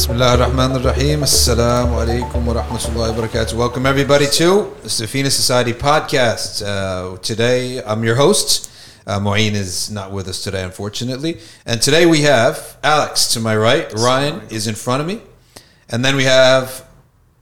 Bismillah 0.00 0.38
ar-Rahman 0.38 0.72
ar-Rahim. 0.72 1.20
Assalamu 1.20 2.02
alaikum 2.02 2.46
wa 2.46 2.54
rahmatullahi 2.54 3.14
wa 3.14 3.26
barakatuh. 3.26 3.54
Welcome 3.54 3.84
everybody 3.84 4.24
to 4.28 4.74
the 4.82 4.88
Safina 4.88 5.30
Society 5.30 5.74
podcast. 5.74 6.62
Uh, 6.66 7.18
today 7.18 7.82
I'm 7.84 8.02
your 8.02 8.14
host. 8.14 8.72
Uh, 9.06 9.20
Moeen 9.20 9.52
is 9.52 9.90
not 9.90 10.10
with 10.10 10.26
us 10.26 10.42
today, 10.42 10.64
unfortunately. 10.64 11.38
And 11.66 11.82
today 11.82 12.06
we 12.06 12.22
have 12.22 12.78
Alex 12.82 13.26
to 13.34 13.40
my 13.40 13.54
right. 13.54 13.92
Ryan 13.92 14.40
is 14.48 14.66
in 14.66 14.74
front 14.74 15.02
of 15.02 15.06
me. 15.06 15.20
And 15.90 16.02
then 16.02 16.16
we 16.16 16.24
have 16.24 16.88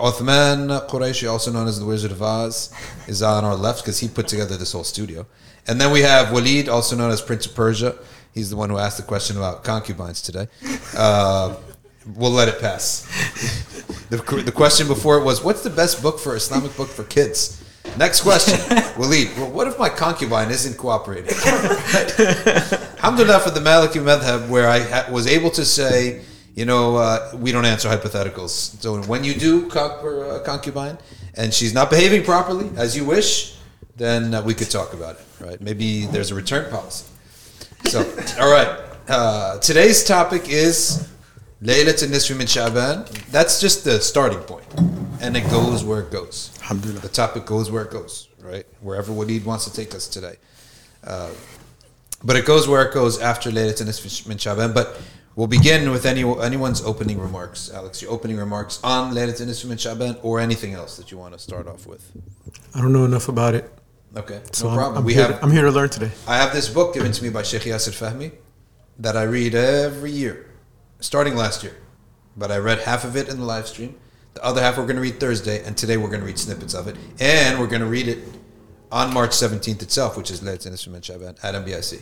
Uthman 0.00 0.84
Qureshi, 0.88 1.30
also 1.30 1.52
known 1.52 1.68
as 1.68 1.78
the 1.78 1.86
Wizard 1.86 2.10
of 2.10 2.20
Oz, 2.20 2.74
is 3.06 3.22
on 3.22 3.44
our 3.44 3.54
left 3.54 3.84
because 3.84 4.00
he 4.00 4.08
put 4.08 4.26
together 4.26 4.56
this 4.56 4.72
whole 4.72 4.82
studio. 4.82 5.26
And 5.68 5.80
then 5.80 5.92
we 5.92 6.00
have 6.00 6.32
Walid, 6.32 6.68
also 6.68 6.96
known 6.96 7.12
as 7.12 7.22
Prince 7.22 7.46
of 7.46 7.54
Persia. 7.54 7.94
He's 8.34 8.50
the 8.50 8.56
one 8.56 8.68
who 8.68 8.78
asked 8.78 8.96
the 8.96 9.04
question 9.04 9.36
about 9.36 9.62
concubines 9.62 10.20
today. 10.22 10.48
Uh, 10.96 11.54
we'll 12.14 12.30
let 12.30 12.48
it 12.48 12.60
pass. 12.60 13.02
The, 14.10 14.16
the 14.44 14.52
question 14.52 14.86
before 14.86 15.18
it 15.18 15.24
was, 15.24 15.42
"What's 15.42 15.62
the 15.62 15.70
best 15.70 16.02
book 16.02 16.18
for 16.18 16.34
Islamic 16.36 16.76
book 16.76 16.88
for 16.88 17.04
kids?" 17.04 17.62
Next 17.96 18.20
question, 18.20 18.58
Walid. 18.98 19.28
Well, 19.36 19.50
what 19.50 19.66
if 19.66 19.78
my 19.78 19.88
concubine 19.88 20.50
isn't 20.50 20.76
cooperating? 20.76 21.30
Alhamdulillah 22.98 23.40
for 23.40 23.50
the 23.50 23.60
Maliki 23.60 24.00
Madhab, 24.00 24.48
where 24.48 24.68
I 24.68 24.80
ha- 24.80 25.06
was 25.10 25.26
able 25.26 25.50
to 25.52 25.64
say, 25.64 26.22
you 26.54 26.64
know, 26.64 26.96
uh, 26.96 27.30
we 27.34 27.50
don't 27.50 27.64
answer 27.64 27.88
hypotheticals. 27.88 28.80
So 28.82 29.02
when 29.02 29.24
you 29.24 29.34
do 29.34 29.68
conquer 29.68 30.24
a 30.24 30.40
concubine 30.40 30.98
and 31.34 31.52
she's 31.52 31.72
not 31.72 31.88
behaving 31.90 32.24
properly 32.24 32.70
as 32.76 32.96
you 32.96 33.04
wish, 33.04 33.56
then 33.96 34.34
uh, 34.34 34.42
we 34.42 34.54
could 34.54 34.70
talk 34.70 34.92
about 34.92 35.16
it, 35.16 35.24
right? 35.40 35.60
Maybe 35.60 36.06
there's 36.06 36.30
a 36.30 36.34
return 36.34 36.70
policy. 36.70 37.06
So, 37.84 38.00
all 38.40 38.50
right. 38.50 38.80
Uh, 39.08 39.58
today's 39.58 40.04
topic 40.04 40.48
is 40.48 41.08
Laylat 41.62 42.02
al-Nisfi 42.02 42.36
min 42.36 42.46
Sha'ban. 42.46 43.08
That's 43.30 43.60
just 43.60 43.84
the 43.84 44.00
starting 44.00 44.38
point, 44.40 44.66
and 45.20 45.36
it 45.36 45.48
goes 45.50 45.82
where 45.84 46.00
it 46.00 46.10
goes. 46.10 46.56
Alhamdulillah. 46.60 47.00
The 47.00 47.08
topic 47.08 47.46
goes 47.46 47.70
where 47.70 47.82
it 47.82 47.90
goes, 47.90 48.28
right? 48.40 48.64
Wherever 48.80 49.12
Walid 49.12 49.44
wants 49.44 49.64
to 49.64 49.72
take 49.72 49.94
us 49.94 50.06
today. 50.06 50.36
Uh, 51.04 51.30
but 52.22 52.36
it 52.36 52.44
goes 52.46 52.68
where 52.68 52.82
it 52.82 52.94
goes 52.94 53.20
after 53.20 53.50
Laylat 53.50 53.80
al-Nisfi 53.80 54.26
min 54.28 54.38
Sha'ban. 54.38 54.72
But 54.72 55.00
we'll 55.34 55.48
begin 55.48 55.90
with 55.90 56.06
any 56.06 56.22
anyone's 56.42 56.80
opening 56.82 57.18
remarks. 57.18 57.70
Alex, 57.72 58.02
your 58.02 58.12
opening 58.12 58.36
remarks 58.36 58.78
on 58.84 59.12
Laylat 59.12 59.40
al-Nisfi 59.40 59.64
min 59.66 59.78
Sha'ban 59.78 60.18
or 60.22 60.38
anything 60.38 60.74
else 60.74 60.96
that 60.96 61.10
you 61.10 61.18
want 61.18 61.32
to 61.34 61.40
start 61.40 61.66
off 61.66 61.86
with. 61.86 62.12
I 62.74 62.80
don't 62.80 62.92
know 62.92 63.04
enough 63.04 63.28
about 63.28 63.54
it, 63.54 63.68
Okay, 64.16 64.40
so 64.52 64.66
no 64.66 64.70
I'm, 64.70 64.76
problem. 64.76 64.98
I'm 64.98 65.04
we 65.04 65.14
here 65.14 65.26
have 65.26 65.38
to, 65.40 65.44
I'm 65.44 65.50
here 65.50 65.62
to 65.62 65.70
learn 65.70 65.90
today. 65.90 66.10
I 66.26 66.36
have 66.36 66.52
this 66.52 66.68
book 66.68 66.94
given 66.94 67.10
to 67.12 67.22
me 67.22 67.30
by 67.30 67.42
Sheikh 67.42 67.62
Yasser 67.62 67.90
Fahmi 67.92 68.32
that 68.98 69.16
I 69.16 69.24
read 69.24 69.54
every 69.54 70.10
year, 70.10 70.46
starting 71.00 71.36
last 71.36 71.62
year. 71.62 71.76
But 72.36 72.50
I 72.52 72.58
read 72.58 72.80
half 72.80 73.04
of 73.04 73.16
it 73.16 73.28
in 73.28 73.38
the 73.38 73.44
live 73.44 73.66
stream. 73.66 73.98
The 74.34 74.44
other 74.44 74.60
half 74.62 74.76
we're 74.78 74.84
going 74.84 74.96
to 74.96 75.02
read 75.02 75.18
Thursday, 75.18 75.64
and 75.64 75.76
today 75.76 75.96
we're 75.96 76.08
going 76.08 76.20
to 76.20 76.26
read 76.26 76.38
snippets 76.38 76.74
of 76.74 76.86
it. 76.86 76.96
And 77.18 77.58
we're 77.58 77.66
going 77.66 77.80
to 77.80 77.88
read 77.88 78.08
it 78.08 78.18
on 78.92 79.12
March 79.12 79.30
17th 79.30 79.82
itself, 79.82 80.16
which 80.16 80.30
is 80.30 80.40
Laylat 80.40 80.68
Nisfi 80.68 80.88
min 80.88 81.02
Shaban 81.02 81.36
at 81.42 81.54
MBIC. 81.54 82.00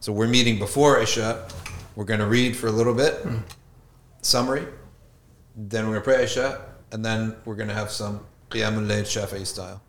So 0.00 0.12
we're 0.12 0.28
meeting 0.28 0.58
before 0.58 1.00
Isha. 1.00 1.48
We're 1.96 2.04
going 2.04 2.20
to 2.20 2.26
read 2.26 2.56
for 2.56 2.66
a 2.68 2.70
little 2.70 2.94
bit, 2.94 3.26
summary. 4.22 4.66
Then 5.56 5.86
we're 5.86 6.00
going 6.00 6.02
to 6.02 6.04
pray 6.04 6.24
Isha, 6.24 6.60
and 6.92 7.04
then 7.04 7.34
we're 7.44 7.56
going 7.56 7.68
to 7.68 7.74
have 7.74 7.90
some 7.90 8.24
Qiyamul 8.50 8.86
Layl 8.86 9.02
Shafi'i 9.02 9.46
style. 9.46 9.80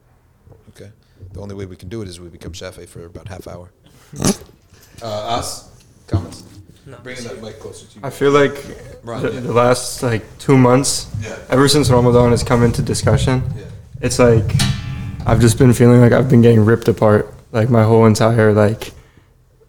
Okay? 0.69 0.91
The 1.33 1.41
only 1.41 1.53
way 1.53 1.65
we 1.65 1.75
can 1.75 1.89
do 1.89 2.01
it 2.01 2.07
is 2.07 2.19
we 2.19 2.29
become 2.29 2.53
Shafi'i 2.53 2.87
for 2.87 3.05
about 3.05 3.27
half 3.27 3.47
hour. 3.47 3.71
Uh, 5.01 5.05
us? 5.37 5.81
Comments? 6.07 6.43
No. 6.89 6.97
Bringing 7.03 7.23
that 7.25 7.41
mic 7.41 7.59
closer 7.59 7.85
to 7.85 7.95
you. 7.99 8.01
I 8.03 8.09
feel 8.09 8.31
like 8.31 8.55
Right, 9.03 9.21
the, 9.21 9.31
yeah. 9.31 9.39
the 9.41 9.53
last 9.53 10.01
like 10.01 10.23
two 10.39 10.57
months, 10.57 11.07
Yeah. 11.21 11.35
ever 11.49 11.67
since 11.67 11.89
Ramadan 11.89 12.31
has 12.31 12.43
come 12.43 12.63
into 12.63 12.81
discussion, 12.81 13.43
Yeah. 13.55 13.65
it's 14.01 14.17
like 14.17 14.49
I've 15.25 15.39
just 15.39 15.57
been 15.59 15.73
feeling 15.73 16.01
like 16.01 16.11
I've 16.13 16.29
been 16.29 16.41
getting 16.41 16.65
ripped 16.65 16.87
apart. 16.87 17.31
Like 17.51 17.69
my 17.69 17.83
whole 17.83 18.05
entire 18.05 18.53
like 18.53 18.91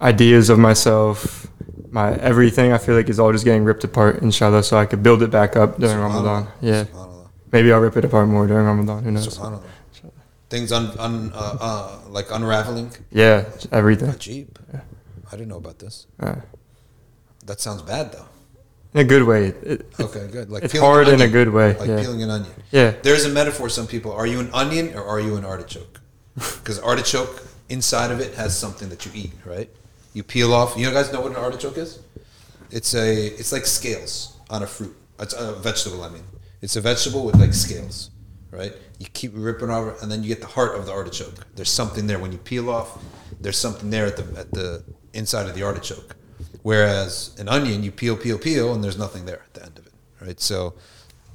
ideas 0.01 0.49
of 0.49 0.59
myself, 0.59 1.47
my 1.91 2.15
everything. 2.15 2.73
I 2.73 2.79
feel 2.79 2.95
like 2.97 3.09
is 3.11 3.19
all 3.21 3.33
just 3.33 3.45
getting 3.45 3.65
ripped 3.65 3.85
apart. 3.85 4.23
Inshallah, 4.23 4.63
so 4.63 4.79
I 4.79 4.87
could 4.87 5.03
build 5.03 5.23
it 5.23 5.31
back 5.31 5.57
up 5.57 5.79
during 5.79 5.99
Ramadan. 5.99 6.49
Yeah, 6.63 6.85
maybe 7.53 7.71
I'll 7.73 7.81
rip 7.81 7.97
it 7.97 8.05
apart 8.05 8.29
more 8.29 8.47
during 8.47 8.65
Ramadan. 8.65 9.05
Who 9.05 9.11
knows? 9.11 9.39
Things 10.49 10.73
un, 10.73 10.91
un, 10.99 11.31
uh, 11.33 11.57
uh, 11.61 11.89
like 12.09 12.27
unraveling. 12.33 12.91
Yeah, 13.13 13.45
everything. 13.71 14.09
Ajib. 14.11 14.49
Yeah. 14.73 14.81
I 15.31 15.37
didn't 15.37 15.49
know 15.49 15.59
about 15.59 15.79
this. 15.79 16.07
Uh, 16.19 16.37
That 17.51 17.61
sounds 17.61 17.83
bad 17.83 18.13
though. 18.13 18.27
in 18.95 19.01
a 19.01 19.05
good 19.05 19.25
way. 19.25 19.47
It, 19.71 19.87
Okay, 19.99 20.29
good. 20.31 20.51
Like 20.51 20.63
it's 20.63 20.73
peeling 20.73 20.87
hard 20.89 21.09
in 21.09 21.21
a 21.21 21.27
good 21.27 21.49
way. 21.49 21.77
Like 21.77 21.89
yeah. 21.89 22.01
peeling 22.01 22.23
an 22.23 22.31
onion. 22.31 22.55
yeah. 22.71 22.93
There's 23.03 23.25
a 23.25 23.29
metaphor. 23.29 23.69
Some 23.69 23.89
people 23.89 24.13
are 24.13 24.25
you 24.33 24.39
an 24.39 24.51
onion 24.53 24.95
or 24.95 25.05
are 25.05 25.19
you 25.19 25.35
an 25.37 25.45
artichoke? 25.45 26.01
Because 26.37 26.79
artichoke 26.79 27.43
inside 27.69 28.13
of 28.13 28.21
it 28.21 28.35
has 28.35 28.57
something 28.57 28.89
that 28.91 29.05
you 29.05 29.11
eat, 29.23 29.33
right? 29.45 29.69
You 30.15 30.23
peel 30.23 30.55
off. 30.55 30.77
You 30.77 30.89
guys 30.93 31.13
know 31.13 31.23
what 31.23 31.33
an 31.33 31.39
artichoke 31.39 31.77
is? 31.77 31.99
It's 32.71 32.95
a. 32.95 33.09
It's 33.41 33.51
like 33.51 33.67
scales 33.67 34.39
on 34.49 34.63
a 34.63 34.69
fruit. 34.69 34.97
It's 35.19 35.35
a 35.35 35.55
vegetable. 35.55 36.05
I 36.05 36.09
mean, 36.09 36.23
it's 36.63 36.77
a 36.77 36.81
vegetable 36.81 37.25
with 37.27 37.35
like 37.35 37.53
scales, 37.53 38.11
right? 38.53 38.75
You 39.01 39.07
keep 39.13 39.33
ripping 39.35 39.71
off, 39.71 40.03
and 40.03 40.09
then 40.11 40.23
you 40.23 40.29
get 40.29 40.41
the 40.41 40.53
heart 40.59 40.79
of 40.79 40.87
the 40.87 40.93
artichoke. 40.93 41.39
There's 41.57 41.75
something 41.81 42.07
there 42.07 42.21
when 42.21 42.31
you 42.31 42.39
peel 42.39 42.71
off. 42.71 43.03
There's 43.41 43.59
something 43.59 43.91
there 43.91 44.07
at 44.07 44.17
the 44.17 44.39
at 44.39 44.53
the 44.53 44.85
inside 45.15 45.49
of 45.49 45.57
the 45.57 45.65
artichoke. 45.65 46.15
Whereas 46.63 47.35
an 47.39 47.49
onion, 47.49 47.83
you 47.83 47.91
peel, 47.91 48.17
peel, 48.17 48.39
peel, 48.39 48.75
and 48.75 48.85
there's 48.85 48.99
nothing 48.99 49.25
there 49.25 49.43
at 49.43 49.55
the 49.55 49.65
end 49.65 49.79
of 49.79 49.87
it, 49.87 49.93
right? 50.21 50.41
So 50.41 50.75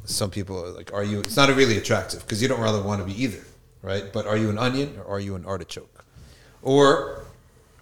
some 0.06 0.30
people 0.30 0.64
are 0.64 0.70
like, 0.70 0.94
are 0.94 1.04
you? 1.04 1.20
It's 1.20 1.36
not 1.36 1.50
really 1.50 1.78
attractive 1.78 2.22
because 2.22 2.42
you 2.42 2.48
don't 2.48 2.62
really 2.62 2.82
want 2.82 3.02
to 3.02 3.06
be 3.06 3.24
either, 3.24 3.44
right? 3.82 4.12
But 4.14 4.28
are 4.28 4.38
you 4.38 4.50
an 4.50 4.58
onion 4.58 4.98
or 5.00 5.16
are 5.16 5.20
you 5.20 5.36
an 5.36 5.46
artichoke? 5.46 6.06
Or 6.62 7.24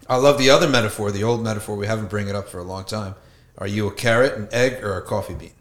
I 0.07 0.17
love 0.17 0.37
the 0.37 0.49
other 0.49 0.67
metaphor, 0.67 1.11
the 1.11 1.23
old 1.23 1.43
metaphor. 1.43 1.75
We 1.75 1.87
haven't 1.87 2.09
bring 2.09 2.27
it 2.27 2.35
up 2.35 2.47
for 2.47 2.59
a 2.59 2.63
long 2.63 2.85
time. 2.85 3.15
Are 3.57 3.67
you 3.67 3.87
a 3.87 3.91
carrot, 3.93 4.33
an 4.33 4.47
egg, 4.51 4.83
or 4.83 4.97
a 4.97 5.01
coffee 5.01 5.35
bean? 5.35 5.53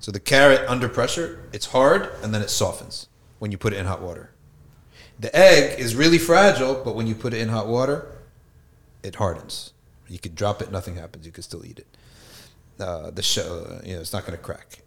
So 0.00 0.10
the 0.10 0.20
carrot 0.20 0.68
under 0.68 0.88
pressure, 0.88 1.42
it's 1.52 1.66
hard 1.66 2.10
and 2.22 2.34
then 2.34 2.42
it 2.42 2.50
softens 2.50 3.08
when 3.38 3.52
you 3.52 3.58
put 3.58 3.72
it 3.72 3.76
in 3.76 3.86
hot 3.86 4.00
water. 4.00 4.30
The 5.18 5.34
egg 5.36 5.78
is 5.78 5.94
really 5.94 6.18
fragile, 6.18 6.80
but 6.82 6.94
when 6.94 7.06
you 7.06 7.14
put 7.14 7.34
it 7.34 7.40
in 7.40 7.48
hot 7.48 7.66
water, 7.66 8.06
it 9.02 9.16
hardens. 9.16 9.72
You 10.10 10.18
could 10.18 10.34
drop 10.34 10.60
it, 10.60 10.70
nothing 10.72 10.96
happens. 10.96 11.24
You 11.24 11.32
could 11.32 11.44
still 11.44 11.64
eat 11.64 11.78
it. 11.78 11.86
Uh, 12.78 13.10
the 13.10 13.22
shell, 13.22 13.80
you 13.84 13.94
know, 13.94 14.00
it's 14.00 14.12
not 14.12 14.26
going 14.26 14.36
to 14.36 14.42
crack. 14.42 14.80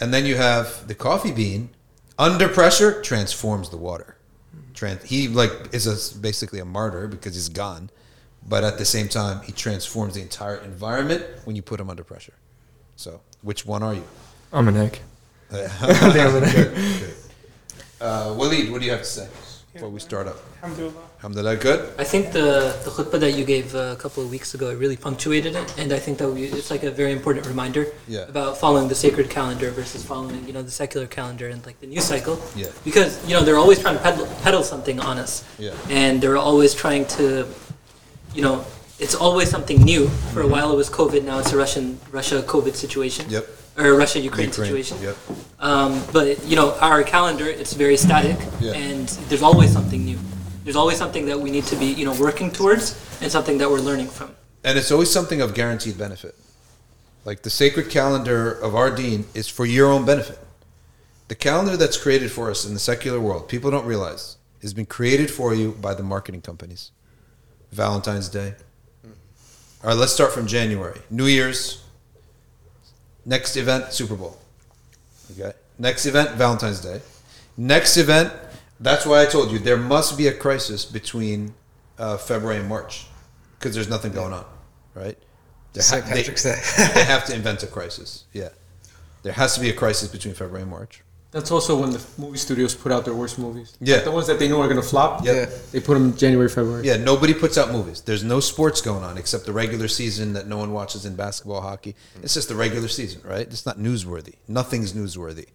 And 0.00 0.12
then 0.14 0.24
you 0.24 0.36
have 0.36 0.86
the 0.88 0.94
coffee 0.94 1.32
bean 1.32 1.70
under 2.18 2.48
pressure 2.48 3.02
transforms 3.02 3.70
the 3.70 3.76
water. 3.76 4.16
Trans- 4.74 5.04
he 5.04 5.28
like 5.28 5.52
is 5.72 5.86
a, 5.86 6.18
basically 6.18 6.60
a 6.60 6.64
martyr 6.64 7.08
because 7.08 7.34
he's 7.34 7.48
gone, 7.48 7.90
but 8.48 8.64
at 8.64 8.78
the 8.78 8.84
same 8.84 9.08
time 9.08 9.42
he 9.42 9.52
transforms 9.52 10.14
the 10.14 10.20
entire 10.22 10.56
environment 10.56 11.24
when 11.44 11.56
you 11.56 11.62
put 11.62 11.80
him 11.80 11.90
under 11.90 12.04
pressure. 12.04 12.34
So 12.96 13.20
which 13.42 13.66
one 13.66 13.82
are 13.82 13.94
you? 13.94 14.04
I'm 14.52 14.68
an 14.68 14.76
egg. 14.76 14.98
Good, 15.50 16.74
good. 16.74 17.14
Uh, 18.00 18.34
Walid, 18.36 18.70
what 18.70 18.80
do 18.80 18.86
you 18.86 18.90
have 18.92 19.02
to 19.02 19.06
say 19.06 19.28
before 19.72 19.88
we 19.90 20.00
start 20.00 20.26
up? 20.26 20.36
Alhamdulillah, 20.62 21.02
good. 21.30 21.80
I 21.98 22.04
think 22.04 22.32
the, 22.32 22.76
the 22.84 22.90
khutbah 22.90 23.20
that 23.20 23.32
you 23.32 23.44
gave 23.44 23.74
a 23.74 23.96
couple 23.96 24.22
of 24.22 24.30
weeks 24.30 24.54
ago, 24.54 24.70
it 24.70 24.78
really 24.78 24.96
punctuated 24.96 25.54
it, 25.54 25.78
and 25.78 25.92
I 25.92 25.98
think 25.98 26.18
that 26.18 26.28
we, 26.28 26.44
it's 26.44 26.70
like 26.70 26.82
a 26.82 26.90
very 26.90 27.12
important 27.12 27.46
reminder 27.46 27.86
Yeah. 28.08 28.28
about 28.28 28.58
following 28.58 28.88
the 28.88 28.94
sacred 28.94 29.30
calendar 29.30 29.70
versus 29.70 30.02
following, 30.04 30.44
you 30.46 30.52
know, 30.52 30.62
the 30.62 30.70
secular 30.70 31.06
calendar 31.06 31.48
and 31.48 31.64
like 31.64 31.78
the 31.80 31.86
news 31.86 32.04
cycle. 32.04 32.38
Yeah. 32.56 32.66
Because 32.84 33.10
you 33.28 33.34
know 33.34 33.42
they're 33.44 33.58
always 33.64 33.78
trying 33.78 33.96
to 33.96 34.02
peddle, 34.02 34.26
peddle 34.42 34.62
something 34.62 34.98
on 35.00 35.18
us, 35.18 35.44
Yeah. 35.58 35.74
and 35.90 36.20
they're 36.20 36.36
always 36.38 36.74
trying 36.74 37.04
to, 37.18 37.46
you 38.34 38.42
know, 38.42 38.64
it's 38.98 39.14
always 39.14 39.48
something 39.50 39.78
new. 39.82 40.08
For 40.34 40.42
a 40.42 40.46
while 40.54 40.72
it 40.72 40.76
was 40.76 40.88
COVID, 40.90 41.22
now 41.24 41.38
it's 41.38 41.52
a 41.52 41.56
Russian 41.56 41.98
Russia 42.10 42.42
COVID 42.42 42.74
situation. 42.74 43.26
Mm-hmm. 43.26 43.34
Yep. 43.34 43.46
Or 43.78 43.94
Russia 44.04 44.18
Ukraine 44.20 44.48
Ukraine, 44.48 44.66
situation. 44.84 44.96
Yep. 45.02 45.16
Um, 45.60 46.02
but 46.12 46.44
you 46.50 46.56
know, 46.56 46.68
our 46.88 47.02
calendar 47.14 47.46
it's 47.46 47.74
very 47.84 47.96
static, 47.96 48.36
Yeah. 48.60 48.72
and 48.86 49.08
there's 49.28 49.42
always 49.50 49.70
something 49.72 50.04
new. 50.04 50.18
There's 50.64 50.76
always 50.76 50.98
something 50.98 51.26
that 51.26 51.40
we 51.40 51.50
need 51.50 51.64
to 51.64 51.76
be, 51.76 51.86
you 51.86 52.04
know, 52.04 52.14
working 52.14 52.50
towards, 52.50 52.96
and 53.20 53.30
something 53.30 53.58
that 53.58 53.70
we're 53.70 53.80
learning 53.80 54.08
from. 54.08 54.34
And 54.64 54.78
it's 54.78 54.92
always 54.92 55.10
something 55.10 55.40
of 55.40 55.54
guaranteed 55.54 55.98
benefit. 55.98 56.36
Like 57.24 57.42
the 57.42 57.50
sacred 57.50 57.90
calendar 57.90 58.52
of 58.52 58.74
our 58.74 58.94
deen 58.94 59.26
is 59.34 59.48
for 59.48 59.64
your 59.66 59.90
own 59.90 60.04
benefit. 60.04 60.38
The 61.28 61.34
calendar 61.34 61.76
that's 61.76 61.96
created 61.96 62.30
for 62.30 62.50
us 62.50 62.64
in 62.64 62.74
the 62.74 62.80
secular 62.80 63.20
world, 63.20 63.48
people 63.48 63.70
don't 63.70 63.86
realize, 63.86 64.36
has 64.60 64.74
been 64.74 64.86
created 64.86 65.30
for 65.30 65.54
you 65.54 65.72
by 65.72 65.94
the 65.94 66.02
marketing 66.02 66.42
companies. 66.42 66.90
Valentine's 67.70 68.28
Day. 68.28 68.54
All 69.82 69.90
right, 69.90 69.96
let's 69.96 70.12
start 70.12 70.32
from 70.32 70.46
January. 70.46 71.00
New 71.10 71.26
Year's. 71.26 71.82
Next 73.24 73.56
event, 73.56 73.92
Super 73.92 74.14
Bowl. 74.14 74.38
Okay. 75.32 75.52
Next 75.78 76.06
event, 76.06 76.32
Valentine's 76.32 76.80
Day. 76.80 77.00
Next 77.56 77.96
event, 77.96 78.32
that's 78.82 79.06
why 79.06 79.22
I 79.22 79.26
told 79.26 79.50
you 79.50 79.58
there 79.58 79.76
must 79.76 80.16
be 80.18 80.26
a 80.28 80.32
crisis 80.34 80.84
between 80.84 81.54
uh, 81.98 82.16
February 82.16 82.58
and 82.60 82.68
March 82.68 83.06
because 83.58 83.74
there's 83.74 83.88
nothing 83.88 84.12
going 84.12 84.32
on, 84.32 84.44
right? 84.94 85.16
They 85.72 85.80
St. 85.80 86.04
ha- 86.04 86.14
they- 86.14 86.22
they 86.94 87.04
have 87.04 87.24
to 87.26 87.34
invent 87.34 87.62
a 87.62 87.66
crisis. 87.66 88.24
Yeah. 88.32 88.50
there 89.22 89.32
has 89.32 89.54
to 89.54 89.60
be 89.60 89.70
a 89.70 89.72
crisis 89.72 90.08
between 90.08 90.34
February 90.34 90.62
and 90.62 90.70
March. 90.70 91.02
That's 91.30 91.50
also 91.50 91.80
when 91.80 91.92
the 91.92 92.04
movie 92.18 92.36
studios 92.36 92.74
put 92.74 92.92
out 92.92 93.06
their 93.06 93.14
worst 93.14 93.38
movies. 93.38 93.74
Yeah. 93.80 94.00
the 94.00 94.10
ones 94.10 94.26
that 94.26 94.38
they 94.38 94.48
know 94.48 94.60
are 94.60 94.68
gonna 94.68 94.82
flop. 94.82 95.24
Yeah. 95.24 95.46
they 95.72 95.80
put 95.80 95.94
them 95.94 96.10
in 96.10 96.16
January, 96.16 96.48
February. 96.50 96.86
Yeah, 96.86 96.98
nobody 96.98 97.32
puts 97.32 97.56
out 97.56 97.70
movies. 97.72 98.02
There's 98.02 98.22
no 98.22 98.38
sports 98.40 98.82
going 98.82 99.02
on 99.02 99.16
except 99.16 99.46
the 99.46 99.52
regular 99.52 99.88
season 99.88 100.34
that 100.34 100.46
no 100.46 100.58
one 100.58 100.72
watches 100.72 101.06
in 101.06 101.16
basketball, 101.16 101.62
hockey. 101.62 101.94
It's 102.22 102.34
just 102.34 102.48
the 102.50 102.54
regular 102.54 102.88
season, 102.88 103.22
right? 103.24 103.46
It's 103.46 103.64
not 103.64 103.78
newsworthy. 103.78 104.34
Nothing's 104.46 104.92
newsworthy, 104.92 105.46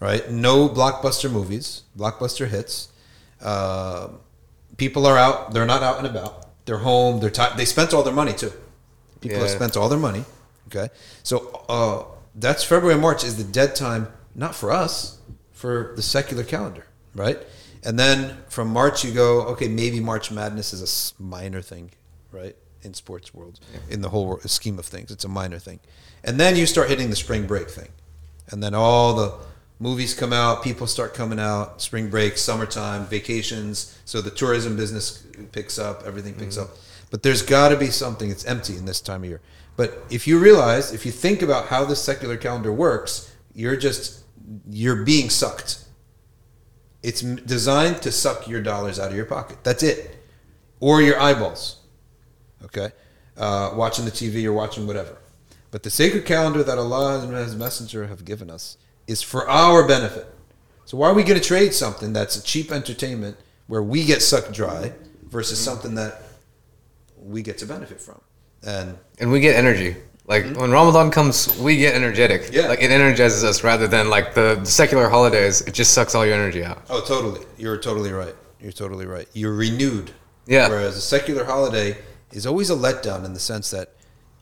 right? 0.00 0.30
No 0.30 0.68
blockbuster 0.68 1.30
movies, 1.30 1.82
blockbuster 1.96 2.48
hits. 2.48 2.88
Uh, 3.40 4.08
people 4.76 5.06
are 5.06 5.18
out. 5.18 5.52
They're 5.52 5.66
not 5.66 5.82
out 5.82 5.98
and 5.98 6.06
about. 6.06 6.64
They're 6.66 6.78
home. 6.78 7.20
They're 7.20 7.30
ti 7.30 7.44
They 7.56 7.64
spent 7.64 7.94
all 7.94 8.02
their 8.02 8.14
money 8.14 8.32
too. 8.32 8.52
People 9.20 9.38
have 9.40 9.50
spent 9.50 9.76
all 9.76 9.88
their 9.88 9.98
money. 9.98 10.24
Okay, 10.68 10.88
so 11.22 11.64
uh, 11.68 12.04
that's 12.34 12.62
February 12.62 12.94
and 12.94 13.02
March 13.02 13.24
is 13.24 13.36
the 13.36 13.44
dead 13.44 13.74
time, 13.74 14.08
not 14.34 14.54
for 14.54 14.70
us, 14.70 15.18
for 15.52 15.92
the 15.96 16.02
secular 16.02 16.44
calendar, 16.44 16.86
right? 17.14 17.38
And 17.82 17.98
then 17.98 18.36
from 18.48 18.68
March 18.68 19.04
you 19.04 19.12
go, 19.12 19.42
okay, 19.46 19.66
maybe 19.66 19.98
March 19.98 20.30
Madness 20.30 20.72
is 20.72 21.14
a 21.18 21.22
minor 21.22 21.62
thing, 21.62 21.90
right? 22.32 22.54
In 22.82 22.92
sports 22.92 23.32
world, 23.32 23.60
in 23.88 24.02
the 24.02 24.10
whole 24.10 24.38
scheme 24.40 24.78
of 24.78 24.84
things, 24.84 25.10
it's 25.10 25.24
a 25.24 25.28
minor 25.28 25.58
thing. 25.58 25.80
And 26.22 26.38
then 26.38 26.54
you 26.54 26.66
start 26.66 26.90
hitting 26.90 27.08
the 27.08 27.16
spring 27.16 27.46
break 27.46 27.70
thing, 27.70 27.88
and 28.50 28.62
then 28.62 28.74
all 28.74 29.14
the 29.14 29.32
movies 29.80 30.14
come 30.14 30.32
out, 30.32 30.62
people 30.62 30.86
start 30.86 31.14
coming 31.14 31.38
out, 31.38 31.80
spring 31.80 32.10
break, 32.10 32.36
summertime, 32.36 33.06
vacations. 33.06 33.98
So 34.04 34.20
the 34.20 34.30
tourism 34.30 34.76
business 34.76 35.24
picks 35.52 35.78
up, 35.78 36.02
everything 36.04 36.34
picks 36.34 36.58
up. 36.58 36.70
But 37.10 37.22
there's 37.22 37.42
got 37.42 37.70
to 37.70 37.76
be 37.76 37.86
something. 37.86 38.28
that's 38.28 38.44
empty 38.44 38.76
in 38.76 38.84
this 38.84 39.00
time 39.00 39.22
of 39.22 39.28
year. 39.28 39.40
But 39.76 40.02
if 40.10 40.26
you 40.26 40.38
realize, 40.38 40.92
if 40.92 41.06
you 41.06 41.12
think 41.12 41.40
about 41.40 41.68
how 41.68 41.84
the 41.84 41.96
secular 41.96 42.36
calendar 42.36 42.72
works, 42.72 43.32
you're 43.54 43.76
just 43.76 44.24
you're 44.68 45.04
being 45.04 45.30
sucked. 45.30 45.84
It's 47.02 47.20
designed 47.20 48.02
to 48.02 48.10
suck 48.10 48.48
your 48.48 48.60
dollars 48.60 48.98
out 48.98 49.10
of 49.10 49.16
your 49.16 49.24
pocket. 49.24 49.58
That's 49.62 49.84
it, 49.84 50.16
or 50.80 51.00
your 51.00 51.20
eyeballs. 51.20 51.76
Okay, 52.64 52.90
uh, 53.36 53.72
watching 53.74 54.04
the 54.04 54.10
TV 54.10 54.44
or 54.46 54.52
watching 54.52 54.86
whatever. 54.86 55.16
But 55.70 55.84
the 55.84 55.90
sacred 55.90 56.26
calendar 56.26 56.64
that 56.64 56.76
Allah 56.76 57.20
and 57.20 57.32
His 57.32 57.54
Messenger 57.54 58.08
have 58.08 58.24
given 58.24 58.50
us 58.50 58.78
is 59.08 59.20
for 59.22 59.48
our 59.48 59.88
benefit. 59.88 60.26
So 60.84 60.96
why 60.96 61.08
are 61.08 61.14
we 61.14 61.24
going 61.24 61.40
to 61.40 61.44
trade 61.44 61.74
something 61.74 62.12
that's 62.12 62.36
a 62.36 62.42
cheap 62.42 62.70
entertainment 62.70 63.36
where 63.66 63.82
we 63.82 64.04
get 64.04 64.22
sucked 64.22 64.52
dry 64.52 64.92
versus 65.24 65.58
something 65.58 65.96
that 65.96 66.22
we 67.20 67.42
get 67.42 67.58
to 67.58 67.66
benefit 67.66 68.00
from? 68.00 68.20
And 68.64 68.96
and 69.18 69.32
we 69.32 69.40
get 69.40 69.56
energy. 69.56 69.96
Like 70.26 70.44
when 70.56 70.70
Ramadan 70.70 71.10
comes, 71.10 71.58
we 71.58 71.78
get 71.78 71.94
energetic. 71.94 72.42
Mm-hmm. 72.42 72.54
Yeah. 72.54 72.68
Like 72.68 72.82
it 72.82 72.90
energizes 72.90 73.42
us 73.42 73.64
rather 73.64 73.88
than 73.88 74.10
like 74.10 74.34
the 74.34 74.62
secular 74.64 75.08
holidays. 75.08 75.62
It 75.62 75.74
just 75.74 75.92
sucks 75.92 76.14
all 76.14 76.24
your 76.24 76.34
energy 76.34 76.62
out. 76.62 76.82
Oh, 76.88 77.00
totally. 77.00 77.44
You're 77.56 77.78
totally 77.78 78.12
right. 78.12 78.34
You're 78.60 78.72
totally 78.72 79.06
right. 79.06 79.28
You're 79.32 79.54
renewed. 79.54 80.12
Yeah. 80.46 80.68
Whereas 80.68 80.96
a 80.96 81.00
secular 81.00 81.44
holiday 81.44 81.96
is 82.32 82.46
always 82.46 82.70
a 82.70 82.74
letdown 82.74 83.24
in 83.24 83.32
the 83.32 83.40
sense 83.40 83.70
that, 83.70 83.94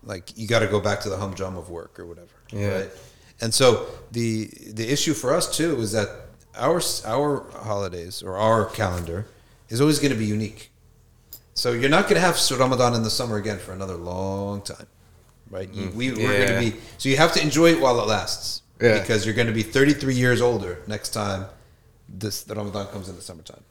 like, 0.02 0.36
you 0.36 0.46
got 0.48 0.60
to 0.60 0.66
go 0.66 0.80
back 0.80 1.00
to 1.00 1.08
the 1.08 1.16
humdrum 1.16 1.56
of 1.56 1.68
work 1.68 1.98
or 1.98 2.06
whatever. 2.06 2.28
Yeah. 2.50 2.78
Right. 2.78 2.90
And 3.40 3.52
so 3.52 3.86
the 4.12 4.46
the 4.72 4.90
issue 4.90 5.14
for 5.14 5.34
us 5.34 5.56
too 5.56 5.80
is 5.80 5.92
that 5.92 6.08
our 6.56 6.80
our 7.04 7.44
holidays 7.52 8.22
or 8.22 8.36
our 8.36 8.64
calendar 8.66 9.26
is 9.68 9.80
always 9.80 9.98
going 9.98 10.12
to 10.12 10.18
be 10.18 10.24
unique. 10.26 10.70
So 11.54 11.72
you're 11.72 11.90
not 11.90 12.04
going 12.04 12.14
to 12.14 12.20
have 12.20 12.38
Ramadan 12.58 12.94
in 12.94 13.02
the 13.02 13.10
summer 13.10 13.36
again 13.36 13.58
for 13.58 13.72
another 13.72 13.94
long 13.96 14.62
time, 14.62 14.86
right? 15.50 15.68
You- 15.72 15.90
We, 15.94 16.12
we're 16.12 16.46
going 16.46 16.54
to 16.64 16.70
be 16.70 16.80
so 16.98 17.08
you 17.08 17.16
have 17.16 17.32
to 17.32 17.42
enjoy 17.42 17.72
it 17.72 17.80
while 17.80 17.98
it 18.00 18.06
lasts, 18.06 18.62
Yeah. 18.80 18.98
because 19.00 19.24
you're 19.24 19.34
going 19.34 19.48
to 19.48 19.54
be 19.54 19.62
33 19.62 20.14
years 20.14 20.40
older 20.40 20.78
next 20.86 21.10
time 21.10 21.46
this 22.08 22.42
the 22.42 22.54
Ramadan 22.54 22.86
comes 22.88 23.08
in 23.08 23.16
the 23.16 23.22
summertime, 23.22 23.64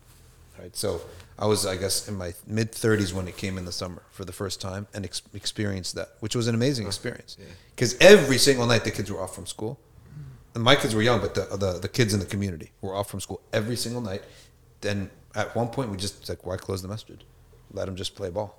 right? 0.59 0.75
So 0.75 1.01
I 1.37 1.47
was, 1.47 1.65
I 1.65 1.75
guess, 1.75 2.07
in 2.07 2.15
my 2.17 2.33
mid 2.47 2.71
30s 2.71 3.11
when 3.13 3.27
it 3.27 3.35
came 3.35 3.57
in 3.57 3.65
the 3.65 3.71
summer 3.71 4.03
for 4.11 4.23
the 4.23 4.31
first 4.31 4.61
time 4.61 4.87
and 4.93 5.03
ex- 5.03 5.21
experienced 5.33 5.95
that, 5.95 6.09
which 6.21 6.35
was 6.35 6.47
an 6.47 6.55
amazing 6.55 6.87
experience. 6.87 7.37
Because 7.75 7.97
every 7.99 8.37
single 8.37 8.65
night 8.65 8.85
the 8.85 8.91
kids 8.91 9.11
were 9.11 9.21
off 9.21 9.35
from 9.35 9.45
school, 9.45 9.77
and 10.53 10.63
my 10.63 10.75
kids 10.75 10.95
were 10.95 11.01
young, 11.01 11.19
but 11.19 11.35
the, 11.35 11.57
the 11.57 11.79
the 11.79 11.89
kids 11.89 12.13
in 12.13 12.21
the 12.21 12.25
community 12.25 12.71
were 12.81 12.95
off 12.95 13.09
from 13.09 13.19
school 13.19 13.41
every 13.51 13.75
single 13.75 14.01
night. 14.01 14.23
Then 14.79 15.09
at 15.35 15.53
one 15.55 15.67
point 15.67 15.89
we 15.89 15.97
just 15.97 16.27
like, 16.29 16.45
why 16.45 16.55
close 16.55 16.81
the 16.81 16.87
masjid? 16.87 17.21
Let 17.71 17.85
them 17.85 17.97
just 17.97 18.15
play 18.15 18.29
ball. 18.29 18.57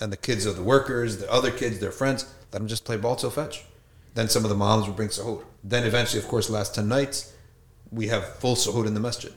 And 0.00 0.10
the 0.10 0.16
kids 0.16 0.46
of 0.46 0.56
the 0.56 0.62
workers, 0.62 1.18
the 1.18 1.30
other 1.30 1.50
kids, 1.50 1.80
their 1.80 1.92
friends, 1.92 2.24
let 2.52 2.60
them 2.60 2.68
just 2.68 2.84
play 2.84 2.96
ball 2.96 3.16
till 3.16 3.30
Fajr. 3.30 3.62
Then 4.14 4.28
some 4.28 4.44
of 4.44 4.48
the 4.48 4.56
moms 4.56 4.86
would 4.86 4.96
bring 4.96 5.08
sahur. 5.08 5.44
Then 5.62 5.84
eventually, 5.84 6.22
of 6.22 6.28
course, 6.28 6.48
last 6.48 6.74
10 6.74 6.88
nights, 6.88 7.34
we 7.90 8.08
have 8.08 8.36
full 8.36 8.54
sahur 8.54 8.86
in 8.86 8.94
the 8.94 9.00
masjid. 9.00 9.32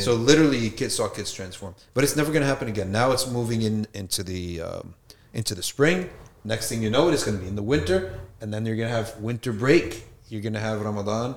So 0.00 0.14
literally, 0.14 0.70
kids 0.70 0.94
saw 0.94 1.08
kids 1.08 1.32
transform. 1.32 1.74
But 1.92 2.04
it's 2.04 2.16
never 2.16 2.32
going 2.32 2.42
to 2.42 2.46
happen 2.46 2.68
again. 2.68 2.90
Now 2.90 3.12
it's 3.12 3.30
moving 3.30 3.62
in 3.62 3.86
into 3.94 4.22
the 4.22 4.62
um, 4.62 4.94
into 5.32 5.54
the 5.54 5.62
spring. 5.62 6.10
Next 6.44 6.68
thing 6.68 6.82
you 6.82 6.90
know, 6.90 7.08
it's 7.08 7.24
going 7.24 7.36
to 7.36 7.42
be 7.42 7.48
in 7.48 7.56
the 7.56 7.62
winter, 7.62 8.18
and 8.40 8.52
then 8.52 8.66
you're 8.66 8.76
going 8.76 8.88
to 8.88 8.94
have 8.94 9.16
winter 9.18 9.52
break. 9.52 10.04
You're 10.28 10.42
going 10.42 10.54
to 10.54 10.60
have 10.60 10.80
Ramadan 10.82 11.36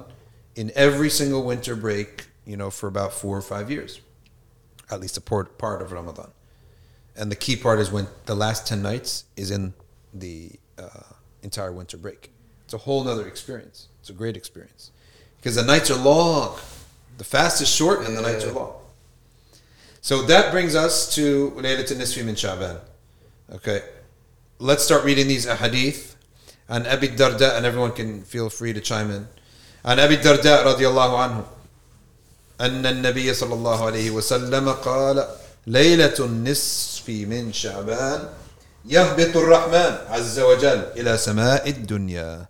in 0.56 0.72
every 0.76 1.10
single 1.10 1.44
winter 1.44 1.76
break. 1.76 2.28
You 2.46 2.58
know, 2.58 2.70
for 2.70 2.88
about 2.88 3.14
four 3.14 3.38
or 3.38 3.42
five 3.42 3.70
years, 3.70 4.00
at 4.90 5.02
least 5.02 5.18
a 5.18 5.22
part 5.22 5.58
part 5.58 5.82
of 5.82 5.92
Ramadan. 5.92 6.32
And 7.18 7.32
the 7.32 7.36
key 7.36 7.56
part 7.56 7.80
is 7.80 7.92
when 7.92 8.08
the 8.28 8.36
last 8.36 8.68
10 8.68 8.82
nights 8.84 9.26
is 9.36 9.50
in 9.50 9.74
the 10.14 10.52
uh, 10.78 11.14
entire 11.42 11.72
winter 11.72 11.98
break. 11.98 12.32
It's 12.64 12.76
a 12.76 12.78
whole 12.78 13.04
nother 13.04 13.28
experience. 13.28 13.88
It's 14.02 14.10
a 14.10 14.14
great 14.14 14.38
experience. 14.38 14.92
Because 15.38 15.56
the 15.56 15.64
nights 15.64 15.90
are 15.90 15.98
long. 15.98 16.60
The 17.19 17.25
fast 17.25 17.61
is 17.63 17.69
short 17.69 18.07
and 18.07 18.17
the 18.17 18.23
nights 18.23 18.45
are 18.45 18.53
long. 18.53 18.75
So 20.01 20.23
that 20.23 20.51
brings 20.51 20.75
us 20.75 21.15
to 21.15 21.51
Laylat 21.57 21.91
al-Nisfi 21.91 22.25
min 22.25 22.35
Sha'ban. 22.35 22.81
Okay. 23.55 23.83
Let's 24.59 24.85
start 24.85 25.05
reading 25.05 25.29
these 25.29 25.47
ahadith. 25.47 26.15
And 26.69 26.87
Abi 26.87 27.09
Darda, 27.09 27.57
and 27.57 27.67
everyone 27.67 27.93
can 27.93 28.23
feel 28.23 28.49
free 28.49 28.73
to 28.73 28.81
chime 28.81 29.11
in. 29.11 29.29
And 29.85 30.01
Abi 30.01 30.17
Darda 30.17 30.65
radiallahu 30.65 31.17
anhu. 31.29 31.45
أن 32.61 32.87
النبي 32.87 33.35
صلى 33.35 33.55
الله 33.55 33.79
عليه 33.87 34.11
وسلم 34.11 34.69
قال 34.73 35.27
ليلة 35.67 36.15
النصف 36.19 37.09
من 37.09 37.53
شعبان 37.53 38.29
يهبط 38.87 39.37
الرحمن 39.37 39.93
عز 40.09 40.39
وجل 40.41 40.81
إلى 40.97 41.19
سماء 41.19 41.69
الدنيا 41.69 42.47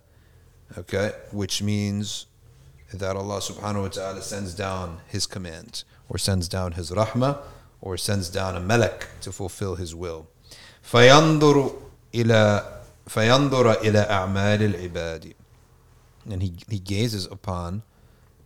okay 0.77 1.11
which 1.31 1.61
means 1.61 2.25
that 2.93 3.15
Allah 3.15 3.39
subhanahu 3.39 3.81
wa 3.81 3.87
ta'ala 3.87 4.21
sends 4.21 4.53
down 4.53 5.01
his 5.07 5.25
command 5.25 5.83
or 6.09 6.17
sends 6.17 6.47
down 6.47 6.73
his 6.73 6.91
rahmah 6.91 7.39
or 7.81 7.97
sends 7.97 8.29
down 8.29 8.55
a 8.55 8.59
malak 8.59 9.07
to 9.21 9.31
fulfill 9.31 9.75
his 9.75 9.95
will 9.95 10.27
فينظر 10.83 11.73
إلى 12.13 12.63
فينظر 13.07 13.81
إلى 13.81 14.07
أعمال 14.09 14.75
العباد 14.75 15.33
and 16.29 16.41
he, 16.41 16.53
he 16.69 16.79
gazes 16.79 17.25
upon 17.25 17.83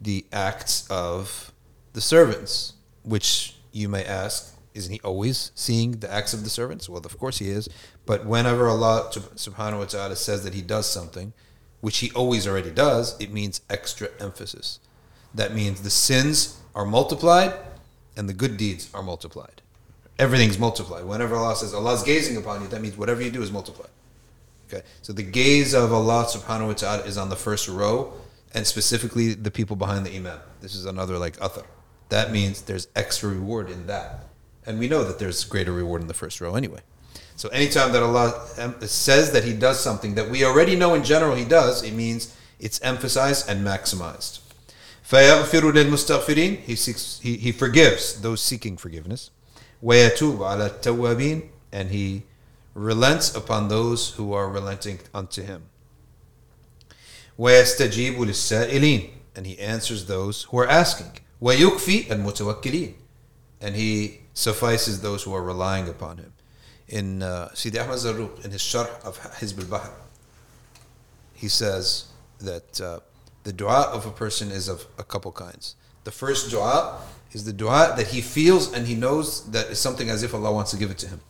the 0.02 0.26
acts 0.32 0.88
of 0.90 1.52
the 1.94 2.02
servants, 2.02 2.74
which 3.04 3.56
you 3.72 3.90
may 3.90 4.04
ask, 4.04 4.56
isn't 4.74 4.92
he 4.92 5.00
always 5.04 5.52
seeing 5.56 5.94
the 5.94 6.12
acts 6.12 6.34
of 6.34 6.44
the 6.44 6.50
servants? 6.50 6.88
Well, 6.88 7.02
of 7.04 7.18
course 7.18 7.40
he 7.40 7.50
is. 7.50 7.68
But 8.06 8.26
whenever 8.26 8.68
Allah 8.68 9.10
subhanahu 9.12 9.80
wa 9.80 9.86
ta'ala 9.86 10.16
says 10.16 10.44
that 10.44 10.54
he 10.54 10.62
does 10.62 10.88
something, 10.88 11.34
which 11.83 11.99
he 11.99 12.11
always 12.13 12.47
already 12.47 12.71
does, 12.71 13.21
it 13.21 13.31
means 13.33 13.61
extra 13.69 14.09
emphasis. 14.19 14.79
That 15.35 15.53
means 15.53 15.83
the 15.83 15.91
sins 15.91 16.61
are 16.75 16.87
multiplied 16.87 17.53
and 18.17 18.29
the 18.29 18.33
good 18.33 18.57
deeds 18.57 18.89
are 18.95 19.03
multiplied. 19.03 19.61
Everything's 20.19 20.59
multiplied. 20.59 21.05
Whenever 21.05 21.35
Allah 21.35 21.57
says 21.57 21.75
Allah's 21.75 22.05
gazing 22.05 22.37
upon 22.37 22.63
you, 22.63 22.69
that 22.69 22.81
means 22.81 22.97
whatever 22.97 23.21
you 23.21 23.31
do 23.31 23.43
is 23.43 23.51
multiplied. 23.51 23.91
Okay, 24.69 24.87
so 25.03 25.13
the 25.13 25.25
gaze 25.25 25.75
of 25.75 25.93
Allah 25.93 26.25
subhanahu 26.25 26.69
wa 26.69 26.73
ta'ala 26.75 27.03
is 27.03 27.19
on 27.19 27.29
the 27.29 27.37
first 27.37 27.69
row, 27.69 28.13
and 28.55 28.65
specifically 28.65 29.35
the 29.35 29.51
people 29.51 29.75
behind 29.75 30.07
the 30.07 30.15
imam. 30.15 30.39
This 30.61 30.77
is 30.77 30.87
another 30.87 31.19
like 31.19 31.37
athar. 31.39 31.65
That 32.11 32.31
means 32.31 32.63
there's 32.63 32.87
extra 32.95 33.29
reward 33.29 33.71
in 33.71 33.89
that. 33.89 34.27
And 34.65 34.79
we 34.79 34.89
know 34.89 35.03
that 35.03 35.19
there's 35.19 35.43
greater 35.45 35.73
reward 35.73 36.03
in 36.03 36.07
the 36.07 36.15
first 36.15 36.41
row 36.41 36.55
anyway. 36.55 36.81
So 37.42 37.50
anytime 37.50 37.92
that 37.92 38.02
Allah 38.02 38.48
em- 38.58 38.82
says 38.82 39.32
that 39.32 39.44
He 39.44 39.54
does 39.54 39.80
something 39.80 40.16
that 40.16 40.30
we 40.30 40.44
already 40.44 40.76
know 40.76 40.96
in 40.96 41.04
general 41.04 41.36
He 41.36 41.46
does, 41.46 41.84
it 41.84 41.94
means 41.94 42.36
it's 42.60 42.82
emphasized 42.82 43.50
and 43.50 43.66
maximized. 43.66 44.40
فَيَغْفِرُ 45.08 45.72
لِلْمُسْتَغْفِرِينَ 45.72 46.60
He, 46.60 46.76
seeks, 46.76 47.20
he, 47.24 47.38
he 47.38 47.52
forgives 47.52 48.22
those 48.22 48.42
seeking 48.42 48.76
forgiveness. 48.76 49.32
وَيَتُوبُ 49.84 50.40
عَلَى 50.40 50.82
التَّوَّابِينَ 50.82 51.48
And 51.72 51.92
He 51.92 52.24
relents 52.74 53.34
upon 53.34 53.70
those 53.70 54.12
who 54.16 54.34
are 54.34 54.50
relenting 54.50 55.00
unto 55.14 55.44
Him. 55.44 55.64
وَيَسْتَجِيبُ 57.40 58.18
لِلسَّائِلِينَ 58.18 59.10
And 59.36 59.46
He 59.48 59.58
answers 59.60 60.06
those 60.06 60.44
who 60.44 60.58
are 60.60 60.68
asking. 60.68 61.20
وَيُكْفِي 61.42 62.08
الْمُتَوَكِّلِينَ 62.08 62.94
And 63.62 63.76
He 63.76 64.22
suffices 64.34 65.02
those 65.02 65.24
who 65.24 65.34
are 65.34 65.44
relying 65.44 65.88
upon 65.88 66.18
Him. 66.18 66.31
In 66.93 67.23
uh, 67.23 67.49
Sidi 67.55 67.79
Ahmad 67.79 67.97
Zarruq, 67.97 68.45
in 68.45 68.51
his 68.51 68.61
Sharh 68.61 69.03
of 69.03 69.19
Hizb 69.41 69.61
al-Bahr, 69.61 69.91
he 71.33 71.49
says 71.49 72.05
that 72.39 72.81
uh, 72.83 73.01
The 73.45 73.53
dua 73.53 73.91
of 73.93 74.07
a 74.07 74.11
person 74.11 74.51
is 74.51 74.69
of 74.69 74.87
a 74.99 75.03
couple 75.03 75.33
kinds. 75.33 75.75
The 76.05 76.13
first 76.13 76.51
dua 76.51 77.01
is 77.33 77.45
the 77.45 77.53
dua 77.53 77.95
that 77.97 78.09
he 78.09 78.21
feels 78.21 78.73
and 78.73 78.87
he 78.87 78.95
knows 78.95 79.51
that 79.51 79.67
is 79.71 79.79
something 79.81 80.11
as 80.11 80.23
if 80.23 80.35
Allah 80.35 80.53
wants 80.53 80.71
to 80.73 80.77
give 80.77 80.91
it 80.91 80.99
to 80.99 81.09
him. 81.09 81.21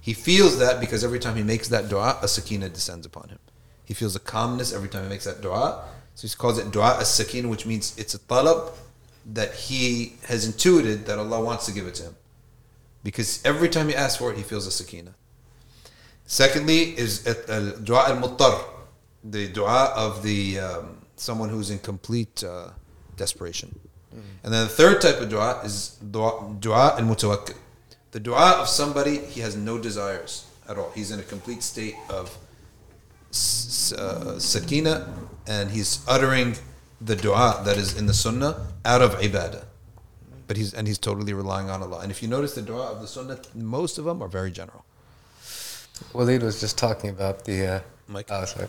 He 0.00 0.12
feels 0.12 0.58
that 0.58 0.80
because 0.80 1.02
every 1.02 1.18
time 1.18 1.34
he 1.36 1.42
makes 1.42 1.68
that 1.68 1.88
dua, 1.88 2.18
a 2.22 2.28
sakina 2.28 2.68
descends 2.68 3.06
upon 3.06 3.30
him. 3.30 3.38
He 3.84 3.94
feels 3.94 4.14
a 4.14 4.20
calmness 4.20 4.72
every 4.72 4.88
time 4.88 5.04
he 5.04 5.08
makes 5.08 5.24
that 5.24 5.40
dua. 5.40 5.84
So 6.14 6.28
he 6.28 6.34
calls 6.34 6.58
it 6.58 6.70
dua 6.70 6.98
as 7.00 7.12
sakina, 7.12 7.48
which 7.48 7.66
means 7.66 7.96
it's 7.98 8.14
a 8.14 8.18
talab 8.18 8.72
that 9.32 9.54
he 9.54 10.16
has 10.28 10.46
intuited 10.46 11.06
that 11.06 11.18
Allah 11.18 11.40
wants 11.40 11.66
to 11.66 11.72
give 11.72 11.86
it 11.86 11.94
to 11.96 12.04
him. 12.04 12.16
Because 13.06 13.40
every 13.44 13.68
time 13.68 13.86
he 13.88 13.94
asks 13.94 14.16
for 14.18 14.32
it, 14.32 14.36
he 14.36 14.42
feels 14.42 14.66
a 14.66 14.72
sakina. 14.72 15.14
Secondly, 16.26 16.80
is 16.98 17.20
dua 17.84 18.08
al 18.10 18.16
muttar, 18.16 18.54
the 19.22 19.46
dua 19.46 19.92
of 19.94 20.24
the 20.24 20.58
um, 20.58 21.06
someone 21.14 21.48
who's 21.48 21.70
in 21.70 21.78
complete 21.78 22.42
uh, 22.42 22.70
desperation. 23.16 23.78
And 24.42 24.52
then 24.52 24.64
the 24.66 24.74
third 24.80 25.00
type 25.00 25.20
of 25.20 25.28
dua 25.28 25.60
is 25.62 25.98
dua, 26.10 26.52
dua 26.58 26.96
al 26.98 27.04
mutawakkil, 27.06 27.54
the 28.10 28.18
dua 28.18 28.58
of 28.62 28.66
somebody 28.68 29.18
he 29.18 29.40
has 29.40 29.54
no 29.54 29.78
desires 29.78 30.46
at 30.68 30.76
all. 30.76 30.90
He's 30.92 31.12
in 31.12 31.20
a 31.20 31.28
complete 31.34 31.62
state 31.62 31.94
of 32.08 32.36
s- 33.30 33.92
uh, 33.92 34.40
sakina, 34.40 35.14
and 35.46 35.70
he's 35.70 36.00
uttering 36.08 36.56
the 37.00 37.14
dua 37.14 37.62
that 37.64 37.76
is 37.76 37.96
in 37.96 38.06
the 38.06 38.14
sunnah 38.14 38.66
out 38.84 39.00
of 39.00 39.14
ibadah. 39.20 39.65
But 40.46 40.56
he's 40.56 40.74
and 40.74 40.86
he's 40.86 40.98
totally 40.98 41.32
relying 41.32 41.70
on 41.70 41.82
Allah. 41.82 42.00
And 42.00 42.10
if 42.10 42.22
you 42.22 42.28
notice 42.28 42.54
the 42.54 42.62
dua 42.62 42.86
of 42.92 43.00
the 43.00 43.08
sunnah, 43.08 43.38
most 43.54 43.98
of 43.98 44.04
them 44.04 44.22
are 44.22 44.28
very 44.28 44.50
general. 44.50 44.84
Waleed 46.12 46.42
was 46.42 46.60
just 46.60 46.78
talking 46.78 47.10
about 47.10 47.44
the. 47.44 47.66
Uh, 47.66 47.80
Mike. 48.08 48.26
Oh, 48.30 48.44
sorry. 48.44 48.68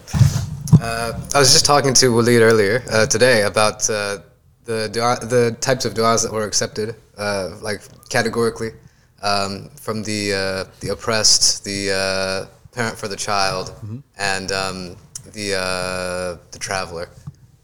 Uh, 0.81 1.19
I 1.36 1.39
was 1.39 1.53
just 1.53 1.65
talking 1.65 1.93
to 1.96 2.07
Waleed 2.07 2.41
earlier 2.41 2.84
uh, 2.91 3.05
today 3.05 3.43
about 3.43 3.88
uh, 3.89 4.19
the 4.65 4.89
dua, 4.91 5.17
the 5.22 5.55
types 5.62 5.86
of 5.86 5.93
du'as 5.93 6.24
that 6.24 6.31
were 6.31 6.46
accepted, 6.46 6.96
uh, 7.17 7.51
like 7.62 7.81
categorically, 8.10 8.72
um, 9.22 9.69
from 9.75 10.03
the 10.03 10.34
uh, 10.34 10.72
the 10.81 10.89
oppressed, 10.89 11.63
the 11.63 11.91
uh, 11.91 12.74
parent 12.74 12.98
for 12.98 13.07
the 13.07 13.15
child, 13.15 13.74
and 14.17 14.51
um, 14.51 14.96
the 15.34 15.55
uh, 15.55 16.38
the 16.51 16.60
traveler, 16.60 17.10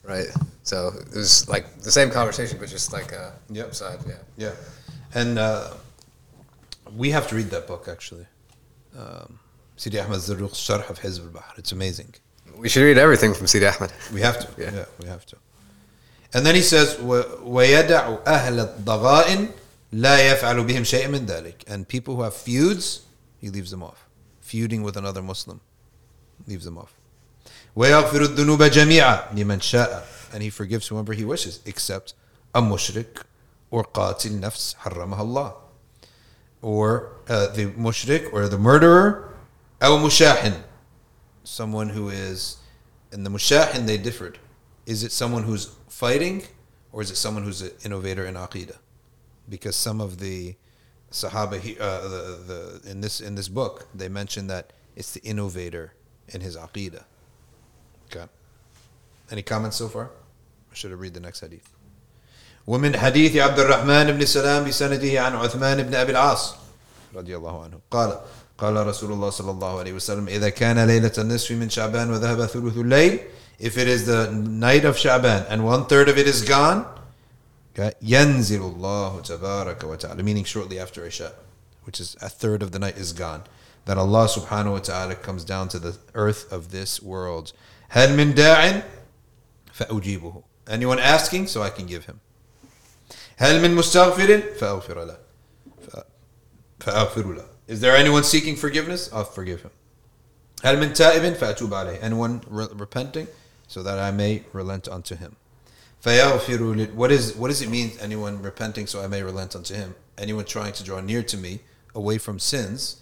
right? 0.03 0.27
So 0.62 0.88
it 1.00 1.15
was 1.17 1.49
like 1.49 1.81
the 1.83 1.91
same 1.91 2.11
conversation, 2.11 2.59
but 2.61 2.69
just 2.69 2.93
like 2.93 3.12
a 3.12 3.33
Yep. 3.50 3.67
upside, 3.67 3.99
yeah. 4.07 4.15
Yeah, 4.37 4.55
and 5.15 5.38
uh, 5.38 5.75
we 6.97 7.11
have 7.11 7.27
to 7.29 7.35
read 7.37 7.50
that 7.50 7.67
book 7.67 7.88
actually. 7.88 8.27
Um, 8.99 9.38
Sidi 9.77 9.99
Ahmed 10.00 10.19
Zarruq's 10.19 10.59
Sharh 10.59 10.88
of 10.91 10.99
Hizb 11.00 11.25
al-Bahr. 11.27 11.53
It's 11.57 11.73
amazing. 11.73 12.15
We 12.57 12.69
should 12.69 12.83
read 12.83 12.99
everything 12.99 13.33
from 13.35 13.47
Sidi 13.47 13.67
Ahmed. 13.67 13.93
We 14.12 14.21
have 14.23 14.38
to. 14.41 14.49
Yeah. 14.62 14.73
Yeah, 14.75 14.85
we 15.00 15.07
have 15.09 15.25
to. 15.27 15.37
And 16.35 16.45
then 16.45 16.55
he 16.57 16.62
says, 16.62 16.99
"و- 17.00 17.23
وَيَدَعُ 17.45 18.25
أَهْلَ 18.25 18.57
الضَّغَائِن 18.85 19.50
لَا 19.95 20.17
يَفْعَلُ 20.35 20.67
بِهِمْ 20.69 20.83
شَيْئًا 20.85 21.09
مِنْ 21.09 21.27
ذَلك. 21.27 21.62
And 21.69 21.87
people 21.88 22.17
who 22.17 22.23
have 22.23 22.35
feuds, 22.35 23.03
he 23.38 23.49
leaves 23.50 23.71
them 23.71 23.83
off. 23.83 24.05
Feuding 24.41 24.83
with 24.83 24.97
another 24.97 25.23
Muslim, 25.23 25.61
leaves 26.47 26.65
them 26.65 26.77
off. 26.77 26.93
وَيَغْفِرُ 27.77 28.37
الذُّنُوبَ 28.37 28.71
جَمِيعًا 28.71 29.35
لِمَنْ 29.35 29.61
شَاءَ. 29.61 30.33
And 30.33 30.43
he 30.43 30.50
forgives 30.50 30.88
whoever 30.88 31.12
he 31.12 31.25
wishes, 31.25 31.61
except 31.65 32.15
a 32.55 32.61
mushrik 32.61 33.23
or 33.71 33.85
qatil 33.85 34.41
nafs 34.41 34.77
حرمها 34.77 35.19
Allah. 35.19 35.55
Or 36.61 37.12
uh, 37.29 37.47
the 37.49 37.67
mushrik 37.67 38.33
or 38.33 38.49
the 38.49 38.59
murderer, 38.59 39.29
أو 39.81 39.99
مشاحن 39.99 40.62
someone 41.45 41.91
who 41.91 42.09
is 42.11 42.59
in 43.12 43.23
the 43.25 43.31
mushahin 43.31 43.87
they 43.87 43.97
differed 43.97 44.38
is 44.87 45.03
it 45.03 45.12
someone 45.12 45.45
who's 45.45 45.71
fighting 45.88 46.43
or 46.93 47.00
is 47.00 47.11
it 47.11 47.17
someone 47.17 47.45
who's 47.45 47.62
an 47.62 47.71
innovator 47.85 48.27
in 48.27 48.35
aqidah 48.35 48.77
because 49.49 49.77
some 49.77 50.00
of 50.00 50.19
the 50.19 50.57
sahaba 51.11 51.59
he, 51.59 51.79
uh, 51.79 52.00
the, 52.00 52.81
the 52.83 52.91
in 52.91 53.00
this 53.00 53.21
in 53.21 53.35
this 53.35 53.49
book 53.49 53.87
they 53.95 54.09
mention 54.09 54.47
that 54.49 54.73
it's 54.97 55.12
the 55.12 55.23
innovator 55.23 55.95
in 56.29 56.41
his 56.41 56.57
aqidah 56.57 57.05
okay 57.05 57.12
any 59.33 59.43
comments 59.43 59.77
so 59.77 59.88
far 59.88 60.11
I 60.73 60.75
should 60.75 60.91
have 60.91 61.00
read 61.00 61.15
the 61.15 61.21
next 61.21 61.41
hadith 61.41 61.69
ومن 62.69 62.97
حديث 62.97 63.37
عبد 63.37 63.59
الرحمن 63.59 64.12
بن 64.12 64.27
سلام 64.27 64.69
بسنده 64.69 65.21
عن 65.21 65.37
عثمان 65.37 65.83
بن 65.83 65.95
أبي 65.95 66.12
العاص 66.12 66.55
رضي 67.15 67.37
الله 67.37 67.65
عنه 67.65 67.79
قال 67.91 68.21
قال 68.59 68.87
رسول 68.87 69.12
الله 69.12 69.31
صلى 69.31 69.50
الله 69.50 69.79
عليه 69.79 69.93
وسلم 69.93 70.29
إذا 70.29 70.49
كان 70.49 70.87
ليلة 70.87 71.12
النصف 71.19 71.50
من 71.50 71.71
شعبان 71.71 72.11
وذهب 72.11 72.47
ثلث 72.47 72.77
الليل 72.77 73.21
if 73.61 73.77
it 73.79 73.88
is 73.88 74.07
the 74.07 74.31
night 74.33 74.85
of 74.85 74.97
Sha'ban 74.97 75.47
and 75.49 75.65
one 75.65 75.87
third 75.87 76.09
of 76.09 76.19
it 76.19 76.27
is 76.27 76.43
gone 76.43 76.85
okay, 77.75 77.95
ينزل 78.03 78.61
الله 78.61 79.23
تبارك 79.23 79.85
وتعالى 79.85 80.23
meaning 80.23 80.45
shortly 80.45 80.79
after 80.79 81.07
Isha 81.07 81.33
which 81.85 82.00
is 82.00 82.17
a 82.21 82.29
third 82.29 82.62
of 82.62 82.73
the 82.73 82.79
night 82.79 82.99
is 82.99 83.12
gone 83.12 83.45
that 83.87 83.97
Allah 83.97 84.29
subhanahu 84.29 84.73
wa 84.73 84.79
ta'ala 84.79 85.15
comes 85.15 85.45
down 85.45 85.69
to 85.69 85.79
the 85.79 85.97
earth 86.15 86.53
of 86.53 86.71
this 86.71 87.03
world 87.03 87.53
هل 87.91 88.15
من 88.15 88.35
داع 88.35 88.83
فأجيبه 89.75 90.43
anyone 90.69 90.99
asking 90.99 91.47
so 91.47 91.62
I 91.62 91.71
can 91.71 91.87
give 91.87 92.05
him 92.07 92.19
هل 93.38 93.61
من 93.62 93.75
مستغفر 93.75 94.43
فأغفر 94.61 95.05
له 95.05 95.17
ف- 95.88 96.03
فأغفر 96.81 97.33
له 97.35 97.45
Is 97.69 97.81
there 97.81 97.95
anyone 97.97 98.25
seeking 98.25 98.57
forgiveness? 98.57 99.11
I'll 99.12 99.25
forgive 99.25 99.62
him. 99.62 99.71
هل 100.65 100.79
من 100.81 100.93
تائب 100.95 101.35
فأتوب 101.35 101.75
عليه 101.75 102.00
Anyone 102.03 102.41
re- 102.49 102.67
repenting 102.75 103.29
so 103.69 103.83
that 103.83 103.99
I 103.99 104.11
may 104.11 104.43
relent 104.53 104.88
unto 104.88 105.15
him. 105.15 105.37
فيغفر 106.03 106.75
لي- 106.77 106.95
What 106.95 107.11
is 107.12 107.35
what 107.37 107.49
does 107.49 107.61
it 107.62 107.69
mean? 107.69 107.93
Anyone 108.00 108.43
repenting 108.43 108.87
so 108.87 109.00
I 109.03 109.07
may 109.07 109.23
relent 109.23 109.55
unto 109.55 109.75
him. 109.75 109.95
Anyone 110.17 110.45
trying 110.45 110.73
to 110.73 110.83
draw 110.83 111.00
near 111.00 111.23
to 111.23 111.37
me 111.37 111.61
away 111.95 112.19
from 112.19 112.38
sins. 112.38 112.97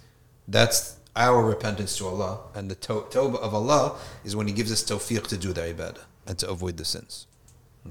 That's 0.48 0.94
our 1.14 1.42
repentance 1.42 1.96
to 1.98 2.06
Allah, 2.08 2.40
and 2.54 2.70
the 2.70 2.74
to- 2.74 3.06
tawbah 3.10 3.38
of 3.40 3.54
Allah 3.54 3.96
is 4.24 4.36
when 4.36 4.46
He 4.48 4.52
gives 4.52 4.70
us 4.70 4.82
tawfiq 4.82 5.26
to 5.28 5.36
do 5.36 5.52
the 5.54 5.62
ibadah 5.62 6.04
and 6.26 6.38
to 6.38 6.48
avoid 6.48 6.76
the 6.76 6.84
sins. 6.84 7.26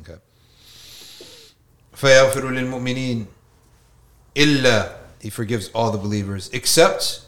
Okay. 0.01 0.19
فيغفر 1.95 2.49
للمؤمنين 2.49 3.25
إلا 4.37 5.05
He 5.21 5.29
forgives 5.29 5.69
all 5.73 5.91
the 5.91 5.97
believers 5.97 6.49
except 6.53 7.21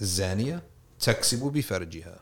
زانية 0.00 0.62
تكسب 1.00 1.52
بفرجها 1.52 2.18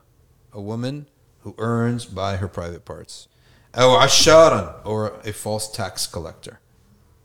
a 0.53 0.61
woman 0.61 1.07
who 1.41 1.55
earns 1.59 2.05
by 2.05 2.37
her 2.37 2.49
private 2.49 2.85
parts 2.85 3.29
أو 3.75 3.97
عشارا 3.97 4.83
or 4.85 5.15
a 5.25 5.33
false 5.33 5.71
tax 5.71 6.07
collector 6.07 6.61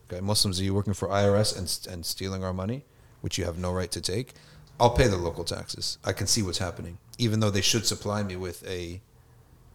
okay 0.10 0.22
Muslims 0.22 0.60
are 0.60 0.64
you 0.64 0.74
working 0.74 0.94
for 0.94 1.10
IRS 1.10 1.56
and, 1.58 1.94
and 1.94 2.06
stealing 2.06 2.44
our 2.44 2.54
money 2.54 2.86
which 3.22 3.38
you 3.38 3.46
have 3.46 3.58
no 3.58 3.72
right 3.72 3.92
to 3.92 4.02
take 4.02 4.34
I'll 4.80 4.92
pay 4.92 5.08
the 5.08 5.18
local 5.18 5.44
taxes 5.44 5.98
I 6.04 6.14
can 6.14 6.28
see 6.28 6.42
what's 6.42 6.60
happening 6.60 6.98
even 7.18 7.42
though 7.42 7.52
they 7.52 7.62
should 7.62 7.86
supply 7.86 8.24
me 8.24 8.36
with 8.38 8.66
a 8.68 9.02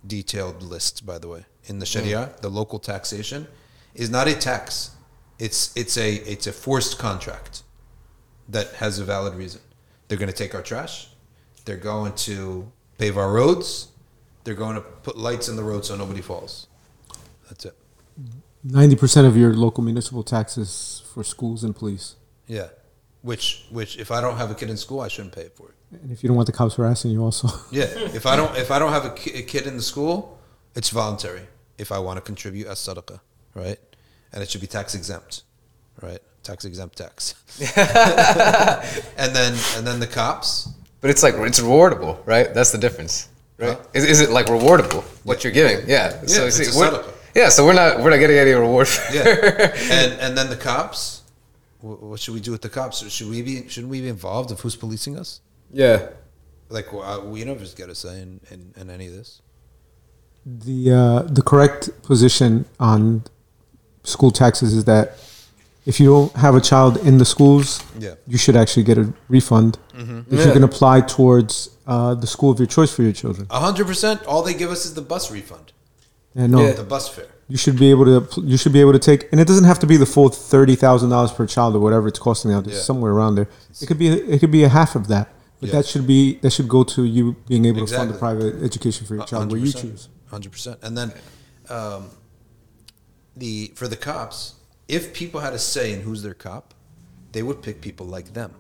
detailed 0.06 0.64
list 0.64 1.06
by 1.06 1.18
the 1.18 1.28
way 1.28 1.46
in 1.66 1.80
the 1.80 1.86
mm. 1.86 1.92
Sharia 1.92 2.32
the 2.42 2.50
local 2.50 2.80
taxation 2.80 3.48
is 3.94 4.10
not 4.10 4.28
a 4.28 4.36
tax 4.36 4.92
it's 5.40 5.76
it's 5.76 5.98
a 5.98 6.16
it's 6.16 6.48
a 6.48 6.52
forced 6.52 7.00
contract 7.00 7.64
that 8.50 8.74
has 8.74 9.00
a 9.00 9.06
valid 9.06 9.36
reason. 9.36 9.62
They're 10.08 10.18
going 10.18 10.32
to 10.32 10.36
take 10.36 10.54
our 10.54 10.62
trash. 10.62 11.08
They're 11.66 11.78
going 11.78 12.14
to 12.14 12.72
pave 12.98 13.18
our 13.18 13.32
roads. 13.32 13.90
They're 14.44 14.56
going 14.56 14.76
to 14.76 14.82
put 14.82 15.18
lights 15.18 15.48
in 15.48 15.56
the 15.56 15.64
road 15.64 15.86
so 15.86 15.96
nobody 15.96 16.22
falls. 16.22 16.68
That's 17.48 17.66
it. 17.66 17.76
Ninety 18.64 18.96
percent 18.96 19.28
of 19.28 19.38
your 19.38 19.54
local 19.54 19.84
municipal 19.84 20.24
taxes 20.24 21.04
for 21.14 21.24
schools 21.24 21.64
and 21.64 21.76
police. 21.76 22.16
Yeah. 22.48 22.68
Which 23.22 23.66
which 23.72 23.98
if 23.98 24.12
I 24.12 24.20
don't 24.20 24.38
have 24.38 24.52
a 24.52 24.56
kid 24.56 24.70
in 24.70 24.78
school, 24.78 25.00
I 25.00 25.08
shouldn't 25.08 25.34
pay 25.34 25.50
for 25.56 25.70
it. 25.70 25.76
And 25.92 26.12
if 26.12 26.22
you 26.24 26.28
don't 26.28 26.36
want 26.38 26.46
the 26.48 26.54
cops 26.54 26.76
harassing 26.76 27.12
you, 27.12 27.24
also. 27.24 27.48
Yeah. 27.72 27.86
If 28.14 28.26
I 28.26 28.36
don't 28.36 28.56
if 28.58 28.70
I 28.72 28.78
don't 28.80 28.92
have 28.92 29.06
a, 29.06 29.10
ki- 29.12 29.34
a 29.40 29.42
kid 29.42 29.66
in 29.68 29.76
the 29.78 29.82
school, 29.84 30.40
it's 30.76 30.90
voluntary. 30.90 31.42
If 31.78 31.92
I 31.92 32.00
want 32.00 32.18
to 32.18 32.22
contribute 32.22 32.68
as 32.68 32.78
sadaqah, 32.80 33.20
right? 33.56 33.80
And 34.32 34.44
it 34.44 34.50
should 34.52 34.62
be 34.62 34.68
tax 34.68 34.94
exempt, 34.96 35.44
right? 36.02 36.20
Tax 36.44 36.64
exempt 36.66 36.98
tax. 36.98 37.36
and 39.18 39.36
then 39.36 39.54
and 39.76 39.86
then 39.88 40.00
the 40.00 40.08
cops. 40.08 40.70
But 41.02 41.10
it's 41.10 41.24
like 41.24 41.36
it's 41.36 41.60
rewardable, 41.60 42.18
right? 42.26 42.54
That's 42.54 42.72
the 42.72 42.78
difference, 42.78 43.30
right? 43.58 43.78
Huh? 43.78 43.84
Is, 43.94 44.04
is 44.06 44.22
it 44.22 44.30
like 44.30 44.48
rewardable 44.48 45.04
what 45.24 45.44
you're 45.44 45.54
giving? 45.54 45.88
Yeah. 45.88 46.10
so 46.26 46.46
it's 46.46 46.58
see, 46.58 46.66
a 46.66 46.80
we're- 46.80 46.98
sadaqah. 46.98 47.14
yeah. 47.36 47.50
So 47.50 47.66
we're 47.66 47.74
not 47.74 48.00
we're 48.02 48.10
not 48.12 48.18
getting 48.20 48.38
any 48.38 48.52
reward. 48.52 48.88
For 48.88 49.14
Yeah, 49.14 49.24
and 49.92 50.12
and 50.20 50.38
then 50.38 50.50
the 50.50 50.58
cops. 50.58 51.24
wh- 51.82 52.02
What 52.04 52.20
should 52.20 52.34
we 52.34 52.42
do 52.42 52.52
with 52.52 52.62
the 52.62 52.70
cops? 52.70 53.08
Should 53.10 53.30
we 53.30 53.42
be? 53.42 53.68
Shouldn't 53.70 53.90
we 53.92 54.02
be 54.02 54.10
involved 54.10 54.52
of 54.52 54.60
who's 54.60 54.76
policing 54.76 55.18
us? 55.18 55.42
Yeah. 55.72 56.10
Like 56.70 56.88
uh, 56.94 57.22
we 57.26 57.44
don't 57.44 57.60
just 57.60 57.76
get 57.78 57.90
a 57.90 57.96
say 57.96 58.22
in, 58.22 58.40
in, 58.52 58.74
in 58.78 58.90
any 58.92 59.08
of 59.08 59.14
this. 59.14 59.42
The 60.46 60.92
uh, 60.92 61.22
the 61.24 61.42
correct 61.42 61.90
position 62.04 62.66
on 62.80 63.24
school 64.04 64.32
taxes 64.32 64.74
is 64.74 64.86
that 64.86 65.18
if 65.86 66.00
you 66.00 66.08
don't 66.08 66.32
have 66.36 66.56
a 66.56 66.62
child 66.62 66.98
in 66.98 67.18
the 67.18 67.26
schools, 67.26 67.84
Yeah. 67.98 68.16
you 68.28 68.38
should 68.38 68.56
actually 68.56 68.84
get 68.84 68.98
a 68.98 69.12
refund. 69.28 69.78
If 69.96 70.08
you 70.08 70.38
Yeah. 70.38 70.54
can 70.54 70.64
apply 70.64 71.02
towards 71.02 71.70
uh, 71.88 72.14
the 72.14 72.28
school 72.28 72.52
of 72.52 72.60
your 72.60 72.68
choice 72.68 72.92
for 72.94 73.02
your 73.04 73.12
children. 73.14 73.48
A 73.50 73.60
hundred 73.60 73.88
percent. 73.88 74.24
All 74.26 74.44
they 74.44 74.54
give 74.54 74.70
us 74.70 74.86
is 74.86 74.94
the 74.94 75.02
bus 75.02 75.32
refund. 75.32 75.72
And 76.36 76.52
no, 76.52 76.62
Yeah. 76.62 76.74
The 76.74 76.84
bus 76.84 77.10
fare. 77.10 77.26
you 77.48 77.58
should 77.58 77.78
be 77.80 77.90
able 77.90 78.06
to. 78.06 78.42
You 78.42 78.58
should 78.58 78.74
be 78.74 78.80
able 78.82 78.94
to 78.94 79.00
take, 79.00 79.28
and 79.32 79.42
it 79.42 79.48
doesn't 79.48 79.66
have 79.66 79.80
to 79.80 79.88
be 79.88 79.98
the 79.98 80.06
full 80.06 80.30
thirty 80.30 80.76
thousand 80.76 81.10
dollars 81.10 81.32
per 81.32 81.48
child 81.48 81.76
or 81.76 81.80
whatever 81.80 82.08
it's 82.08 82.20
costing 82.20 82.52
now. 82.52 82.62
There's 82.62 82.78
Yeah. 82.78 82.84
somewhere 82.92 83.12
around 83.12 83.34
there. 83.36 83.48
It 83.82 83.88
could 83.88 83.98
be. 83.98 84.08
It 84.10 84.38
could 84.40 84.52
be 84.52 84.64
a 84.64 84.70
half 84.70 84.96
of 84.96 85.08
that. 85.08 85.28
But 85.60 85.70
Yeah. 85.70 85.76
that 85.76 85.86
should 85.86 86.08
be. 86.08 86.40
That 86.42 86.52
should 86.52 86.68
go 86.70 86.84
to 86.84 87.04
you 87.04 87.36
being 87.48 87.66
able 87.66 87.86
to 87.86 87.94
fund 87.94 88.10
Exactly. 88.12 88.16
a 88.16 88.20
private 88.20 88.64
education 88.64 89.06
for 89.06 89.16
your 89.16 89.26
child, 89.26 89.52
where 89.52 89.60
you 89.60 89.68
100%. 89.68 89.82
choose. 89.82 90.10
Hundred 90.28 90.52
percent. 90.52 90.80
And 90.82 90.98
then, 90.98 91.12
um, 91.70 92.10
the 93.36 93.72
for 93.76 93.88
the 93.88 93.96
cops, 93.98 94.54
if 94.88 95.14
people 95.14 95.40
had 95.42 95.54
a 95.54 95.60
say 95.60 95.94
in 95.94 96.02
who's 96.02 96.22
their 96.24 96.34
cop, 96.34 96.74
they 97.32 97.44
would 97.44 97.62
pick 97.62 97.82
people 97.82 98.06
like 98.06 98.34
them. 98.34 98.52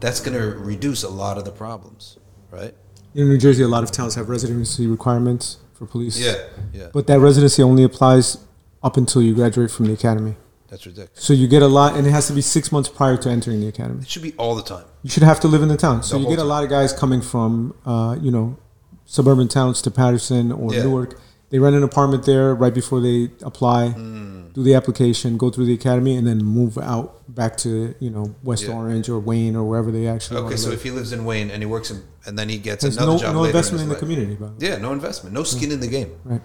That's 0.00 0.20
going 0.20 0.38
to 0.38 0.56
reduce 0.58 1.02
a 1.02 1.08
lot 1.08 1.38
of 1.38 1.44
the 1.44 1.50
problems, 1.50 2.18
right? 2.50 2.74
In 3.14 3.28
New 3.28 3.38
Jersey, 3.38 3.62
a 3.62 3.68
lot 3.68 3.82
of 3.82 3.90
towns 3.90 4.14
have 4.14 4.28
residency 4.28 4.86
requirements 4.86 5.56
for 5.72 5.86
police. 5.86 6.18
Yeah, 6.18 6.34
yeah. 6.72 6.88
But 6.92 7.06
that 7.06 7.18
residency 7.18 7.62
only 7.62 7.82
applies 7.82 8.38
up 8.82 8.96
until 8.98 9.22
you 9.22 9.34
graduate 9.34 9.70
from 9.70 9.86
the 9.86 9.94
academy. 9.94 10.36
That's 10.68 10.84
ridiculous. 10.84 11.22
So 11.24 11.32
you 11.32 11.46
get 11.48 11.62
a 11.62 11.66
lot, 11.68 11.96
and 11.96 12.06
it 12.06 12.10
has 12.10 12.26
to 12.26 12.34
be 12.34 12.42
six 12.42 12.70
months 12.70 12.88
prior 12.90 13.16
to 13.18 13.30
entering 13.30 13.60
the 13.60 13.68
academy. 13.68 14.02
It 14.02 14.08
should 14.08 14.22
be 14.22 14.34
all 14.36 14.54
the 14.54 14.62
time. 14.62 14.84
You 15.06 15.10
should 15.10 15.22
have 15.22 15.38
to 15.38 15.46
live 15.46 15.62
in 15.62 15.68
the 15.68 15.76
town. 15.76 16.02
So 16.02 16.16
The 16.18 16.24
you 16.24 16.30
get 16.30 16.40
a 16.40 16.44
lot 16.44 16.64
of 16.64 16.68
guys 16.68 16.92
coming 16.92 17.22
from, 17.22 17.74
uh, 17.86 18.16
you 18.20 18.32
know, 18.32 18.56
suburban 19.04 19.46
towns 19.46 19.80
to 19.82 19.90
Paterson 19.92 20.50
or 20.50 20.74
Yeah. 20.74 20.82
Newark. 20.82 21.20
They 21.50 21.60
rent 21.60 21.76
an 21.76 21.84
apartment 21.84 22.24
there 22.24 22.52
right 22.56 22.74
before 22.74 23.00
they 23.00 23.30
apply, 23.42 23.90
Hmm. 23.90 24.48
do 24.52 24.64
the 24.64 24.74
application, 24.74 25.36
go 25.36 25.48
through 25.48 25.66
the 25.66 25.74
academy, 25.74 26.16
and 26.16 26.26
then 26.26 26.38
move 26.38 26.76
out 26.76 27.22
back 27.32 27.56
to 27.58 27.94
you 28.00 28.10
know 28.10 28.34
West 28.42 28.64
Yeah. 28.64 28.74
Orange 28.74 29.08
or 29.08 29.20
Wayne 29.20 29.54
or 29.54 29.62
wherever 29.62 29.92
they 29.92 30.08
actually. 30.08 30.40
Okay, 30.40 30.56
so 30.56 30.70
live. 30.70 30.78
if 30.78 30.82
he 30.82 30.90
lives 30.90 31.12
in 31.12 31.24
Wayne 31.24 31.52
and 31.52 31.62
he 31.62 31.66
works 31.66 31.88
in, 31.92 32.02
and 32.26 32.36
then 32.36 32.48
he 32.48 32.58
gets 32.58 32.82
there's 32.82 32.96
another 32.96 33.12
no, 33.12 33.18
job 33.18 33.34
no 33.36 33.42
later 33.42 33.50
investment 33.56 33.82
in 33.82 33.88
in, 33.88 33.94
the 33.94 34.00
community. 34.00 34.36
Yeah, 34.58 34.78
no 34.78 34.90
investment, 34.90 35.32
no 35.32 35.44
skin 35.44 35.70
in 35.70 35.78
the 35.78 35.86
game. 35.86 36.10
Right. 36.24 36.42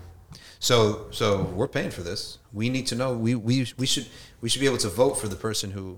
So, 0.60 1.08
so 1.10 1.52
we're 1.56 1.68
paying 1.68 1.90
for 1.90 2.04
this. 2.04 2.38
We 2.54 2.70
need 2.70 2.86
to 2.92 2.96
know. 2.96 3.18
We, 3.18 3.34
we 3.34 3.74
we 3.80 3.88
should 3.88 4.06
we 4.40 4.50
should 4.50 4.62
be 4.62 4.68
able 4.68 4.78
to 4.88 4.90
vote 4.90 5.16
for 5.18 5.28
the 5.28 5.36
person 5.36 5.72
who, 5.72 5.98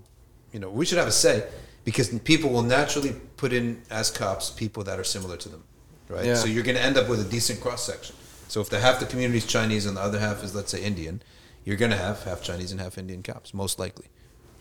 you 0.53 0.62
know, 0.62 0.70
we 0.70 0.86
should 0.86 0.98
have 0.98 1.10
a 1.10 1.12
say 1.12 1.43
because 1.83 2.09
people 2.19 2.49
will 2.49 2.63
naturally 2.63 3.13
put 3.37 3.53
in 3.53 3.81
as 3.89 4.09
cops 4.09 4.49
people 4.49 4.83
that 4.83 4.99
are 4.99 5.03
similar 5.03 5.37
to 5.37 5.49
them, 5.49 5.63
right? 6.09 6.25
Yeah. 6.25 6.35
So 6.35 6.47
you're 6.47 6.63
going 6.63 6.77
to 6.77 6.83
end 6.83 6.97
up 6.97 7.09
with 7.09 7.25
a 7.25 7.29
decent 7.29 7.59
cross 7.61 7.83
section. 7.83 8.15
So 8.47 8.61
if 8.61 8.69
the 8.69 8.79
half 8.79 8.99
the 8.99 9.05
community 9.05 9.39
is 9.39 9.45
Chinese 9.45 9.85
and 9.85 9.97
the 9.97 10.01
other 10.01 10.19
half 10.19 10.43
is 10.43 10.55
let's 10.55 10.71
say 10.71 10.83
Indian, 10.83 11.21
you're 11.65 11.77
going 11.77 11.91
to 11.91 11.97
have 11.97 12.23
half 12.23 12.41
Chinese 12.41 12.71
and 12.71 12.79
half 12.79 12.97
Indian 12.97 13.23
cops, 13.23 13.53
most 13.53 13.79
likely. 13.79 14.07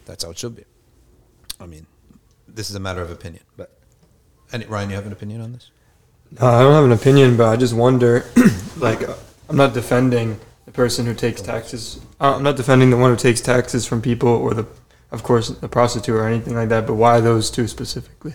That's 0.06 0.24
how 0.24 0.30
it 0.30 0.38
should 0.38 0.56
be. 0.56 0.64
I 1.60 1.66
mean, 1.66 1.86
this 2.48 2.70
is 2.70 2.76
a 2.76 2.80
matter 2.80 3.02
of 3.02 3.10
opinion, 3.10 3.44
but. 3.56 3.78
And 4.52 4.68
Ryan, 4.68 4.90
you 4.90 4.96
have 4.96 5.06
an 5.06 5.12
opinion 5.12 5.40
on 5.40 5.52
this? 5.52 5.70
No, 6.40 6.46
I 6.46 6.62
don't 6.62 6.74
have 6.74 6.84
an 6.84 6.92
opinion, 6.92 7.36
but 7.36 7.48
I 7.48 7.56
just 7.56 7.74
wonder. 7.74 8.24
like, 8.78 9.06
uh, 9.08 9.14
I'm 9.48 9.56
not 9.56 9.74
defending 9.74 10.38
the 10.66 10.72
person 10.72 11.06
who 11.06 11.14
takes 11.14 11.40
taxes. 11.40 12.00
uh, 12.20 12.36
I'm 12.36 12.42
not 12.42 12.56
defending 12.56 12.90
the 12.90 12.96
one 12.96 13.10
who 13.10 13.16
takes 13.16 13.40
taxes 13.40 13.86
from 13.86 14.02
people, 14.02 14.28
or 14.28 14.54
the, 14.54 14.66
of 15.12 15.22
course, 15.22 15.48
the 15.48 15.68
prostitute 15.68 16.14
or 16.14 16.26
anything 16.26 16.54
like 16.54 16.70
that. 16.70 16.86
But 16.86 16.94
why 16.94 17.20
those 17.20 17.50
two 17.50 17.68
specifically? 17.68 18.34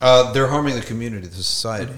Uh, 0.00 0.32
they're 0.32 0.48
harming 0.48 0.74
the 0.74 0.82
community, 0.82 1.26
the 1.26 1.36
society, 1.36 1.94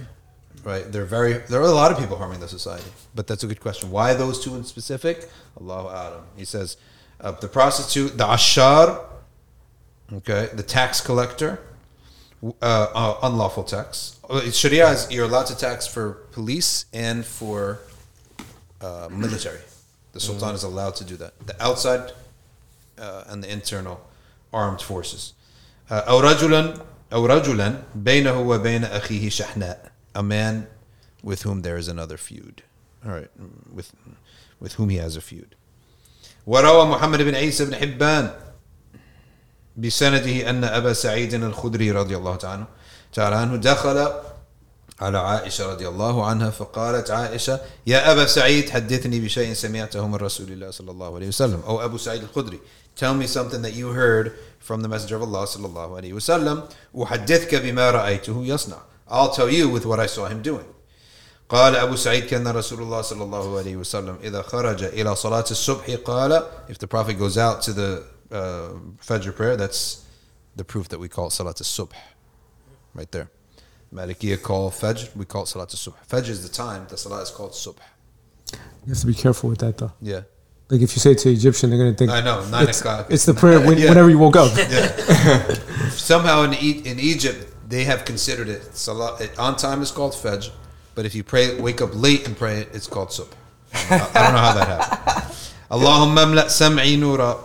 right? 0.63 0.91
They're 0.93 1.05
very. 1.05 1.35
There 1.35 1.61
are 1.61 1.65
a 1.65 1.73
lot 1.73 1.91
of 1.91 1.99
people 1.99 2.17
harming 2.17 2.41
the 2.41 2.49
society, 2.49 2.91
but 3.15 3.27
that's 3.27 3.43
a 3.43 3.47
good 3.47 3.61
question. 3.61 3.91
Why 3.91 4.13
those 4.15 4.45
two 4.45 4.55
in 4.55 4.65
specific? 4.65 5.29
Allahu 5.61 5.89
A'lam. 5.89 6.23
He 6.37 6.45
says, 6.45 6.77
uh, 7.21 7.33
the 7.33 7.49
prostitute, 7.49 8.19
the 8.19 8.31
ashar, 8.31 9.05
okay, 10.13 10.49
the 10.53 10.63
tax 10.63 11.01
collector, 11.01 11.61
uh, 12.43 12.51
uh, 12.61 13.19
unlawful 13.23 13.65
tax. 13.65 14.19
Uh, 14.29 14.41
Sharia 14.51 14.89
is 14.91 15.11
you're 15.11 15.27
allowed 15.27 15.47
to 15.47 15.57
tax 15.57 15.87
for 15.87 16.13
police 16.33 16.87
and 16.93 17.25
for 17.25 17.79
uh, 18.81 19.09
military. 19.11 19.61
The 20.13 20.21
sultan 20.21 20.55
is 20.55 20.65
allowed 20.65 20.97
to 20.97 21.05
do 21.05 21.17
that. 21.17 21.39
The 21.47 21.63
outside 21.63 22.13
and 22.98 23.44
the 23.44 23.52
internal 23.52 24.00
armed 24.54 24.82
forces. 24.82 25.34
Uh, 25.90 25.94
أو 25.94 26.20
رجلا 26.20 26.74
أو 27.14 27.26
رجلا 27.26 27.84
بينه 27.96 28.40
وبين 28.40 28.84
أخيه 28.84 29.30
شحناء 29.30 29.92
a 30.16 30.24
man 30.24 30.68
with 31.24 31.44
whom 31.44 31.62
there 31.62 31.78
is 31.78 31.88
another 31.88 32.18
feud 32.18 32.64
all 33.06 33.12
right 33.12 33.32
with 33.74 33.92
with 34.60 34.74
whom 34.74 34.90
he 34.90 34.98
has 34.98 35.16
a 35.16 35.22
feud 35.22 35.56
وروى 36.48 36.86
محمد 36.86 37.22
بن 37.22 37.36
عيسى 37.36 37.66
بن 37.66 37.76
حبان 37.76 38.32
بسنده 39.78 40.50
أن 40.50 40.64
أبا 40.64 40.94
سعيد 40.94 41.34
الخدري 41.34 41.92
رضي 41.92 42.18
الله 42.18 42.36
تعالى 42.36 42.66
تعالى 43.14 43.36
عنه 43.36 43.56
دخل 43.56 44.14
على 45.00 45.18
عائشة 45.18 45.72
رضي 45.72 45.88
الله 45.88 46.26
عنها 46.26 46.50
فقالت 46.50 47.12
عائشة 47.12 47.60
يا 47.88 48.12
أبا 48.12 48.26
سعيد 48.26 48.70
حدثني 48.70 49.20
بشيء 49.20 49.54
سمعته 49.54 50.08
من 50.08 50.16
رسول 50.16 50.52
الله 50.52 50.72
صلى 50.72 50.92
الله 50.92 51.16
عليه 51.16 51.28
وسلم 51.28 51.62
أو 51.68 51.86
أبو 51.86 51.98
سعيد 51.98 52.24
الخدري 52.24 52.60
Tell 52.96 53.14
me 53.14 53.28
something 53.28 53.62
that 53.62 53.74
you 53.74 53.90
heard 53.90 54.34
from 54.60 54.82
the 54.82 54.88
Messenger 54.88 55.18
of 55.18 55.22
Allah 55.24 55.46
صلى 55.46 55.66
الله 55.66 56.02
عليه 56.02 56.14
وسلم 56.14 56.64
أحدثك 56.96 57.56
بما 57.56 57.92
رأيته 57.92 58.46
يصنع 58.46 58.78
I'll 59.08 59.32
tell 59.32 59.50
you 59.50 59.70
with 59.70 59.86
what 59.86 60.00
I 60.00 60.08
saw 60.08 60.26
him 60.28 60.42
doing 60.42 60.66
قال 61.50 61.76
أبو 61.76 61.96
سعيد 61.96 62.26
كان 62.26 62.48
رسول 62.48 62.82
الله 62.82 63.02
صلى 63.02 63.24
الله 63.24 63.58
عليه 63.58 63.76
وسلم 63.78 64.18
إذا 64.24 64.42
خرج 64.42 64.84
إلى 64.84 65.16
صلاة 65.16 65.46
الصبح 65.52 65.90
قال 66.06 66.44
If 66.68 66.80
the 66.80 66.88
Prophet 66.88 67.14
goes 67.14 67.38
out 67.38 67.62
to 67.62 67.74
the 67.74 68.04
uh, 68.32 68.70
Fajr 69.02 69.36
prayer 69.36 69.56
that's 69.56 70.04
the 70.56 70.66
proof 70.66 70.90
that 70.90 71.00
we 71.00 71.08
call 71.08 71.28
it 71.28 71.32
Salat 71.32 71.62
al-Subh 71.62 71.92
right 72.94 73.12
there 73.12 73.30
Malikiya 73.94 74.42
call 74.42 74.70
Fajr, 74.70 75.16
we 75.16 75.26
call 75.26 75.44
it 75.44 75.48
Salat 75.48 75.74
al-Subh. 75.74 75.94
Fajr 76.10 76.30
is 76.30 76.44
the 76.44 76.54
time, 76.54 76.86
the 76.90 76.98
Salat 76.98 77.24
is 77.24 77.32
called 77.32 77.52
Subh. 77.52 77.78
You 78.86 78.90
have 78.90 79.00
to 79.00 79.08
be 79.08 79.14
careful 79.14 79.50
with 79.50 79.60
that, 79.60 79.78
though. 79.78 79.94
Yeah. 80.02 80.22
Like 80.72 80.82
if 80.82 80.92
you 80.96 81.00
say 81.00 81.12
it 81.12 81.20
to 81.20 81.30
Egyptian, 81.30 81.70
they're 81.70 81.80
gonna 81.80 81.94
think 81.94 82.12
I 82.12 82.22
know, 82.22 82.44
9 82.46 82.68
it's, 82.68 82.80
o'clock. 82.82 83.08
it's 83.10 83.26
the 83.26 83.34
prayer 83.34 83.60
when, 83.66 83.78
Yeah. 83.78 83.90
whenever 83.90 84.10
you 84.10 84.20
woke 84.20 84.36
up. 84.36 84.52
Somehow 86.12 86.44
in, 86.44 86.54
e- 86.56 86.82
in 86.86 87.00
Egypt, 87.00 87.40
they 87.70 87.84
have 87.86 88.04
considered 88.06 88.50
it, 88.50 88.76
Salat, 88.76 89.22
it 89.22 89.32
on 89.40 89.56
time 89.56 89.82
is 89.82 89.92
called 89.92 90.14
Fajr, 90.14 90.52
but 90.96 91.06
if 91.06 91.16
you 91.16 91.24
pray, 91.24 91.46
wake 91.60 91.82
up 91.82 91.92
late 91.94 92.28
and 92.28 92.38
pray 92.38 92.56
it, 92.62 92.70
it's 92.74 92.88
called 92.88 93.10
Subh. 93.10 93.32
I 93.74 93.98
don't 93.98 94.34
know 94.34 94.44
how 94.48 94.54
that 94.60 94.68
happened. 94.68 95.34
اللهم 95.72 96.20
املأ 96.20 96.48
سمعي 96.48 96.96
نورا 96.96 97.40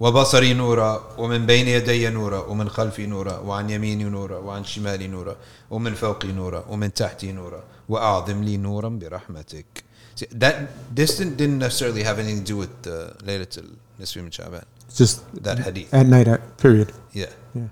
وبصري 0.00 0.54
نورا 0.54 1.14
ومن 1.18 1.46
بين 1.46 1.68
يدي 1.68 2.08
نورا 2.08 2.38
ومن 2.38 2.68
خلفي 2.68 3.06
نورا 3.06 3.38
وعن 3.38 3.70
يميني 3.70 4.04
نورا 4.04 4.38
وعن 4.38 4.64
شمالي 4.64 5.06
نورا 5.08 5.36
ومن 5.70 5.94
فوقي 5.94 6.28
نورا 6.32 6.64
ومن 6.68 6.94
تحتي 6.94 7.32
نورا 7.32 7.62
وأعظم 7.88 8.42
لي 8.44 8.56
نورا 8.56 8.88
برحمتك 8.88 9.84
See, 10.15 10.27
that 10.31 10.55
this 10.95 11.17
didn't, 11.17 11.37
didn't 11.37 11.59
necessarily 11.59 12.03
have 12.03 12.19
anything 12.19 12.39
to 12.39 12.45
do 12.45 12.57
with 12.57 12.87
uh, 12.87 13.13
Laylatul 13.27 13.75
Nisfi 13.99 14.17
min 14.17 14.29
Sha'ban. 14.31 14.63
It's 14.87 14.97
just 14.97 15.43
That 15.43 15.59
hadith. 15.59 15.93
at 15.93 16.05
night. 16.05 16.27
At 16.27 16.57
period. 16.57 16.91
Yeah. 17.13 17.27
Yeah. 17.55 17.67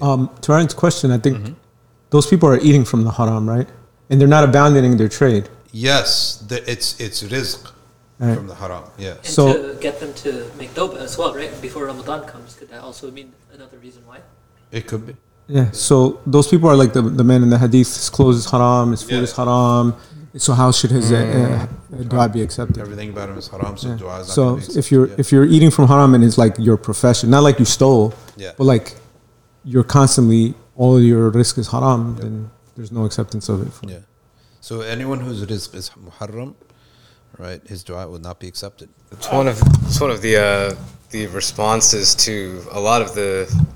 Um, 0.00 0.30
to 0.42 0.52
Ryan's 0.52 0.74
question, 0.74 1.10
I 1.10 1.18
think 1.18 1.38
Mm-hmm. 1.38 1.54
those 2.10 2.26
people 2.26 2.48
are 2.48 2.58
eating 2.58 2.84
from 2.84 3.02
the 3.04 3.10
haram, 3.10 3.48
right? 3.48 3.68
And 4.08 4.20
they're 4.20 4.28
not 4.38 4.44
abandoning 4.44 4.96
their 4.96 5.08
trade. 5.08 5.48
Yes, 5.72 6.36
the, 6.48 6.58
it's 6.70 7.00
it's 7.00 7.22
rizq 7.22 7.70
Right. 8.18 8.36
from 8.36 8.46
the 8.46 8.54
haram. 8.54 8.84
Yeah. 8.98 9.14
And 9.16 9.26
So- 9.26 9.52
to 9.52 9.80
get 9.80 9.98
them 9.98 10.12
to 10.22 10.30
make 10.60 10.70
tawbah 10.74 10.98
as 11.06 11.18
well, 11.18 11.34
right? 11.34 11.50
Before 11.60 11.86
Ramadan 11.86 12.20
comes, 12.32 12.54
could 12.54 12.68
that 12.70 12.80
also 12.82 13.10
mean 13.10 13.32
another 13.52 13.78
reason 13.78 14.02
why? 14.06 14.18
It 14.70 14.86
could 14.86 15.04
be. 15.08 15.14
Yeah. 15.48 15.70
So 15.72 16.20
those 16.26 16.46
people 16.52 16.68
are 16.72 16.76
like 16.82 16.92
the 16.92 17.02
the 17.02 17.24
man 17.24 17.42
in 17.42 17.50
the 17.50 17.58
hadith. 17.58 17.90
His 18.00 18.08
clothes 18.16 18.38
is 18.42 18.46
haram. 18.54 18.92
His 18.92 19.02
food 19.02 19.14
Yeah. 19.22 19.28
is 19.28 19.32
haram. 19.40 19.86
So 20.36 20.54
how 20.54 20.72
should 20.72 20.90
his 20.90 21.12
uh, 21.12 21.68
uh, 21.92 22.02
dua 22.04 22.28
be 22.28 22.40
accepted? 22.40 22.78
Everything 22.78 23.10
about 23.10 23.28
him 23.28 23.36
is 23.36 23.48
haram, 23.48 23.76
so 23.76 23.88
Yeah. 23.88 23.96
dua 23.96 24.20
is 24.20 24.28
not 24.28 24.34
So 24.34 24.56
if 24.80 24.90
you're 24.90 25.04
accepted, 25.04 25.20
if 25.20 25.32
you're 25.32 25.44
eating 25.44 25.70
from 25.70 25.88
haram 25.88 26.14
and 26.14 26.24
it's 26.24 26.38
like 26.38 26.54
your 26.58 26.78
profession, 26.78 27.28
not 27.30 27.42
like 27.42 27.58
you 27.58 27.66
stole, 27.66 28.14
yeah. 28.36 28.46
yeah. 28.46 28.52
but 28.56 28.64
like 28.64 28.96
you're 29.64 29.84
constantly 29.84 30.54
all 30.76 31.00
your 31.00 31.30
rizq 31.30 31.58
is 31.58 31.68
haram, 31.68 32.16
then 32.16 32.50
there's 32.76 32.90
no 32.90 33.04
acceptance 33.04 33.48
of 33.50 33.60
it. 33.66 33.90
Yeah. 33.90 33.98
So 34.60 34.80
anyone 34.80 35.20
whose 35.20 35.44
rizq 35.44 35.74
is 35.74 35.90
muharram, 35.90 36.54
right, 37.38 37.60
his 37.66 37.84
dua 37.84 38.08
will 38.08 38.20
not 38.20 38.40
be 38.40 38.48
accepted. 38.48 38.88
It's 39.10 39.30
one 39.30 39.48
of 39.48 39.60
it's 39.86 40.00
one 40.00 40.10
of 40.10 40.22
the 40.22 40.36
uh, 40.38 40.74
the 41.10 41.26
responses 41.26 42.14
to 42.26 42.62
a 42.70 42.80
lot 42.80 43.02
of 43.02 43.14
the 43.14 43.30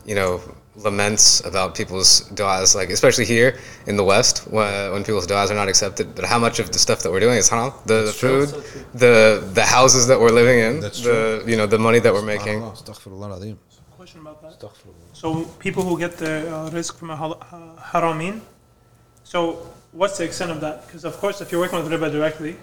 you 0.07 0.14
know 0.14 0.40
laments 0.76 1.40
about 1.44 1.74
people's 1.74 2.28
du'as, 2.34 2.74
like 2.74 2.90
especially 2.90 3.24
here 3.24 3.56
in 3.86 3.96
the 3.96 4.04
West, 4.04 4.46
when, 4.50 4.92
when 4.92 5.02
people's 5.04 5.26
du'as 5.26 5.50
are 5.50 5.54
not 5.54 5.68
accepted. 5.68 6.14
But 6.14 6.24
how 6.24 6.38
much 6.38 6.58
of 6.58 6.70
the 6.72 6.78
stuff 6.78 7.02
that 7.02 7.10
we're 7.10 7.20
doing 7.20 7.38
is 7.38 7.48
haram? 7.48 7.72
The, 7.86 8.02
the 8.06 8.12
food, 8.12 8.48
So 8.48 8.60
true. 8.60 8.84
the 8.94 9.16
the 9.54 9.64
houses 9.64 10.06
that 10.08 10.18
we're 10.20 10.30
living 10.42 10.58
in, 10.58 10.80
That's 10.80 11.02
the 11.02 11.42
you 11.46 11.56
know 11.56 11.66
the 11.66 11.78
money 11.78 11.98
that 12.00 12.12
we're 12.12 12.22
making. 12.36 12.60
Subhanallah, 12.60 12.82
astaghfirullah 12.82 13.28
al-azim. 13.30 13.58
Question 13.96 14.20
about 14.20 14.42
that. 14.42 14.70
So 15.14 15.44
people 15.58 15.82
who 15.82 15.98
get 15.98 16.12
the 16.24 16.32
uh, 16.54 16.70
rizq 16.70 16.92
from 17.00 17.10
a 17.10 17.16
hal- 17.16 17.40
uh, 17.50 17.80
haramin, 17.92 18.40
so 19.24 19.38
what's 19.92 20.18
the 20.18 20.24
extent 20.24 20.50
of 20.50 20.60
that? 20.60 20.86
Because 20.86 21.04
of 21.04 21.16
course, 21.16 21.40
if 21.40 21.50
you're 21.50 21.60
working 21.60 21.78
with 21.82 21.90
riba 21.90 22.12
directly, 22.12 22.56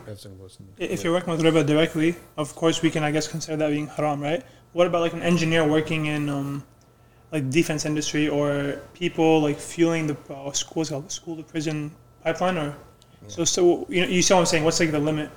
if 0.77 1.03
you're 1.03 1.11
working 1.17 1.31
with 1.35 1.41
riba 1.41 1.65
directly, 1.65 2.15
of 2.37 2.55
course 2.55 2.81
we 2.81 2.89
can 2.89 3.03
I 3.03 3.11
guess 3.11 3.27
consider 3.27 3.57
that 3.57 3.69
being 3.71 3.87
haram, 3.87 4.21
right? 4.21 4.43
What 4.71 4.87
about 4.87 5.01
like 5.01 5.13
an 5.13 5.21
engineer 5.23 5.67
working 5.67 6.05
in 6.05 6.29
um, 6.29 6.63
like 7.33 7.49
defense 7.49 7.83
industry 7.85 8.29
or 8.29 8.79
people 8.93 9.41
like 9.41 9.57
fueling 9.57 10.05
the 10.05 10.15
uh, 10.29 10.51
schools 10.51 10.89
called 10.89 11.11
school 11.11 11.35
to 11.35 11.43
prison 11.43 11.91
pipeline 12.23 12.57
or 12.57 12.75
So, 13.27 13.43
so 13.43 13.87
you 13.89 14.01
know, 14.01 14.07
you 14.07 14.21
see 14.21 14.33
what 14.33 14.41
I'm 14.41 14.45
saying? 14.45 14.63
What's 14.63 14.79
like 14.79 14.91
the 14.91 14.99
limit? 14.99 15.31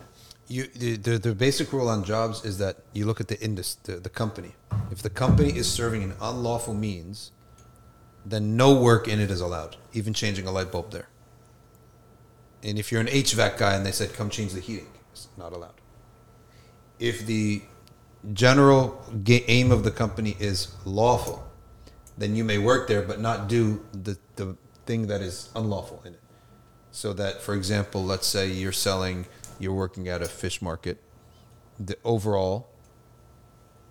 You, 0.48 0.66
the, 0.66 0.96
the, 0.96 1.18
the 1.18 1.34
basic 1.34 1.72
rule 1.72 1.88
on 1.88 2.04
jobs 2.04 2.44
is 2.44 2.58
that 2.58 2.76
you 2.92 3.06
look 3.06 3.20
at 3.20 3.28
the 3.28 3.40
indus, 3.40 3.76
the, 3.84 3.96
the 3.96 4.08
company. 4.08 4.54
If 4.90 5.02
the 5.02 5.10
company 5.10 5.56
is 5.56 5.70
serving 5.70 6.02
an 6.02 6.14
unlawful 6.20 6.74
means, 6.74 7.32
then 8.24 8.56
no 8.56 8.78
work 8.78 9.08
in 9.08 9.20
it 9.20 9.30
is 9.30 9.40
allowed, 9.40 9.76
even 9.92 10.12
changing 10.12 10.46
a 10.46 10.52
light 10.52 10.70
bulb 10.70 10.90
there. 10.90 11.08
And 12.62 12.78
if 12.78 12.92
you're 12.92 13.00
an 13.00 13.06
HVAC 13.06 13.56
guy 13.56 13.74
and 13.74 13.86
they 13.86 13.92
said, 13.92 14.12
come 14.12 14.30
change 14.30 14.52
the 14.52 14.60
heating, 14.60 14.88
it's 15.12 15.28
not 15.36 15.52
allowed. 15.52 15.80
If 16.98 17.26
the 17.26 17.62
general 18.32 19.02
aim 19.28 19.70
of 19.70 19.84
the 19.84 19.90
company 19.90 20.36
is 20.40 20.74
lawful, 20.84 21.45
then 22.18 22.34
you 22.34 22.44
may 22.44 22.58
work 22.58 22.88
there 22.88 23.02
but 23.02 23.20
not 23.20 23.48
do 23.48 23.84
the, 23.92 24.18
the 24.36 24.56
thing 24.86 25.06
that 25.08 25.20
is 25.20 25.50
unlawful 25.54 26.02
in 26.04 26.14
it. 26.14 26.20
So 26.90 27.12
that, 27.12 27.42
for 27.42 27.54
example, 27.54 28.04
let's 28.04 28.26
say 28.26 28.48
you're 28.48 28.72
selling, 28.72 29.26
you're 29.58 29.74
working 29.74 30.08
at 30.08 30.22
a 30.22 30.26
fish 30.26 30.62
market, 30.62 31.02
the 31.78 31.98
overall, 32.04 32.68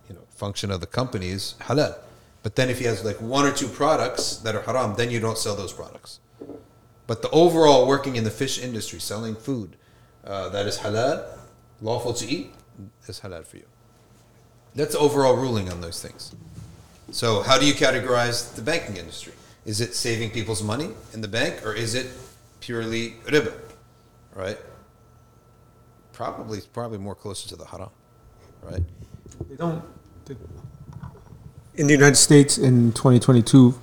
you 0.10 0.16
know, 0.16 0.22
function 0.30 0.72
of 0.72 0.80
the 0.80 0.88
company 0.88 1.30
is 1.30 1.56
halal. 1.62 1.98
But 2.42 2.56
then 2.56 2.70
if 2.70 2.80
he 2.80 2.86
has 2.86 3.04
like 3.04 3.22
one 3.22 3.46
or 3.46 3.52
two 3.52 3.68
products 3.68 4.38
that 4.38 4.56
are 4.56 4.62
haram, 4.62 4.96
then 4.96 5.12
you 5.12 5.20
don't 5.20 5.38
sell 5.38 5.56
those 5.56 5.74
products. 5.74 6.20
But 7.08 7.22
the 7.22 7.30
overall 7.30 7.88
working 7.88 8.16
in 8.16 8.24
the 8.24 8.32
fish 8.32 8.60
industry, 8.60 9.00
selling 9.00 9.36
food 9.36 9.78
uh, 10.24 10.50
that 10.50 10.66
is 10.66 10.80
halal, 10.80 11.26
lawful 11.82 12.14
to 12.14 12.26
eat, 12.26 12.54
is 13.08 13.20
halal 13.20 13.46
for 13.46 13.58
you. 13.58 13.66
That's 14.74 14.94
the 14.94 15.00
overall 15.00 15.36
ruling 15.36 15.72
on 15.72 15.82
those 15.82 16.02
things. 16.02 16.36
So, 17.12 17.42
how 17.44 17.58
do 17.58 17.66
you 17.66 17.74
categorize 17.74 18.56
the 18.56 18.62
banking 18.62 18.98
industry? 18.98 19.34
Is 19.66 19.82
it 19.82 19.96
saving 19.96 20.32
people's 20.32 20.62
money 20.64 20.90
in 21.14 21.22
the 21.22 21.28
bank, 21.28 21.66
or 21.66 21.74
is 21.74 21.96
it 21.96 22.08
purely 22.60 23.16
riba? 23.26 23.54
Right? 24.34 24.58
Probably, 26.14 26.62
probably 26.74 26.98
more 26.98 27.16
closer 27.16 27.48
to 27.50 27.56
the 27.56 27.66
haram. 27.66 27.90
Right? 28.62 28.84
They 29.50 29.56
don't. 29.56 29.84
they- 30.26 30.36
in 31.76 31.88
the 31.88 31.94
United 31.94 32.16
States 32.16 32.58
in 32.58 32.94
2022, 32.94 33.76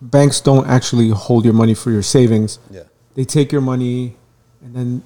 banks 0.00 0.40
don't 0.40 0.66
actually 0.66 1.10
hold 1.10 1.44
your 1.44 1.54
money 1.54 1.72
for 1.74 1.90
your 1.92 2.02
savings. 2.02 2.58
Yeah. 2.70 2.82
They 3.14 3.24
take 3.24 3.52
your 3.52 3.60
money 3.60 4.16
and 4.60 4.74
then 4.74 5.02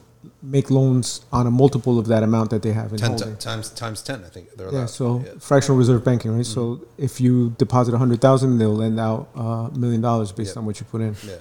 make 0.57 0.71
loans 0.71 1.23
on 1.33 1.47
a 1.47 1.51
multiple 1.51 1.99
of 1.99 2.07
that 2.07 2.23
amount 2.23 2.51
that 2.51 2.63
they 2.63 2.73
have 2.73 2.93
in 2.93 2.99
Ten 2.99 3.11
holding. 3.11 3.35
ti- 3.37 3.41
times 3.49 3.69
times 3.71 4.03
ten, 4.03 4.23
I 4.25 4.29
think 4.29 4.45
they're 4.57 4.69
allowed. 4.69 4.79
Yeah, 4.81 4.87
so 4.87 5.23
Yeah. 5.25 5.33
fractional 5.41 5.77
reserve 5.77 6.05
banking, 6.05 6.31
right? 6.37 6.47
So 6.47 6.81
if 6.99 7.21
you 7.21 7.51
deposit 7.59 7.95
a 7.95 7.99
hundred 7.99 8.21
thousand, 8.21 8.59
they'll 8.59 8.75
lend 8.85 8.99
out 9.01 9.29
a 9.35 9.71
million 9.77 10.01
dollars 10.01 10.31
based 10.33 10.57
on 10.57 10.65
what 10.67 10.79
you 10.81 10.87
put 10.95 11.01
in, 11.01 11.17
Yeah. 11.27 11.35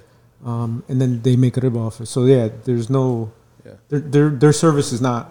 um, 0.44 0.82
and 0.88 1.00
then 1.00 1.22
they 1.22 1.36
make 1.36 1.56
a 1.56 1.60
riba 1.60 1.78
off 1.86 2.00
it. 2.00 2.06
So 2.06 2.24
yeah, 2.24 2.48
there's 2.64 2.88
no, 2.90 3.30
Yeah. 3.64 3.72
their 3.90 4.00
their 4.00 4.28
their 4.42 4.52
service 4.52 4.92
is 4.92 5.00
not 5.00 5.30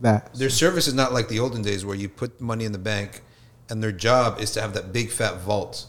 that. 0.00 0.32
Their 0.34 0.50
service 0.50 0.86
is 0.88 0.94
not 0.94 1.12
like 1.12 1.28
the 1.28 1.38
olden 1.40 1.62
days 1.62 1.84
where 1.84 1.96
you 1.96 2.08
put 2.08 2.40
money 2.40 2.64
in 2.64 2.72
the 2.72 2.78
bank 2.94 3.22
and 3.68 3.82
their 3.82 3.92
job 3.92 4.40
is 4.40 4.50
to 4.52 4.60
have 4.60 4.72
that 4.74 4.92
big 4.92 5.10
fat 5.10 5.34
vault, 5.42 5.86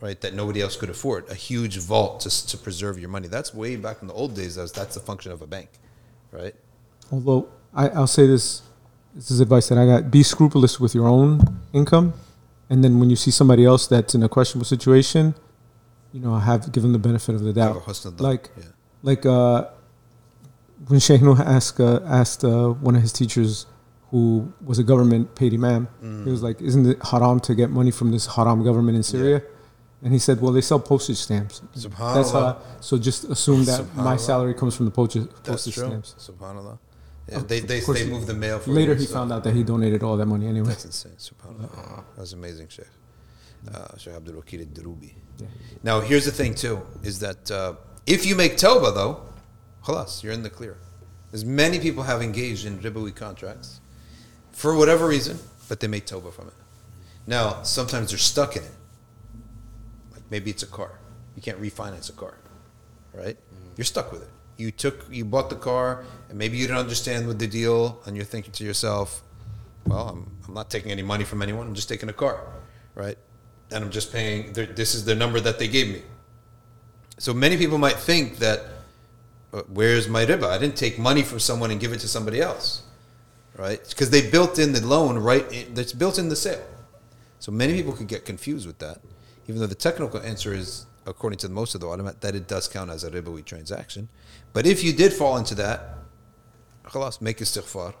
right, 0.00 0.20
that 0.20 0.32
nobody 0.34 0.60
else 0.62 0.76
could 0.76 0.90
afford. 0.90 1.28
A 1.28 1.34
huge 1.34 1.76
vault 1.78 2.20
to, 2.20 2.30
to 2.46 2.56
preserve 2.56 2.98
your 2.98 3.08
money. 3.16 3.26
That's 3.28 3.52
way 3.52 3.74
back 3.76 3.96
in 4.02 4.06
the 4.08 4.14
old 4.14 4.34
days. 4.36 4.54
That's, 4.54 4.72
that's 4.72 4.94
the 4.94 5.00
function 5.00 5.32
of 5.32 5.42
a 5.42 5.46
bank, 5.46 5.68
right? 6.32 6.54
Although 7.10 7.48
I, 7.74 7.88
I'll 7.90 8.06
say 8.06 8.26
this, 8.26 8.62
this 9.14 9.30
is 9.30 9.40
advice 9.40 9.68
that 9.68 9.78
I 9.78 9.86
got: 9.86 10.10
be 10.10 10.22
scrupulous 10.22 10.80
with 10.80 10.94
your 10.94 11.06
own 11.06 11.60
income, 11.72 12.14
and 12.70 12.82
then 12.82 12.98
when 12.98 13.10
you 13.10 13.16
see 13.16 13.30
somebody 13.30 13.64
else 13.64 13.86
that's 13.86 14.14
in 14.14 14.22
a 14.22 14.28
questionable 14.28 14.64
situation, 14.64 15.34
you 16.12 16.20
know, 16.20 16.34
have 16.36 16.72
given 16.72 16.92
the 16.92 16.98
benefit 16.98 17.34
of 17.34 17.42
the 17.42 17.52
doubt. 17.52 17.76
Like, 18.20 18.50
yeah. 18.56 18.64
like 19.02 19.26
uh, 19.26 19.68
when 20.88 21.00
Nuh 21.08 21.42
asked 21.44 21.80
uh, 21.80 22.00
asked 22.06 22.44
uh, 22.44 22.70
one 22.70 22.96
of 22.96 23.02
his 23.02 23.12
teachers, 23.12 23.66
who 24.10 24.52
was 24.64 24.78
a 24.78 24.82
government 24.82 25.34
paid 25.34 25.54
imam, 25.54 25.88
he 26.24 26.30
was 26.30 26.42
like, 26.42 26.60
"Isn't 26.60 26.86
it 26.86 26.98
haram 27.02 27.40
to 27.40 27.54
get 27.54 27.70
money 27.70 27.90
from 27.90 28.10
this 28.10 28.26
haram 28.26 28.62
government 28.64 28.96
in 28.96 29.02
Syria?" 29.02 29.42
And 30.04 30.12
he 30.12 30.18
said, 30.18 30.40
"Well, 30.40 30.52
they 30.52 30.60
sell 30.62 30.80
postage 30.80 31.16
stamps. 31.18 31.60
That's 31.74 31.86
Subhanallah. 31.86 32.32
how. 32.32 32.58
So 32.80 32.98
just 32.98 33.24
assume 33.24 33.64
that 33.66 33.94
my 33.94 34.16
salary 34.16 34.54
comes 34.54 34.74
from 34.76 34.86
the 34.86 34.90
postage, 34.90 35.28
That's 35.28 35.48
postage 35.48 35.74
true. 35.74 35.86
stamps." 35.86 36.14
Subhanallah. 36.18 36.78
Yeah, 37.30 37.38
they 37.38 37.60
they, 37.60 37.78
they 37.80 38.06
move 38.10 38.26
the 38.26 38.34
mail 38.34 38.58
for 38.58 38.70
Later, 38.72 38.94
you, 38.94 38.98
he 38.98 39.06
so- 39.06 39.14
found 39.14 39.32
out 39.32 39.44
that 39.44 39.54
he 39.54 39.62
donated 39.62 40.02
all 40.02 40.16
that 40.16 40.26
money 40.26 40.46
anyway. 40.48 40.68
That's 40.70 40.84
insane. 40.84 41.12
Subhanallah. 41.18 42.04
That 42.16 42.20
was 42.20 42.32
amazing, 42.32 42.66
Sheikh. 42.68 42.86
Uh, 43.72 43.96
Sheikh 43.96 44.14
Abdul 44.14 44.34
Wakil 44.42 44.60
al-Durubi. 44.60 45.12
Yeah. 45.38 45.46
Now, 45.84 46.00
here's 46.00 46.24
the 46.24 46.32
thing, 46.32 46.52
too, 46.56 46.82
is 47.04 47.20
that 47.20 47.48
uh, 47.48 47.74
if 48.08 48.26
you 48.26 48.34
make 48.34 48.56
tawbah, 48.56 48.92
though, 48.92 49.20
halas, 49.84 50.24
you're 50.24 50.32
in 50.32 50.42
the 50.42 50.50
clear. 50.50 50.76
There's 51.30 51.44
many 51.44 51.78
people 51.78 52.02
have 52.02 52.20
engaged 52.22 52.66
in 52.66 52.80
ribawi 52.80 53.14
contracts 53.14 53.80
for 54.50 54.74
whatever 54.76 55.06
reason, 55.06 55.38
but 55.68 55.78
they 55.78 55.86
make 55.86 56.06
tawbah 56.06 56.32
from 56.32 56.48
it. 56.48 56.54
Now, 57.28 57.62
sometimes 57.62 58.10
they're 58.10 58.18
stuck 58.18 58.56
in 58.56 58.64
it. 58.64 58.72
Maybe 60.32 60.50
it's 60.50 60.62
a 60.62 60.72
car. 60.78 60.92
You 61.36 61.42
can't 61.42 61.60
refinance 61.60 62.08
a 62.08 62.16
car, 62.22 62.34
right? 63.12 63.36
You're 63.76 63.84
stuck 63.84 64.10
with 64.12 64.22
it. 64.22 64.30
You 64.56 64.70
took, 64.70 64.96
you 65.10 65.24
bought 65.26 65.50
the 65.50 65.60
car, 65.70 66.04
and 66.28 66.38
maybe 66.38 66.56
you 66.56 66.66
didn't 66.66 66.78
understand 66.86 67.26
with 67.26 67.38
the 67.38 67.46
deal, 67.46 68.00
and 68.06 68.16
you're 68.16 68.30
thinking 68.34 68.52
to 68.52 68.64
yourself, 68.64 69.22
well, 69.86 70.08
I'm, 70.08 70.20
I'm 70.46 70.54
not 70.54 70.70
taking 70.70 70.90
any 70.90 71.02
money 71.02 71.24
from 71.24 71.42
anyone. 71.42 71.66
I'm 71.66 71.74
just 71.74 71.90
taking 71.94 72.08
a 72.08 72.14
car, 72.24 72.40
right? 72.94 73.18
And 73.72 73.84
I'm 73.84 73.90
just 73.90 74.10
paying. 74.10 74.54
This 74.54 74.94
is 74.94 75.04
the 75.04 75.14
number 75.14 75.38
that 75.40 75.58
they 75.58 75.68
gave 75.68 75.88
me. 75.96 76.02
So 77.18 77.34
many 77.34 77.58
people 77.58 77.76
might 77.76 77.98
think 78.10 78.38
that, 78.38 78.58
uh, 79.52 79.62
where's 79.68 80.08
my 80.08 80.24
riba? 80.24 80.48
I 80.56 80.56
didn't 80.56 80.76
take 80.76 80.98
money 80.98 81.22
from 81.22 81.40
someone 81.40 81.70
and 81.70 81.78
give 81.78 81.92
it 81.92 82.00
to 82.00 82.08
somebody 82.08 82.40
else, 82.40 82.84
right? 83.64 83.80
Because 83.86 84.08
they 84.08 84.30
built 84.30 84.58
in 84.58 84.72
the 84.72 84.84
loan 84.94 85.18
right. 85.18 85.44
That's 85.74 85.92
built 85.92 86.18
in 86.18 86.30
the 86.30 86.36
sale. 86.36 86.64
So 87.38 87.52
many 87.52 87.74
people 87.74 87.92
could 87.92 88.08
get 88.08 88.24
confused 88.24 88.66
with 88.66 88.78
that, 88.78 88.98
even 89.48 89.60
though 89.60 89.66
the 89.66 89.74
technical 89.74 90.20
answer 90.20 90.52
is, 90.54 90.86
according 91.06 91.38
to 91.38 91.48
most 91.48 91.74
of 91.74 91.80
the 91.80 91.86
ulama, 91.86 92.14
that 92.20 92.34
it 92.34 92.46
does 92.48 92.68
count 92.68 92.90
as 92.90 93.04
a 93.04 93.10
ribawi 93.10 93.44
transaction. 93.44 94.08
But 94.52 94.66
if 94.66 94.84
you 94.84 94.92
did 94.92 95.12
fall 95.12 95.36
into 95.36 95.54
that, 95.56 95.98
khalas, 96.84 97.20
make 97.20 97.38
istighfar, 97.38 97.94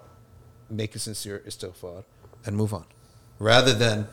make 0.70 0.94
a 0.94 0.98
sincere 0.98 1.42
istighfar, 1.46 2.04
and 2.46 2.56
move 2.56 2.72
on, 2.72 2.84
rather 3.38 3.72
than 3.72 4.06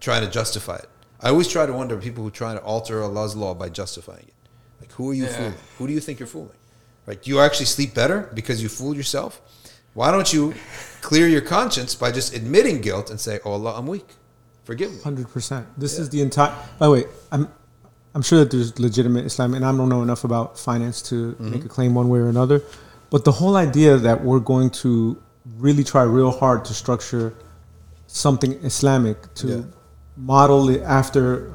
trying 0.00 0.24
to 0.24 0.30
justify 0.30 0.76
it. 0.76 0.88
I 1.20 1.28
always 1.30 1.48
try 1.48 1.64
to 1.66 1.72
wonder 1.72 1.96
people 1.96 2.22
who 2.24 2.30
try 2.30 2.52
to 2.54 2.60
alter 2.60 3.02
Allah's 3.02 3.34
law 3.34 3.54
by 3.54 3.68
justifying 3.68 4.26
it. 4.28 4.34
Like, 4.80 4.92
who 4.92 5.10
are 5.10 5.14
you 5.14 5.24
Yeah. 5.24 5.36
fooling? 5.36 5.54
Who 5.78 5.86
do 5.86 5.92
you 5.92 6.00
think 6.00 6.18
you're 6.20 6.26
fooling? 6.26 6.58
Right? 7.06 7.22
Do 7.22 7.30
you 7.30 7.40
actually 7.40 7.66
sleep 7.66 7.94
better 7.94 8.30
because 8.34 8.62
you 8.62 8.68
fooled 8.68 8.96
yourself? 8.96 9.40
Why 9.94 10.10
don't 10.10 10.32
you 10.32 10.54
clear 11.00 11.28
your 11.28 11.40
conscience 11.40 11.94
by 11.94 12.10
just 12.10 12.34
admitting 12.34 12.80
guilt 12.80 13.10
and 13.10 13.20
say, 13.20 13.40
"Oh 13.44 13.52
Allah, 13.52 13.74
I'm 13.78 13.86
weak. 13.86 14.08
Forgive 14.64 14.90
me." 14.92 14.98
Hundred 15.02 15.28
percent. 15.32 15.66
This 15.78 15.94
Yeah. 15.94 16.00
is 16.02 16.08
the 16.10 16.20
entire. 16.22 16.52
By 16.78 16.86
the 16.86 16.92
way, 16.92 17.04
I'm 17.32 17.48
I'm 18.14 18.22
sure 18.22 18.38
that 18.40 18.50
there's 18.52 18.78
legitimate 18.78 19.24
Islam, 19.26 19.54
and 19.54 19.64
I 19.64 19.72
don't 19.76 19.88
know 19.88 20.02
enough 20.02 20.22
about 20.24 20.58
finance 20.58 21.02
to 21.10 21.14
Mm-hmm. 21.32 21.50
make 21.50 21.64
a 21.64 21.68
claim 21.68 21.94
one 21.94 22.08
way 22.08 22.20
or 22.20 22.28
another. 22.28 22.62
But 23.10 23.24
the 23.24 23.32
whole 23.32 23.56
idea 23.56 23.96
that 23.98 24.24
we're 24.24 24.44
going 24.54 24.70
to 24.84 25.16
really 25.58 25.84
try 25.84 26.02
real 26.04 26.30
hard 26.30 26.64
to 26.66 26.72
structure 26.74 27.34
something 28.06 28.52
Islamic 28.62 29.16
to 29.34 29.46
Yeah. 29.48 29.60
model 30.16 30.68
it 30.70 30.82
after 30.82 31.50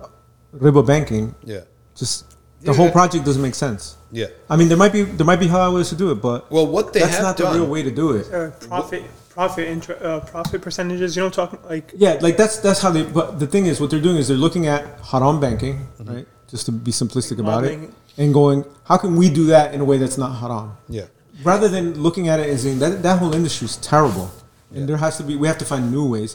riba 0.66 0.86
banking, 0.86 1.36
Yeah, 1.46 1.62
just 1.96 2.26
the 2.62 2.72
Yeah. 2.72 2.78
whole 2.78 2.92
project 2.92 3.26
doesn't 3.26 3.42
make 3.42 3.56
sense. 3.56 3.96
yeah. 4.12 4.28
I 4.50 4.56
mean, 4.58 4.68
there 4.68 4.78
might 4.78 4.92
be 4.92 5.04
there 5.04 5.26
might 5.26 5.40
be 5.40 5.48
how 5.48 5.74
ways 5.76 5.90
to 5.90 5.96
do 5.96 6.12
it, 6.12 6.16
but 6.22 6.52
Well, 6.52 6.68
what 6.68 6.92
they 6.94 7.00
that's 7.00 7.14
have 7.16 7.24
not 7.24 7.38
done. 7.38 7.54
the 7.54 7.60
real 7.60 7.70
way 7.70 7.82
to 7.84 7.92
do 7.92 8.12
it. 8.18 8.26
Profit, 8.68 9.04
profit, 9.40 9.66
inter, 9.76 9.96
uh, 10.10 10.20
profit 10.34 10.60
percentages. 10.68 11.16
You 11.16 11.22
know, 11.24 11.30
talking 11.40 11.60
like 11.74 11.86
Yeah, 12.06 12.14
like 12.26 12.36
that's 12.42 12.56
that's 12.66 12.82
how 12.84 12.92
they. 12.96 13.04
But 13.20 13.40
the 13.44 13.48
thing 13.54 13.66
is, 13.72 13.80
what 13.82 13.90
they're 13.92 14.06
doing 14.10 14.18
is 14.22 14.26
they're 14.30 14.44
looking 14.48 14.66
at 14.76 14.82
haram 15.12 15.38
banking, 15.46 15.76
Mm-hmm. 15.80 16.14
right? 16.14 16.28
Just 16.54 16.66
to 16.68 16.72
be 16.88 16.92
simplistic 16.92 17.38
about 17.46 17.64
it, 17.70 17.74
and 18.22 18.34
going, 18.34 18.60
how 18.90 18.98
can 19.04 19.12
we 19.22 19.28
do 19.40 19.44
that 19.54 19.68
in 19.76 19.80
a 19.86 19.86
way 19.90 19.98
that's 20.04 20.18
not 20.24 20.32
haram? 20.42 20.68
Yeah, 20.98 21.06
Rather 21.52 21.68
than 21.76 21.86
looking 22.06 22.26
at 22.32 22.38
it 22.44 22.48
and 22.52 22.60
saying 22.64 22.80
that 22.84 23.04
that 23.08 23.16
whole 23.22 23.34
industry 23.40 23.66
is 23.72 23.76
terrible, 23.94 24.28
and 24.72 24.80
Yeah. 24.82 24.86
there 24.90 24.98
has 25.06 25.14
to 25.20 25.24
be 25.30 25.34
we 25.44 25.48
have 25.52 25.60
to 25.64 25.68
find 25.74 25.84
new 25.98 26.06
ways. 26.16 26.32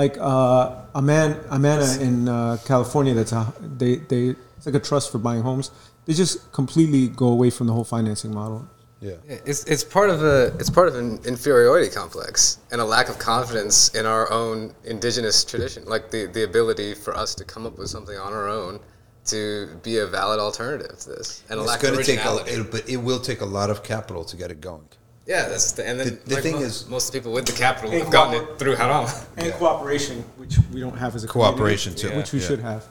Like 0.00 0.14
uh, 0.32 1.00
a 1.00 1.02
man, 1.12 1.28
Amana 1.56 1.88
in 2.06 2.14
uh, 2.28 2.56
California, 2.70 3.12
that's 3.18 3.32
a 3.40 3.42
they 3.82 3.92
they 4.12 4.22
it's 4.56 4.66
like 4.68 4.78
a 4.82 4.84
trust 4.90 5.06
for 5.12 5.18
buying 5.28 5.42
homes. 5.50 5.66
They 6.06 6.14
just 6.24 6.34
completely 6.60 7.02
go 7.22 7.28
away 7.36 7.50
from 7.56 7.64
the 7.68 7.74
whole 7.76 7.88
financing 7.96 8.32
model. 8.40 8.60
Yeah. 9.00 9.12
It's, 9.28 9.64
it's 9.64 9.84
part 9.84 10.10
of 10.10 10.22
a 10.22 10.46
it's 10.58 10.70
part 10.70 10.88
of 10.88 10.96
an 10.96 11.20
inferiority 11.24 11.88
complex 11.88 12.58
and 12.72 12.80
a 12.80 12.84
lack 12.84 13.08
of 13.08 13.18
confidence 13.18 13.88
in 13.94 14.06
our 14.06 14.30
own 14.32 14.74
indigenous 14.84 15.44
tradition, 15.44 15.84
like 15.86 16.10
the, 16.10 16.26
the 16.26 16.44
ability 16.44 16.94
for 16.94 17.16
us 17.16 17.34
to 17.36 17.44
come 17.44 17.64
up 17.66 17.78
with 17.78 17.88
something 17.88 18.16
on 18.18 18.32
our 18.32 18.48
own 18.48 18.80
to 19.26 19.68
be 19.82 19.98
a 19.98 20.06
valid 20.06 20.40
alternative 20.40 20.98
to 20.98 21.10
this, 21.10 21.42
and 21.50 21.58
a 21.60 21.62
It's 21.62 21.68
lack 21.70 21.80
going 21.82 21.94
of 21.94 22.00
to 22.00 22.06
take, 22.06 22.18
a, 22.24 22.28
originality. 22.28 22.50
it, 22.52 22.70
but 22.70 22.88
it 22.88 22.96
will 22.96 23.20
take 23.20 23.40
a 23.42 23.44
lot 23.44 23.68
of 23.70 23.82
capital 23.82 24.24
to 24.24 24.36
get 24.36 24.50
it 24.50 24.60
going. 24.62 24.88
yeah, 25.26 25.46
that's 25.48 25.72
the, 25.72 25.86
and 25.86 26.00
then 26.00 26.06
The- 26.06 26.28
the 26.30 26.34
like 26.36 26.42
thing 26.42 26.54
mo- 26.54 26.62
is- 26.62 26.88
most 26.88 27.08
of 27.08 27.12
the 27.12 27.18
people 27.20 27.32
with 27.32 27.44
the 27.44 27.52
capital 27.52 27.90
And 27.92 28.02
have 28.04 28.10
gotten 28.10 28.42
it 28.42 28.58
through 28.58 28.76
haram. 28.76 29.06
And 29.36 29.46
Yeah. 29.48 29.52
cooperation, 29.58 30.22
which 30.38 30.56
we 30.72 30.80
don't 30.80 30.96
have 30.96 31.14
as 31.14 31.24
a 31.24 31.28
Cooperation, 31.28 31.92
community, 31.92 32.14
too. 32.14 32.18
which 32.18 32.32
we 32.32 32.40
Yeah. 32.40 32.46
should 32.48 32.60
have. 32.60 32.84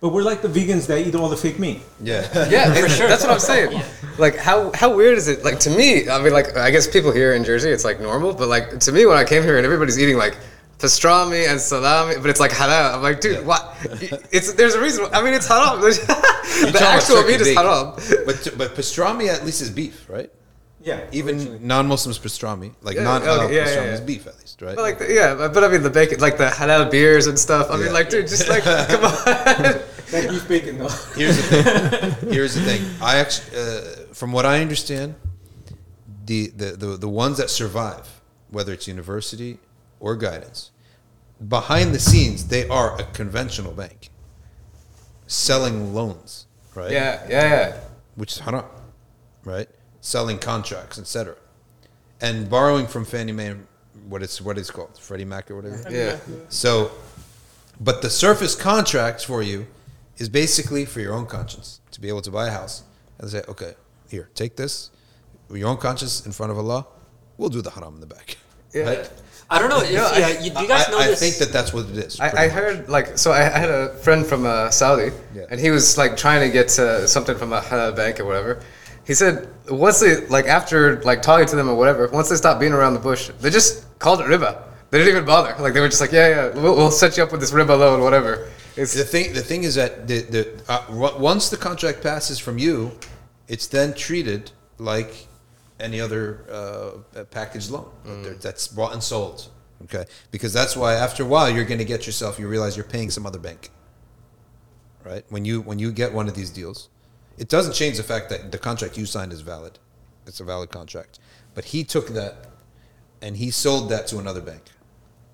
But 0.00 0.10
we're 0.12 0.22
like 0.22 0.42
the 0.42 0.48
vegans 0.48 0.86
that 0.88 0.98
eat 1.06 1.14
all 1.14 1.28
the 1.30 1.36
fake 1.36 1.58
meat. 1.58 1.80
Yeah. 2.02 2.22
Yeah, 2.50 2.74
for 2.74 2.88
sure. 2.88 3.08
That's 3.08 3.22
what 3.22 3.32
I'm 3.32 3.38
saying. 3.40 3.80
Like, 4.16 4.36
how 4.36 4.70
how 4.74 4.94
weird 4.94 5.18
is 5.18 5.26
it? 5.26 5.42
Like 5.44 5.58
to 5.66 5.70
me, 5.70 6.08
I 6.08 6.22
mean, 6.22 6.32
like 6.32 6.56
I 6.56 6.70
guess 6.70 6.86
people 6.86 7.10
here 7.10 7.34
in 7.34 7.42
Jersey, 7.42 7.70
it's 7.70 7.84
like 7.84 7.98
normal. 8.00 8.32
But 8.32 8.46
like 8.46 8.78
to 8.86 8.92
me, 8.92 9.06
when 9.06 9.16
I 9.16 9.24
came 9.24 9.42
here 9.42 9.56
and 9.56 9.66
everybody's 9.66 9.98
eating 9.98 10.16
like 10.16 10.36
pastrami 10.78 11.48
and 11.50 11.60
salami, 11.60 12.14
but 12.20 12.30
it's 12.30 12.38
like 12.38 12.52
halal. 12.52 12.94
I'm 12.94 13.02
like, 13.02 13.18
dude, 13.20 13.38
Yeah. 13.38 13.40
what? 13.50 13.74
It's 14.30 14.52
there's 14.52 14.74
a 14.76 14.80
reason. 14.80 15.06
I 15.12 15.20
mean, 15.20 15.34
it's 15.34 15.48
haram. 15.48 15.80
You're 15.82 15.90
the 15.90 15.96
talking 15.98 16.70
about 16.70 16.82
actual 16.82 17.22
meat 17.24 17.40
is 17.40 17.48
bacon. 17.48 17.64
haram. 17.64 17.94
But 18.24 18.36
but 18.56 18.74
pastrami 18.76 19.26
at 19.34 19.44
least 19.44 19.60
is 19.62 19.70
beef, 19.70 20.06
right? 20.08 20.30
Yeah. 20.82 21.00
Even 21.12 21.66
non-Muslims 21.66 22.18
pastrami, 22.18 22.72
like 22.82 22.96
Yeah, 22.96 23.04
non-halal 23.04 23.44
okay, 23.44 23.56
yeah, 23.56 23.64
pastrami 23.66 23.86
yeah, 23.86 23.94
is 23.94 24.00
beef 24.02 24.26
at 24.26 24.38
least, 24.38 24.60
right? 24.60 24.76
But 24.76 24.82
like, 24.82 25.08
yeah, 25.08 25.34
but, 25.34 25.54
but 25.54 25.64
I 25.64 25.68
mean, 25.68 25.82
the 25.82 25.90
bacon, 25.90 26.20
like 26.20 26.36
the 26.36 26.48
halal 26.48 26.90
beers 26.90 27.26
and 27.26 27.38
stuff. 27.38 27.70
I 27.70 27.78
Yeah. 27.78 27.84
mean, 27.84 27.92
like, 27.94 28.10
dude, 28.10 28.28
just 28.28 28.48
like, 28.48 28.62
come 28.64 29.04
on. 29.04 29.14
That 30.10 30.26
beef 30.28 30.46
bacon 30.46 30.78
though. 30.78 30.88
Here's 31.16 31.36
the 31.36 31.42
thing. 31.62 32.32
Here's 32.32 32.54
the 32.54 32.60
thing. 32.62 32.82
I 33.00 33.16
actually, 33.16 33.56
uh, 33.58 33.80
from 34.12 34.32
what 34.32 34.44
I 34.44 34.60
understand, 34.60 35.14
the, 36.26 36.48
the 36.56 36.72
the 36.76 36.86
the 36.98 37.08
ones 37.08 37.38
that 37.38 37.48
survive, 37.50 38.20
whether 38.50 38.72
it's 38.72 38.86
university 38.86 39.58
or 40.00 40.16
guidance, 40.16 40.70
behind 41.48 41.94
the 41.94 41.98
scenes 41.98 42.48
they 42.48 42.68
are 42.68 42.98
a 43.00 43.04
conventional 43.04 43.72
bank, 43.72 44.10
selling 45.26 45.94
loans, 45.94 46.46
right? 46.74 46.90
yeah, 46.92 47.26
yeah, 47.28 47.48
yeah. 47.50 47.80
which 48.16 48.32
is 48.32 48.38
haram, 48.40 48.64
right? 49.44 49.68
Selling 50.04 50.38
contracts, 50.38 50.98
etc., 50.98 51.34
and 52.20 52.50
borrowing 52.50 52.86
from 52.86 53.06
Fannie 53.06 53.32
Mae, 53.32 53.46
and 53.46 53.66
what 54.06 54.20
it's 54.22 54.70
called 54.70 54.98
Freddie 54.98 55.24
Mac 55.24 55.50
or 55.50 55.56
whatever. 55.56 55.82
Yeah. 55.90 56.18
So, 56.50 56.90
but 57.80 58.02
the 58.02 58.10
surface 58.10 58.54
contract 58.54 59.24
for 59.24 59.42
you 59.42 59.66
is 60.18 60.28
basically 60.28 60.84
for 60.84 61.00
your 61.00 61.14
own 61.14 61.24
conscience 61.24 61.80
to 61.92 62.02
be 62.02 62.08
able 62.10 62.20
to 62.20 62.30
buy 62.30 62.48
a 62.48 62.50
house 62.50 62.82
and 63.18 63.30
say, 63.30 63.42
okay, 63.48 63.72
here, 64.10 64.28
take 64.34 64.56
this, 64.56 64.90
with 65.48 65.58
your 65.58 65.70
own 65.70 65.78
conscience 65.78 66.26
in 66.26 66.32
front 66.32 66.52
of 66.52 66.58
Allah. 66.58 66.86
We'll 67.38 67.48
do 67.48 67.62
the 67.62 67.70
haram 67.70 67.94
in 67.94 68.00
the 68.00 68.06
back. 68.06 68.36
Yeah. 68.74 68.82
Right? 68.82 69.10
I 69.48 69.58
don't 69.58 69.70
know. 69.70 69.80
If, 69.80 69.90
Yeah, 69.90 70.18
yeah, 70.18 70.28
you, 70.42 70.50
do 70.50 70.60
you 70.60 70.68
guys 70.68 70.86
I, 70.88 70.90
know 70.90 70.98
I 70.98 71.06
this? 71.06 71.20
think 71.20 71.36
that 71.36 71.50
that's 71.50 71.72
what 71.72 71.88
it 71.88 71.96
is. 71.96 72.20
I, 72.20 72.44
I 72.44 72.48
heard 72.48 72.90
like 72.90 73.16
so. 73.16 73.32
I, 73.32 73.40
I 73.46 73.58
had 73.58 73.70
a 73.70 73.94
friend 73.96 74.26
from 74.26 74.44
uh, 74.44 74.68
Saudi, 74.68 75.12
Yeah. 75.34 75.46
and 75.50 75.58
he 75.58 75.70
was 75.70 75.96
like 75.96 76.14
trying 76.18 76.40
to 76.46 76.50
get 76.52 76.78
uh, 76.78 77.06
something 77.06 77.38
from 77.38 77.54
a 77.54 77.62
halal 77.62 77.96
bank 77.96 78.20
or 78.20 78.26
whatever. 78.26 78.60
He 79.06 79.14
said 79.14 79.48
once 79.68 80.00
they 80.00 80.26
like 80.28 80.46
after 80.46 81.00
like 81.02 81.20
talking 81.22 81.46
to 81.46 81.56
them 81.56 81.68
or 81.68 81.74
whatever, 81.74 82.08
once 82.08 82.28
they 82.30 82.36
stopped 82.36 82.60
being 82.60 82.72
around 82.72 82.94
the 82.94 83.00
bush, 83.00 83.30
they 83.40 83.50
just 83.50 83.98
called 83.98 84.20
it 84.20 84.24
riba. 84.24 84.62
They 84.90 84.98
didn't 84.98 85.12
even 85.14 85.24
bother. 85.26 85.54
Like 85.62 85.74
they 85.74 85.80
were 85.80 85.88
just 85.88 86.00
like, 86.00 86.12
yeah, 86.12 86.28
yeah, 86.28 86.48
we'll, 86.60 86.76
we'll 86.76 86.90
set 86.90 87.16
you 87.16 87.22
up 87.22 87.32
with 87.32 87.40
this 87.40 87.50
riba 87.50 87.76
loan, 87.78 88.00
whatever. 88.02 88.48
It's 88.76 88.94
The 88.94 89.04
thing, 89.04 89.32
the 89.34 89.40
thing 89.42 89.64
is 89.64 89.74
that 89.76 90.06
the, 90.08 90.20
the 90.22 90.62
uh, 90.68 90.84
once 91.18 91.48
the 91.50 91.56
contract 91.56 92.02
passes 92.02 92.38
from 92.38 92.58
you, 92.58 92.92
it's 93.48 93.66
then 93.66 93.92
treated 93.94 94.50
like 94.78 95.26
any 95.80 96.00
other 96.00 96.44
uh, 96.50 97.24
packaged 97.24 97.70
loan 97.70 97.88
there- 98.04 98.34
that's 98.34 98.68
bought 98.68 98.92
and 98.92 99.02
sold. 99.02 99.48
Okay, 99.84 100.04
because 100.30 100.52
that's 100.52 100.76
why 100.76 100.94
after 100.94 101.24
a 101.24 101.26
while 101.26 101.50
you're 101.50 101.64
going 101.66 101.78
to 101.78 101.84
get 101.84 102.06
yourself. 102.06 102.38
You 102.38 102.48
realize 102.48 102.74
you're 102.76 102.86
paying 102.86 103.10
some 103.10 103.26
other 103.26 103.38
bank. 103.40 103.70
Right 105.04 105.24
when 105.28 105.44
you 105.44 105.60
when 105.60 105.78
you 105.78 105.92
get 105.92 106.14
one 106.14 106.28
of 106.28 106.34
these 106.34 106.48
deals, 106.50 106.88
it 107.38 107.48
doesn't 107.48 107.72
change 107.72 107.96
the 107.96 108.02
fact 108.02 108.28
that 108.30 108.52
the 108.52 108.58
contract 108.58 108.96
you 108.96 109.06
signed 109.06 109.32
is 109.32 109.40
valid. 109.40 109.78
It's 110.26 110.40
a 110.40 110.44
valid 110.44 110.70
contract, 110.70 111.18
but 111.54 111.66
he 111.66 111.84
took 111.84 112.08
that 112.08 112.46
and 113.20 113.36
he 113.36 113.50
sold 113.50 113.90
that 113.90 114.06
to 114.08 114.18
another 114.18 114.40
bank. 114.40 114.62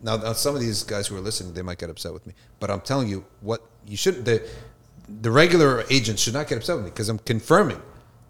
Now, 0.03 0.17
now 0.17 0.33
some 0.33 0.55
of 0.55 0.61
these 0.61 0.83
guys 0.83 1.07
who 1.07 1.17
are 1.17 1.21
listening, 1.21 1.55
they 1.55 1.63
might 1.63 1.79
get 1.79 1.91
upset 1.91 2.13
with 2.13 2.27
me, 2.27 2.35
but 2.59 2.71
I'm 2.71 2.81
telling 2.81 3.09
you 3.09 3.25
what 3.41 3.63
you 3.87 3.97
should 3.97 4.25
the 4.25 4.49
the 5.23 5.31
regular 5.31 5.85
agents 5.91 6.23
should 6.23 6.35
not 6.35 6.49
get 6.49 6.59
upset 6.59 6.77
with 6.77 6.85
me 6.85 6.91
because 6.91 7.09
I'm 7.09 7.19
confirming 7.19 7.81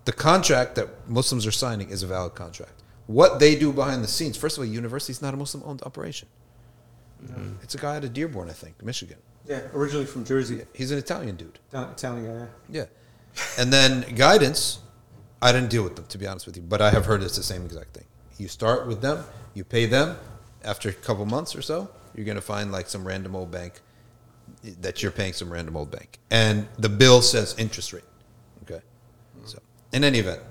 the 0.06 0.12
contract 0.12 0.74
that 0.76 0.88
Muslims 1.09 1.46
are 1.46 1.52
signing 1.52 1.90
is 1.90 2.02
a 2.02 2.06
valid 2.06 2.35
contract. 2.35 2.72
What 3.06 3.38
they 3.38 3.54
do 3.54 3.72
behind 3.72 4.02
the 4.02 4.09
scenes, 4.09 4.37
first 4.37 4.56
of 4.56 4.62
all, 4.62 4.66
university 4.66 5.11
is 5.11 5.20
not 5.20 5.35
a 5.35 5.37
Muslim-owned 5.37 5.83
operation. 5.83 6.28
Mm-hmm. 7.22 7.54
It's 7.62 7.74
a 7.74 7.78
guy 7.78 7.96
out 7.96 8.04
of 8.04 8.12
Dearborn, 8.12 8.48
I 8.48 8.52
think, 8.52 8.83
Michigan. 8.83 9.18
Yeah, 9.46 9.62
originally 9.74 10.06
from 10.06 10.24
Jersey. 10.24 10.62
He's 10.72 10.90
an 10.90 10.98
Italian 10.98 11.37
dude. 11.37 11.59
Italian 11.72 12.26
guy. 12.26 12.33
Yeah. 12.33 12.46
Yeah. 12.70 12.85
And 13.59 13.73
then 13.73 14.03
guidance, 14.14 14.81
I 15.40 15.53
didn't 15.53 15.71
deal 15.71 15.83
with 15.83 15.97
them 15.97 16.07
to 16.09 16.19
be 16.19 16.27
honest 16.27 16.47
with 16.47 16.57
you, 16.57 16.62
but 16.62 16.81
I 16.81 16.90
have 16.90 17.07
heard 17.07 17.23
it's 17.23 17.37
the 17.37 17.43
same 17.43 17.64
exact 17.64 17.95
thing. 17.95 18.05
You 18.38 18.49
start 18.49 18.87
with 18.87 19.01
them, 19.01 19.25
you 19.55 19.64
pay 19.64 19.87
them. 19.87 20.16
After 20.62 20.90
a 20.90 20.93
couple 20.93 21.25
months 21.25 21.57
or 21.57 21.62
so, 21.62 21.88
you're 22.14 22.27
gonna 22.27 22.40
find 22.40 22.71
like 22.71 22.87
some 22.88 23.07
random 23.07 23.35
old 23.35 23.51
bank 23.51 23.81
that 24.81 25.03
you're 25.03 25.12
paying 25.12 25.33
some 25.33 25.51
random 25.51 25.77
old 25.77 25.90
bank, 25.90 26.19
and 26.31 26.69
the 26.79 26.88
bill 26.88 27.23
says 27.23 27.55
interest 27.59 27.93
rate. 27.93 28.05
Okay. 28.64 28.83
So 29.47 29.59
in 29.93 30.05
any 30.05 30.19
event, 30.19 30.43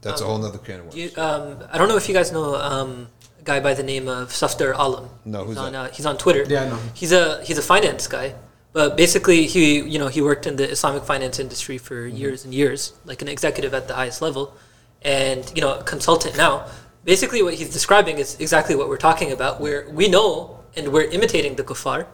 that's 0.00 0.20
a 0.20 0.24
whole 0.24 0.38
nother 0.38 0.58
can 0.58 0.80
of 0.80 0.86
worms. 0.86 0.96
You, 0.96 1.10
um, 1.16 1.58
I 1.70 1.78
don't 1.78 1.88
know 1.88 1.96
if 1.96 2.08
you 2.08 2.14
guys 2.14 2.32
know 2.32 2.56
um, 2.56 3.08
a 3.40 3.44
guy 3.44 3.60
by 3.60 3.74
the 3.74 3.84
name 3.84 4.08
of 4.08 4.30
Safdar 4.30 4.74
Alam. 4.76 5.08
No, 5.24 5.40
he's 5.40 5.48
who's 5.48 5.58
on, 5.58 5.72
that? 5.72 5.78
Uh, 5.78 5.94
he's 5.94 6.06
on 6.06 6.18
Twitter. 6.18 6.44
Yeah, 6.48 6.64
I 6.64 6.68
know. 6.70 6.78
He's 6.94 7.12
a 7.12 7.42
he's 7.44 7.58
a 7.58 7.62
finance 7.62 8.08
guy, 8.08 8.34
but 8.72 8.96
basically 8.96 9.46
he 9.46 9.80
you 9.80 9.98
know 9.98 10.08
he 10.08 10.20
worked 10.22 10.46
in 10.46 10.56
the 10.56 10.68
Islamic 10.70 11.04
finance 11.04 11.38
industry 11.38 11.78
for 11.78 11.96
Mm-hmm. 12.06 12.16
years 12.16 12.44
and 12.44 12.54
years, 12.54 12.92
like 13.04 13.22
an 13.22 13.28
executive 13.28 13.72
at 13.74 13.88
the 13.88 13.94
highest 13.94 14.22
level, 14.22 14.54
and 15.02 15.50
you 15.54 15.62
know 15.62 15.74
a 15.74 15.82
consultant 15.82 16.36
now. 16.36 16.66
Basically, 17.04 17.42
what 17.42 17.54
he's 17.54 17.70
describing 17.70 18.18
is 18.18 18.38
exactly 18.38 18.74
what 18.76 18.88
we're 18.88 19.04
talking 19.10 19.32
about, 19.32 19.60
where 19.60 19.88
we 19.90 20.08
know 20.08 20.60
and 20.76 20.88
we're 20.92 21.10
imitating 21.16 21.56
the 21.56 21.64
kuffar. 21.64 22.06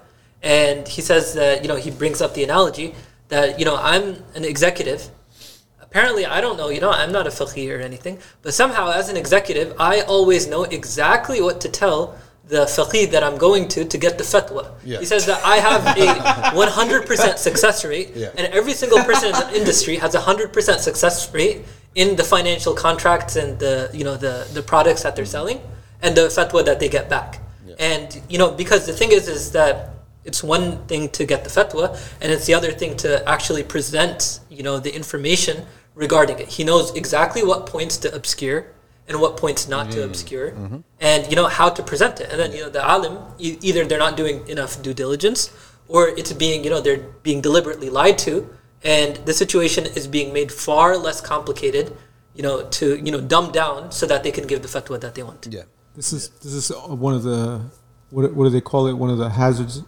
And 0.43 0.87
he 0.89 1.03
says 1.03 1.35
that 1.35 1.63
you 1.63 1.69
know 1.69 1.77
he 1.77 1.91
brings 1.91 2.21
up 2.23 2.35
the 2.35 2.45
analogy 2.45 2.95
that 3.29 3.59
you 3.59 3.65
know 3.65 3.77
I'm 3.77 4.07
an 4.35 4.45
executive 4.45 5.11
apparently 5.91 6.27
I 6.27 6.41
don't 6.41 6.57
know, 6.57 6.69
you 6.69 6.81
know, 6.81 6.91
I'm 6.91 7.13
not 7.13 7.27
a 7.27 7.31
faqih 7.31 7.75
or 7.75 7.81
anything, 7.81 8.19
but 8.43 8.53
somehow 8.53 8.91
as 8.91 9.09
an 9.09 9.17
executive, 9.17 9.75
I 9.81 10.03
always 10.03 10.47
know 10.47 10.65
exactly 10.65 11.41
what 11.41 11.61
to 11.63 11.69
tell 11.69 12.19
the 12.49 12.65
faqih 12.65 13.11
that 13.11 13.23
I'm 13.23 13.37
going 13.37 13.69
to 13.69 13.85
to 13.85 13.99
get 13.99 14.17
the 14.19 14.25
fatwa. 14.25 14.63
Yeah. 14.85 14.99
He 15.01 15.07
says 15.07 15.27
that 15.27 15.41
I 15.45 15.57
have 15.69 15.83
a 15.97 16.07
100% 16.67 17.39
success 17.39 17.85
rate, 17.85 18.11
Yeah. 18.15 18.31
and 18.39 18.53
every 18.53 18.73
single 18.73 19.03
person 19.05 19.27
in 19.29 19.33
the 19.41 19.57
industry 19.61 19.97
has 19.97 20.15
a 20.15 20.21
100% 20.21 20.79
success 20.79 21.33
rate 21.35 21.59
in 21.95 22.17
the 22.17 22.25
financial 22.25 22.75
contracts 22.75 23.37
and 23.37 23.59
the, 23.59 23.91
you 23.93 24.05
know, 24.05 24.17
the, 24.17 24.47
the 24.55 24.63
products 24.63 25.03
that 25.03 25.15
they're 25.17 25.25
selling 25.39 25.61
and 26.03 26.17
the 26.17 26.27
fatwa 26.29 26.65
that 26.65 26.79
they 26.81 26.89
get 26.89 27.09
back. 27.09 27.41
And, 27.79 28.21
you 28.29 28.39
know, 28.39 28.51
because 28.51 28.87
the 28.87 28.93
thing 28.93 29.13
is, 29.13 29.29
is 29.29 29.53
that 29.53 29.91
it's 30.25 30.43
one 30.43 30.85
thing 30.87 31.09
to 31.11 31.25
get 31.25 31.45
the 31.45 31.51
fatwa 31.51 31.97
and 32.21 32.33
it's 32.33 32.47
the 32.47 32.55
other 32.55 32.73
thing 32.73 32.97
to 32.99 33.27
actually 33.29 33.63
present 33.63 34.41
you 34.51 34.63
know 34.63 34.79
the 34.79 34.95
information 34.95 35.65
regarding 35.95 36.39
it 36.39 36.49
he 36.49 36.65
knows 36.65 36.95
exactly 36.95 37.43
what 37.43 37.65
points 37.67 37.97
to 37.97 38.15
obscure 38.15 38.67
and 39.09 39.21
what 39.21 39.37
points 39.37 39.69
not 39.69 39.91
to 39.91 39.99
mm-hmm. 39.99 40.11
obscure 40.11 40.51
mm-hmm. 40.51 40.79
and 41.01 41.29
you 41.31 41.37
know 41.37 41.47
how 41.47 41.69
to 41.69 41.83
present 41.83 42.21
it 42.21 42.31
and 42.31 42.39
then 42.41 42.53
you 42.53 42.61
know 42.61 42.69
the 42.69 42.85
alim 42.95 43.17
e- 43.39 43.59
either 43.63 43.85
they're 43.85 44.05
not 44.07 44.17
doing 44.17 44.47
enough 44.49 44.81
due 44.83 44.95
diligence 44.95 45.51
or 45.89 46.09
it's 46.09 46.33
being 46.33 46.63
you 46.65 46.71
know 46.71 46.81
they're 46.81 47.05
being 47.23 47.41
deliberately 47.41 47.91
lied 47.91 48.19
to 48.19 48.49
and 48.85 49.17
the 49.29 49.33
situation 49.33 49.87
is 49.99 50.07
being 50.07 50.33
made 50.33 50.53
far 50.53 50.97
less 50.97 51.21
complicated 51.21 51.97
you 52.35 52.43
know 52.43 52.63
to 52.79 52.97
you 53.05 53.11
know 53.11 53.21
dumb 53.21 53.51
down 53.51 53.91
so 53.91 54.07
that 54.07 54.23
they 54.23 54.31
can 54.31 54.47
give 54.47 54.63
the 54.63 54.69
fatwa 54.69 55.01
that 55.01 55.15
they 55.15 55.23
want 55.23 55.47
Yeah. 55.51 55.65
This 55.99 56.13
is 56.13 56.29
this 56.45 56.53
is 56.53 56.71
uh, 56.71 56.77
one 57.07 57.15
of 57.19 57.25
the 57.25 57.61
what 58.11 58.33
what 58.35 58.45
do 58.45 58.51
they 58.51 58.61
call 58.61 58.87
it? 58.87 58.93
One 58.93 59.11
of 59.11 59.19
the 59.19 59.31
hazards, 59.31 59.83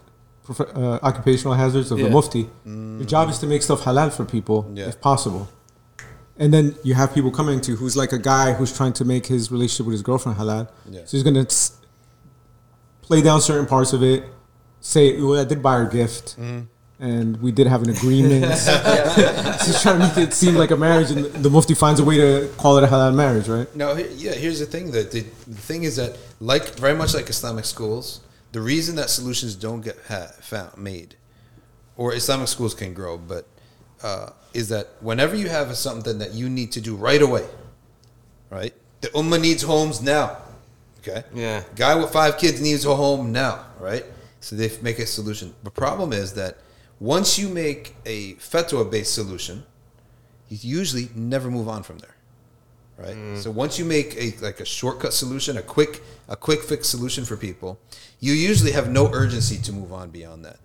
uh, 0.49 0.99
occupational 1.09 1.53
hazards 1.53 1.89
of 1.91 1.99
Yeah. 1.99 2.05
the 2.05 2.11
mufti. 2.11 2.49
Mm. 2.67 2.99
Your 2.99 3.07
job 3.07 3.29
is 3.29 3.39
to 3.39 3.47
make 3.47 3.61
stuff 3.63 3.81
halal 3.87 4.11
for 4.11 4.25
people 4.25 4.69
Yeah. 4.75 4.89
if 4.89 4.99
possible. 4.99 5.47
And 6.41 6.51
then 6.53 6.75
you 6.83 6.93
have 6.95 7.13
people 7.13 7.29
coming 7.31 7.61
to 7.61 7.75
who's 7.75 7.95
like 7.95 8.11
a 8.13 8.17
guy 8.17 8.53
who's 8.53 8.75
trying 8.75 8.93
to 8.93 9.05
make 9.05 9.25
his 9.27 9.51
relationship 9.51 9.85
with 9.85 9.93
his 9.93 10.01
girlfriend 10.01 10.37
halal. 10.39 10.67
Yeah. 10.89 11.01
So 11.05 11.11
he's 11.15 11.23
gonna 11.23 11.41
s- 11.43 11.77
play 13.03 13.21
down 13.21 13.41
certain 13.41 13.67
parts 13.67 13.93
of 13.93 14.01
it. 14.03 14.23
Say, 14.79 15.21
well, 15.21 15.39
I 15.39 15.43
did 15.43 15.61
buy 15.61 15.75
her 15.77 15.87
a 15.87 15.91
gift, 15.91 16.37
and 16.99 17.39
we 17.45 17.51
did 17.51 17.67
have 17.67 17.83
an 17.83 17.91
agreement. 17.91 18.45
so 18.57 18.71
he's 19.65 19.79
trying 19.83 19.99
to 20.01 20.07
make 20.07 20.17
it 20.17 20.33
seem 20.33 20.55
like 20.55 20.71
a 20.71 20.77
marriage, 20.77 21.11
and 21.11 21.25
the 21.25 21.49
mufti 21.51 21.75
finds 21.75 21.99
a 21.99 22.03
way 22.03 22.17
to 22.17 22.49
call 22.57 22.77
it 22.79 22.83
a 22.83 22.87
halal 22.87 23.13
marriage, 23.13 23.47
right? 23.47 23.73
No, 23.75 23.95
yeah. 23.95 24.31
Here's 24.33 24.59
the 24.59 24.65
thing. 24.65 24.89
That 24.91 25.11
the, 25.11 25.21
the 25.47 25.61
thing 25.69 25.83
is 25.83 25.97
that, 25.97 26.17
like 26.39 26.65
very 26.85 26.95
much 26.95 27.13
like 27.13 27.29
Islamic 27.29 27.65
schools, 27.65 28.21
the 28.51 28.61
reason 28.61 28.95
that 28.95 29.11
solutions 29.11 29.53
don't 29.55 29.81
get 29.81 29.97
ha- 30.07 30.31
found 30.41 30.75
made, 30.77 31.13
or 31.97 32.15
Islamic 32.15 32.47
schools 32.47 32.73
can 32.73 32.95
grow, 32.95 33.19
but 33.19 33.45
uh, 34.01 34.31
is 34.53 34.69
that 34.69 34.87
whenever 34.99 35.35
you 35.35 35.49
have 35.49 35.75
something 35.77 36.19
that 36.19 36.33
you 36.33 36.49
need 36.49 36.71
to 36.73 36.81
do 36.81 36.95
right 36.95 37.21
away, 37.21 37.45
right? 38.49 38.73
The 39.01 39.09
ummah 39.09 39.41
needs 39.41 39.63
homes 39.63 40.01
now. 40.01 40.37
Okay. 40.99 41.23
Yeah. 41.33 41.63
Guy 41.75 41.95
with 41.95 42.11
five 42.11 42.37
kids 42.37 42.61
needs 42.61 42.85
a 42.85 42.95
home 42.95 43.31
now, 43.31 43.65
right? 43.79 44.05
So 44.39 44.55
they 44.55 44.71
make 44.81 44.99
a 44.99 45.05
solution. 45.05 45.55
The 45.63 45.71
problem 45.71 46.13
is 46.13 46.33
that 46.33 46.57
once 46.99 47.39
you 47.39 47.49
make 47.49 47.95
a 48.05 48.35
fatwa 48.35 48.89
based 48.89 49.13
solution, 49.13 49.63
you 50.49 50.57
usually 50.61 51.09
never 51.15 51.49
move 51.49 51.67
on 51.67 51.83
from 51.83 51.99
there 51.99 52.15
right? 52.97 53.15
Mm. 53.15 53.37
So 53.37 53.51
once 53.51 53.79
you 53.79 53.85
make 53.85 54.15
a 54.15 54.35
like 54.41 54.59
a 54.59 54.65
shortcut 54.65 55.13
solution, 55.13 55.57
a 55.57 55.61
quick 55.61 56.03
a 56.27 56.35
quick 56.35 56.61
fix 56.61 56.87
solution 56.87 57.25
for 57.25 57.35
people, 57.35 57.79
you 58.19 58.33
usually 58.33 58.71
have 58.71 58.89
no 58.89 59.09
urgency 59.11 59.57
to 59.57 59.71
move 59.73 59.91
on 59.91 60.09
beyond 60.11 60.45
that. 60.45 60.59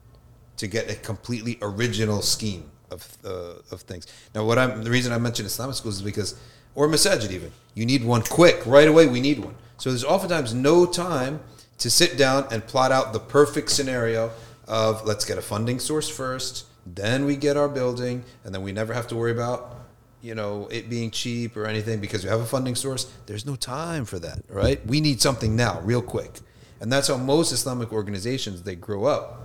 to 0.57 0.66
get 0.66 0.90
a 0.90 0.94
completely 0.94 1.59
original 1.61 2.22
scheme 2.22 2.70
of 2.90 3.18
uh, 3.25 3.55
of 3.70 3.83
things. 3.83 4.07
Now, 4.35 4.44
what 4.44 4.59
I'm 4.59 4.83
the 4.83 4.90
reason 4.90 5.12
I 5.12 5.18
mentioned 5.18 5.46
Islamic 5.46 5.77
schools 5.77 5.96
is 5.96 6.03
because, 6.03 6.38
or 6.75 6.88
masajid 6.88 7.31
even, 7.31 7.53
you 7.75 7.87
need 7.87 8.05
one 8.05 8.22
quick 8.22 8.64
right 8.66 8.88
away. 8.88 9.07
We 9.07 9.20
need 9.20 9.38
one. 9.38 9.55
So 9.79 9.90
there's 9.90 10.05
oftentimes 10.05 10.55
no 10.55 10.87
time 10.87 11.40
to 11.79 11.90
sit 11.90 12.16
down 12.16 12.46
and 12.51 12.66
plot 12.66 12.92
out 12.92 13.12
the 13.12 13.20
perfect 13.20 13.70
scenario 13.70 14.31
of 14.66 15.05
let's 15.05 15.25
get 15.25 15.38
a 15.38 15.42
funding 15.42 15.79
source 15.79 16.09
first, 16.09 16.66
then 16.87 17.25
we 17.25 17.37
get 17.37 17.57
our 17.57 17.68
building, 17.68 18.25
and 18.44 18.55
then 18.55 18.62
we 18.62 18.72
never 18.72 18.94
have 18.94 19.07
to 19.09 19.16
worry 19.16 19.33
about 19.33 19.75
you 20.22 20.35
know 20.35 20.68
it 20.70 20.88
being 20.88 21.11
cheap 21.11 21.57
or 21.57 21.66
anything 21.66 22.01
because 22.01 22.25
we 22.25 22.31
have 22.31 22.40
a 22.40 22.46
funding 22.46 22.75
source. 22.75 23.12
There's 23.27 23.46
no 23.46 23.57
time 23.57 24.05
for 24.05 24.18
that, 24.20 24.42
right? 24.49 24.85
We 24.87 25.01
need 25.01 25.20
something 25.20 25.55
now, 25.55 25.81
real 25.81 26.03
quick, 26.03 26.40
and 26.81 26.92
that's 26.92 27.09
how 27.09 27.16
most 27.16 27.53
Islamic 27.53 27.92
organizations 27.92 28.62
they 28.62 28.75
grow 28.75 29.05
up 29.05 29.42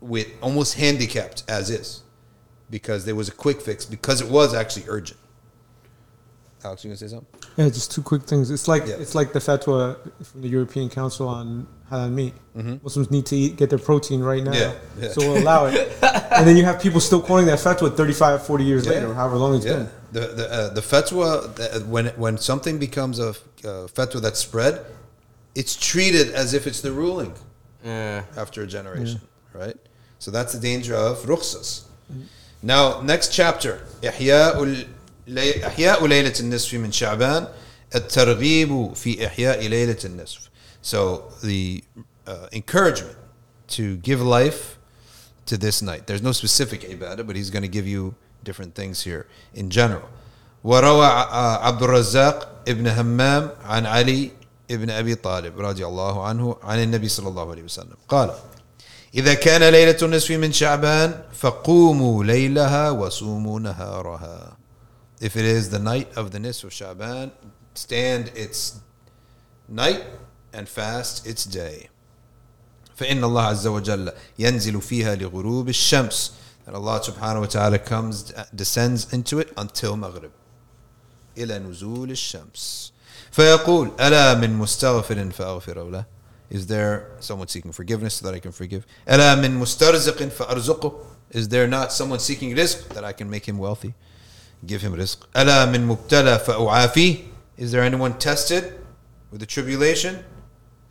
with 0.00 0.28
almost 0.40 0.74
handicapped 0.74 1.42
as 1.46 1.68
is 1.68 2.02
because 2.70 3.04
there 3.04 3.14
was 3.14 3.28
a 3.28 3.32
quick 3.32 3.60
fix 3.60 3.84
because 3.84 4.20
it 4.20 4.28
was 4.28 4.54
actually 4.54 4.84
urgent. 4.88 5.18
Alex, 6.62 6.84
you 6.84 6.88
gonna 6.90 6.98
say 6.98 7.08
something? 7.08 7.26
Yeah, 7.56 7.68
just 7.70 7.90
two 7.90 8.02
quick 8.02 8.22
things. 8.24 8.50
It's 8.50 8.68
like 8.68 8.86
Yeah. 8.86 8.96
it's 8.96 9.14
like 9.14 9.32
the 9.32 9.38
fatwa 9.38 9.96
from 10.22 10.42
the 10.42 10.48
European 10.48 10.90
Council 10.90 11.26
on 11.26 11.66
halal 11.90 12.12
meat. 12.12 12.34
Muslims 12.84 13.10
need 13.10 13.24
to 13.26 13.36
eat, 13.36 13.56
get 13.56 13.70
their 13.70 13.78
protein 13.78 14.20
right 14.20 14.44
now, 14.44 14.52
Mm-hmm. 14.52 15.00
Yeah, 15.00 15.06
yeah. 15.06 15.12
so 15.14 15.20
we'll 15.22 15.42
allow 15.42 15.66
it. 15.66 15.90
and 16.36 16.46
then 16.46 16.56
you 16.58 16.64
have 16.64 16.78
people 16.80 17.00
still 17.00 17.22
quoting 17.22 17.46
that 17.46 17.58
fatwa 17.58 17.94
35, 17.96 18.46
40 18.46 18.64
years 18.64 18.84
Yeah. 18.84 18.92
later, 18.92 19.14
however 19.14 19.36
long 19.36 19.54
it's 19.56 19.64
Yeah, 19.64 19.76
been. 19.76 19.88
the 20.12 20.20
the 20.38 20.46
uh, 20.52 20.68
the 20.74 20.82
fatwa 20.82 21.54
the, 21.54 21.80
when 21.94 22.06
when 22.24 22.36
something 22.36 22.78
becomes 22.78 23.18
a 23.18 23.30
uh, 23.30 23.34
fatwa 23.96 24.20
that's 24.20 24.38
spread, 24.40 24.84
it's 25.54 25.74
treated 25.76 26.26
as 26.34 26.52
if 26.52 26.66
it's 26.66 26.82
the 26.82 26.92
ruling 26.92 27.32
Yeah. 27.82 28.24
after 28.36 28.62
a 28.62 28.66
generation, 28.66 29.20
right? 29.54 29.76
So 30.18 30.30
that's 30.30 30.52
the 30.52 30.60
danger 30.60 30.94
of 30.94 31.24
rukhsas. 31.24 31.84
Now, 32.63 33.01
next 33.01 33.31
chapter, 33.33 33.79
إحياء 34.07 34.63
ال- 34.63 34.87
لي- 35.27 35.67
إحياء 35.67 36.05
ليلة 36.07 36.33
النصف 36.39 36.73
من 36.73 36.91
شعبان 36.91 37.47
الترغيب 37.95 38.93
في 38.95 39.25
إحياء 39.27 39.67
ليلة 39.67 39.97
النصف. 40.05 40.49
So 40.81 41.23
the 41.43 41.83
uh, 42.27 42.47
encouragement 42.53 43.17
to 43.69 43.97
give 43.97 44.21
life 44.21 44.77
to 45.47 45.57
this 45.57 45.81
night. 45.81 46.07
There's 46.07 46.21
no 46.21 46.31
specific 46.31 46.81
ibadah, 46.81 47.25
but 47.25 47.35
he's 47.35 47.49
going 47.49 47.63
to 47.63 47.67
give 47.77 47.87
you 47.87 48.13
different 48.43 48.73
things 48.75 49.03
here 49.03 49.25
in 49.53 49.69
general. 49.69 50.07
وروى 50.63 51.05
ع- 51.05 51.65
عبد 51.67 51.83
الرزاق 51.83 52.63
ابن 52.67 52.87
همام 52.87 53.49
عن 53.65 53.85
علي 53.85 54.31
ابن 54.71 54.89
أبي 54.89 55.15
طالب 55.15 55.59
رضي 55.59 55.85
الله 55.85 56.23
عنه 56.25 56.57
عن 56.63 56.83
النبي 56.83 57.07
صلى 57.09 57.27
الله 57.29 57.51
عليه 57.51 57.63
وسلم 57.63 57.93
قال 58.09 58.31
إذا 59.14 59.34
كان 59.34 59.72
ليلة 59.72 59.96
النصف 60.02 60.30
من 60.30 60.52
شعبان 60.52 61.22
فقوموا 61.32 62.24
ليلها 62.24 62.90
وصوموا 62.90 63.60
نهارها 63.60 64.56
If 65.20 65.36
it 65.36 65.44
is 65.44 65.68
the 65.70 65.78
night 65.78 66.08
of 66.16 66.30
the 66.30 66.38
nisf 66.38 66.64
of 66.64 66.72
Shaban, 66.72 67.30
stand 67.74 68.32
its 68.34 68.80
night 69.68 70.02
and 70.52 70.66
fast 70.68 71.26
its 71.26 71.44
day. 71.44 71.88
فإن 72.96 73.24
الله 73.24 73.42
عز 73.42 73.66
وجل 73.66 74.12
ينزل 74.38 74.80
فيها 74.80 75.14
لغروب 75.14 75.68
الشمس 75.68 76.32
and 76.66 76.76
Allah 76.76 77.00
subhanahu 77.00 77.40
wa 77.40 77.46
ta'ala 77.46 77.78
comes 77.78 78.32
descends 78.54 79.12
into 79.12 79.38
it 79.40 79.52
until 79.56 79.96
Maghrib 79.96 80.30
إلى 81.38 81.58
نزول 81.58 82.10
الشمس 82.10 82.92
فيقول 83.30 83.90
ألا 84.00 84.34
من 84.34 84.50
مستغفر 84.58 85.30
فأغفر 85.30 85.90
له 85.90 86.04
Is 86.49 86.67
there 86.67 87.11
someone 87.19 87.47
seeking 87.47 87.71
forgiveness 87.71 88.15
so 88.15 88.25
that 88.25 88.35
I 88.35 88.39
can 88.39 88.51
forgive? 88.51 88.85
ألا 89.07 89.35
من 89.35 89.59
مسترزق 89.59 90.29
فأرزقه 90.29 90.93
Is 91.31 91.49
there 91.49 91.67
not 91.67 91.91
someone 91.91 92.19
seeking 92.19 92.55
rizq 92.55 92.87
that 92.89 93.03
I 93.03 93.11
can 93.11 93.29
make 93.29 93.45
him 93.45 93.57
wealthy? 93.57 93.93
Give 94.65 94.81
him 94.81 94.93
rizq. 94.95 95.17
ألا 95.35 95.65
من 95.71 95.87
مبتلى 95.87 96.39
فأعافيه 96.39 97.23
Is 97.57 97.71
there 97.71 97.81
anyone 97.81 98.17
tested 98.17 98.79
with 99.31 99.41
a 99.41 99.45
tribulation 99.45 100.23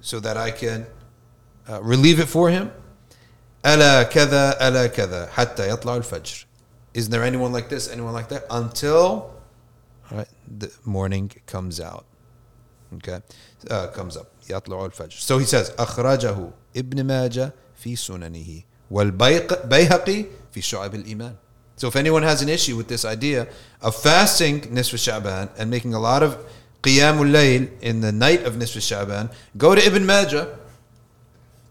so 0.00 0.20
that 0.20 0.36
I 0.36 0.50
can 0.50 0.86
uh, 1.66 1.82
relieve 1.82 2.20
it 2.20 2.28
for 2.28 2.50
him. 2.50 2.70
ألا 3.64 4.02
كذا 4.02 4.68
ألا 4.68 4.86
كذا 4.86 5.30
حتى 5.30 5.68
يطلع 5.68 5.96
الفجر. 5.96 6.44
Is 6.92 7.08
there 7.08 7.24
anyone 7.24 7.52
like 7.52 7.70
this, 7.70 7.90
anyone 7.90 8.12
like 8.12 8.28
that? 8.28 8.44
Until 8.50 9.34
right, 10.10 10.28
the 10.46 10.70
morning 10.84 11.32
comes 11.46 11.80
out. 11.80 12.04
Okay, 12.96 13.20
uh, 13.70 13.86
comes 13.88 14.16
up. 14.16 14.30
يطلع 14.49 14.85
الفجر. 14.85 15.19
So 15.19 15.37
he 15.37 15.45
says 15.45 15.71
أخرجه 15.77 16.49
ابن 16.77 17.03
ماجه 17.03 17.53
في 17.75 17.95
سننه 17.95 18.61
والبيهقي 18.91 20.25
في 20.53 20.61
شعب 20.61 20.95
الإيمان. 20.95 21.35
So 21.75 21.87
if 21.87 21.95
anyone 21.95 22.23
has 22.23 22.41
an 22.41 22.49
issue 22.49 22.75
with 22.75 22.87
this 22.87 23.05
idea 23.05 23.47
of 23.81 23.95
fasting 23.95 24.61
Nisf 24.61 24.97
Sha'ban 24.97 25.49
and 25.57 25.69
making 25.71 25.93
a 25.93 25.99
lot 25.99 26.23
of 26.23 26.37
Qiyamul 26.83 27.31
Layl 27.31 27.69
in 27.81 28.01
the 28.01 28.11
night 28.11 28.43
of 28.45 28.55
Nisf 28.55 28.79
Sha'ban, 28.79 29.31
go 29.57 29.75
to 29.75 29.81
Ibn 29.85 30.05
Majah 30.05 30.59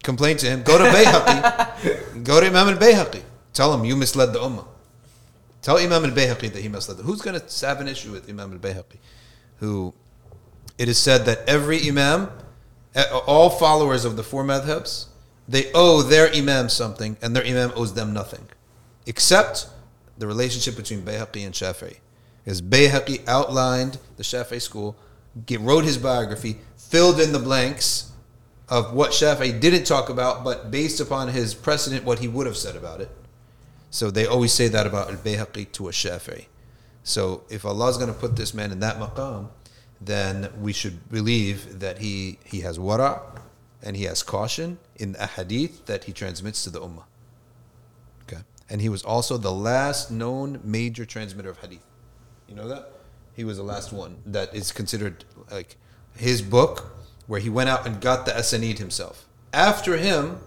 complain 0.03 0.37
to 0.37 0.47
him. 0.47 0.63
Go 0.63 0.77
to 0.77 0.85
Bayhaqi. 0.85 2.23
go 2.23 2.39
to 2.39 2.47
Imam 2.47 2.67
al 2.69 2.75
Bayhaqi. 2.77 3.21
Tell 3.53 3.73
him 3.73 3.85
you 3.85 3.95
misled 3.95 4.33
the 4.33 4.39
Ummah. 4.39 4.65
Tell 5.61 5.77
Imam 5.77 6.03
al 6.05 6.11
Bayhaqi 6.11 6.51
that 6.53 6.61
he 6.61 6.69
misled 6.69 6.97
them. 6.97 7.05
Who's 7.05 7.21
going 7.21 7.39
to 7.39 7.67
have 7.67 7.81
an 7.81 7.87
issue 7.87 8.11
with 8.11 8.29
Imam 8.29 8.53
al 8.53 8.59
Bayhaqi? 8.59 8.97
Who 9.59 9.93
it 10.77 10.87
is 10.87 10.97
said 10.97 11.25
that 11.25 11.47
every 11.47 11.87
Imam, 11.87 12.19
eh, 12.23 12.29
Uh, 12.95 13.19
all 13.27 13.49
followers 13.49 14.05
of 14.05 14.15
the 14.15 14.23
four 14.23 14.43
madhabs, 14.43 15.05
they 15.47 15.71
owe 15.73 16.01
their 16.01 16.31
Imam 16.33 16.69
something 16.69 17.17
and 17.21 17.35
their 17.35 17.45
Imam 17.45 17.71
owes 17.75 17.93
them 17.93 18.13
nothing. 18.13 18.47
Except 19.05 19.67
the 20.17 20.27
relationship 20.27 20.75
between 20.75 21.01
Bayhaqi 21.01 21.45
and 21.45 21.53
Shafi'i. 21.53 21.97
Because 22.43 22.61
Bayhaqi 22.61 23.27
outlined 23.27 23.97
the 24.17 24.23
Shafi'i 24.23 24.61
school, 24.61 24.95
wrote 25.59 25.85
his 25.85 25.97
biography, 25.97 26.57
filled 26.77 27.19
in 27.19 27.31
the 27.31 27.39
blanks 27.39 28.11
of 28.67 28.93
what 28.93 29.11
Shafi'i 29.11 29.59
didn't 29.59 29.85
talk 29.85 30.09
about, 30.09 30.43
but 30.43 30.69
based 30.69 30.99
upon 30.99 31.29
his 31.29 31.53
precedent, 31.53 32.05
what 32.05 32.19
he 32.19 32.27
would 32.27 32.45
have 32.45 32.57
said 32.57 32.75
about 32.75 33.01
it. 33.01 33.09
So 33.89 34.11
they 34.11 34.25
always 34.25 34.53
say 34.53 34.67
that 34.67 34.85
about 34.85 35.09
Al 35.09 35.17
Bayhaqi 35.17 35.71
to 35.73 35.87
a 35.87 35.91
Shafi'i. 35.91 36.45
So 37.03 37.43
if 37.49 37.65
Allah 37.65 37.89
is 37.89 37.97
going 37.97 38.13
to 38.13 38.19
put 38.19 38.35
this 38.35 38.53
man 38.53 38.71
in 38.71 38.79
that 38.81 38.99
maqam, 38.99 39.49
then 40.01 40.49
we 40.59 40.73
should 40.73 41.09
believe 41.09 41.79
that 41.79 41.99
he, 41.99 42.39
he 42.45 42.61
has 42.61 42.77
wara 42.77 43.21
and 43.81 43.95
he 43.95 44.03
has 44.03 44.23
caution 44.23 44.77
in 44.95 45.13
the 45.13 45.25
hadith 45.25 45.85
that 45.85 46.05
he 46.05 46.13
transmits 46.13 46.63
to 46.63 46.69
the 46.69 46.79
ummah. 46.79 47.03
Okay. 48.23 48.41
And 48.69 48.81
he 48.81 48.89
was 48.89 49.03
also 49.03 49.37
the 49.37 49.51
last 49.51 50.11
known 50.11 50.59
major 50.63 51.05
transmitter 51.05 51.49
of 51.49 51.59
hadith. 51.59 51.85
You 52.47 52.55
know 52.55 52.67
that? 52.67 52.91
He 53.33 53.43
was 53.43 53.57
the 53.57 53.63
last 53.63 53.93
one 53.93 54.17
that 54.25 54.53
is 54.53 54.71
considered 54.71 55.23
like 55.51 55.77
his 56.15 56.41
book 56.41 56.95
where 57.27 57.39
he 57.39 57.49
went 57.49 57.69
out 57.69 57.85
and 57.85 58.01
got 58.01 58.25
the 58.25 58.31
asanid 58.31 58.79
himself. 58.79 59.27
After 59.53 59.97
him, 59.97 60.39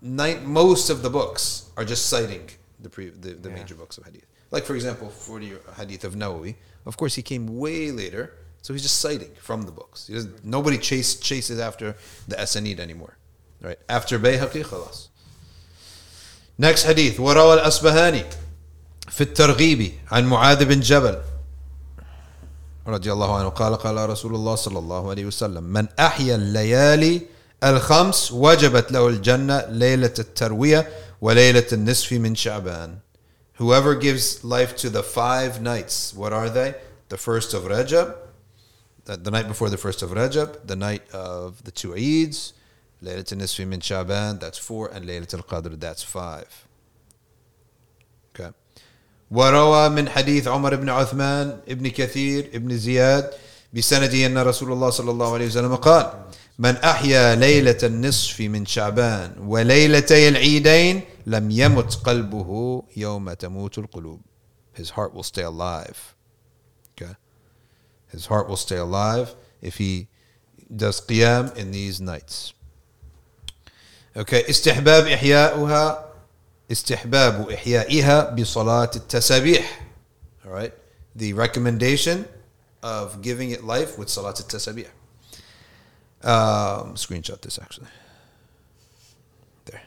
nine, 0.00 0.46
most 0.46 0.88
of 0.88 1.02
the 1.02 1.10
books 1.10 1.70
are 1.76 1.84
just 1.84 2.06
citing 2.06 2.48
the 2.80 2.88
pre, 2.88 3.10
the, 3.10 3.30
the 3.34 3.50
major 3.50 3.74
books 3.74 3.98
of 3.98 4.04
hadith. 4.04 4.26
Like 4.50 4.64
for 4.64 4.74
example, 4.74 5.08
for 5.08 5.40
the 5.40 5.58
hadith 5.76 6.04
of 6.04 6.14
Nawawi, 6.14 6.56
of 6.86 6.96
course 6.96 7.14
he 7.14 7.22
came 7.22 7.58
way 7.58 7.90
later, 7.90 8.34
so 8.61 8.73
he's 8.73 8.83
just 8.83 8.99
citing 8.99 9.31
from 9.39 9.61
the 9.63 9.71
books. 9.71 10.07
He 10.07 10.13
doesn't, 10.13 10.43
nobody 10.43 10.77
chase, 10.77 11.15
chases 11.15 11.59
after 11.59 11.95
the 12.27 12.35
asanid 12.35 12.79
anymore. 12.79 13.17
Right? 13.61 13.79
After 13.87 14.19
Bayhaqi, 14.19 14.63
khalas. 14.63 15.07
Next 16.57 16.83
hadith 16.83 17.17
وروى 17.19 17.53
الأصبهاني 17.53 18.25
في 19.09 19.21
الترغيب 19.21 19.91
عن 20.11 20.25
معاذ 20.25 20.65
بن 20.65 20.79
جبل 20.79 21.21
رضي 22.87 23.13
الله 23.13 23.35
عنه 23.35 23.49
قال 23.49 23.75
قال 23.75 24.09
رسول 24.09 24.35
الله 24.35 24.55
صلى 24.55 24.79
الله 24.79 25.09
عليه 25.09 25.25
وسلم 25.25 25.63
من 25.63 25.87
أحيا 25.99 26.35
الليالي 26.35 27.21
الخمس 27.63 28.31
وجبت 28.31 28.91
له 28.91 29.07
الجنة 29.07 29.65
ليلة 29.69 30.13
التروية 30.19 30.89
وليلة 31.21 31.67
النصف 31.73 32.13
من 32.13 32.35
شعبان 32.35 32.97
Whoever 33.59 33.95
gives 33.95 34.43
life 34.43 34.75
to 34.77 34.89
the 34.89 35.01
five 35.01 35.61
nights, 35.61 36.13
what 36.13 36.31
are 36.31 36.49
they? 36.49 36.75
The 37.09 37.17
first 37.17 37.55
of 37.55 37.63
Rajab, 37.63 38.13
the, 39.04 39.30
night 39.30 39.48
before 39.48 39.68
the 39.68 39.76
first 39.76 40.02
of 40.02 40.10
Rajab, 40.10 40.66
the 40.66 40.76
night 40.76 41.02
of 41.12 41.64
the 41.64 41.70
two 41.70 41.90
Eids, 41.90 42.52
Laylat 43.02 43.32
al-Nisfi 43.32 43.66
min 43.66 43.80
Shaban, 43.80 44.38
that's 44.38 44.58
four, 44.58 44.88
and 44.88 45.04
Laylat 45.06 45.34
al-Qadr, 45.34 45.78
that's 45.78 46.02
five. 46.02 46.66
Okay. 48.34 48.52
وروى 49.32 49.88
من 49.88 50.08
حديث 50.08 50.48
عمر 50.48 50.76
بن 50.76 50.88
عثمان 50.88 51.60
ابن 51.68 51.88
كثير 51.88 52.50
ابن 52.54 52.76
زياد 52.78 53.30
بسنده 53.74 54.26
أن 54.26 54.38
رسول 54.38 54.72
الله 54.72 54.90
صلى 54.90 55.10
الله 55.10 55.34
عليه 55.34 55.46
وسلم 55.46 55.74
قال 55.74 56.12
من 56.58 56.76
أحيا 56.76 57.34
ليلة 57.34 57.78
النصف 57.82 58.40
من 58.40 58.66
شعبان 58.66 59.32
وليلتي 59.38 60.28
العيدين 60.28 61.00
لم 61.26 61.50
يمت 61.50 61.94
قلبه 61.94 62.82
يوم 62.96 63.32
تموت 63.32 63.78
القلوب 63.78 64.20
His 64.74 64.90
heart 64.90 65.12
will 65.12 65.22
stay 65.22 65.42
alive. 65.42 66.14
Okay. 68.11 68.11
His 68.11 68.25
heart 68.27 68.47
will 68.47 68.57
stay 68.57 68.77
alive 68.77 69.35
if 69.61 69.77
he 69.77 70.07
does 70.75 71.01
qiyam 71.01 71.55
in 71.55 71.71
these 71.71 71.99
nights. 72.01 72.53
Okay. 74.15 74.43
استحباب 74.43 75.07
إحياؤها 75.07 76.05
استحباب 76.71 77.49
إحيائها 77.49 78.35
بصلاة 78.35 78.91
التسابيح. 78.95 79.65
All 80.45 80.51
right. 80.51 80.73
The 81.15 81.33
recommendation 81.33 82.25
of 82.83 83.21
giving 83.21 83.51
it 83.51 83.63
life 83.63 83.97
with 83.97 84.09
Salat 84.09 84.39
al-Tasabih. 84.39 84.87
Um, 86.23 86.95
screenshot 86.95 87.41
this 87.41 87.59
actually. 87.59 87.87
There. 89.65 89.81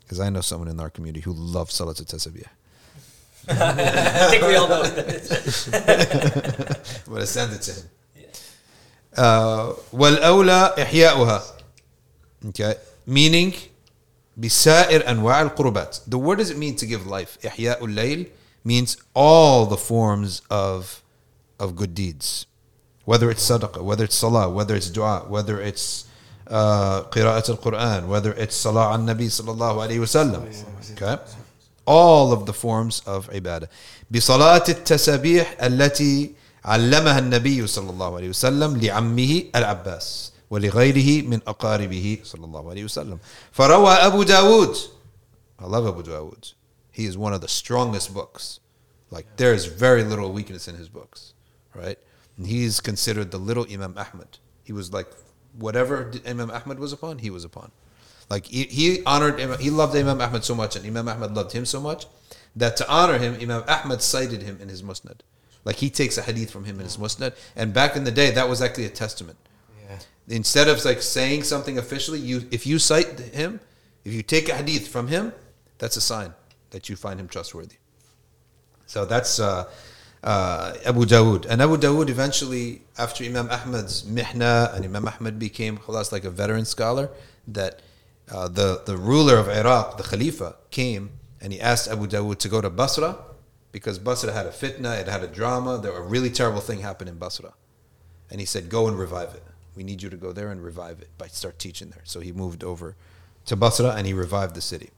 Because 0.00 0.20
I 0.20 0.28
know 0.28 0.40
someone 0.40 0.68
in 0.68 0.80
our 0.80 0.90
community 0.90 1.20
who 1.20 1.32
loves 1.32 1.74
Salat 1.74 2.00
al-Tasabih. 2.00 2.46
I 3.48 4.28
think 4.30 4.42
we 4.44 4.54
all 4.56 4.68
know 4.68 4.80
what 4.80 4.94
that 4.96 5.08
is. 5.08 5.68
I'm 7.06 7.12
going 7.12 7.20
to 7.20 7.26
send 7.26 7.52
it 7.52 7.62
to 7.62 7.72
him. 7.72 7.88
Uh, 9.16 9.72
والأولى 9.92 10.74
إحياؤها. 10.78 11.42
Okay. 12.46 12.74
Meaning 13.06 13.54
بسائر 14.38 15.08
أنواع 15.08 15.42
القربات. 15.42 16.08
The 16.08 16.18
word 16.18 16.38
does 16.38 16.50
it 16.50 16.56
mean 16.56 16.76
to 16.76 16.86
give 16.86 17.06
life? 17.06 17.38
إحياء 17.44 17.82
الليل 17.84 18.28
means 18.64 18.96
all 19.14 19.66
the 19.66 19.76
forms 19.76 20.40
of 20.50 21.02
of 21.58 21.76
good 21.76 21.94
deeds. 21.94 22.46
Whether 23.04 23.30
it's 23.30 23.44
sadaqah, 23.48 23.82
whether 23.82 24.04
it's 24.04 24.14
salah, 24.16 24.48
whether 24.48 24.76
it's 24.76 24.88
dua, 24.88 25.24
whether 25.28 25.60
it's 25.60 26.04
uh, 26.46 27.02
قراءة 27.10 27.58
القرآن, 27.58 28.06
whether 28.06 28.32
it's 28.32 28.54
salah 28.54 28.92
on 28.92 29.04
Nabi 29.06 29.26
sallallahu 29.26 29.82
alayhi 29.84 29.98
wasallam. 29.98 30.46
Okay? 30.92 31.20
All 31.86 32.32
of 32.32 32.46
the 32.46 32.52
forms 32.52 33.02
of 33.06 33.28
ibadah. 33.30 33.68
بصلاة 34.10 34.64
التسابيح 34.68 35.62
التي 35.62 36.34
علمها 36.64 37.18
النبي 37.18 37.66
صلى 37.66 37.90
الله 37.90 38.16
عليه 38.16 38.28
وسلم 38.28 38.76
لعمه 38.76 39.44
العباس 39.56 40.32
ولغيره 40.50 41.26
من 41.26 41.40
أقاربه 41.46 42.18
صلى 42.24 42.44
الله 42.44 42.70
عليه 42.70 42.84
وسلم 42.84 43.18
فروى 43.52 43.92
أبو 43.92 44.22
داود 44.22 44.76
I 45.62 45.66
love 45.66 45.86
Abu 45.86 46.02
Dawud. 46.02 46.54
He 46.90 47.06
is 47.06 47.16
one 47.16 47.32
of 47.32 47.40
the 47.40 47.48
strongest 47.48 48.12
books. 48.12 48.58
Like 49.10 49.26
there 49.36 49.54
is 49.54 49.66
very 49.66 50.02
little 50.02 50.32
weakness 50.32 50.66
in 50.66 50.74
his 50.74 50.88
books, 50.88 51.34
right? 51.72 51.98
And 52.36 52.48
he's 52.48 52.80
considered 52.80 53.30
the 53.30 53.38
little 53.38 53.66
Imam 53.70 53.94
Ahmad. 53.96 54.38
He 54.64 54.72
was 54.72 54.92
like 54.92 55.06
whatever 55.56 56.10
Imam 56.26 56.50
Ahmad 56.50 56.80
was 56.80 56.92
upon, 56.92 57.18
he 57.18 57.30
was 57.30 57.44
upon. 57.44 57.70
Like 58.29 58.45
he, 58.45 58.63
he 58.63 59.03
honored, 59.05 59.39
Imam, 59.39 59.59
he 59.59 59.69
loved 59.69 59.95
Imam 59.95 60.19
Ahmad 60.19 60.43
so 60.43 60.55
much, 60.55 60.75
and 60.75 60.85
Imam 60.85 61.07
Ahmad 61.07 61.33
loved 61.33 61.53
him 61.53 61.65
so 61.65 61.79
much 61.79 62.05
that 62.55 62.75
to 62.77 62.89
honor 62.91 63.17
him, 63.17 63.37
Imam 63.39 63.63
Ahmad 63.67 64.01
cited 64.01 64.41
him 64.41 64.57
in 64.61 64.69
his 64.69 64.83
Musnad. 64.83 65.19
Like 65.63 65.77
he 65.77 65.89
takes 65.89 66.17
a 66.17 66.21
hadith 66.21 66.51
from 66.51 66.65
him 66.65 66.77
in 66.77 66.83
his 66.83 66.97
Musnad, 66.97 67.35
and 67.55 67.73
back 67.73 67.95
in 67.95 68.03
the 68.03 68.11
day, 68.11 68.31
that 68.31 68.49
was 68.49 68.61
actually 68.61 68.85
a 68.85 68.89
testament. 68.89 69.37
Yeah. 69.89 69.99
Instead 70.29 70.67
of 70.67 70.83
like 70.83 71.01
saying 71.01 71.43
something 71.43 71.77
officially, 71.77 72.19
you 72.19 72.47
if 72.51 72.65
you 72.65 72.79
cite 72.79 73.19
him, 73.19 73.59
if 74.03 74.13
you 74.13 74.23
take 74.23 74.49
a 74.49 74.55
hadith 74.55 74.87
from 74.87 75.07
him, 75.07 75.33
that's 75.77 75.97
a 75.97 76.01
sign 76.01 76.33
that 76.71 76.89
you 76.89 76.95
find 76.95 77.19
him 77.19 77.27
trustworthy. 77.27 77.75
So 78.87 79.05
that's 79.05 79.39
uh, 79.39 79.69
uh, 80.23 80.73
Abu 80.85 81.05
Dawood. 81.05 81.45
And 81.49 81.61
Abu 81.61 81.77
Dawood 81.77 82.09
eventually, 82.09 82.81
after 82.97 83.23
Imam 83.23 83.49
Ahmad's 83.49 84.03
mihna, 84.03 84.73
and 84.73 84.85
Imam 84.85 85.07
Ahmad 85.07 85.37
became 85.37 85.77
khalas, 85.77 86.11
like 86.11 86.23
a 86.23 86.29
veteran 86.29 86.65
scholar, 86.65 87.09
that 87.47 87.81
uh, 88.31 88.47
the, 88.47 88.81
the 88.85 88.97
ruler 88.97 89.37
of 89.37 89.47
Iraq, 89.49 89.97
the 89.97 90.03
Khalifa, 90.03 90.55
came 90.69 91.11
and 91.39 91.53
he 91.53 91.61
asked 91.61 91.87
Abu 91.89 92.07
Dawood 92.07 92.39
to 92.39 92.49
go 92.49 92.61
to 92.61 92.69
Basra 92.69 93.17
because 93.71 93.99
Basra 93.99 94.33
had 94.33 94.45
a 94.45 94.51
fitna, 94.51 94.99
it 94.99 95.07
had 95.07 95.23
a 95.23 95.27
drama, 95.27 95.77
there 95.77 95.91
a 95.91 96.01
really 96.01 96.29
terrible 96.29 96.61
thing 96.61 96.79
happened 96.79 97.09
in 97.09 97.17
Basra. 97.17 97.53
And 98.29 98.39
he 98.39 98.45
said, 98.45 98.69
Go 98.69 98.87
and 98.87 98.97
revive 98.97 99.33
it. 99.35 99.43
We 99.75 99.83
need 99.83 100.01
you 100.01 100.09
to 100.09 100.17
go 100.17 100.31
there 100.31 100.51
and 100.51 100.63
revive 100.63 100.99
it 100.99 101.09
by 101.17 101.27
start 101.27 101.59
teaching 101.59 101.89
there. 101.89 102.01
So 102.03 102.19
he 102.19 102.31
moved 102.31 102.63
over 102.63 102.95
to 103.45 103.55
Basra 103.55 103.91
and 103.91 104.07
he 104.07 104.13
revived 104.13 104.55
the 104.55 104.61
city. 104.61 104.89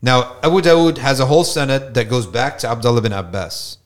Now, 0.00 0.36
Abu 0.42 0.60
Dawood 0.60 0.98
has 0.98 1.20
a 1.20 1.26
whole 1.26 1.44
sanad 1.44 1.94
that 1.94 2.08
goes 2.08 2.26
back 2.26 2.58
to 2.58 2.68
Abdullah 2.68 3.02
bin 3.02 3.12
Abbas. 3.12 3.78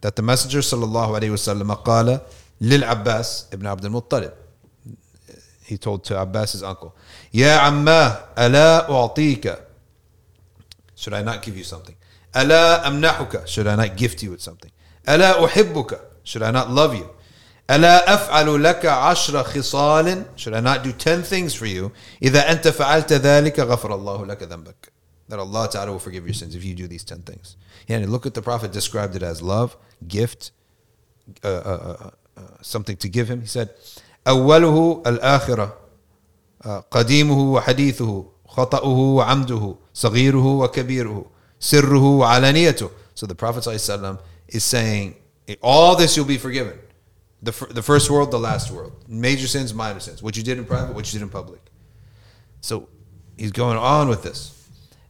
That 0.00 0.16
the 0.16 0.22
Messenger 0.22 0.60
sallallahu 0.60 1.20
alayhi 1.20 1.30
wasallam 1.30 1.82
qala 1.84 2.22
lil 2.60 2.84
Abbas 2.84 3.48
ibn 3.52 3.66
Abdul 3.66 3.90
Muttalib. 3.90 4.32
He 5.64 5.78
told 5.78 6.04
to 6.04 6.20
Abbas, 6.20 6.52
his 6.52 6.62
uncle, 6.62 6.94
Ya 7.31 7.65
amma 7.65 8.23
ala 8.35 8.85
u'atika. 8.89 9.61
Should 10.95 11.13
I 11.13 11.21
not 11.23 11.41
give 11.41 11.57
you 11.57 11.63
something? 11.63 11.95
Ala 12.35 12.81
amnahuka. 12.85 13.47
Should 13.47 13.67
I 13.67 13.75
not 13.75 13.95
gift 13.97 14.23
you 14.23 14.31
with 14.31 14.41
something? 14.41 14.71
Ala 15.07 15.35
uhibbuka. 15.35 15.99
Should 16.23 16.43
I 16.43 16.51
not 16.51 16.69
love 16.69 16.95
you? 16.95 17.09
ألا 17.69 18.13
أفعل 18.13 18.63
لك 18.63 18.85
عشر 18.85 19.43
خصال 19.43 20.25
Should 20.37 20.53
I 20.53 20.61
not 20.61 20.83
do 20.83 20.93
ten 20.93 21.21
things 21.21 21.53
for 21.53 21.65
you 21.65 21.91
إذا 22.23 22.51
أنت 22.51 22.67
فعلت 22.67 23.13
ذلك 23.13 23.59
غفر 23.59 23.95
الله 23.95 24.25
لك 24.25 24.43
ذنبك 24.43 24.89
That 25.29 25.39
Allah 25.39 25.67
Ta'ala 25.69 25.91
will 25.91 25.99
forgive 25.99 26.25
your 26.25 26.33
sins 26.33 26.55
if 26.55 26.63
you 26.63 26.73
do 26.73 26.87
these 26.87 27.03
ten 27.03 27.19
things. 27.19 27.57
Yeah, 27.87 27.97
and 27.97 28.09
look 28.09 28.25
at 28.25 28.33
the 28.33 28.41
Prophet 28.41 28.71
described 28.71 29.13
it 29.13 29.23
as 29.23 29.41
love, 29.41 29.75
gift, 30.07 30.51
uh, 31.43 31.47
uh, 31.49 31.51
uh, 31.59 32.09
uh, 32.37 32.41
something 32.61 32.95
to 32.95 33.09
give 33.09 33.29
him. 33.29 33.41
He 33.41 33.47
said, 33.47 33.71
أوله 34.25 35.03
الآخرة 35.05 35.65
uh, 35.65 35.71
قديمه 36.91 37.39
وحديثه 37.39 38.25
خطأه 38.47 38.87
وعمده 38.87 39.75
صغيره 39.93 40.45
وكبيره 40.45 41.25
سره 41.59 42.03
وعلانيته 42.03 42.89
So 43.15 43.25
the 43.25 43.33
Prophet 43.35 43.63
ﷺ 43.63 44.19
is 44.47 44.63
saying, 44.63 45.15
all 45.61 45.95
this 45.95 46.15
you'll 46.15 46.25
be 46.25 46.37
forgiven. 46.37 46.77
The, 47.41 47.51
fir- 47.51 47.65
the 47.65 47.81
first 47.81 48.11
world, 48.11 48.29
the 48.29 48.39
last 48.39 48.69
world. 48.69 48.93
Major 49.07 49.47
sins, 49.47 49.73
minor 49.73 49.99
sins. 49.99 50.21
What 50.21 50.37
you 50.37 50.43
did 50.43 50.59
in 50.59 50.65
private, 50.65 50.93
what 50.93 51.11
you 51.11 51.19
did 51.19 51.23
in 51.23 51.29
public. 51.29 51.61
So 52.61 52.89
he's 53.37 53.51
going 53.51 53.77
on 53.77 54.07
with 54.07 54.21
this. 54.21 54.69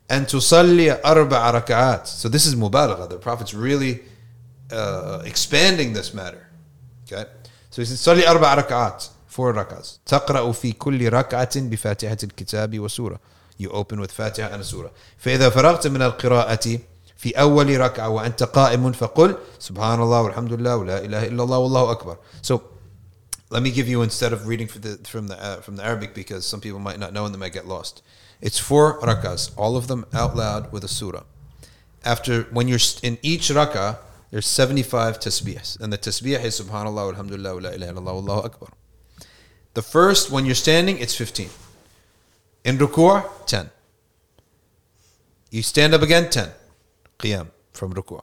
And 0.10 0.26
tusalli 0.26 0.90
arba 1.04 1.60
raka'at. 1.60 2.08
So 2.08 2.30
this 2.30 2.46
is 2.46 2.56
mubalagha. 2.56 3.10
The 3.10 3.18
Prophet's 3.18 3.54
really 3.54 4.04
uh, 4.72 5.24
expanding 5.26 5.92
this 5.92 6.14
matter. 6.14 6.48
Okay? 7.12 7.30
So 7.70 7.82
he 7.82 7.86
says, 7.86 8.00
صلي 8.00 8.24
أربع 8.24 8.68
ركعات. 8.68 9.10
Four 9.32 9.54
rak'ahs. 9.54 10.00
تقرأ 10.06 10.52
في 10.52 10.72
كل 10.72 11.10
ركعة 11.14 11.60
بفاتحة 11.60 12.18
الكتاب 12.24 12.80
وسورة. 12.80 13.20
You 13.60 13.70
open 13.70 14.00
with 14.00 14.12
Fatiha 14.12 14.50
and 14.50 14.62
a 14.62 14.64
surah. 14.64 14.90
فإذا 15.18 15.50
فرغت 15.50 15.88
من 15.88 16.02
القراءة 16.02 16.80
في 17.18 17.40
أول 17.40 17.80
ركعة 17.80 18.10
وأنت 18.10 18.44
قائم 18.44 18.92
فقل 18.92 19.36
سبحان 19.60 20.02
الله 20.02 20.22
والحمد 20.22 20.54
لله 20.54 20.78
ولا 20.78 21.06
إله 21.06 21.28
إلا 21.28 21.44
الله 21.44 21.58
والله 21.58 21.92
أكبر. 21.92 22.18
So 22.42 22.62
let 23.50 23.64
me 23.64 23.72
give 23.72 23.88
you 23.88 24.02
instead 24.02 24.34
of 24.34 24.48
reading 24.48 24.68
from 24.68 24.82
the 24.82 25.00
from 25.04 25.28
the 25.28 25.44
uh, 25.44 25.62
from 25.62 25.76
the 25.78 25.84
Arabic 25.84 26.14
because 26.14 26.46
some 26.46 26.62
people 26.62 26.80
might 26.80 27.00
not 27.00 27.14
know 27.14 27.26
and 27.26 27.34
they 27.34 27.40
might 27.40 27.54
get 27.54 27.68
lost. 27.68 28.02
It's 28.42 28.60
four 28.60 29.00
rakas, 29.02 29.52
all 29.58 29.76
of 29.76 29.88
them 29.88 30.06
out 30.14 30.36
loud 30.36 30.72
with 30.72 30.84
a 30.84 30.88
surah. 30.88 31.24
After 32.06 32.44
when 32.52 32.68
you're 32.68 32.78
st- 32.80 33.04
in 33.04 33.18
each 33.24 33.50
rakah, 33.50 33.98
there's 34.30 34.46
75 34.46 35.20
tasbihs, 35.20 35.80
and 35.80 35.92
the 35.92 35.98
tasbih 35.98 36.44
is 36.44 36.62
Subhanallah, 36.62 37.10
Alhamdulillah, 37.10 37.54
la 37.60 37.70
ilaha 37.70 37.94
illallah, 37.94 38.16
Allahu 38.22 38.42
Akbar. 38.46 38.70
The 39.75 39.83
first, 39.83 40.31
when 40.31 40.45
you're 40.45 40.55
standing, 40.55 40.99
it's 40.99 41.15
15. 41.15 41.49
In 42.65 42.79
ruku', 42.79 43.25
10. 43.47 43.71
You 45.51 45.63
stand 45.63 45.95
up 45.95 46.03
again, 46.03 46.31
10. 46.31 46.51
Qiyam 47.19 47.49
from 47.73 47.93
ruku'. 47.95 48.23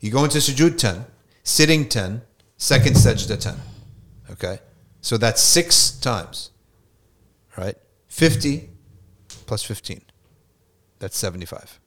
You 0.00 0.10
go 0.10 0.24
into 0.24 0.38
sujood, 0.38 0.78
10. 0.78 1.06
Sitting, 1.42 1.88
10. 1.88 2.22
Second 2.56 2.94
sajda, 2.96 3.38
10. 3.38 3.54
Okay? 4.32 4.60
So 5.00 5.16
that's 5.16 5.40
six 5.42 5.90
times. 5.90 6.50
Right? 7.56 7.76
50 8.08 8.70
plus 9.46 9.62
15. 9.62 10.00
That's 10.98 11.16
75. 11.16 11.80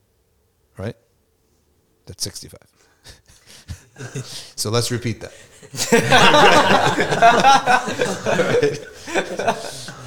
Right? 0.78 0.96
That's 2.06 2.24
65. 2.24 2.60
so 4.56 4.70
let's 4.70 4.92
repeat 4.92 5.22
that. 5.22 5.34
All 5.92 6.00
right. 8.38 8.80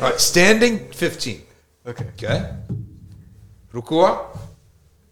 All 0.00 0.08
right. 0.08 0.20
Standing, 0.20 0.90
15. 0.92 1.42
Okay. 1.86 2.06
Okay? 2.14 2.54
Ruku', 3.72 4.26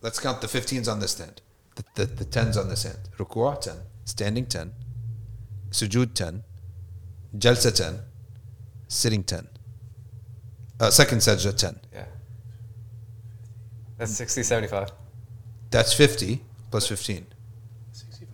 let's 0.02 0.18
count 0.18 0.40
the 0.40 0.46
15s 0.46 0.90
on 0.90 1.00
this 1.00 1.18
hand. 1.18 1.40
The, 1.76 1.84
the, 1.94 2.06
the 2.06 2.24
10s 2.24 2.56
on 2.58 2.68
this 2.68 2.82
hand. 2.84 2.98
Ruku', 3.18 3.60
10. 3.60 3.76
Standing, 4.04 4.46
10. 4.46 4.72
Sujood, 5.70 6.14
10. 6.14 6.42
Jalsa, 7.38 7.74
10. 7.74 8.00
Sitting, 8.88 9.22
10. 9.22 9.48
Uh, 10.80 10.90
second 10.90 11.18
sajda, 11.18 11.56
10. 11.56 11.80
Yeah. 11.92 12.04
That's 13.98 14.12
60, 14.12 14.42
75. 14.42 14.92
That's 15.70 15.92
50 15.92 16.40
plus 16.70 16.88
15. 16.88 17.26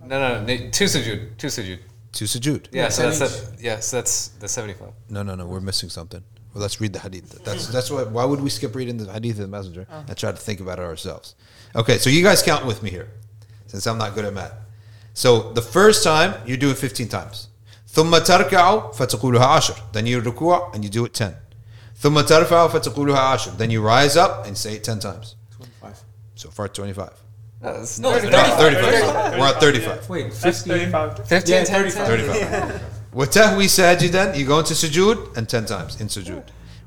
No, 0.06 0.20
no, 0.20 0.40
no. 0.40 0.56
Two 0.70 0.84
sujood. 0.84 1.36
Two 1.36 1.48
sujood 1.48 1.80
Two 2.15 2.25
sujood. 2.25 2.67
Yeah, 2.71 2.89
so 2.89 3.09
10 3.09 3.19
that's 3.19 3.21
a, 3.21 3.55
yeah, 3.59 3.79
so 3.79 3.97
that's 3.97 4.29
the 4.39 4.47
75. 4.47 4.89
No, 5.09 5.23
no, 5.23 5.35
no. 5.35 5.45
We're 5.45 5.61
missing 5.61 5.89
something. 5.89 6.23
Well, 6.53 6.61
let's 6.61 6.81
read 6.81 6.91
the 6.91 6.99
hadith. 6.99 7.43
That's 7.45 7.67
that's 7.67 7.89
why. 7.89 8.03
Why 8.03 8.25
would 8.25 8.41
we 8.41 8.49
skip 8.49 8.75
reading 8.75 8.97
the 8.97 9.11
hadith 9.11 9.37
of 9.37 9.43
the 9.43 9.47
messenger 9.47 9.87
and 9.89 10.17
try 10.17 10.31
to 10.31 10.37
think 10.37 10.59
about 10.59 10.79
it 10.79 10.83
ourselves? 10.83 11.35
Okay, 11.75 11.97
so 11.97 12.09
you 12.09 12.23
guys 12.23 12.43
count 12.43 12.65
with 12.65 12.83
me 12.83 12.89
here, 12.89 13.09
since 13.67 13.87
I'm 13.87 13.97
not 13.97 14.13
good 14.13 14.25
at 14.25 14.33
math. 14.33 14.53
So 15.13 15.53
the 15.53 15.61
first 15.61 16.03
time 16.03 16.33
you 16.45 16.57
do 16.57 16.71
it 16.71 16.77
15 16.77 17.07
times. 17.07 17.47
ثم 17.93 18.17
تركع 18.17 18.91
فتقولها 18.91 19.45
عشر. 19.45 19.75
Then 19.93 20.05
you 20.05 20.21
ركوع 20.21 20.73
and 20.73 20.83
you 20.83 20.89
do 20.89 21.05
it 21.05 21.13
10. 21.13 21.35
ثم 22.01 22.21
ترفع 22.21 22.67
فتقولها 22.67 23.19
عشر. 23.19 23.57
Then 23.57 23.69
you 23.69 23.81
rise 23.81 24.15
up 24.15 24.45
and 24.45 24.57
say 24.57 24.75
it 24.75 24.83
10 24.83 24.99
times. 24.99 25.35
25. 25.57 26.03
So 26.35 26.49
far, 26.49 26.67
25. 26.67 27.09
That's 27.65 27.99
No, 27.99 28.13
it's 28.15 28.23
No, 28.25 28.31
35. 28.31 28.57
35. 28.57 29.39
We're 29.39 29.45
at 29.47 29.59
35. 29.61 30.09
Wait, 30.09 30.31
That's 30.33 30.61
35. 30.63 31.27
15, 31.27 31.53
Yeah, 31.55 31.63
10, 31.63 31.91
35. 31.91 32.07
35. 32.07 32.81
وتهوي 33.13 33.67
ساجدا, 33.67 34.35
you 34.35 34.45
go 34.45 34.59
into 34.59 34.73
sujood 34.73 35.35
and 35.37 35.47
10 35.47 35.65
times 35.65 35.99
in 36.01 36.07
sujood. 36.07 36.43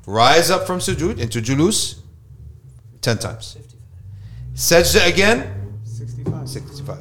Rise 0.07 0.49
up 0.51 0.65
from 0.67 0.79
sujood 0.79 1.19
into 1.19 1.39
julus 1.41 1.99
10 3.01 3.17
times. 3.19 3.57
Sajda 4.55 5.07
again, 5.07 5.53
65. 5.83 6.49
65. 6.49 6.97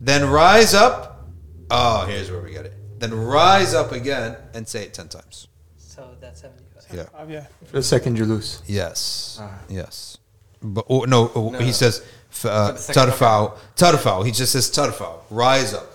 Then 0.00 0.28
rise 0.28 0.74
up. 0.74 1.28
Oh, 1.70 2.04
here's 2.06 2.30
where 2.30 2.40
we 2.42 2.50
get 2.52 2.66
it. 2.66 2.74
Then 2.98 3.14
rise 3.14 3.74
up 3.74 3.92
again 3.92 4.36
and 4.54 4.66
say 4.68 4.82
it 4.84 4.94
10 4.94 5.08
times. 5.08 5.48
So 5.76 6.14
that's 6.20 6.40
75. 6.40 6.84
Yeah. 6.94 7.02
Uh, 7.18 7.24
yeah. 7.28 7.46
For 7.66 7.76
the 7.76 7.82
second 7.82 8.16
julus. 8.16 8.62
Yes. 8.66 9.40
Yes. 9.68 10.18
But 10.62 10.86
oh, 10.88 11.00
no, 11.00 11.30
oh, 11.34 11.50
No. 11.50 11.58
he 11.58 11.72
says 11.72 12.02
f- 12.30 12.44
uh, 12.46 12.66
For 12.68 12.72
the 12.72 12.78
second 12.78 13.02
tarfa'u. 13.12 13.58
Tarfa'u. 13.76 14.24
He 14.24 14.32
just 14.32 14.52
says 14.52 14.70
tarfa'u. 14.70 15.18
Rise 15.30 15.72
up. 15.74 15.90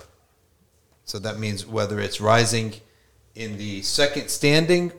So 1.06 1.20
that 1.20 1.40
means 1.40 1.66
whether 1.66 2.00
it's 2.00 2.20
rising 2.22 2.74
in 3.36 3.58
the 3.58 3.82
second 3.82 4.30
standing, 4.30 4.92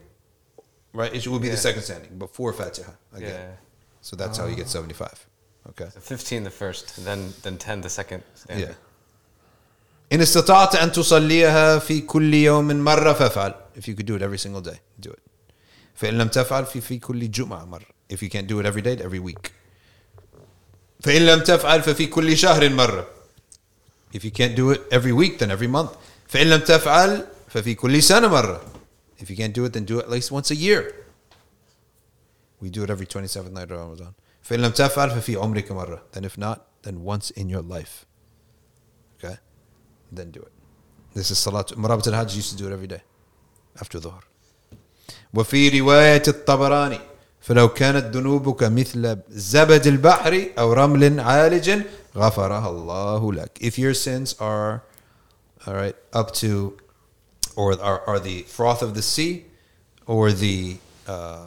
right? 0.92 1.12
It 1.14 1.26
will 1.28 1.38
be 1.38 1.48
the 1.48 1.54
Yeah. 1.54 1.60
second 1.68 1.82
standing 1.82 2.18
before 2.18 2.52
Fatiha 2.52 2.92
again. 3.14 3.30
Yeah. 3.30 3.56
So 4.02 4.16
that's 4.16 4.36
how 4.38 4.46
you 4.46 4.56
get 4.56 4.68
75. 4.68 5.26
Okay. 5.70 5.88
So 5.94 6.00
15 6.00 6.44
the 6.44 6.50
first, 6.50 7.04
then 7.04 7.32
then 7.42 7.58
10 7.58 7.80
the 7.82 7.90
second. 7.90 8.22
standing. 8.34 8.68
Yeah. 8.68 8.74
إن 10.12 10.20
استطعت 10.20 10.74
أن 10.76 10.92
تصليها 10.92 11.78
في 11.78 12.00
كل 12.00 12.34
يوم 12.34 12.66
مرة 12.84 13.12
فافعل. 13.12 13.54
If 13.76 13.86
you 13.88 13.94
could 13.94 14.06
do 14.06 14.16
it 14.16 14.22
every 14.22 14.38
single 14.38 14.60
day, 14.60 14.80
do 15.00 15.10
it. 15.10 15.20
فإن 15.94 16.18
لم 16.18 16.28
تفعل 16.28 16.66
في 16.66 16.80
في 16.80 16.98
كل 16.98 17.30
جمعة 17.30 17.64
مرة. 17.64 17.86
If 18.12 18.16
you 18.22 18.28
can't 18.28 18.48
do 18.48 18.58
it 18.58 18.66
every 18.66 18.82
day, 18.82 18.96
every 19.04 19.20
week. 19.20 19.52
فإن 21.01 21.25
لم 21.25 21.39
تفعل 21.39 21.81
ففي 21.81 22.07
كل 22.07 22.37
شهر 22.37 22.69
مرة. 22.69 23.07
If 24.13 24.23
you 24.23 24.31
can't 24.31 24.55
do 24.55 24.71
it 24.71 24.81
every 24.91 25.11
week, 25.11 25.39
then 25.39 25.51
every 25.51 25.67
month. 25.67 25.91
فإن 26.27 26.49
لم 26.49 26.59
تفعل 26.59 27.27
ففي 27.49 27.75
كل 27.75 28.03
سنة 28.03 28.27
مرة. 28.27 28.61
If 29.19 29.29
you 29.29 29.35
can't 29.35 29.53
do 29.53 29.65
it, 29.65 29.73
then 29.73 29.85
do 29.85 29.99
it 29.99 30.05
at 30.05 30.09
least 30.09 30.31
once 30.31 30.51
a 30.51 30.55
year. 30.55 30.93
We 32.61 32.69
do 32.69 32.83
it 32.83 32.89
every 32.89 33.05
27th 33.05 33.51
night 33.51 33.71
of 33.71 33.77
Ramadan. 33.79 34.13
فإن 34.43 34.59
لم 34.61 34.71
تفعل 34.71 35.11
ففي 35.11 35.35
عمرك 35.35 35.71
مرة. 35.71 36.01
Then 36.13 36.23
if 36.23 36.37
not, 36.37 36.65
then 36.83 37.03
once 37.03 37.29
in 37.31 37.49
your 37.49 37.61
life. 37.61 38.05
Okay? 39.17 39.37
Then 40.11 40.31
do 40.31 40.41
it. 40.41 40.51
This 41.13 41.31
is 41.31 41.37
Salat. 41.37 41.67
Marabat 41.69 42.07
al-Hajj 42.07 42.35
used 42.35 42.51
to 42.51 42.57
do 42.57 42.67
it 42.67 42.73
every 42.73 42.87
day. 42.87 43.01
After 43.79 43.99
Dhuhr. 43.99 44.23
وفي 45.33 45.79
رواية 45.79 46.23
الطبراني 46.27 46.99
فلو 47.45 47.69
كانت 47.69 48.15
ذنوبك 48.15 48.63
مثل 48.63 49.17
زبد 49.29 49.87
البحر 49.87 50.45
أو 50.59 50.73
رمل 50.73 51.19
عالج 51.19 51.81
غفرها 52.17 52.69
الله 52.69 53.33
لك. 53.33 53.59
If 53.61 53.77
your 53.77 53.93
sins 53.93 54.33
are 54.39 54.81
all 55.67 55.73
right 55.73 55.95
up 56.13 56.31
to 56.41 56.73
or 57.55 57.79
are, 57.81 58.01
are 58.09 58.19
the 58.19 58.41
froth 58.43 58.81
of 58.81 58.93
the 58.95 59.01
sea 59.01 59.45
or 60.07 60.31
the 60.31 60.77
uh, 61.07 61.37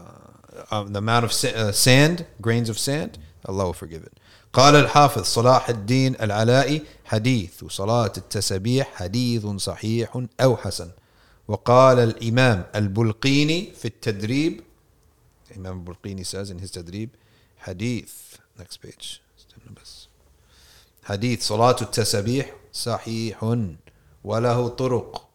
um, 0.71 0.93
the 0.93 0.99
amount 0.99 1.25
of 1.25 1.33
sa- 1.33 1.49
uh, 1.63 1.73
sand 1.73 2.17
grains 2.41 2.69
of 2.69 2.79
sand 2.79 3.19
Allah 3.49 3.65
will 3.67 3.73
forgive 3.85 4.03
it 4.05 4.13
قال 4.53 4.77
الحافظ 4.77 5.23
صلاح 5.25 5.69
الدين 5.69 6.15
العلائي 6.23 6.83
حديث 7.05 7.65
صلاة 7.65 8.13
التسبيح 8.17 8.89
حديث 8.95 9.47
صحيح 9.47 10.23
أو 10.41 10.57
حسن 10.57 10.91
وقال 11.49 11.99
الإمام 11.99 12.65
البلقيني 12.75 13.73
في 13.79 13.85
التدريب 13.85 14.61
Imam 15.57 15.85
Bulqini 15.85 16.25
says 16.25 16.51
in 16.51 16.59
his 16.59 16.71
Tadrib, 16.73 17.11
Hadith. 17.67 18.39
Next 18.59 18.79
page. 18.79 19.21
Hadith. 21.07 21.41
Salatu 21.41 21.91
التسبيح 21.91 22.51
sahiḥun. 22.73 23.77
وله 24.25 24.69
طرق 24.69 25.29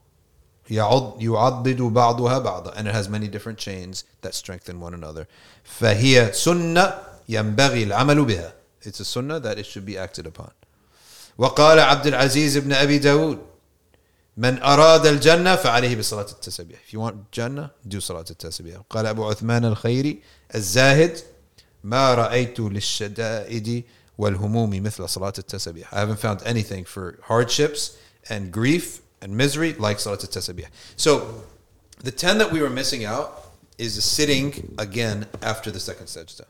يعضد 0.69 1.81
بعضها 1.81 2.39
بعضا 2.39 2.73
and 2.75 2.87
it 2.87 2.93
has 2.93 3.09
many 3.09 3.27
different 3.27 3.57
chains 3.57 4.03
that 4.21 4.33
strengthen 4.33 4.79
one 4.79 4.93
another 4.93 5.27
فهي 5.63 6.31
سنة 6.33 6.93
ينبغي 7.29 7.83
العمل 7.83 8.25
بها 8.25 8.53
it's 8.83 8.99
a 8.99 9.05
sunnah 9.05 9.39
that 9.39 9.57
it 9.57 9.65
should 9.65 9.85
be 9.85 9.97
acted 9.97 10.27
upon 10.27 10.51
وقال 11.37 11.79
عبد 11.79 12.07
العزيز 12.07 12.57
بن 12.57 12.73
أبي 12.73 12.97
داود 12.97 13.39
من 14.38 14.62
أراد 14.62 15.06
الجنة 15.06 15.56
فعليه 15.56 15.96
بصلاة 15.96 16.26
التسبيح 16.32 16.78
if 16.88 16.92
you 16.92 17.00
want 17.00 17.32
Jannah 17.32 17.70
do 17.88 17.98
صلاة 17.98 18.24
التسبيح 18.30 18.80
قال 18.90 19.06
أبو 19.06 19.28
عثمان 19.28 19.64
الخيري 19.64 20.22
الزاهد 20.54 21.18
ما 21.84 22.14
رأيت 22.14 22.60
للشدائد 22.60 23.84
والهموم 24.18 24.82
مثل 24.82 25.08
صلاة 25.08 25.32
التسبيح 25.38 25.94
I 25.94 25.98
haven't 25.98 26.20
found 26.20 26.42
anything 26.44 26.84
for 26.84 27.18
hardships 27.24 27.96
and 28.30 28.52
grief 28.52 29.00
and 29.22 29.36
misery 29.36 29.74
like 29.74 29.98
صلاة 29.98 30.24
التسبيح 30.24 30.70
so 30.96 31.20
the 32.04 32.12
10 32.12 32.38
that 32.38 32.52
we 32.52 32.60
were 32.62 32.70
missing 32.70 33.04
out 33.04 33.44
is 33.76 33.96
the 33.96 34.02
sitting 34.02 34.74
again 34.78 35.26
after 35.42 35.72
the 35.72 35.80
second 35.80 36.06
sajda 36.06 36.44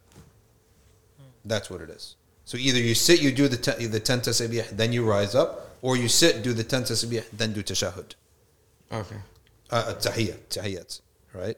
that's 1.45 1.71
what 1.71 1.81
it 1.81 1.89
is 1.89 2.17
so 2.45 2.59
either 2.59 2.79
you 2.79 2.95
sit 2.95 3.23
you 3.23 3.33
do 3.33 3.49
the 3.49 3.57
10, 3.57 3.91
the 3.91 4.01
10 4.01 4.21
tasbih 4.21 4.69
then 4.77 4.93
you 4.93 5.05
rise 5.05 5.35
up 5.35 5.62
or 5.84 5.96
you 5.98 6.08
sit 6.08 6.42
do 6.48 6.52
the 6.60 6.64
10 6.64 6.84
tasbih 6.90 7.24
then 7.42 7.54
do 7.54 7.62
tashahud 7.72 8.16
Okay. 9.00 9.18
uh, 9.72 9.94
tahiyyat, 10.08 10.40
tahiyyat, 10.50 11.02
right? 11.34 11.58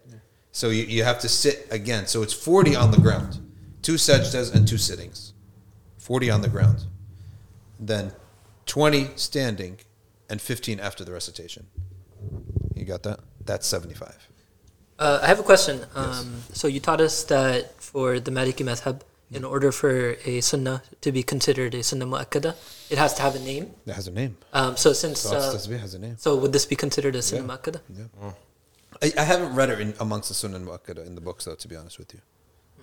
So 0.51 0.69
you, 0.69 0.83
you 0.95 1.03
have 1.03 1.19
to 1.19 1.27
sit 1.27 1.67
again. 1.69 2.07
So 2.07 2.23
it's 2.23 2.33
40 2.33 2.75
on 2.83 2.91
the 2.91 3.01
ground, 3.05 3.39
two 3.81 3.95
sajdas 3.95 4.53
and 4.55 4.65
two 4.65 4.77
sittings, 4.77 5.33
40 5.97 6.29
on 6.35 6.41
the 6.41 6.47
ground, 6.47 6.85
then 7.77 8.13
20 8.67 9.09
standing, 9.17 9.79
and 10.29 10.39
15 10.41 10.79
after 10.79 11.03
the 11.03 11.11
recitation. 11.11 11.67
You 12.73 12.85
got 12.85 13.03
that? 13.03 13.19
That's 13.45 13.67
75. 13.67 14.29
Uh, 14.97 15.19
I 15.21 15.27
have 15.27 15.39
a 15.41 15.43
question. 15.43 15.81
Um, 15.93 16.43
So 16.53 16.67
you 16.69 16.79
taught 16.79 17.01
us 17.01 17.23
that 17.25 17.81
for 17.81 18.19
the 18.21 18.31
Maliki 18.31 18.63
madhab, 18.63 19.01
in 19.31 19.43
order 19.43 19.71
for 19.71 20.15
a 20.25 20.41
sunnah 20.41 20.83
to 21.01 21.11
be 21.11 21.23
considered 21.23 21.73
a 21.75 21.83
sunnah 21.83 22.05
mu'akkada, 22.05 22.55
it 22.89 22.97
has 22.97 23.13
to 23.15 23.21
have 23.21 23.35
a 23.35 23.39
name. 23.39 23.71
It 23.85 23.93
has 23.93 24.07
a 24.07 24.11
name. 24.11 24.37
Um, 24.53 24.77
so 24.77 24.93
since 24.93 25.19
Salat 25.21 25.41
uh, 25.53 25.57
tasbih 25.57 25.79
has 25.79 25.93
a 25.95 25.99
name. 25.99 26.15
so 26.17 26.35
would 26.35 26.53
this 26.53 26.65
be 26.65 26.75
considered 26.75 27.15
a 27.15 27.21
sunnah 27.21 27.41
Yeah. 27.41 27.55
mu'akkada? 27.57 27.81
Yeah. 27.89 28.31
I, 29.01 29.11
I 29.17 29.23
haven't 29.23 29.53
read 29.55 29.69
it 29.71 29.79
in, 29.81 29.93
amongst 29.99 30.29
the 30.29 30.35
sunnah 30.35 30.59
Mu'akkada 30.59 31.05
in 31.05 31.15
the 31.15 31.21
books, 31.21 31.43
though, 31.45 31.55
to 31.55 31.67
be 31.67 31.75
honest 31.75 31.99
with 31.99 32.13
you. 32.13 32.21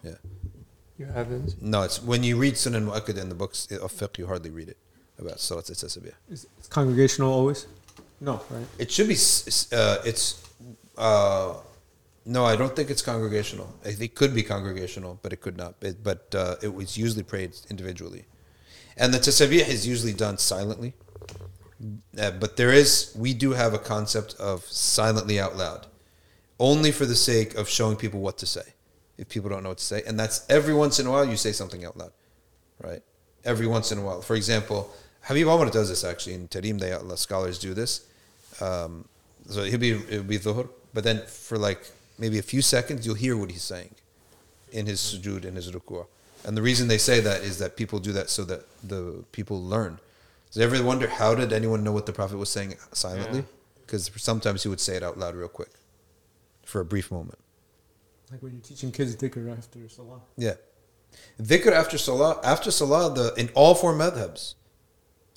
Yeah. 0.05 0.17
You 0.99 1.07
haven't? 1.07 1.63
No, 1.63 1.83
it's 1.83 2.03
when 2.03 2.23
you 2.23 2.37
read 2.37 2.59
sunnah 2.59 2.81
Mu'akkada 2.81 3.19
in 3.23 3.29
the 3.31 3.35
books 3.35 3.67
of 3.71 3.91
fiqh, 3.93 4.19
you 4.19 4.27
hardly 4.27 4.51
read 4.51 4.69
it 4.69 4.77
about 5.19 5.41
Salat 5.41 5.71
al-Tasbih. 5.71 6.13
Is 6.31 6.47
it's 6.59 6.69
congregational 6.69 7.33
always? 7.33 7.67
No, 8.21 8.43
right? 8.51 8.67
It 8.79 8.91
should 8.91 9.09
be. 9.09 9.15
s- 9.15 9.47
s- 9.49 9.73
Uh, 9.73 10.03
it's. 10.05 10.43
Uh, 10.99 11.55
no, 12.25 12.45
I 12.45 12.57
don't 12.57 12.75
think 12.75 12.91
it's 12.91 13.03
congregational. 13.03 13.75
It 13.85 14.15
could 14.15 14.35
be 14.35 14.43
congregational, 14.43 15.19
but 15.23 15.33
it 15.33 15.41
could 15.41 15.57
not. 15.57 15.75
It, 15.81 16.03
but 16.03 16.35
uh, 16.35 16.57
it 16.63 16.73
was 16.75 16.97
usually 16.97 17.23
prayed 17.23 17.57
individually, 17.69 18.27
and 18.97 19.13
the 19.13 19.19
tasbih 19.19 19.67
is 19.69 19.87
usually 19.87 20.13
done 20.13 20.39
silently. 20.39 20.95
Uh, 22.17 22.31
but 22.31 22.57
there 22.57 22.73
is, 22.73 23.13
we 23.19 23.35
do 23.35 23.53
have 23.53 23.75
a 23.75 23.79
concept 23.79 24.37
of 24.39 24.65
silently 24.67 25.41
out 25.41 25.57
loud, 25.57 25.89
only 26.61 26.93
for 26.93 27.07
the 27.07 27.17
sake 27.17 27.57
of 27.57 27.69
showing 27.69 27.97
people 27.97 28.21
what 28.21 28.39
to 28.39 28.47
say. 28.47 28.75
If 29.19 29.29
people 29.29 29.51
don't 29.51 29.65
know 29.65 29.71
what 29.71 29.79
to 29.79 29.85
say, 29.85 30.03
and 30.07 30.19
that's 30.19 30.47
every 30.49 30.75
once 30.75 31.01
in 31.01 31.07
a 31.07 31.11
while 31.11 31.25
you 31.25 31.37
say 31.37 31.53
something 31.53 31.85
out 31.85 31.97
loud, 31.97 32.13
right? 32.81 33.03
Every 33.45 33.67
once 33.67 33.91
in 33.91 33.99
a 33.99 34.03
while. 34.03 34.23
For 34.23 34.37
example, 34.37 34.91
Habib 35.23 35.49
Omar 35.49 35.71
does 35.71 35.89
this 35.89 36.05
actually 36.05 36.35
in 36.35 36.49
Tarim. 36.49 36.79
They 36.79 36.93
Allah 36.93 37.17
scholars 37.17 37.59
do 37.59 37.75
this. 37.75 38.07
Um, 38.61 39.07
so 39.49 39.65
he'll 39.65 39.79
be 39.79 39.93
it'll 39.93 40.25
be 40.25 40.39
dhuhr, 40.39 40.69
but 40.95 41.05
then 41.05 41.23
for 41.27 41.59
like 41.59 41.91
maybe 42.19 42.39
a 42.39 42.43
few 42.43 42.63
seconds 42.63 43.07
you'll 43.07 43.15
hear 43.15 43.37
what 43.37 43.51
he's 43.51 43.63
saying 43.63 43.95
in 44.71 44.87
his 44.87 45.01
sujood 45.01 45.45
in 45.45 45.57
his 45.57 45.71
ruku'. 45.71 46.07
And 46.45 46.57
the 46.57 46.63
reason 46.63 46.89
they 46.89 46.99
say 46.99 47.21
that 47.21 47.43
is 47.43 47.59
that 47.59 47.77
people 47.77 47.99
do 47.99 48.13
that 48.13 48.29
so 48.31 48.45
that 48.45 48.67
the 48.83 49.25
people 49.33 49.63
learn. 49.63 49.99
Does 50.47 50.57
you 50.57 50.63
ever 50.65 50.83
wonder 50.83 51.09
how 51.09 51.35
did 51.35 51.53
anyone 51.53 51.85
know 51.85 51.93
what 51.93 52.07
the 52.07 52.13
Prophet 52.13 52.37
was 52.37 52.51
saying 52.51 52.75
silently? 52.93 53.45
Because 53.87 54.11
sometimes 54.17 54.63
he 54.63 54.69
would 54.69 54.81
say 54.81 54.97
it 54.97 55.03
out 55.03 55.19
loud 55.19 55.35
real 55.35 55.49
quick, 55.49 55.71
for 56.65 56.81
a 56.81 56.85
brief 56.85 57.11
moment. 57.11 57.39
Like 58.31 58.43
when 58.43 58.53
you're 58.53 58.63
teaching 58.63 58.91
kids 58.93 59.15
dhikr 59.17 59.57
after 59.57 59.89
salah. 59.89 60.21
Yeah. 60.37 60.55
Dhikr 61.41 61.73
after 61.73 61.99
salah, 61.99 62.41
after 62.43 62.71
salah, 62.71 63.15
the 63.15 63.35
in 63.41 63.51
all 63.55 63.75
four 63.75 63.95
madhabs, 63.95 64.55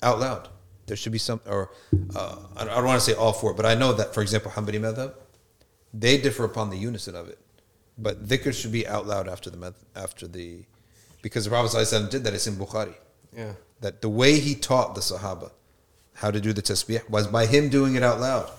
out 0.02 0.18
loud. 0.18 0.48
There 0.86 0.96
should 0.96 1.12
be 1.12 1.18
some, 1.18 1.40
or 1.46 1.70
uh, 2.14 2.36
I 2.56 2.64
don't, 2.64 2.72
I 2.72 2.76
don't 2.76 2.84
want 2.86 3.00
to 3.00 3.06
say 3.06 3.14
all 3.14 3.32
four, 3.32 3.54
but 3.54 3.66
I 3.66 3.74
know 3.74 3.92
that, 3.92 4.14
for 4.14 4.22
example, 4.22 4.50
Hanbali 4.52 4.80
madhab, 4.80 5.14
they 5.98 6.18
differ 6.18 6.44
upon 6.44 6.70
the 6.70 6.76
unison 6.76 7.14
of 7.16 7.28
it. 7.28 7.38
But 7.98 8.26
dhikr 8.28 8.52
should 8.52 8.72
be 8.72 8.86
out 8.86 9.06
loud 9.06 9.28
after 9.28 9.48
the 9.50 9.56
madh- 9.56 9.84
after 9.94 10.26
the, 10.28 10.64
because 11.22 11.44
the 11.44 11.50
Prophet 11.50 11.76
ﷺ 11.76 12.10
did 12.10 12.24
that. 12.24 12.34
It's 12.34 12.46
in 12.46 12.56
Bukhari. 12.56 12.94
Yeah. 13.34 13.52
That 13.80 14.02
the 14.02 14.08
way 14.08 14.38
he 14.38 14.54
taught 14.54 14.94
the 14.94 15.00
Sahaba 15.00 15.50
how 16.14 16.30
to 16.30 16.40
do 16.40 16.52
the 16.52 16.62
tasbih 16.62 17.08
was 17.10 17.26
by 17.26 17.46
him 17.46 17.68
doing 17.68 17.94
it 17.94 18.02
out 18.02 18.20
loud. 18.20 18.50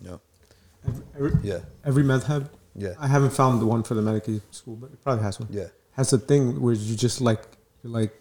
No. 0.00 0.20
Every, 0.86 1.04
every, 1.16 1.32
Yeah. 1.42 1.58
every 1.84 2.04
madhab. 2.04 2.48
Yeah. 2.74 2.94
I 2.98 3.06
haven't 3.08 3.30
found 3.30 3.60
the 3.60 3.66
one 3.66 3.82
for 3.82 3.94
the 3.94 4.02
Maliki 4.02 4.40
school, 4.50 4.76
but 4.76 4.90
it 4.92 5.02
probably 5.02 5.24
has 5.24 5.40
one. 5.40 5.48
Yeah. 5.50 5.68
Has 5.92 6.12
a 6.12 6.18
thing 6.18 6.60
where 6.60 6.74
you 6.74 6.96
just 6.96 7.20
like 7.20 7.42
You're 7.82 7.92
like, 7.92 8.14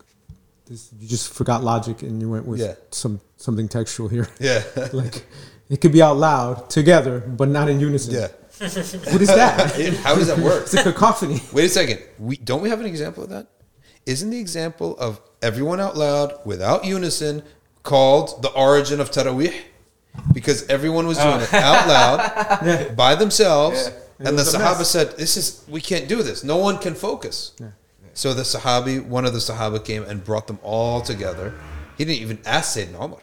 this, 0.66 0.90
you 1.00 1.08
just 1.08 1.34
forgot 1.34 1.64
logic 1.64 2.02
and 2.04 2.20
you 2.22 2.30
went 2.30 2.46
with 2.46 2.60
Yeah. 2.60 2.76
some 2.92 3.22
something 3.38 3.68
textual 3.68 4.10
here. 4.10 4.28
Yeah. 4.40 4.64
like, 4.94 5.26
it 5.70 5.82
could 5.82 5.92
be 5.92 6.02
out 6.02 6.18
loud 6.18 6.70
together, 6.70 7.20
but 7.20 7.50
not 7.50 7.70
in 7.70 7.80
unison. 7.80 8.14
yeah. 8.14 8.28
What 8.60 9.22
is 9.22 9.28
that? 9.28 10.00
How 10.04 10.16
does 10.16 10.28
that 10.28 10.40
work? 10.40 10.64
it's 10.64 10.74
a 10.74 10.82
cacophony. 10.84 11.42
Wait 11.54 11.66
a 11.66 11.70
second. 11.70 12.02
We 12.18 12.38
don't 12.38 12.62
we 12.62 12.70
have 12.70 12.80
an 12.80 12.88
example 12.88 13.24
of 13.24 13.30
that? 13.30 13.48
Isn't 14.08 14.30
the 14.32 14.40
example 14.40 14.98
of 14.98 15.22
everyone 15.42 15.80
out 15.80 15.96
loud 15.96 16.34
without 16.46 16.84
unison 16.86 17.44
called 17.84 18.42
the 18.42 18.50
origin 18.50 19.00
of 19.00 19.12
tarawih? 19.12 19.54
Because 20.34 20.68
everyone 20.70 21.06
was 21.06 21.20
doing 21.20 21.42
it 21.42 21.50
oh. 21.54 21.58
out 21.58 21.88
loud 21.88 22.96
by 23.04 23.14
themselves, 23.14 23.88
It 23.88 23.94
and 24.28 24.40
the 24.40 24.42
Sahaba 24.44 24.80
mess. 24.80 24.90
said, 24.90 25.16
"This 25.18 25.38
is 25.38 25.64
we 25.68 25.80
can't 25.80 26.08
do 26.08 26.24
this. 26.24 26.44
No 26.44 26.58
one 26.58 26.80
can 26.80 26.96
focus." 26.96 27.52
So 28.14 28.34
the 28.34 28.42
Sahabi, 28.42 29.06
one 29.06 29.26
of 29.26 29.34
the 29.34 29.40
Sahaba, 29.40 29.84
came 29.86 30.02
and 30.04 30.24
brought 30.24 30.48
them 30.48 30.58
all 30.64 31.02
together. 31.02 31.54
He 32.00 32.06
didn't 32.06 32.22
even 32.24 32.40
ask 32.48 32.76
Sayyidina 32.76 32.96
Umar 33.06 33.20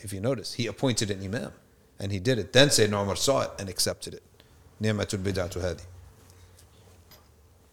if 0.00 0.12
you 0.12 0.20
notice. 0.20 0.54
He 0.54 0.66
appointed 0.66 1.10
an 1.10 1.22
imam 1.22 1.52
and 1.98 2.12
he 2.12 2.18
did 2.18 2.38
it. 2.38 2.52
Then 2.52 2.68
Sayyidina 2.68 3.02
Umar 3.02 3.16
saw 3.16 3.42
it 3.42 3.50
and 3.58 3.68
accepted 3.68 4.14
it. 4.14 4.22
Ni'matul 4.80 5.22
bid'atu 5.22 5.60
hadi. 5.60 5.82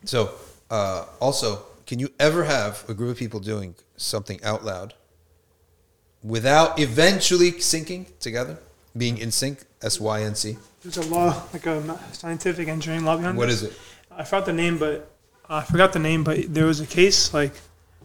So, 0.03 0.31
uh, 0.69 1.05
also, 1.19 1.63
can 1.85 1.99
you 1.99 2.09
ever 2.19 2.43
have 2.43 2.83
a 2.89 2.93
group 2.93 3.11
of 3.11 3.17
people 3.17 3.39
doing 3.39 3.75
something 3.95 4.43
out 4.43 4.63
loud 4.63 4.93
without 6.23 6.79
eventually 6.79 7.53
syncing 7.53 8.05
together, 8.19 8.57
being 8.95 9.17
in 9.17 9.31
sync? 9.31 9.63
S 9.81 9.99
Y 9.99 10.23
N 10.23 10.35
C. 10.35 10.57
There's 10.81 10.97
a 10.97 11.03
law, 11.03 11.43
like 11.53 11.65
a 11.67 11.99
scientific 12.11 12.67
engineering 12.67 13.05
law 13.05 13.15
behind. 13.17 13.37
What 13.37 13.47
this. 13.47 13.61
is 13.61 13.69
it? 13.69 13.79
I 14.11 14.23
forgot 14.23 14.45
the 14.47 14.53
name, 14.53 14.79
but 14.79 15.11
I 15.47 15.63
forgot 15.63 15.93
the 15.93 15.99
name, 15.99 16.23
but 16.23 16.53
there 16.53 16.65
was 16.65 16.79
a 16.79 16.87
case 16.87 17.33
like 17.33 17.53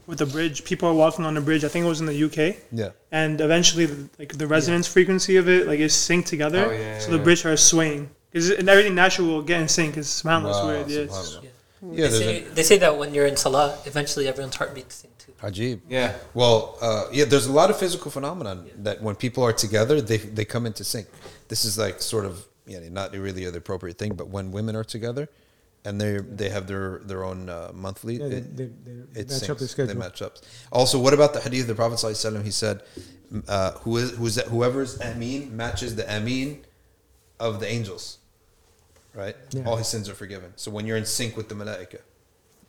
with 0.07 0.21
a 0.21 0.27
bridge. 0.27 0.65
People 0.65 0.89
are 0.89 0.95
walking 0.95 1.25
on 1.25 1.37
a 1.37 1.41
bridge. 1.41 1.65
I 1.65 1.69
think 1.69 1.85
it 1.85 1.89
was 1.89 2.01
in 2.01 2.07
the 2.07 2.25
UK, 2.25 2.57
Yeah. 2.73 2.91
and 3.11 3.41
eventually, 3.41 3.87
like 4.19 4.37
the 4.39 4.47
resonance 4.47 4.87
frequency 4.87 5.37
of 5.37 5.49
it, 5.49 5.67
like 5.67 5.81
is 5.81 5.93
synced 5.93 6.27
together. 6.27 6.67
Oh, 6.67 6.73
yeah, 6.73 6.99
so 6.99 7.11
yeah, 7.11 7.17
the 7.17 7.23
bridge 7.23 7.41
starts 7.41 7.63
swaying. 7.63 8.11
Because 8.31 8.51
and 8.51 8.69
everything 8.69 8.95
natural 8.95 9.29
will 9.29 9.43
get 9.43 9.61
in 9.61 9.69
sync. 9.69 9.97
It's 9.97 10.23
subhanAllah, 10.23 10.43
Wow, 10.53 10.67
weird. 10.69 10.89
Yeah. 10.91 11.01
Yeah. 11.01 11.49
Yeah, 11.85 12.07
they, 12.09 12.19
say, 12.19 12.43
a 12.43 12.49
they 12.51 12.63
say 12.63 12.79
that 12.79 12.97
when 12.97 13.13
you're 13.13 13.27
in 13.27 13.37
salah, 13.37 13.77
eventually 13.87 14.29
everyone's 14.29 14.55
heart 14.55 14.73
beats 14.73 14.95
sing 14.95 15.11
too. 15.19 15.33
Ajib. 15.43 15.81
Yeah. 15.89 16.15
Well, 16.33 16.79
uh, 16.81 17.07
yeah, 17.13 17.25
there's 17.25 17.47
a 17.47 17.53
lot 17.53 17.71
of 17.71 17.77
physical 17.77 18.11
phenomenon 18.13 18.71
that 18.79 19.03
when 19.03 19.17
people 19.17 19.43
are 19.43 19.53
together, 19.53 20.01
they 20.01 20.19
they 20.19 20.45
come 20.45 20.65
into 20.65 20.85
sync. 20.85 21.09
This 21.49 21.65
is 21.65 21.77
like 21.77 22.01
sort 22.01 22.25
of 22.25 22.47
you 22.67 22.79
know, 22.81 22.89
not 22.89 23.13
really 23.13 23.45
the 23.51 23.59
appropriate 23.59 23.99
thing, 23.99 24.15
but 24.15 24.29
when 24.29 24.53
women 24.53 24.77
are 24.77 24.85
together, 24.85 25.29
and 25.85 26.01
they 26.01 26.19
they 26.19 26.49
have 26.49 26.67
their 26.67 27.01
their 27.05 27.25
own 27.25 27.49
uh, 27.49 27.71
monthly, 27.75 28.17
Yeah, 28.17 28.29
they, 28.29 28.41
they, 28.41 28.71
they 29.13 29.25
match 29.25 29.51
up 29.51 29.59
their 29.59 29.69
schedule. 29.69 29.95
They 29.95 29.99
match 29.99 30.23
up. 30.23 30.39
Also, 30.71 30.99
what 30.99 31.13
about 31.13 31.35
the 31.35 31.41
hadith 31.41 31.63
of 31.63 31.67
the 31.69 31.75
Prophet? 31.75 32.01
He 32.45 32.51
said, 32.51 32.83
uh, 33.49 33.73
"Who 33.79 33.97
is 33.97 34.13
who's 34.13 34.37
that, 34.37 34.47
whoever's 34.47 35.01
ameen 35.01 35.57
matches 35.57 35.97
the 35.97 36.17
ameen 36.17 36.65
of 37.41 37.59
the 37.59 37.67
angels, 37.69 38.19
right? 39.15 39.37
Yeah. 39.51 39.65
All 39.65 39.77
his 39.77 39.89
sins 39.89 40.09
are 40.09 40.15
forgiven. 40.15 40.53
So 40.57 40.71
when 40.71 40.87
you're 40.87 40.97
in 40.97 41.05
sync 41.05 41.37
with 41.37 41.49
the 41.49 41.57
malaika, 41.57 42.01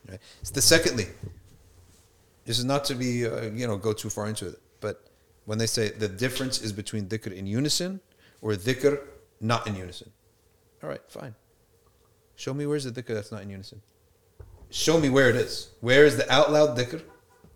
right? 0.09 0.19
So 0.41 0.53
the 0.55 0.61
secondly, 0.61 1.07
this 2.45 2.57
is 2.57 2.65
not 2.65 2.83
to 2.85 2.95
be 2.95 3.27
uh, 3.27 3.43
you 3.51 3.67
know 3.67 3.77
go 3.77 3.93
too 3.93 4.09
far 4.09 4.27
into 4.27 4.47
it, 4.47 4.59
but 4.81 5.05
when 5.45 5.59
they 5.59 5.67
say 5.67 5.89
the 5.89 6.07
difference 6.09 6.61
is 6.61 6.73
between 6.73 7.05
dhikr 7.05 7.31
in 7.31 7.45
unison 7.45 7.99
or 8.41 8.53
dhikr 8.53 8.99
not 9.39 9.67
in 9.67 9.75
unison, 9.75 10.09
all 10.81 10.89
right, 10.89 11.01
fine. 11.07 11.35
Show 12.35 12.53
me 12.53 12.65
where's 12.65 12.83
the 12.83 12.91
dhikr 12.91 13.13
that's 13.13 13.31
not 13.31 13.43
in 13.43 13.49
unison. 13.49 13.81
Show 14.69 14.99
me 14.99 15.09
where 15.09 15.29
it 15.29 15.35
is. 15.35 15.69
Where 15.81 16.05
is 16.05 16.17
the 16.17 16.31
out 16.31 16.51
loud 16.51 16.77
dhikr 16.77 17.01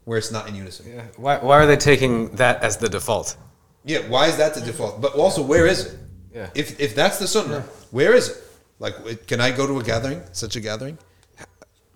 where 0.05 0.17
it's 0.17 0.32
not 0.32 0.47
in 0.47 0.55
unison? 0.55 0.91
Yeah. 0.93 1.03
Why, 1.17 1.38
why 1.39 1.57
are 1.57 1.65
they 1.65 1.78
taking 1.78 2.30
that 2.36 2.63
as 2.63 2.78
the 2.78 2.88
default? 2.89 3.36
Yeah, 3.84 3.99
why 4.07 4.28
is 4.28 4.38
that 4.38 4.53
the 4.53 4.61
default? 4.61 5.01
But 5.01 5.15
also, 5.15 5.41
where 5.41 5.65
is 5.65 5.86
it? 5.86 5.99
Yeah. 6.34 6.49
If 6.53 6.80
if 6.80 6.93
that's 6.93 7.17
the 7.19 7.28
sunnah, 7.28 7.61
where 7.91 8.13
is 8.13 8.30
it? 8.30 8.38
Like, 8.80 9.25
can 9.25 9.41
I 9.41 9.49
go 9.51 9.65
to 9.65 9.80
a 9.80 9.84
gathering, 9.84 10.21
such 10.34 10.55
a 10.55 10.59
gathering? 10.59 10.97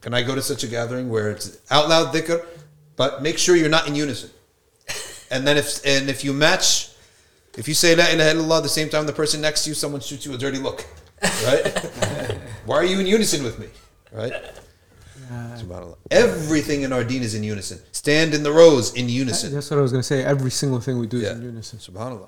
Can 0.01 0.15
I 0.15 0.23
go 0.23 0.33
to 0.33 0.41
such 0.41 0.63
a 0.63 0.67
gathering 0.67 1.09
where 1.09 1.29
it's 1.29 1.59
out 1.69 1.87
loud 1.89 2.13
dhikr, 2.13 2.43
but 2.95 3.21
make 3.21 3.37
sure 3.37 3.55
you're 3.55 3.69
not 3.69 3.87
in 3.87 3.95
unison? 3.95 4.31
And 5.31 5.47
then 5.47 5.57
if 5.57 5.85
and 5.85 6.09
if 6.09 6.25
you 6.25 6.33
match, 6.33 6.89
if 7.57 7.67
you 7.67 7.73
say 7.73 7.95
la 7.95 8.05
ilaha 8.07 8.35
illallah 8.35 8.63
the 8.63 8.69
same 8.69 8.89
time 8.89 9.05
the 9.05 9.13
person 9.13 9.39
next 9.39 9.63
to 9.63 9.69
you, 9.69 9.75
someone 9.75 10.01
shoots 10.01 10.25
you 10.25 10.33
a 10.33 10.37
dirty 10.37 10.57
look, 10.57 10.83
right? 11.45 11.63
why 12.65 12.75
are 12.77 12.83
you 12.85 12.99
in 12.99 13.07
unison 13.07 13.43
with 13.43 13.59
me, 13.59 13.67
right? 14.11 14.33
Subhanallah. 15.31 15.95
Everything 16.09 16.81
in 16.81 16.91
our 16.91 17.03
deen 17.03 17.21
is 17.23 17.35
in 17.35 17.43
unison. 17.43 17.79
Stand 17.91 18.33
in 18.33 18.43
the 18.43 18.51
rows 18.51 18.93
in 18.95 19.07
unison. 19.07 19.53
That's 19.53 19.69
what 19.71 19.77
I 19.79 19.81
was 19.81 19.91
going 19.91 20.01
to 20.01 20.07
say. 20.07 20.23
Every 20.23 20.51
single 20.51 20.79
thing 20.81 20.99
we 20.99 21.07
do 21.07 21.19
Yeah. 21.19 21.29
is 21.31 21.37
in 21.37 21.43
unison. 21.43 21.79
Subhanallah. 21.79 22.27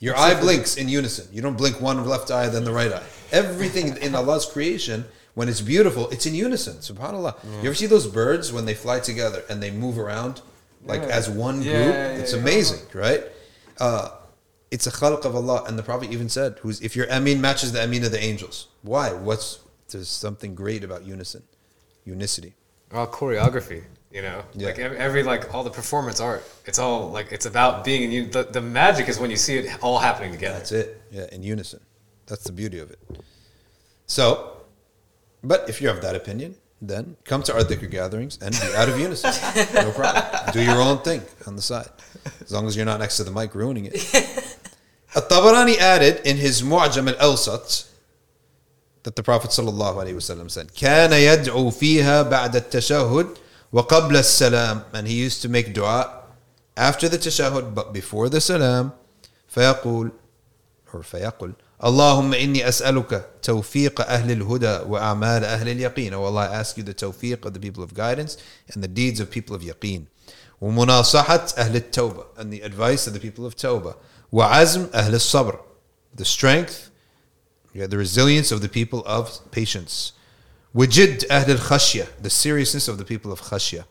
Your 0.00 0.16
eye 0.16 0.38
blinks 0.38 0.76
in 0.76 0.88
unison. 0.88 1.28
You 1.32 1.42
don't 1.42 1.56
blink 1.56 1.80
one 1.80 2.04
left 2.06 2.30
eye, 2.30 2.48
then 2.48 2.64
the 2.64 2.72
right 2.72 2.92
eye. 2.92 3.02
Everything 3.32 3.96
in 3.98 4.14
Allah's 4.14 4.44
creation, 4.46 5.04
when 5.34 5.48
it's 5.48 5.60
beautiful, 5.60 6.08
it's 6.10 6.26
in 6.26 6.34
unison. 6.34 6.76
Subhanallah. 6.78 7.34
You 7.62 7.68
ever 7.68 7.74
see 7.74 7.86
those 7.86 8.06
birds 8.06 8.52
when 8.52 8.64
they 8.66 8.74
fly 8.74 9.00
together 9.00 9.42
and 9.48 9.62
they 9.62 9.70
move 9.70 9.98
around 9.98 10.40
like 10.86 11.02
Yeah. 11.02 11.08
as 11.16 11.28
one 11.28 11.56
group? 11.56 11.66
yeah, 11.74 12.08
it's 12.20 12.32
yeah. 12.32 12.38
amazing, 12.40 12.80
right? 12.94 13.24
Uh, 13.78 14.10
it's 14.70 14.86
a 14.86 14.90
khalq 14.90 15.24
of 15.24 15.34
Allah, 15.34 15.64
and 15.66 15.78
the 15.78 15.82
Prophet 15.82 16.10
even 16.12 16.28
said, 16.28 16.58
"Who's 16.62 16.80
if 16.80 16.94
your 16.96 17.06
ameen 17.10 17.40
matches 17.40 17.72
the 17.72 17.82
ameen 17.84 18.04
of 18.04 18.12
the 18.12 18.22
angels? 18.22 18.68
Why? 18.82 19.12
What's 19.12 19.58
there's 19.90 20.08
something 20.08 20.54
great 20.54 20.84
about 20.84 21.04
unison, 21.04 21.42
unicity. 22.04 22.54
Well, 22.92 23.06
choreography, 23.08 23.82
you 24.12 24.22
know, 24.22 24.42
Yeah. 24.54 24.66
like 24.68 24.78
every, 24.78 24.96
every 24.98 25.22
like 25.24 25.52
all 25.54 25.64
the 25.64 25.70
performance 25.70 26.20
art. 26.20 26.42
It's 26.66 26.78
all 26.78 27.10
like 27.10 27.32
it's 27.32 27.46
about 27.46 27.84
being 27.84 28.02
in. 28.12 28.24
un- 28.24 28.30
The, 28.30 28.44
the 28.44 28.60
magic 28.60 29.08
is 29.08 29.18
when 29.18 29.30
you 29.30 29.36
see 29.36 29.58
it 29.58 29.66
all 29.82 29.98
happening 29.98 30.32
together. 30.32 30.58
That's 30.58 30.72
it. 30.72 31.00
Yeah, 31.10 31.26
in 31.32 31.42
unison. 31.42 31.80
That's 32.26 32.44
the 32.44 32.52
beauty 32.52 32.78
of 32.78 32.90
it. 32.92 32.98
So, 34.06 34.56
but 35.42 35.68
if 35.68 35.80
you 35.80 35.88
have 35.88 36.00
that 36.02 36.14
opinion, 36.14 36.54
then 36.82 37.16
come 37.24 37.42
to 37.44 37.52
our 37.54 37.60
dhikr 37.62 37.90
gatherings 37.90 38.38
and 38.40 38.52
be 38.58 38.74
out 38.76 38.88
of 38.88 38.98
unison. 38.98 39.32
No 39.74 39.90
problem. 39.92 40.24
Do 40.52 40.62
your 40.62 40.80
own 40.80 40.98
thing 40.98 41.22
on 41.46 41.56
the 41.56 41.62
side. 41.62 41.90
As 42.40 42.50
long 42.52 42.66
as 42.66 42.76
you're 42.76 42.86
not 42.86 43.00
next 43.00 43.16
to 43.18 43.24
the 43.24 43.30
mic 43.30 43.54
ruining 43.54 43.86
it. 43.86 43.94
At-Tabarani 45.15 45.77
added 45.77 46.21
in 46.25 46.37
his 46.37 46.61
Mu'jam 46.61 47.07
al-Awsat 47.07 47.87
that 49.03 49.15
the 49.15 49.23
Prophet 49.23 49.51
sallallahu 49.51 49.95
alaihi 50.03 50.15
wasallam 50.15 50.49
said, 50.49 50.71
كان 50.73 51.11
يدعو 51.11 51.71
فيها 51.71 52.23
بعد 52.23 52.55
التشهد 52.55 53.27
وقبل 53.73 54.17
السلام 54.17 54.83
and 54.93 55.07
he 55.07 55.13
used 55.13 55.41
to 55.41 55.49
make 55.49 55.73
dua 55.73 56.23
after 56.75 57.07
the 57.07 57.17
tashahhud 57.17 57.73
but 57.73 57.93
before 57.93 58.29
the 58.29 58.41
salam 58.41 58.91
فيقول 59.53 60.11
or 60.93 61.01
فيقول 61.03 61.53
اللهم 61.83 62.33
إني 62.33 62.67
أسألك 62.67 63.29
توفيق 63.41 64.01
أهل 64.01 64.31
الهدى 64.31 64.79
وأعمال 64.89 65.43
أهل 65.43 65.69
اليقين 65.69 66.13
Oh 66.13 66.23
Allah, 66.23 66.49
I 66.49 66.55
ask 66.55 66.77
you 66.77 66.83
the 66.83 66.93
tawfiq 66.93 67.45
of 67.45 67.53
the 67.53 67.59
people 67.59 67.83
of 67.83 67.93
guidance 67.93 68.37
and 68.73 68.83
the 68.83 68.87
deeds 68.87 69.19
of 69.19 69.29
people 69.29 69.55
of 69.55 69.61
yaqeen 69.61 70.05
ومناصحة 70.61 71.53
أهل 71.57 71.75
التوبة 71.75 72.25
and 72.37 72.51
the 72.51 72.61
advice 72.61 73.07
of 73.07 73.13
the 73.13 73.19
people 73.19 73.45
of 73.45 73.55
tawbah 73.55 73.95
وعزم 74.31 74.87
أهل 74.93 75.15
الصبر 75.15 75.59
the 76.15 76.25
strength 76.25 76.89
yeah, 77.73 77.87
the 77.87 77.97
resilience 77.97 78.51
of 78.51 78.61
the 78.61 78.69
people 78.69 79.03
of 79.05 79.39
patience 79.51 80.13
وجد 80.75 81.25
أهل 81.31 81.51
الخشية 81.51 82.07
the 82.21 82.29
seriousness 82.29 82.87
of 82.87 82.97
the 82.97 83.05
people 83.05 83.31
of 83.31 83.41
khashya 83.41 83.85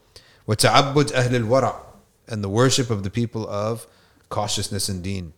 وتعبد 0.47 1.13
أهل 1.13 1.35
الورع 1.37 1.81
and 2.29 2.43
the 2.43 2.49
worship 2.49 2.91
of 2.91 3.03
the 3.03 3.11
people 3.11 3.49
of 3.49 3.87
cautiousness 4.29 4.89
and 4.89 5.03
deen 5.03 5.33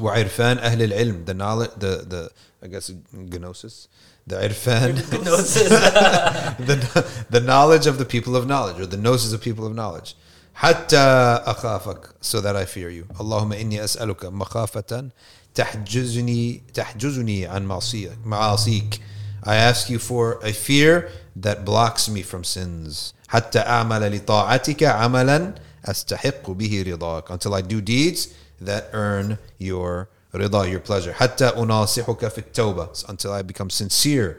وعرفان 0.00 0.58
أهل 0.58 0.82
العلم 0.82 1.24
the 1.24 1.34
knowledge 1.34 1.70
the 1.78 2.04
the 2.06 2.30
I 2.62 2.66
guess 2.66 2.90
gnosis 3.12 3.88
the 4.26 4.36
irfan 4.36 4.96
the, 6.66 7.26
the 7.30 7.40
knowledge 7.40 7.86
of 7.86 7.98
the 7.98 8.04
people 8.04 8.36
of 8.36 8.46
knowledge 8.46 8.78
or 8.80 8.86
the 8.86 8.96
gnosis 8.96 9.32
of 9.32 9.40
people 9.40 9.66
of 9.66 9.74
knowledge 9.74 10.14
حتى 10.55 10.97
أخافك 11.45 12.09
so 12.21 12.39
that 12.41 12.55
I 12.55 12.65
fear 12.65 12.89
you. 12.89 13.21
اللهم 13.21 13.53
إني 13.53 13.83
أسألك 13.83 14.25
مخافة 14.25 15.09
تحجزني 15.55 16.63
تحجزني 16.73 17.47
عن 17.47 17.65
معصيك 17.65 18.17
معاصيك. 18.25 18.99
I 19.45 19.55
ask 19.55 19.89
you 19.89 19.99
for 19.99 20.39
a 20.43 20.53
fear 20.53 21.09
that 21.35 21.65
blocks 21.65 22.07
me 22.09 22.21
from 22.21 22.43
sins. 22.43 23.13
حتى 23.27 23.59
أعمل 23.59 24.15
لطاعتك 24.15 24.83
عملا 24.83 25.55
أستحق 25.85 26.49
به 26.49 26.83
رضاك. 26.87 27.31
Until 27.31 27.53
I 27.53 27.61
do 27.61 27.81
deeds 27.81 28.27
that 28.61 28.83
earn 28.93 29.37
your 29.59 30.07
رضا 30.35 30.65
your 30.65 30.79
pleasure. 30.79 31.11
حتى 31.11 31.45
أناصحك 31.45 32.27
في 32.27 32.37
التوبة. 32.37 32.89
Until 33.09 33.31
I 33.31 33.41
become 33.41 33.69
sincere 33.69 34.37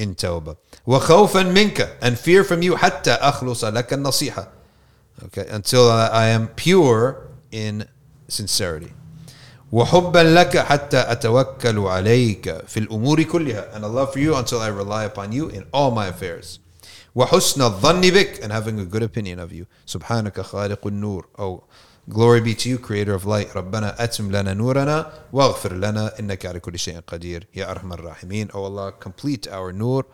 in 0.00 0.14
توبة. 0.14 0.56
وخوفا 0.86 1.42
منك 1.42 1.98
and 2.02 2.16
fear 2.18 2.44
from 2.44 2.62
you 2.62 2.74
حتى 2.76 3.12
أخلص 3.12 3.64
لك 3.64 3.92
النصيحة. 3.92 4.55
okay 5.23 5.45
until 5.49 5.89
I, 5.91 6.07
I 6.07 6.25
am 6.27 6.47
pure 6.47 7.27
in 7.51 7.85
sincerity 8.27 8.91
وحبا 9.71 10.19
لك 10.19 10.57
حتى 10.57 10.97
أتوكل 11.11 11.79
عليك 11.79 12.65
في 12.67 12.79
الأمور 12.79 13.23
كلها 13.23 13.73
and 13.75 13.85
I 13.85 13.87
love 13.87 14.11
for 14.13 14.19
you 14.19 14.35
until 14.35 14.59
I 14.59 14.67
rely 14.67 15.05
upon 15.05 15.31
you 15.31 15.47
in 15.49 15.63
all 15.73 15.91
my 15.91 16.07
affairs 16.07 16.59
وحسن 17.15 17.61
الظن 17.61 18.01
بك 18.01 18.43
and 18.43 18.51
having 18.51 18.79
a 18.79 18.85
good 18.85 19.03
opinion 19.03 19.39
of 19.39 19.51
you 19.53 19.65
سبحانك 19.85 20.41
خالق 20.41 20.87
النور 20.87 21.25
oh 21.39 21.63
glory 22.09 22.41
be 22.41 22.53
to 22.55 22.69
you 22.69 22.77
creator 22.77 23.13
of 23.13 23.25
light 23.25 23.55
ربنا 23.55 24.03
أتم 24.03 24.31
لنا 24.31 24.53
نورنا 24.53 25.11
واغفر 25.33 25.73
لنا 25.73 26.19
إنك 26.19 26.45
على 26.45 26.59
كل 26.59 26.79
شيء 26.79 26.99
قدير 27.07 27.47
يا 27.55 27.71
أرحم 27.71 27.93
الراحمين 27.93 28.47
oh 28.51 28.65
Allah 28.65 28.91
complete 28.99 29.47
our 29.47 29.71
nur 29.71 30.05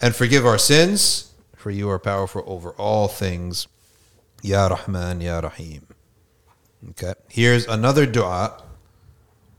and 0.00 0.14
forgive 0.16 0.46
our 0.46 0.58
sins 0.58 1.32
for 1.56 1.70
you 1.70 1.90
are 1.90 1.98
powerful 1.98 2.42
over 2.46 2.70
all 2.78 3.08
things 3.08 3.66
Ya 4.45 4.67
Rahman 4.67 5.21
Ya 5.21 5.39
Rahim 5.39 5.87
okay 6.91 7.13
here's 7.29 7.65
another 7.65 8.05
dua 8.05 8.61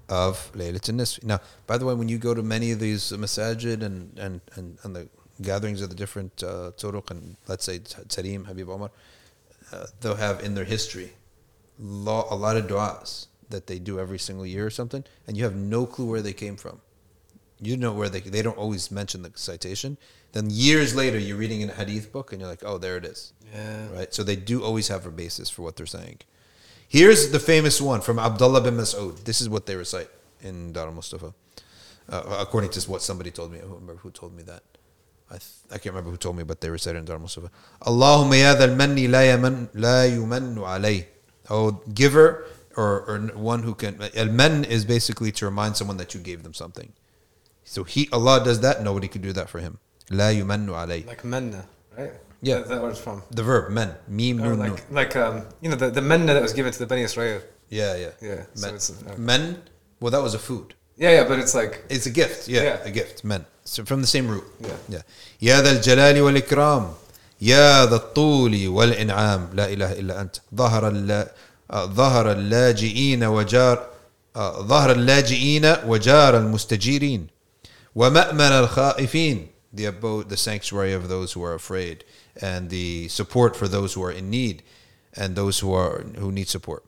of 0.09 0.53
Laylat 0.55 0.89
al-Nisf. 0.89 1.25
Now, 1.25 1.41
by 1.67 1.79
the 1.79 1.85
way, 1.85 1.95
when 1.95 2.09
you 2.09 2.19
go 2.19 2.35
to 2.35 2.43
many 2.43 2.71
of 2.71 2.79
these 2.79 3.11
masajid 3.11 3.83
and, 3.83 4.17
and, 4.19 4.41
and, 4.55 4.79
and 4.85 4.95
the 4.95 5.09
gatherings 5.43 5.83
of 5.83 5.89
the 5.89 5.97
different 5.97 6.43
uh, 6.43 6.71
turuq 6.77 7.11
and 7.11 7.37
let's 7.49 7.65
say 7.65 7.81
Tareem, 7.81 8.47
Habib 8.47 8.69
Omar, 8.69 8.91
uh, 9.73 9.87
they'll 10.01 10.15
have 10.15 10.43
in 10.45 10.55
their 10.55 10.65
history 10.65 11.15
a 11.81 11.83
lot 11.83 12.57
of 12.57 12.67
du'as 12.67 13.27
that 13.51 13.67
they 13.67 13.79
do 13.79 13.99
every 13.99 14.19
single 14.19 14.47
year 14.47 14.67
or 14.67 14.71
something, 14.71 15.05
and 15.27 15.37
you 15.37 15.45
have 15.45 15.55
no 15.55 15.87
clue 15.87 16.07
where 16.07 16.23
they 16.23 16.33
came 16.33 16.57
from. 16.57 16.81
You 17.61 17.77
know 17.77 17.93
where 17.93 18.09
they 18.09 18.21
they 18.21 18.43
don't 18.43 18.59
always 18.59 18.91
mention 18.91 19.23
the 19.23 19.33
citation. 19.35 19.97
Then 20.33 20.51
years 20.51 20.95
later, 20.95 21.19
you're 21.19 21.39
reading 21.39 21.63
in 21.63 21.71
a 21.71 21.75
hadith 21.75 22.13
book, 22.13 22.33
and 22.33 22.41
you're 22.41 22.51
like, 22.51 22.63
oh, 22.65 22.77
there 22.79 22.97
it 22.97 23.05
is. 23.05 23.33
Yeah. 23.55 23.89
Right. 23.93 24.13
So 24.13 24.23
they 24.23 24.37
do 24.37 24.63
always 24.63 24.89
have 24.89 25.07
a 25.07 25.11
basis 25.11 25.49
for 25.49 25.63
what 25.63 25.77
they're 25.77 25.87
saying. 25.87 26.19
Here's 26.89 27.31
the 27.31 27.39
famous 27.41 27.81
one 27.81 28.01
from 28.01 28.19
Abdullah 28.19 28.61
bin 28.61 28.77
Mas'ud. 28.77 29.25
This 29.25 29.41
is 29.41 29.49
what 29.49 29.67
they 29.67 29.75
recite 29.75 30.09
in 30.43 30.73
Dar 30.73 30.87
al-Mustafa. 30.87 31.35
Uh, 32.09 32.37
according 32.39 32.71
to 32.71 32.81
what 32.91 33.03
somebody 33.03 33.31
told 33.31 33.51
me. 33.53 33.59
I 33.59 33.63
don't 33.63 33.81
remember 33.81 33.97
who 33.97 34.11
told 34.11 34.37
me 34.37 34.43
that. 34.45 34.63
I, 35.29 35.39
th- 35.39 35.51
I 35.73 35.79
can't 35.79 35.95
remember 35.95 36.11
who 36.11 36.17
told 36.17 36.37
me, 36.37 36.45
but 36.45 36.61
they 36.61 36.71
recited 36.71 36.99
in 36.99 37.05
Dar 37.05 37.17
al-Mustafa. 37.17 37.51
Allahumma 37.83 38.39
ya 38.39 38.55
dhal 38.55 38.77
manni 38.77 39.11
la, 39.11 39.21
yaman, 39.21 39.71
la 39.75 40.05
yumannu. 40.05 41.05
Oh, 41.51 41.83
giver 41.93 42.47
or, 42.77 43.03
or 43.09 43.19
one 43.35 43.63
who 43.63 43.75
can. 43.75 44.01
Al-man 44.15 44.65
is 44.65 44.85
basically 44.85 45.33
to 45.33 45.47
remind 45.47 45.77
someone 45.77 45.97
that 45.97 46.15
you 46.15 46.21
gave 46.21 46.45
them 46.45 46.55
something. 46.55 46.93
So 47.66 47.84
he, 47.84 48.10
Allah 48.12 48.44
does 48.44 48.60
that, 48.62 48.84
nobody 48.84 49.08
can 49.08 49.22
do 49.22 49.32
that 49.34 49.50
for 49.50 49.60
him. 49.60 49.78
La 50.10 50.30
yumannu 50.30 50.70
alay. 50.70 51.06
Like 51.08 51.24
manna, 51.24 51.66
right? 51.98 52.12
Yeah. 52.42 52.60
That's 52.60 52.70
where 52.82 52.90
it's 52.90 53.00
from. 53.00 53.22
The 53.32 53.44
verb, 53.44 53.72
men. 53.72 53.96
Mim, 54.08 54.42
Or 54.42 54.50
nun, 54.56 54.60
nun. 54.60 54.70
like, 54.72 54.92
like 54.92 55.16
um, 55.16 55.44
you 55.62 55.70
know, 55.70 55.76
the, 55.76 55.90
the 55.90 56.02
manna 56.02 56.34
that 56.34 56.42
was 56.42 56.54
given 56.54 56.72
to 56.74 56.80
the 56.80 56.88
Bani 56.88 57.04
Israel. 57.04 57.42
Yeah, 57.70 57.96
yeah. 57.96 58.10
Yeah, 58.22 58.44
so 58.56 58.66
Men. 58.68 58.76
it's, 58.76 58.90
uh, 58.92 59.16
men, 59.18 59.62
well, 60.02 60.12
that 60.12 60.22
was 60.22 60.34
a 60.34 60.40
food. 60.40 60.74
Yeah, 60.98 61.12
yeah, 61.12 61.24
but 61.28 61.40
it's 61.40 61.56
like, 61.56 61.84
It's 61.90 62.06
a 62.08 62.10
gift. 62.10 62.48
Yeah, 62.50 62.64
Yeah. 62.64 62.78
a 62.84 62.92
gift. 62.92 63.24
Men. 63.24 63.46
So 63.64 63.86
from 63.86 64.02
the 64.02 64.08
same 64.08 64.28
root. 64.28 64.44
Yeah. 64.60 64.78
Yeah. 64.90 65.02
يا 65.42 65.62
ذا 65.62 65.72
الجلال 65.72 66.22
والإكرام 66.22 66.94
يا 67.42 67.86
ذا 67.86 67.96
الطول 67.96 68.68
والإنعام 68.68 69.50
لا 69.54 69.66
إله 69.74 69.92
إلا 70.00 70.22
أنت 70.22 70.36
ظهر 70.56 70.88
اللا 70.88 71.32
آه، 71.72 71.86
ظهر 71.86 72.32
اللاجئين 72.32 73.24
وجار 73.24 73.88
آه، 74.36 74.62
ظهر 74.62 74.92
اللاجئين 74.92 75.76
وجار 75.88 76.38
المستجيرين 76.38 77.28
ومأمن 77.96 78.52
الخائفين 78.52 79.48
the 79.74 79.86
abode 79.86 80.30
the 80.30 80.38
sanctuary 80.38 80.94
of 80.94 81.08
those 81.08 81.34
who 81.34 81.44
are 81.44 81.54
afraid 81.54 82.04
and 82.42 82.70
the 82.70 83.08
support 83.08 83.56
for 83.56 83.68
those 83.68 83.94
who 83.94 84.04
are 84.04 84.12
in 84.12 84.30
need 84.30 84.64
and 85.14 85.36
those 85.36 85.60
who 85.60 85.74
are 85.74 86.04
who 86.18 86.32
need 86.32 86.48
support 86.48 86.84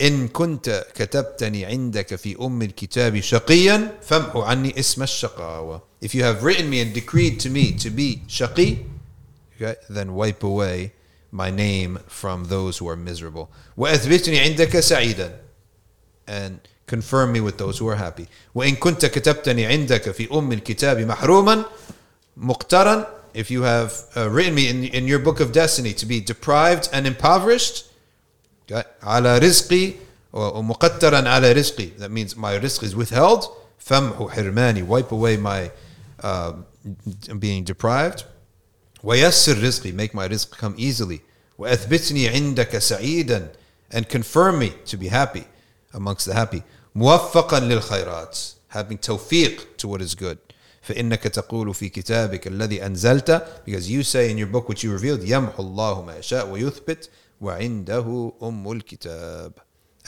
إن 0.00 0.28
كنت 0.28 0.86
كتبتني 0.94 1.64
عندك 1.64 2.14
في 2.14 2.36
أم 2.40 2.62
الكتاب 2.62 3.20
شقيا 3.20 3.98
فامحو 4.02 4.42
عني 4.42 4.78
اسم 4.78 5.02
الشقاوة 5.02 5.82
If 6.02 6.14
you 6.14 6.24
have 6.24 6.42
written 6.42 6.68
me 6.68 6.80
and 6.80 6.92
decreed 6.92 7.38
to 7.40 7.50
me 7.50 7.72
to 7.72 7.90
be 7.90 8.22
شقي 8.28 8.76
okay, 9.56 9.76
then 9.88 10.14
wipe 10.14 10.42
away 10.42 10.92
my 11.30 11.50
name 11.50 11.98
from 12.06 12.46
those 12.46 12.78
who 12.78 12.88
are 12.88 12.96
miserable 12.96 13.48
وأثبتني 13.76 14.40
عندك 14.40 14.80
سعيدا 14.80 15.38
and 16.26 16.58
confirm 16.95 17.31
me 17.31 17.39
with 17.39 17.57
those 17.57 17.77
who 17.79 17.87
are 17.87 17.95
happy. 17.95 18.27
وإن 18.55 18.75
كنت 18.75 19.05
كتبتني 19.05 19.65
عندك 19.65 20.11
في 20.11 20.27
أم 20.31 20.51
الكتاب 20.51 20.99
محروما 20.99 21.65
مقترا 22.37 23.05
if 23.33 23.51
you 23.51 23.61
have 23.61 23.91
uh, 24.15 24.29
written 24.29 24.55
me 24.55 24.67
in, 24.67 24.83
in 24.83 25.07
your 25.07 25.19
book 25.19 25.39
of 25.39 25.51
destiny 25.51 25.93
to 25.93 26.05
be 26.05 26.19
deprived 26.19 26.89
and 26.91 27.05
impoverished 27.05 27.85
على 29.03 29.37
رزقي 29.37 29.93
ومقترا 30.33 31.29
على 31.29 31.51
رزقي 31.51 31.89
that 31.99 32.11
means 32.11 32.35
my 32.35 32.57
rizq 32.59 32.83
is 32.83 32.95
withheld. 32.95 33.45
فمح 33.79 34.29
حرماني 34.29 34.83
wipe 34.87 35.11
away 35.11 35.37
my 35.37 35.71
uh, 36.21 36.53
being 37.39 37.63
deprived. 37.63 38.25
ويسر 39.03 39.63
رزقي 39.63 39.91
make 39.91 40.13
my 40.13 40.27
rizq 40.27 40.51
come 40.57 40.75
easily. 40.77 41.21
وأثبتني 41.57 42.29
عندك 42.29 42.77
سعيدا 42.77 43.51
and 43.91 44.07
confirm 44.07 44.59
me 44.59 44.73
to 44.85 44.97
be 44.97 45.07
happy 45.07 45.45
amongst 45.93 46.25
the 46.25 46.33
happy. 46.33 46.63
موفقا 46.98 47.60
للخيرات 47.60 48.38
having 48.76 48.96
توفيق 49.02 49.66
to 49.82 49.88
what 49.88 50.00
is 50.02 50.14
good 50.14 50.36
فإنك 50.82 51.22
تقول 51.22 51.74
في 51.74 51.88
كتابك 51.88 52.46
الذي 52.46 52.86
أنزلت 52.86 53.46
because 53.66 53.88
you 53.88 54.02
say 54.02 54.30
in 54.30 54.38
your 54.38 54.46
book 54.46 54.68
which 54.68 54.84
you 54.84 54.90
revealed 54.98 55.20
يمحو 55.28 55.62
الله 55.62 56.02
ما 56.02 56.16
يشاء 56.16 56.48
ويثبت 56.48 57.10
وعنده 57.40 58.32
أم 58.42 58.72
الكتاب 58.72 59.52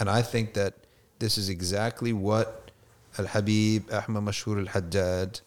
and 0.01 0.09
I 0.11 0.23
think 0.23 0.53
that 0.55 0.73
this 1.19 1.39
is 1.39 1.49
exactly 1.49 2.13
what 2.13 2.71
Al-Habib 3.19 3.91
Ahmad 3.91 4.23
Mashhur 4.25 4.59
Al-Haddad 4.61 5.41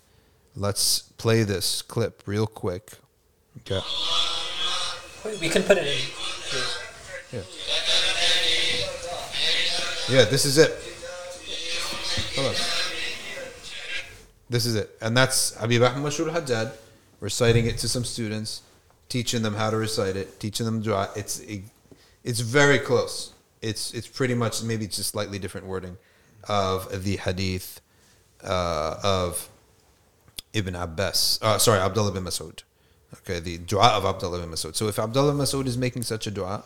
let's 0.55 1.03
play 1.17 1.43
this 1.43 1.81
clip 1.83 2.23
real 2.25 2.47
quick 2.47 2.85
okay 3.59 3.81
We- 5.25 5.37
We 5.41 5.49
can 5.49 5.63
put 5.69 5.77
it 5.77 5.85
in. 5.93 5.99
here. 7.31 7.43
Yeah, 10.15 10.25
this 10.33 10.43
is 10.49 10.57
it. 10.57 10.71
Hold 12.36 12.48
on. 12.48 12.54
This 14.50 14.66
is 14.66 14.74
it. 14.76 14.90
And 15.00 15.16
that's 15.16 15.54
Habib 15.56 15.82
Ahmad 15.82 16.12
Mashur 16.12 16.30
Haddad 16.30 16.72
reciting 17.20 17.66
it 17.66 17.78
to 17.78 17.88
some 17.88 18.04
students, 18.04 18.62
teaching 19.08 19.42
them 19.42 19.54
how 19.54 19.70
to 19.70 19.76
recite 19.76 20.16
it, 20.16 20.38
teaching 20.38 20.66
them 20.66 20.82
dua. 20.82 21.10
It's 21.16 21.40
it's 22.22 22.40
very 22.40 22.78
close. 22.78 23.32
It's 23.62 23.94
it's 23.94 24.06
pretty 24.06 24.34
much 24.34 24.62
maybe 24.62 24.84
it's 24.84 24.96
just 24.96 25.10
slightly 25.10 25.38
different 25.38 25.66
wording 25.66 25.96
of 26.48 27.04
the 27.04 27.16
hadith 27.16 27.80
uh, 28.42 28.96
of 29.02 29.48
Ibn 30.52 30.74
Abbas. 30.74 31.38
Uh, 31.42 31.58
sorry, 31.58 31.80
Abdullah 31.80 32.12
bin 32.12 32.24
Masud. 32.24 32.62
Okay, 33.14 33.40
the 33.40 33.58
dua 33.58 33.88
of 33.96 34.04
Abdullah 34.04 34.40
bin 34.40 34.50
Masud. 34.50 34.76
So 34.76 34.88
if 34.88 34.98
Abdullah 34.98 35.32
bin 35.32 35.40
Masud 35.40 35.66
is 35.66 35.78
making 35.78 36.02
such 36.02 36.26
a 36.26 36.30
dua, 36.30 36.64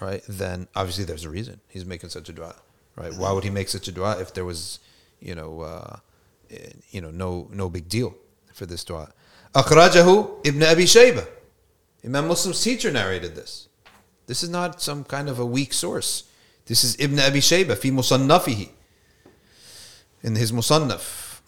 right, 0.00 0.22
then 0.28 0.68
obviously 0.76 1.04
there's 1.04 1.24
a 1.24 1.30
reason 1.30 1.60
he's 1.68 1.84
making 1.84 2.10
such 2.10 2.28
a 2.28 2.32
dua, 2.32 2.54
right? 2.98 3.12
Mm-hmm. 3.12 3.20
Why 3.20 3.32
would 3.32 3.44
he 3.44 3.50
make 3.50 3.68
such 3.68 3.88
a 3.88 3.92
dua 3.92 4.20
if 4.20 4.34
there 4.34 4.44
was, 4.44 4.80
you 5.20 5.34
know, 5.34 5.60
uh, 5.60 5.96
eh, 6.50 6.70
you 6.90 7.00
know, 7.00 7.10
no 7.10 7.48
no 7.52 7.68
big 7.68 7.88
deal 7.88 8.14
for 8.52 8.66
this 8.66 8.84
dua? 8.84 9.12
Akhrajahu 9.54 10.46
Ibn 10.46 10.62
Abi 10.62 10.84
Shayba. 10.84 11.26
Imam 12.04 12.28
Muslim's 12.28 12.62
teacher 12.62 12.90
narrated 12.90 13.34
this. 13.34 13.68
This 14.26 14.42
is 14.42 14.50
not 14.50 14.82
some 14.82 15.04
kind 15.04 15.28
of 15.28 15.38
a 15.38 15.46
weak 15.46 15.72
source. 15.72 16.24
This 16.66 16.84
is 16.84 16.96
Ibn 17.00 17.18
Abi 17.18 17.40
Shayba 17.40 17.76
fi 17.76 17.90
musannafihi 17.90 18.68
in 20.22 20.36
his 20.36 20.52
musannaf. 20.52 21.40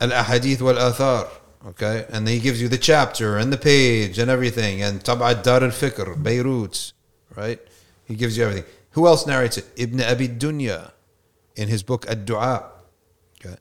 Al-ahadith 0.00 0.62
wal-athar. 0.62 1.28
Okay, 1.66 2.06
and 2.08 2.26
he 2.26 2.40
gives 2.40 2.62
you 2.62 2.68
the 2.68 2.78
chapter 2.78 3.36
and 3.36 3.52
the 3.52 3.58
page 3.58 4.18
and 4.18 4.30
everything, 4.30 4.80
and 4.80 5.04
Tab'ad 5.04 5.42
Dar 5.42 5.62
al-Fikr, 5.62 6.22
Beirut, 6.22 6.92
right? 7.36 7.60
He 8.06 8.14
gives 8.14 8.38
you 8.38 8.44
everything. 8.44 8.64
who 8.91 9.07
else 9.07 9.25
narrates 9.27 9.57
it 9.57 9.65
Ibn 9.75 10.01
Abi 10.01 10.27
Dunya 10.27 10.91
in 11.55 11.67
his 11.67 11.83
book 11.83 12.05
ad-du'a 12.07 12.63
okay 13.39 13.57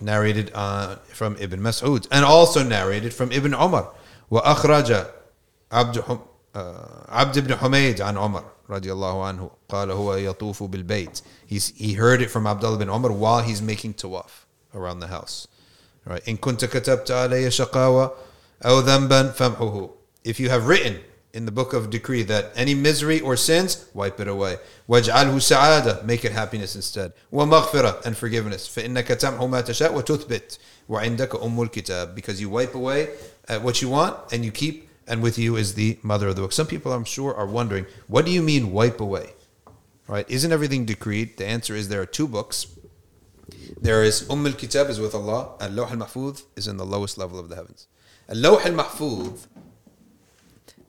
narrated 0.00 0.50
uh, 0.54 0.96
from 1.12 1.36
Ibn 1.38 1.60
Mas'ud 1.60 2.06
and 2.10 2.24
also 2.24 2.62
narrated 2.62 3.12
from 3.14 3.32
Ibn 3.32 3.54
Umar 3.54 3.92
وأخرج 4.30 5.06
عبد 5.72 6.00
حم, 6.00 6.18
uh, 6.54 6.58
عبد 7.08 7.38
بن 7.38 7.56
حميد 7.56 8.00
عن 8.00 8.18
عمر 8.18 8.44
رضي 8.70 8.92
الله 8.92 9.24
عنه 9.24 9.50
قال 9.68 9.90
هو 9.90 10.14
يطوف 10.14 10.62
بالبيت 10.62 11.22
He's, 11.46 11.72
he 11.76 11.92
heard 11.94 12.22
it 12.22 12.30
from 12.30 12.46
Abdullah 12.46 12.78
bin 12.78 12.88
Umar 12.88 13.12
while 13.12 13.42
he's 13.42 13.62
making 13.62 13.94
tawaf 13.94 14.46
around 14.74 15.00
the 15.00 15.06
house 15.06 15.46
right 16.04 16.22
إن 16.28 16.36
كنت 16.36 16.64
كتبت 16.64 17.10
علي 17.10 17.50
شقاوة 17.50 18.12
أو 18.64 18.80
ذنبا 18.80 19.30
فامحوه 19.30 19.90
If 20.24 20.40
you 20.40 20.50
have 20.50 20.66
written 20.66 20.98
in 21.32 21.44
the 21.44 21.52
book 21.52 21.74
of 21.74 21.90
decree 21.90 22.22
that 22.22 22.50
any 22.56 22.74
misery 22.74 23.20
or 23.20 23.36
sins, 23.36 23.86
wipe 23.92 24.18
it 24.20 24.26
away. 24.28 24.56
واجعله 24.88 25.38
سعادة, 25.38 26.04
make 26.04 26.24
it 26.24 26.32
happiness 26.32 26.74
instead. 26.74 27.12
ومغفرة 27.32 28.04
and 28.06 28.16
forgiveness. 28.16 28.68
فإنك 28.68 29.06
تمحو 29.06 29.46
ما 29.46 29.60
تشاء 29.60 29.94
وتثبت 29.94 30.58
وعندك 30.88 31.34
أم 31.42 31.60
الكتاب 31.68 32.14
because 32.14 32.40
you 32.40 32.48
wipe 32.48 32.74
away 32.74 33.10
uh, 33.48 33.58
what 33.58 33.82
you 33.82 33.88
want 33.88 34.16
and 34.32 34.44
you 34.44 34.50
keep 34.50 34.88
and 35.06 35.22
with 35.22 35.38
you 35.38 35.56
is 35.56 35.74
the 35.74 35.98
mother 36.02 36.28
of 36.28 36.36
the 36.36 36.42
book. 36.42 36.52
Some 36.52 36.66
people 36.66 36.92
I'm 36.92 37.04
sure 37.04 37.34
are 37.34 37.46
wondering, 37.46 37.86
what 38.08 38.24
do 38.24 38.30
you 38.30 38.42
mean 38.42 38.72
wipe 38.72 39.00
away? 39.00 39.34
Right? 40.08 40.28
Isn't 40.30 40.52
everything 40.52 40.84
decreed? 40.84 41.36
The 41.36 41.46
answer 41.46 41.74
is 41.74 41.88
there 41.88 42.00
are 42.00 42.06
two 42.06 42.28
books. 42.28 42.66
There 43.80 44.02
is 44.02 44.28
Umm 44.30 44.46
al-Kitab 44.46 44.88
is 44.88 44.98
with 44.98 45.14
Allah 45.14 45.52
and 45.60 45.76
Lawh 45.76 45.90
al-Mahfuz 45.90 46.44
is 46.56 46.66
in 46.66 46.76
the 46.76 46.86
lowest 46.86 47.18
level 47.18 47.38
of 47.38 47.48
the 47.48 47.56
heavens. 47.56 47.86
Al-Lawh 48.28 48.60
al-Mahfuz, 48.64 49.46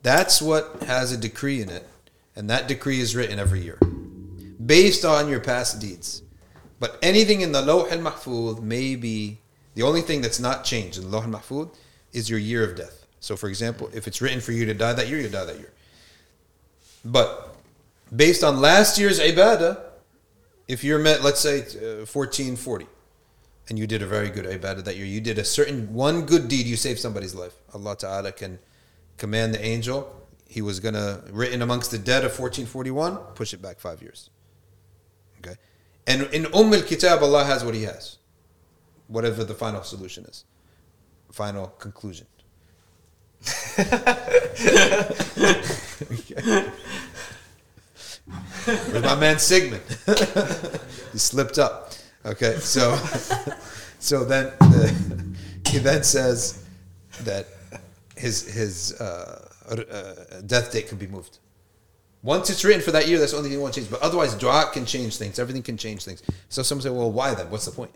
that's 0.02 0.42
what 0.42 0.82
has 0.84 1.12
a 1.12 1.16
decree 1.16 1.62
in 1.62 1.68
it, 1.68 1.88
and 2.34 2.50
that 2.50 2.68
decree 2.68 3.00
is 3.00 3.14
written 3.14 3.38
every 3.38 3.60
year, 3.60 3.78
based 4.64 5.04
on 5.04 5.28
your 5.28 5.40
past 5.40 5.80
deeds. 5.80 6.22
But 6.80 6.98
anything 7.00 7.42
in 7.42 7.52
the 7.52 7.62
Lawh 7.62 7.86
al-Mahfuz 7.88 8.60
may 8.60 8.96
be, 8.96 9.38
the 9.74 9.82
only 9.82 10.00
thing 10.00 10.20
that's 10.20 10.40
not 10.40 10.64
changed 10.64 10.98
in 10.98 11.04
the 11.04 11.10
Lawh 11.10 11.22
al-Mahfuz 11.22 11.74
is 12.12 12.28
your 12.28 12.38
year 12.38 12.68
of 12.68 12.76
death. 12.76 13.06
So 13.20 13.36
for 13.36 13.48
example, 13.48 13.88
if 13.94 14.08
it's 14.08 14.20
written 14.20 14.40
for 14.40 14.50
you 14.50 14.66
to 14.66 14.74
die 14.74 14.92
that 14.92 15.08
year, 15.08 15.20
you 15.20 15.28
die 15.28 15.44
that 15.44 15.58
year. 15.58 15.72
But 17.04 17.54
based 18.14 18.42
on 18.42 18.60
last 18.60 18.98
year's 18.98 19.20
ibadah, 19.20 19.80
if 20.66 20.82
you're 20.82 20.98
met, 20.98 21.22
let's 21.22 21.40
say 21.40 21.60
uh, 21.60 22.06
1440, 22.06 22.86
and 23.68 23.78
you 23.78 23.86
did 23.86 24.02
a 24.02 24.06
very 24.06 24.28
good 24.28 24.44
ibadah 24.44 24.84
that 24.84 24.96
year, 24.96 25.06
you 25.06 25.20
did 25.20 25.38
a 25.38 25.44
certain 25.44 25.94
one 25.94 26.26
good 26.26 26.48
deed, 26.48 26.66
you 26.66 26.76
saved 26.76 26.98
somebody's 26.98 27.34
life. 27.34 27.54
Allah 27.72 27.96
Ta'ala 27.96 28.32
can 28.32 28.58
command 29.16 29.54
the 29.54 29.64
angel, 29.64 30.14
he 30.48 30.60
was 30.62 30.80
going 30.80 30.94
to, 30.94 31.22
written 31.30 31.62
amongst 31.62 31.90
the 31.90 31.98
dead 31.98 32.24
of 32.24 32.38
1441, 32.38 33.16
push 33.34 33.54
it 33.54 33.62
back 33.62 33.78
five 33.80 34.02
years. 34.02 34.30
Okay? 35.38 35.56
And 36.06 36.22
in 36.32 36.46
Umm 36.54 36.72
al-Kitab, 36.74 37.22
Allah 37.22 37.44
has 37.44 37.64
what 37.64 37.74
he 37.74 37.82
has. 37.82 38.18
Whatever 39.08 39.44
the 39.44 39.54
final 39.54 39.82
solution 39.82 40.24
is. 40.24 40.44
Final 41.30 41.68
conclusion. 41.78 42.26
Where's 48.64 49.02
my 49.02 49.16
man 49.16 49.38
Sigmund? 49.38 49.82
he 51.12 51.18
slipped 51.18 51.58
up. 51.58 51.92
Okay, 52.24 52.56
so 52.60 52.96
so 53.98 54.24
then 54.24 54.52
uh, 54.60 54.88
he 55.68 55.78
then 55.78 56.04
says 56.04 56.64
that 57.22 57.48
his 58.22 58.42
his 58.54 59.00
uh, 59.00 59.48
uh, 59.68 60.40
death 60.46 60.72
date 60.72 60.88
can 60.88 60.96
be 60.96 61.08
moved. 61.08 61.38
Once 62.22 62.50
it's 62.50 62.64
written 62.64 62.80
for 62.80 62.92
that 62.92 63.08
year, 63.08 63.18
that's 63.18 63.32
the 63.32 63.38
only 63.38 63.48
thing 63.48 63.58
you 63.58 63.62
want 63.62 63.74
to 63.74 63.80
change. 63.80 63.90
But 63.90 64.00
otherwise, 64.00 64.34
dua 64.36 64.70
can 64.72 64.86
change 64.86 65.16
things. 65.16 65.40
Everything 65.40 65.62
can 65.62 65.76
change 65.76 66.04
things. 66.04 66.22
So 66.48 66.62
some 66.62 66.80
say, 66.80 66.90
well, 66.90 67.10
why 67.10 67.34
then? 67.34 67.50
What's 67.50 67.64
the 67.64 67.72
point? 67.72 67.90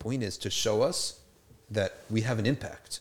Point 0.00 0.24
is 0.24 0.36
to 0.38 0.50
show 0.50 0.82
us 0.82 1.20
that 1.70 1.98
we 2.10 2.22
have 2.22 2.40
an 2.40 2.46
impact, 2.46 2.98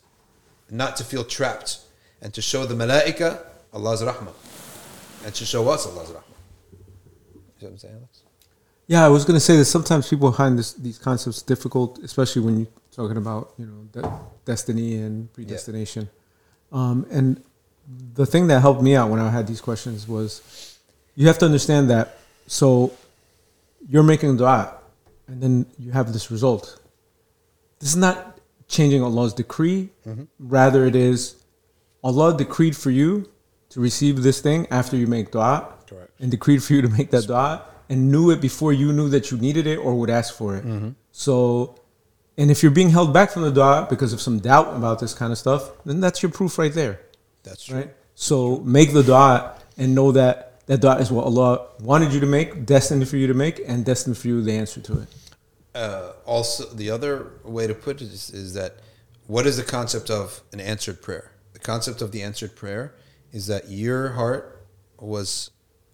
not 0.69 0.95
to 0.97 1.03
feel 1.03 1.23
trapped, 1.23 1.79
and 2.21 2.31
to 2.35 2.41
show 2.41 2.67
the 2.67 2.75
malaika 2.75 3.43
Allah's 3.73 4.03
rahmah, 4.03 4.35
and 5.25 5.33
to 5.33 5.43
show 5.43 5.67
us 5.69 5.87
Allah's 5.87 6.09
rahmah. 6.09 6.33
You 7.33 7.39
know 7.39 7.43
what 7.57 7.69
I'm 7.69 7.77
saying, 7.79 7.95
Alex? 7.95 8.21
Yeah, 8.85 9.05
I 9.05 9.09
was 9.09 9.25
going 9.25 9.35
to 9.35 9.45
say 9.49 9.57
that 9.57 9.65
sometimes 9.65 10.07
people 10.07 10.31
find 10.31 10.57
this, 10.57 10.73
these 10.73 10.99
concepts 10.99 11.41
difficult, 11.41 11.97
especially 11.99 12.43
when 12.43 12.59
you're 12.59 12.75
talking 12.91 13.17
about 13.17 13.53
you 13.57 13.65
know 13.65 13.81
de- 13.91 14.19
destiny 14.45 14.95
and 14.95 15.33
predestination. 15.33 16.09
Um, 16.71 17.05
and 17.09 17.41
the 18.13 18.25
thing 18.25 18.47
that 18.47 18.59
helped 18.61 18.81
me 18.81 18.95
out 18.95 19.09
when 19.09 19.19
I 19.19 19.29
had 19.29 19.47
these 19.47 19.61
questions 19.61 20.07
was 20.07 20.77
you 21.15 21.27
have 21.27 21.37
to 21.39 21.45
understand 21.45 21.89
that. 21.89 22.17
So 22.47 22.93
you're 23.89 24.03
making 24.03 24.37
dua, 24.37 24.75
and 25.27 25.41
then 25.41 25.65
you 25.79 25.91
have 25.91 26.13
this 26.13 26.29
result. 26.31 26.79
This 27.79 27.89
is 27.89 27.95
not 27.95 28.39
changing 28.67 29.01
Allah's 29.03 29.33
decree. 29.33 29.89
Rather, 30.39 30.85
it 30.85 30.95
is 30.95 31.35
Allah 32.03 32.35
decreed 32.37 32.75
for 32.75 32.91
you 32.91 33.29
to 33.69 33.79
receive 33.81 34.23
this 34.23 34.39
thing 34.41 34.67
after 34.71 34.95
you 34.95 35.07
make 35.07 35.31
dua, 35.31 35.73
Correct. 35.87 36.11
and 36.19 36.31
decreed 36.31 36.63
for 36.63 36.73
you 36.73 36.81
to 36.81 36.89
make 36.89 37.11
that 37.11 37.27
dua, 37.27 37.63
and 37.89 38.11
knew 38.11 38.31
it 38.31 38.41
before 38.41 38.73
you 38.73 38.91
knew 38.93 39.09
that 39.09 39.31
you 39.31 39.37
needed 39.37 39.67
it 39.67 39.77
or 39.77 39.95
would 39.95 40.09
ask 40.09 40.33
for 40.33 40.55
it. 40.57 40.65
So, 41.11 41.75
and 42.37 42.51
if 42.51 42.61
you're 42.61 42.71
being 42.71 42.89
held 42.91 43.13
back 43.13 43.31
from 43.31 43.41
the 43.43 43.51
dua 43.51 43.87
because 43.89 44.13
of 44.13 44.21
some 44.21 44.39
doubt 44.39 44.75
about 44.75 44.99
this 44.99 45.13
kind 45.13 45.31
of 45.31 45.37
stuff, 45.37 45.71
then 45.85 45.99
that's 45.99 46.21
your 46.21 46.31
proof 46.31 46.57
right 46.57 46.73
there, 46.73 46.99
That's 47.43 47.65
true. 47.65 47.77
right? 47.77 47.93
So 48.15 48.57
make 48.59 48.93
the 48.93 49.03
dua 49.03 49.55
and 49.77 49.93
know 49.95 50.11
that 50.11 50.43
that 50.67 50.81
dua 50.81 50.97
is 50.99 51.09
what 51.11 51.25
Allah 51.25 51.67
wanted 51.79 52.11
you 52.13 52.19
to 52.19 52.25
make, 52.25 52.65
destined 52.65 53.07
for 53.07 53.15
you 53.17 53.27
to 53.27 53.33
make, 53.33 53.61
and 53.65 53.85
destined 53.85 54.17
for 54.17 54.27
you 54.27 54.41
the 54.41 54.51
answer 54.57 54.81
to 54.81 54.93
it. 55.01 55.07
uh, 55.75 56.11
also 56.25 56.65
the 56.73 56.89
other 56.89 57.31
way 57.43 57.67
to 57.67 57.73
put 57.73 58.01
it 58.01 58.11
is, 58.11 58.29
is 58.31 58.53
that 58.55 58.71
what 59.27 59.45
is 59.45 59.55
the 59.57 59.63
concept 59.63 60.09
of 60.09 60.41
an 60.53 60.59
answered 60.59 61.01
prayer 61.01 61.31
the 61.53 61.59
concept 61.59 62.01
of 62.01 62.11
the 62.11 62.21
answered 62.23 62.55
prayer 62.55 62.93
is 63.31 63.45
that 63.47 63.63
your 63.69 64.09
heart 64.19 64.43
was 64.99 65.51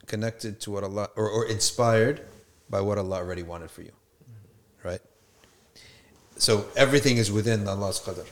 connected 0.07 0.59
to 0.61 0.71
what 0.71 0.83
allah 0.83 1.07
or, 1.15 1.27
or 1.29 1.45
inspired 1.57 2.17
by 2.69 2.79
what 2.87 2.97
allah 2.97 3.17
already 3.17 3.43
wanted 3.43 3.69
for 3.75 3.81
you 3.81 3.91
so 6.38 6.65
everything 6.75 7.17
is 7.17 7.31
within 7.31 7.67
allah's 7.67 7.99
qadr 7.99 8.25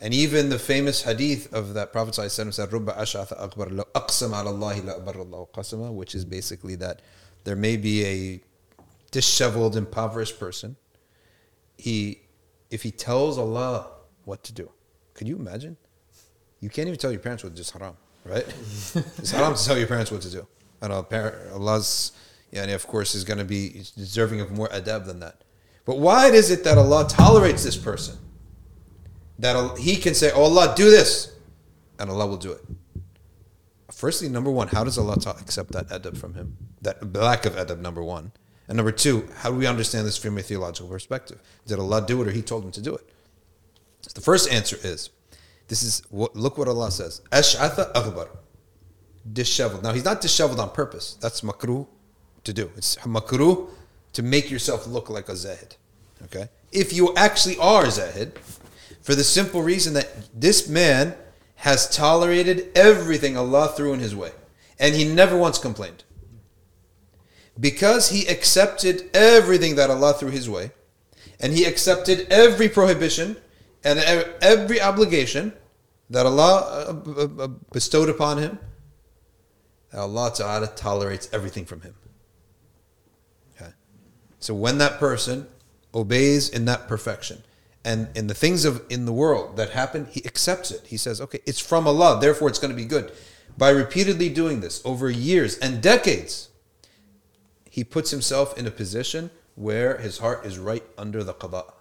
and 0.00 0.12
even 0.12 0.50
the 0.50 0.58
famous 0.58 1.02
hadith 1.02 1.52
of 1.54 1.72
that 1.74 1.90
Prophet 1.90 2.12
ﷺ 2.14 2.52
said, 2.52 2.70
"Rubba 2.72 2.92
ash'atha 2.92 3.38
aghbar 3.40 3.74
law 3.74 3.84
aqsam 3.94 4.38
ala 4.38 4.50
Allah 4.50 4.74
la 4.84 5.46
qasama," 5.46 5.90
which 5.90 6.14
is 6.14 6.26
basically 6.26 6.74
that 6.74 7.00
there 7.44 7.56
may 7.56 7.78
be 7.78 8.04
a 8.04 8.40
disheveled, 9.10 9.76
impoverished 9.76 10.38
person. 10.38 10.76
He, 11.78 12.20
if 12.70 12.82
he 12.82 12.90
tells 12.90 13.38
Allah 13.38 13.92
what 14.24 14.42
to 14.44 14.52
do, 14.52 14.70
could 15.14 15.28
you 15.28 15.36
imagine? 15.36 15.76
You 16.60 16.68
can't 16.68 16.88
even 16.88 16.98
tell 16.98 17.10
your 17.12 17.20
parents 17.20 17.42
what 17.42 17.50
to 17.50 17.56
do. 17.56 17.60
It's 17.60 17.70
haram, 17.70 17.96
right? 18.24 18.44
it's 19.18 19.30
haram 19.30 19.54
to 19.54 19.64
tell 19.64 19.78
your 19.78 19.86
parents 19.86 20.10
what 20.10 20.22
to 20.22 20.30
do. 20.30 20.46
And 20.82 20.92
Allah- 20.92 21.34
Allah's, 21.52 22.12
yeah, 22.50 22.64
and 22.64 22.72
of 22.72 22.86
course, 22.86 23.14
is 23.14 23.24
going 23.24 23.38
to 23.38 23.44
be 23.44 23.84
deserving 23.96 24.40
of 24.40 24.50
more 24.50 24.68
adab 24.68 25.06
than 25.06 25.20
that. 25.20 25.43
But 25.84 25.98
why 25.98 26.30
is 26.30 26.50
it 26.50 26.64
that 26.64 26.78
Allah 26.78 27.06
tolerates 27.08 27.64
this 27.64 27.76
person? 27.76 28.16
That 29.38 29.78
He 29.78 29.96
can 29.96 30.14
say, 30.14 30.30
"Oh 30.32 30.44
Allah, 30.44 30.74
do 30.76 30.90
this," 30.90 31.32
and 31.98 32.10
Allah 32.10 32.26
will 32.26 32.36
do 32.36 32.52
it. 32.52 32.62
Firstly, 33.92 34.28
number 34.28 34.50
one, 34.50 34.68
how 34.68 34.82
does 34.84 34.98
Allah 34.98 35.14
accept 35.40 35.72
that 35.72 35.88
adab 35.88 36.16
from 36.16 36.34
him? 36.34 36.56
That 36.82 37.14
lack 37.14 37.46
of 37.46 37.54
adab, 37.54 37.80
number 37.80 38.02
one. 38.02 38.32
And 38.66 38.76
number 38.76 38.92
two, 38.92 39.28
how 39.36 39.50
do 39.50 39.56
we 39.56 39.66
understand 39.66 40.06
this 40.06 40.16
from 40.16 40.36
a 40.36 40.42
theological 40.42 40.88
perspective? 40.88 41.38
Did 41.66 41.78
Allah 41.78 42.04
do 42.06 42.20
it 42.22 42.28
or 42.28 42.30
He 42.30 42.42
told 42.42 42.64
him 42.64 42.72
to 42.72 42.80
do 42.80 42.94
it? 42.94 43.08
So 44.02 44.10
the 44.14 44.20
first 44.20 44.50
answer 44.50 44.76
is, 44.82 45.10
this 45.68 45.82
is 45.82 46.02
what, 46.10 46.34
look 46.34 46.58
what 46.58 46.68
Allah 46.68 46.90
says. 46.90 47.22
Ash'atha 47.30 47.92
aghbar. 47.92 48.28
Disheveled. 49.30 49.82
Now 49.82 49.92
He's 49.92 50.04
not 50.04 50.20
disheveled 50.20 50.60
on 50.60 50.70
purpose. 50.70 51.14
That's 51.20 51.42
makruh 51.42 51.86
to 52.42 52.52
do. 52.52 52.70
It's 52.76 52.96
makruh 52.96 53.68
to 54.14 54.22
make 54.22 54.50
yourself 54.50 54.86
look 54.86 55.10
like 55.10 55.28
a 55.28 55.36
zahid. 55.36 55.76
Okay? 56.24 56.48
If 56.72 56.92
you 56.92 57.14
actually 57.14 57.58
are 57.58 57.88
zahid, 57.90 58.38
for 59.02 59.14
the 59.14 59.22
simple 59.22 59.62
reason 59.62 59.92
that 59.94 60.08
this 60.32 60.66
man 60.66 61.14
has 61.56 61.88
tolerated 61.88 62.70
everything 62.74 63.36
Allah 63.36 63.68
threw 63.68 63.92
in 63.92 64.00
his 64.00 64.16
way. 64.16 64.32
And 64.78 64.94
he 64.94 65.04
never 65.04 65.36
once 65.36 65.58
complained. 65.58 66.04
Because 67.58 68.10
he 68.10 68.26
accepted 68.26 69.10
everything 69.14 69.76
that 69.76 69.90
Allah 69.90 70.14
threw 70.14 70.30
his 70.30 70.48
way, 70.48 70.72
and 71.38 71.52
he 71.52 71.64
accepted 71.64 72.26
every 72.30 72.68
prohibition 72.68 73.36
and 73.84 73.98
every 74.42 74.80
obligation 74.80 75.52
that 76.10 76.26
Allah 76.26 77.02
uh, 77.38 77.48
bestowed 77.72 78.08
upon 78.08 78.38
him, 78.38 78.58
Allah 79.92 80.32
Ta'ala 80.34 80.66
tolerates 80.68 81.28
everything 81.32 81.64
from 81.64 81.82
him. 81.82 81.94
So 84.44 84.52
when 84.52 84.76
that 84.76 84.98
person 84.98 85.46
obeys 85.94 86.50
in 86.50 86.66
that 86.66 86.86
perfection, 86.86 87.42
and 87.82 88.14
in 88.14 88.26
the 88.26 88.34
things 88.34 88.66
of 88.66 88.82
in 88.90 89.06
the 89.06 89.12
world 89.12 89.56
that 89.56 89.70
happen, 89.70 90.06
he 90.10 90.22
accepts 90.26 90.70
it. 90.70 90.82
He 90.84 90.98
says, 90.98 91.18
"Okay, 91.18 91.40
it's 91.46 91.60
from 91.60 91.86
Allah, 91.88 92.20
therefore 92.20 92.50
it's 92.50 92.58
going 92.58 92.70
to 92.70 92.76
be 92.76 92.84
good." 92.84 93.10
By 93.56 93.70
repeatedly 93.70 94.28
doing 94.28 94.60
this 94.60 94.82
over 94.84 95.08
years 95.08 95.56
and 95.56 95.80
decades, 95.80 96.50
he 97.70 97.84
puts 97.84 98.10
himself 98.10 98.58
in 98.58 98.66
a 98.66 98.70
position 98.70 99.30
where 99.54 99.96
his 99.96 100.18
heart 100.18 100.44
is 100.44 100.58
right 100.58 100.84
under 100.98 101.24
the 101.24 101.32
qada. 101.32 101.72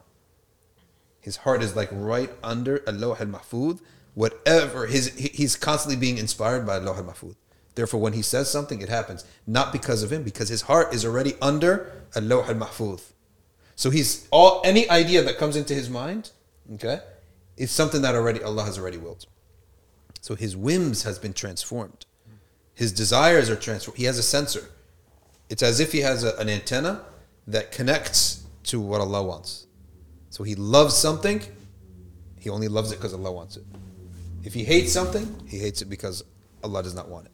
His 1.20 1.36
heart 1.43 1.61
is 1.61 1.76
like 1.76 1.89
right 1.91 2.32
under 2.41 2.82
al-Lawh 2.88 3.18
al-Mahfuz. 3.20 3.82
Whatever 4.14 4.88
his, 4.88 5.07
he's 5.16 5.57
constantly 5.57 5.97
being 5.97 6.18
inspired 6.18 6.66
by 6.66 6.78
al-Lawh 6.78 6.95
al-Mahfuz. 6.95 7.36
Therefore, 7.76 7.99
when 7.99 8.13
he 8.13 8.21
says 8.21 8.51
something, 8.51 8.82
it 8.82 8.89
happens 8.89 9.26
not 9.47 9.71
because 9.71 10.03
of 10.03 10.11
him, 10.11 10.24
because 10.24 10.49
his 10.49 10.63
heart 10.63 10.93
is 10.93 11.05
already 11.05 11.34
under 11.41 11.91
al-Lawh 12.15 12.47
al-Mahfuz. 12.47 13.01
So 13.76 13.89
he's 13.89 14.28
all 14.32 14.61
any 14.63 14.89
idea 14.89 15.24
that 15.24 15.38
comes 15.38 15.55
into 15.55 15.74
his 15.74 15.89
mind, 15.89 16.32
okay, 16.76 16.99
is 17.57 17.71
something 17.71 18.01
that 18.03 18.15
already 18.15 18.43
Allah 18.43 18.63
has 18.63 18.78
already 18.78 18.97
willed. 18.97 19.26
So 20.21 20.36
his 20.36 20.55
whims 20.55 21.03
has 21.03 21.19
been 21.19 21.34
transformed. 21.34 22.05
His 22.76 22.91
desires 22.91 23.49
are 23.49 23.55
transformed. 23.55 23.97
He 23.97 24.05
has 24.05 24.17
a 24.17 24.24
sensor. 24.24 24.69
It's 25.49 25.61
as 25.61 25.80
if 25.80 25.91
he 25.91 25.99
has 25.99 26.24
a, 26.24 26.36
an 26.38 26.49
antenna 26.49 27.01
that 27.47 27.71
connects 27.71 28.45
to 28.65 28.80
what 28.80 29.01
Allah 29.01 29.24
wants. 29.24 29.67
So 30.30 30.43
he 30.43 30.55
loves 30.55 30.95
something, 30.95 31.41
he 32.39 32.49
only 32.49 32.67
loves 32.67 32.91
it 32.91 32.95
because 32.95 33.13
Allah 33.13 33.32
wants 33.32 33.57
it. 33.57 33.63
If 34.43 34.53
he 34.53 34.63
hates 34.63 34.91
something, 34.91 35.43
he 35.47 35.59
hates 35.59 35.82
it 35.82 35.89
because 35.89 36.24
Allah 36.63 36.82
does 36.82 36.95
not 36.95 37.07
want 37.09 37.28
it. 37.28 37.33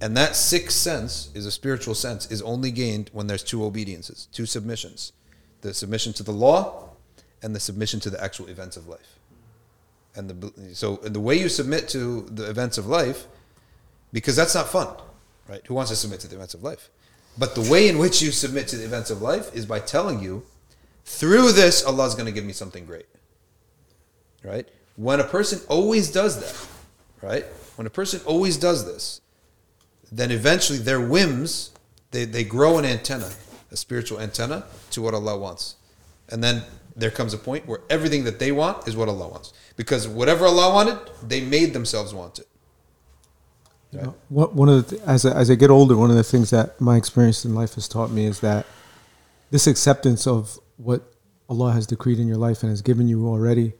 And 0.00 0.16
that 0.16 0.36
sixth 0.36 0.76
sense 0.76 1.30
is 1.34 1.46
a 1.46 1.50
spiritual 1.50 1.94
sense, 1.94 2.30
is 2.30 2.42
only 2.42 2.70
gained 2.70 3.10
when 3.12 3.26
there's 3.26 3.42
two 3.42 3.64
obediences, 3.64 4.28
two 4.32 4.46
submissions 4.46 5.12
the 5.60 5.74
submission 5.74 6.12
to 6.12 6.22
the 6.22 6.32
law 6.32 6.90
and 7.42 7.54
the 7.54 7.60
submission 7.60 7.98
to 8.00 8.10
the 8.10 8.22
actual 8.22 8.46
events 8.46 8.76
of 8.76 8.86
life. 8.86 9.18
and 10.18 10.28
the 10.28 10.74
so 10.74 11.00
and 11.04 11.14
the 11.14 11.20
way 11.20 11.38
you 11.38 11.48
submit 11.48 11.88
to 11.88 12.22
the 12.22 12.50
events 12.50 12.76
of 12.76 12.86
life, 12.86 13.26
because 14.12 14.36
that's 14.36 14.54
not 14.54 14.68
fun, 14.68 14.88
right? 15.48 15.64
Who 15.66 15.74
wants 15.74 15.90
to 15.90 15.96
submit 15.96 16.20
to 16.20 16.28
the 16.28 16.34
events 16.34 16.54
of 16.54 16.62
life? 16.62 16.90
But 17.38 17.54
the 17.54 17.70
way 17.70 17.88
in 17.88 17.98
which 17.98 18.20
you 18.20 18.32
submit 18.32 18.66
to 18.68 18.76
the 18.76 18.84
events 18.84 19.10
of 19.10 19.22
life 19.22 19.54
is 19.54 19.64
by 19.64 19.78
telling 19.78 20.20
you, 20.20 20.44
through 21.04 21.52
this, 21.52 21.84
Allah 21.84 22.06
is 22.06 22.14
going 22.14 22.26
to 22.26 22.32
give 22.32 22.44
me 22.44 22.52
something 22.52 22.84
great. 22.84 23.06
Right? 24.42 24.68
When 24.96 25.20
a 25.20 25.24
person 25.24 25.60
always 25.68 26.10
does 26.10 26.40
that, 26.40 26.68
right? 27.22 27.44
When 27.76 27.86
a 27.86 27.90
person 27.90 28.20
always 28.26 28.56
does 28.56 28.84
this, 28.84 29.20
then 30.10 30.30
eventually 30.30 30.78
their 30.78 31.00
whims, 31.00 31.70
they, 32.10 32.24
they 32.24 32.44
grow 32.44 32.78
an 32.78 32.84
antenna, 32.84 33.30
a 33.70 33.76
spiritual 33.76 34.20
antenna 34.20 34.64
to 34.90 35.02
what 35.02 35.14
Allah 35.14 35.36
wants. 35.38 35.76
And 36.30 36.42
then 36.42 36.62
there 36.96 37.10
comes 37.10 37.32
a 37.34 37.38
point 37.38 37.66
where 37.66 37.80
everything 37.88 38.24
that 38.24 38.38
they 38.38 38.52
want 38.52 38.88
is 38.88 38.96
what 38.96 39.08
Allah 39.08 39.28
wants. 39.28 39.52
Because 39.76 40.08
whatever 40.08 40.46
Allah 40.46 40.72
wanted, 40.72 40.98
they 41.22 41.40
made 41.40 41.72
themselves 41.72 42.12
want 42.12 42.38
it. 42.38 42.48
You 43.92 44.02
know, 44.02 44.14
what, 44.28 44.54
one 44.54 44.68
of 44.68 44.88
the 44.88 44.96
th- 44.96 45.08
as 45.08 45.24
I, 45.24 45.32
as 45.32 45.50
I 45.50 45.54
get 45.54 45.70
older, 45.70 45.96
one 45.96 46.10
of 46.10 46.16
the 46.16 46.24
things 46.24 46.50
that 46.50 46.78
my 46.80 46.96
experience 46.96 47.44
in 47.44 47.54
life 47.54 47.74
has 47.74 47.88
taught 47.88 48.10
me 48.10 48.26
is 48.26 48.40
that 48.40 48.66
this 49.50 49.66
acceptance 49.66 50.26
of 50.26 50.58
what 50.76 51.10
Allah 51.48 51.72
has 51.72 51.86
decreed 51.86 52.18
in 52.18 52.28
your 52.28 52.36
life 52.36 52.62
and 52.62 52.70
has 52.70 52.82
given 52.82 53.08
you 53.08 53.26
already, 53.26 53.72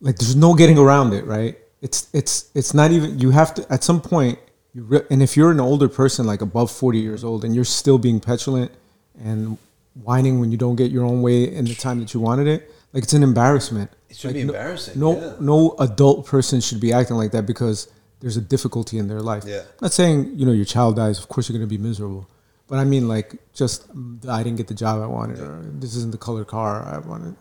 like 0.00 0.16
there's 0.16 0.36
no 0.36 0.54
getting 0.54 0.78
around 0.78 1.12
it, 1.12 1.26
right? 1.26 1.58
It's 1.82 2.08
it's 2.14 2.50
it's 2.54 2.72
not 2.72 2.92
even 2.92 3.18
you 3.18 3.30
have 3.30 3.52
to 3.54 3.66
at 3.70 3.84
some 3.84 4.00
point 4.00 4.38
re- 4.74 5.02
and 5.10 5.22
if 5.22 5.36
you're 5.36 5.50
an 5.50 5.60
older 5.60 5.88
person 5.88 6.26
like 6.26 6.40
above 6.42 6.70
40 6.70 6.98
years 6.98 7.24
old 7.24 7.44
and 7.44 7.54
you're 7.54 7.64
still 7.64 7.98
being 7.98 8.20
petulant 8.20 8.70
and 9.22 9.58
whining 9.94 10.40
when 10.40 10.50
you 10.50 10.56
don't 10.58 10.76
get 10.76 10.90
your 10.90 11.04
own 11.04 11.22
way 11.22 11.44
in 11.44 11.64
the 11.64 11.74
time 11.74 12.00
that 12.00 12.12
you 12.14 12.20
wanted 12.20 12.46
it, 12.46 12.70
like 12.92 13.04
it's 13.04 13.12
an 13.12 13.22
embarrassment. 13.22 13.90
It 14.08 14.16
should 14.16 14.28
Like, 14.28 14.34
be 14.34 14.40
embarrassing. 14.42 14.98
No, 14.98 15.16
yeah. 15.20 15.32
no 15.40 15.74
adult 15.78 16.26
person 16.26 16.60
should 16.60 16.80
be 16.80 16.92
acting 16.92 17.16
like 17.16 17.32
that 17.32 17.46
because 17.46 17.88
there's 18.20 18.36
a 18.36 18.40
difficulty 18.40 18.98
in 18.98 19.08
their 19.08 19.20
life. 19.20 19.44
Yeah. 19.46 19.60
I'm 19.60 19.66
not 19.82 19.92
saying 19.92 20.38
you 20.38 20.46
know 20.46 20.52
your 20.52 20.64
child 20.64 20.96
dies. 20.96 21.18
Of 21.18 21.28
course, 21.28 21.48
you're 21.48 21.58
going 21.58 21.68
to 21.68 21.76
be 21.78 21.82
miserable. 21.82 22.28
But 22.66 22.78
I 22.78 22.84
mean, 22.84 23.08
like, 23.08 23.34
just 23.52 23.92
mm, 23.94 24.26
I 24.28 24.42
didn't 24.42 24.56
get 24.56 24.68
the 24.68 24.74
job 24.74 25.02
I 25.02 25.06
wanted, 25.06 25.38
or 25.40 25.60
this 25.74 25.94
isn't 25.96 26.12
the 26.12 26.18
color 26.18 26.44
car 26.44 26.82
I 26.82 26.98
wanted. 27.06 27.36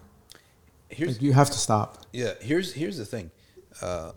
Here's 0.89 1.13
Like, 1.13 1.21
you 1.21 1.31
have 1.33 1.49
to 1.51 1.57
stop. 1.57 2.05
Yeah, 2.11 2.33
here's 2.41 2.73
here's 2.73 2.97
the 2.97 3.05
thing. 3.05 3.31
Uh, 3.81 4.11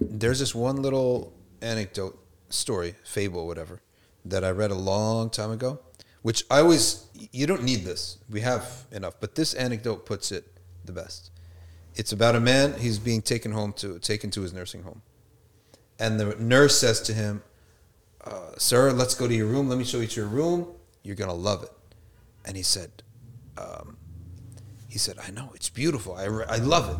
there's 0.00 0.38
this 0.38 0.54
one 0.54 0.80
little 0.82 1.32
anecdote, 1.62 2.18
story, 2.48 2.94
fable, 3.04 3.46
whatever, 3.46 3.80
that 4.24 4.44
I 4.44 4.50
read 4.50 4.70
a 4.70 4.76
long 4.76 5.30
time 5.30 5.50
ago. 5.50 5.80
Which 6.22 6.44
I 6.50 6.58
always 6.58 7.06
you 7.32 7.46
don't 7.46 7.62
need 7.62 7.84
this. 7.84 8.18
We 8.28 8.40
have 8.40 8.86
enough, 8.90 9.14
but 9.20 9.36
this 9.36 9.54
anecdote 9.54 10.06
puts 10.06 10.32
it 10.32 10.44
the 10.84 10.92
best. 10.92 11.30
It's 11.94 12.12
about 12.12 12.34
a 12.34 12.40
man. 12.40 12.74
He's 12.80 12.98
being 12.98 13.22
taken 13.22 13.52
home 13.52 13.72
to 13.74 13.98
taken 14.00 14.30
to 14.32 14.40
his 14.42 14.52
nursing 14.52 14.82
home, 14.82 15.02
and 16.00 16.18
the 16.18 16.34
nurse 16.36 16.78
says 16.78 17.00
to 17.02 17.14
him, 17.14 17.42
uh, 18.24 18.50
"Sir, 18.58 18.90
let's 18.90 19.14
go 19.14 19.28
to 19.28 19.34
your 19.34 19.46
room. 19.46 19.68
Let 19.68 19.78
me 19.78 19.84
show 19.84 20.00
you 20.00 20.08
to 20.08 20.20
your 20.20 20.28
room. 20.28 20.66
You're 21.04 21.16
gonna 21.16 21.32
love 21.32 21.62
it." 21.62 21.70
And 22.44 22.56
he 22.56 22.62
said, 22.62 22.90
um, 23.58 23.96
he 24.88 24.98
said, 24.98 25.18
I 25.22 25.30
know, 25.30 25.50
it's 25.54 25.68
beautiful. 25.68 26.14
I, 26.14 26.24
I 26.24 26.56
love 26.56 26.88
it. 26.90 26.96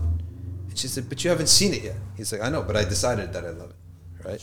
And 0.69 0.79
she 0.79 0.89
said, 0.89 1.09
but 1.09 1.23
you 1.25 1.31
haven't 1.31 1.49
seen 1.49 1.73
it 1.73 1.83
yet. 1.83 1.97
He's 2.17 2.33
like, 2.33 2.43
I 2.43 2.51
know, 2.51 2.63
but 2.63 2.77
I 2.77 2.85
decided 2.85 3.33
that 3.33 3.45
I 3.45 3.51
love 3.51 3.71
it. 3.71 3.77
Right? 4.27 4.41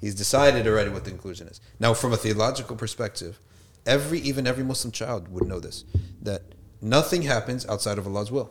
He's 0.00 0.14
decided 0.14 0.66
already 0.66 0.90
what 0.90 1.04
the 1.04 1.10
inclusion 1.10 1.48
is. 1.48 1.60
Now, 1.80 1.92
from 1.92 2.12
a 2.12 2.16
theological 2.16 2.76
perspective, 2.76 3.40
every, 3.84 4.20
even 4.20 4.46
every 4.46 4.64
Muslim 4.64 4.92
child 4.92 5.28
would 5.28 5.48
know 5.48 5.58
this, 5.58 5.84
that 6.22 6.42
nothing 6.80 7.22
happens 7.22 7.66
outside 7.66 7.98
of 7.98 8.06
Allah's 8.06 8.30
will. 8.30 8.50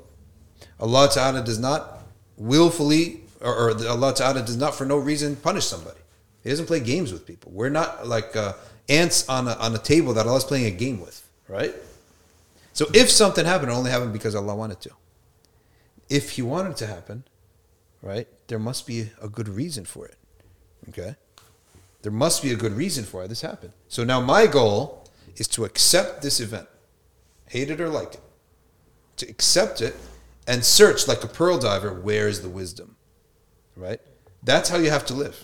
Allah 0.79 1.09
Ta'ala 1.09 1.43
does 1.43 1.59
not 1.59 1.99
willfully, 2.35 3.21
or, 3.39 3.71
or 3.71 3.87
Allah 3.87 4.13
Ta'ala 4.13 4.41
does 4.41 4.57
not 4.57 4.75
for 4.75 4.85
no 4.85 4.97
reason 4.97 5.35
punish 5.37 5.65
somebody. 5.65 5.99
He 6.43 6.49
doesn't 6.49 6.65
play 6.65 6.79
games 6.79 7.13
with 7.13 7.25
people. 7.25 7.51
We're 7.53 7.69
not 7.69 8.07
like 8.07 8.35
uh, 8.35 8.53
ants 8.89 9.27
on 9.29 9.47
a, 9.47 9.53
on 9.53 9.73
a 9.73 9.77
table 9.77 10.13
that 10.13 10.27
Allah's 10.27 10.43
playing 10.43 10.65
a 10.65 10.71
game 10.71 10.99
with, 10.99 11.27
right? 11.47 11.73
So 12.73 12.85
if 12.93 13.09
something 13.09 13.45
happened, 13.45 13.71
it 13.71 13.75
only 13.75 13.91
happened 13.91 14.13
because 14.13 14.35
Allah 14.35 14.55
wanted 14.55 14.81
to. 14.81 14.91
If 16.09 16.31
He 16.31 16.41
wanted 16.41 16.71
it 16.71 16.77
to 16.77 16.87
happen, 16.87 17.23
right, 18.01 18.27
there 18.47 18.59
must 18.59 18.85
be 18.85 19.11
a 19.21 19.27
good 19.27 19.49
reason 19.49 19.85
for 19.85 20.05
it. 20.05 20.17
Okay? 20.89 21.15
There 22.01 22.11
must 22.11 22.41
be 22.41 22.51
a 22.51 22.55
good 22.55 22.73
reason 22.73 23.03
for 23.03 23.21
why 23.21 23.27
this 23.27 23.41
happened. 23.41 23.73
So 23.87 24.03
now 24.03 24.21
my 24.21 24.47
goal 24.47 25.07
is 25.35 25.47
to 25.49 25.65
accept 25.65 26.21
this 26.21 26.39
event, 26.39 26.67
hate 27.47 27.69
it 27.69 27.81
or 27.81 27.89
like 27.89 28.15
it, 28.15 28.21
to 29.17 29.29
accept 29.29 29.81
it 29.81 29.95
and 30.47 30.63
search 30.63 31.07
like 31.07 31.23
a 31.23 31.27
pearl 31.27 31.57
diver 31.57 31.93
where 31.93 32.27
is 32.27 32.41
the 32.41 32.49
wisdom, 32.49 32.95
right? 33.75 33.99
That's 34.43 34.69
how 34.69 34.77
you 34.77 34.89
have 34.89 35.05
to 35.07 35.13
live. 35.13 35.43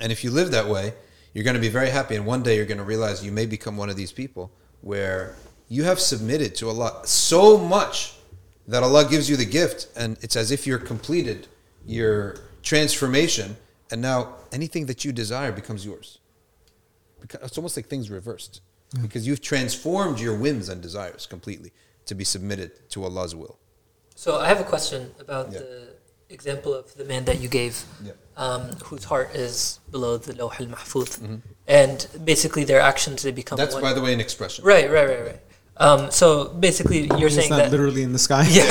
And 0.00 0.12
if 0.12 0.24
you 0.24 0.30
live 0.30 0.50
that 0.50 0.68
way, 0.68 0.94
you're 1.32 1.44
going 1.44 1.54
to 1.54 1.60
be 1.60 1.68
very 1.68 1.90
happy. 1.90 2.16
And 2.16 2.26
one 2.26 2.42
day 2.42 2.56
you're 2.56 2.66
going 2.66 2.78
to 2.78 2.84
realize 2.84 3.24
you 3.24 3.32
may 3.32 3.46
become 3.46 3.76
one 3.76 3.88
of 3.88 3.96
these 3.96 4.12
people 4.12 4.52
where 4.80 5.36
you 5.68 5.84
have 5.84 5.98
submitted 5.98 6.54
to 6.56 6.68
Allah 6.68 7.00
so 7.04 7.56
much 7.56 8.14
that 8.68 8.82
Allah 8.82 9.08
gives 9.08 9.28
you 9.30 9.36
the 9.36 9.44
gift, 9.44 9.88
and 9.96 10.18
it's 10.20 10.36
as 10.36 10.50
if 10.50 10.66
you're 10.66 10.78
completed 10.78 11.48
your 11.84 12.36
transformation, 12.62 13.56
and 13.92 14.00
now 14.02 14.34
anything 14.52 14.86
that 14.86 15.04
you 15.04 15.12
desire 15.12 15.52
becomes 15.52 15.84
yours. 15.84 16.18
Because 17.20 17.40
it's 17.46 17.58
almost 17.58 17.76
like 17.76 17.86
things 17.86 18.10
reversed, 18.10 18.62
because 19.00 19.26
you've 19.26 19.40
transformed 19.40 20.18
your 20.18 20.34
whims 20.36 20.68
and 20.68 20.80
desires 20.82 21.26
completely 21.26 21.70
to 22.06 22.14
be 22.16 22.24
submitted 22.24 22.70
to 22.90 23.04
Allah's 23.04 23.34
will. 23.34 23.58
So 24.16 24.30
I 24.40 24.48
have 24.48 24.60
a 24.60 24.64
question 24.74 25.00
about 25.20 25.52
Yeah. 25.52 25.60
the 25.60 25.88
example 26.30 26.72
of 26.74 26.92
the 26.96 27.04
man 27.04 27.24
that 27.26 27.38
you 27.40 27.48
gave, 27.48 27.74
Yeah. 28.02 28.12
um, 28.36 28.62
whose 28.88 29.04
heart 29.04 29.28
is 29.46 29.78
below 29.90 30.16
the 30.16 30.32
Lawh 30.34 30.54
al 30.58 30.66
Mahfuz, 30.74 31.10
and 31.68 31.96
basically 32.24 32.64
their 32.64 32.80
actions 32.80 33.22
they 33.22 33.30
become. 33.30 33.56
Mm-hmm. 33.56 33.62
That's, 33.64 33.74
one. 33.74 33.82
by 33.82 33.92
the 33.92 34.00
way, 34.00 34.12
an 34.12 34.20
expression. 34.20 34.64
right, 34.64 34.90
right, 34.90 35.08
right, 35.08 35.24
right. 35.30 35.40
Um, 35.78 36.10
so 36.10 36.48
basically, 36.52 37.08
you're 37.18 37.26
It's 37.32 37.36
saying 37.36 37.50
not 37.50 37.56
that. 37.56 37.70
literally 37.72 38.02
in 38.02 38.12
the 38.12 38.18
sky. 38.18 38.44
yeah, 38.50 38.68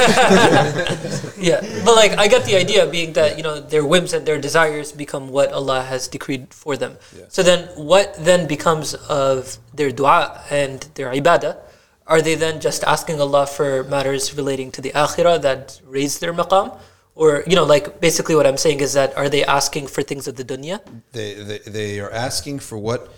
yeah. 1.37 1.59
but 1.83 1.95
like 1.95 2.13
I 2.17 2.27
get 2.27 2.45
the 2.45 2.55
idea 2.55 2.85
being 2.85 3.13
that 3.13 3.37
you 3.37 3.43
know 3.43 3.59
their 3.59 3.85
whims 3.85 4.13
and 4.13 4.25
their 4.25 4.39
desires 4.39 4.91
become 4.91 5.29
what 5.29 5.51
Allah 5.51 5.81
has 5.81 6.07
decreed 6.07 6.53
for 6.53 6.77
them. 6.77 6.97
Yeah. 7.17 7.25
So 7.29 7.41
then, 7.43 7.67
what 7.75 8.13
then 8.19 8.47
becomes 8.47 8.93
of 9.09 9.57
their 9.73 9.89
du'a 9.91 10.45
and 10.51 10.81
their 10.93 11.09
ibadah? 11.11 11.57
Are 12.07 12.21
they 12.21 12.35
then 12.35 12.61
just 12.61 12.83
asking 12.83 13.19
Allah 13.19 13.47
for 13.47 13.83
matters 13.85 14.35
relating 14.37 14.71
to 14.73 14.81
the 14.81 14.91
akhirah 14.91 15.41
that 15.41 15.81
raise 15.87 16.19
their 16.19 16.33
maqam, 16.33 16.77
or 17.15 17.43
you 17.47 17.55
know, 17.55 17.63
like 17.65 17.99
basically 17.99 18.35
what 18.35 18.45
I'm 18.45 18.57
saying 18.57 18.79
is 18.79 18.93
that 18.93 19.15
are 19.17 19.27
they 19.29 19.43
asking 19.43 19.87
for 19.87 20.03
things 20.03 20.27
of 20.27 20.35
the 20.35 20.43
dunya? 20.45 20.79
They, 21.13 21.33
they, 21.33 21.57
they 21.59 21.99
are 21.99 22.11
asking 22.11 22.59
for 22.59 22.77
what 22.77 23.09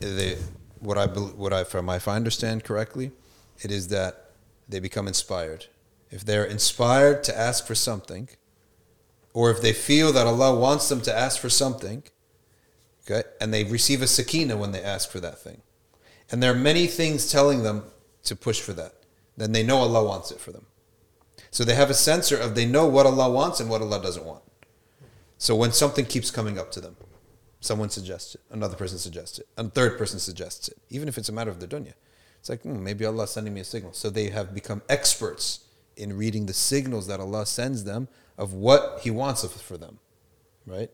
they, 0.00 0.36
what 0.80 0.98
I 0.98 1.06
bel- 1.06 1.32
what 1.36 1.52
I 1.52 1.64
from 1.64 1.88
if 1.88 2.06
I 2.08 2.16
understand 2.16 2.64
correctly, 2.64 3.12
it 3.60 3.70
is 3.70 3.88
that 3.88 4.30
they 4.68 4.80
become 4.80 5.06
inspired. 5.06 5.66
If 6.10 6.24
they're 6.24 6.44
inspired 6.44 7.24
to 7.24 7.38
ask 7.38 7.66
for 7.66 7.74
something, 7.74 8.28
or 9.32 9.50
if 9.50 9.62
they 9.62 9.72
feel 9.72 10.12
that 10.12 10.26
Allah 10.26 10.58
wants 10.58 10.88
them 10.88 11.00
to 11.02 11.16
ask 11.16 11.40
for 11.40 11.48
something, 11.48 12.02
okay, 13.04 13.26
and 13.40 13.52
they 13.52 13.64
receive 13.64 14.02
a 14.02 14.06
sakina 14.06 14.56
when 14.56 14.72
they 14.72 14.82
ask 14.82 15.10
for 15.10 15.20
that 15.20 15.38
thing, 15.38 15.62
and 16.30 16.42
there 16.42 16.52
are 16.52 16.56
many 16.56 16.86
things 16.86 17.30
telling 17.30 17.62
them 17.62 17.84
to 18.24 18.36
push 18.36 18.60
for 18.60 18.72
that, 18.74 18.94
then 19.36 19.52
they 19.52 19.62
know 19.62 19.78
Allah 19.78 20.04
wants 20.04 20.30
it 20.30 20.40
for 20.40 20.52
them. 20.52 20.66
So 21.50 21.64
they 21.64 21.74
have 21.74 21.90
a 21.90 21.94
sensor 21.94 22.36
of 22.36 22.54
they 22.54 22.66
know 22.66 22.86
what 22.86 23.06
Allah 23.06 23.30
wants 23.30 23.60
and 23.60 23.68
what 23.68 23.82
Allah 23.82 24.02
doesn't 24.02 24.24
want. 24.24 24.42
So 25.38 25.56
when 25.56 25.72
something 25.72 26.04
keeps 26.04 26.30
coming 26.30 26.58
up 26.58 26.70
to 26.72 26.80
them, 26.80 26.96
someone 27.60 27.90
suggests 27.90 28.34
it, 28.34 28.40
another 28.50 28.76
person 28.76 28.98
suggests 28.98 29.38
it, 29.38 29.46
a 29.56 29.64
third 29.64 29.98
person 29.98 30.18
suggests 30.18 30.68
it, 30.68 30.78
even 30.88 31.08
if 31.08 31.18
it's 31.18 31.28
a 31.28 31.32
matter 31.32 31.50
of 31.50 31.60
the 31.60 31.66
dunya. 31.66 31.94
It's 32.42 32.48
like, 32.48 32.62
hmm, 32.62 32.82
maybe 32.82 33.04
Allah 33.04 33.22
is 33.22 33.30
sending 33.30 33.54
me 33.54 33.60
a 33.60 33.64
signal. 33.64 33.92
So 33.92 34.10
they 34.10 34.28
have 34.30 34.52
become 34.52 34.82
experts 34.88 35.60
in 35.96 36.18
reading 36.18 36.46
the 36.46 36.52
signals 36.52 37.06
that 37.06 37.20
Allah 37.20 37.46
sends 37.46 37.84
them 37.84 38.08
of 38.36 38.52
what 38.52 38.98
He 39.02 39.12
wants 39.12 39.44
for 39.44 39.76
them, 39.78 40.00
right? 40.66 40.90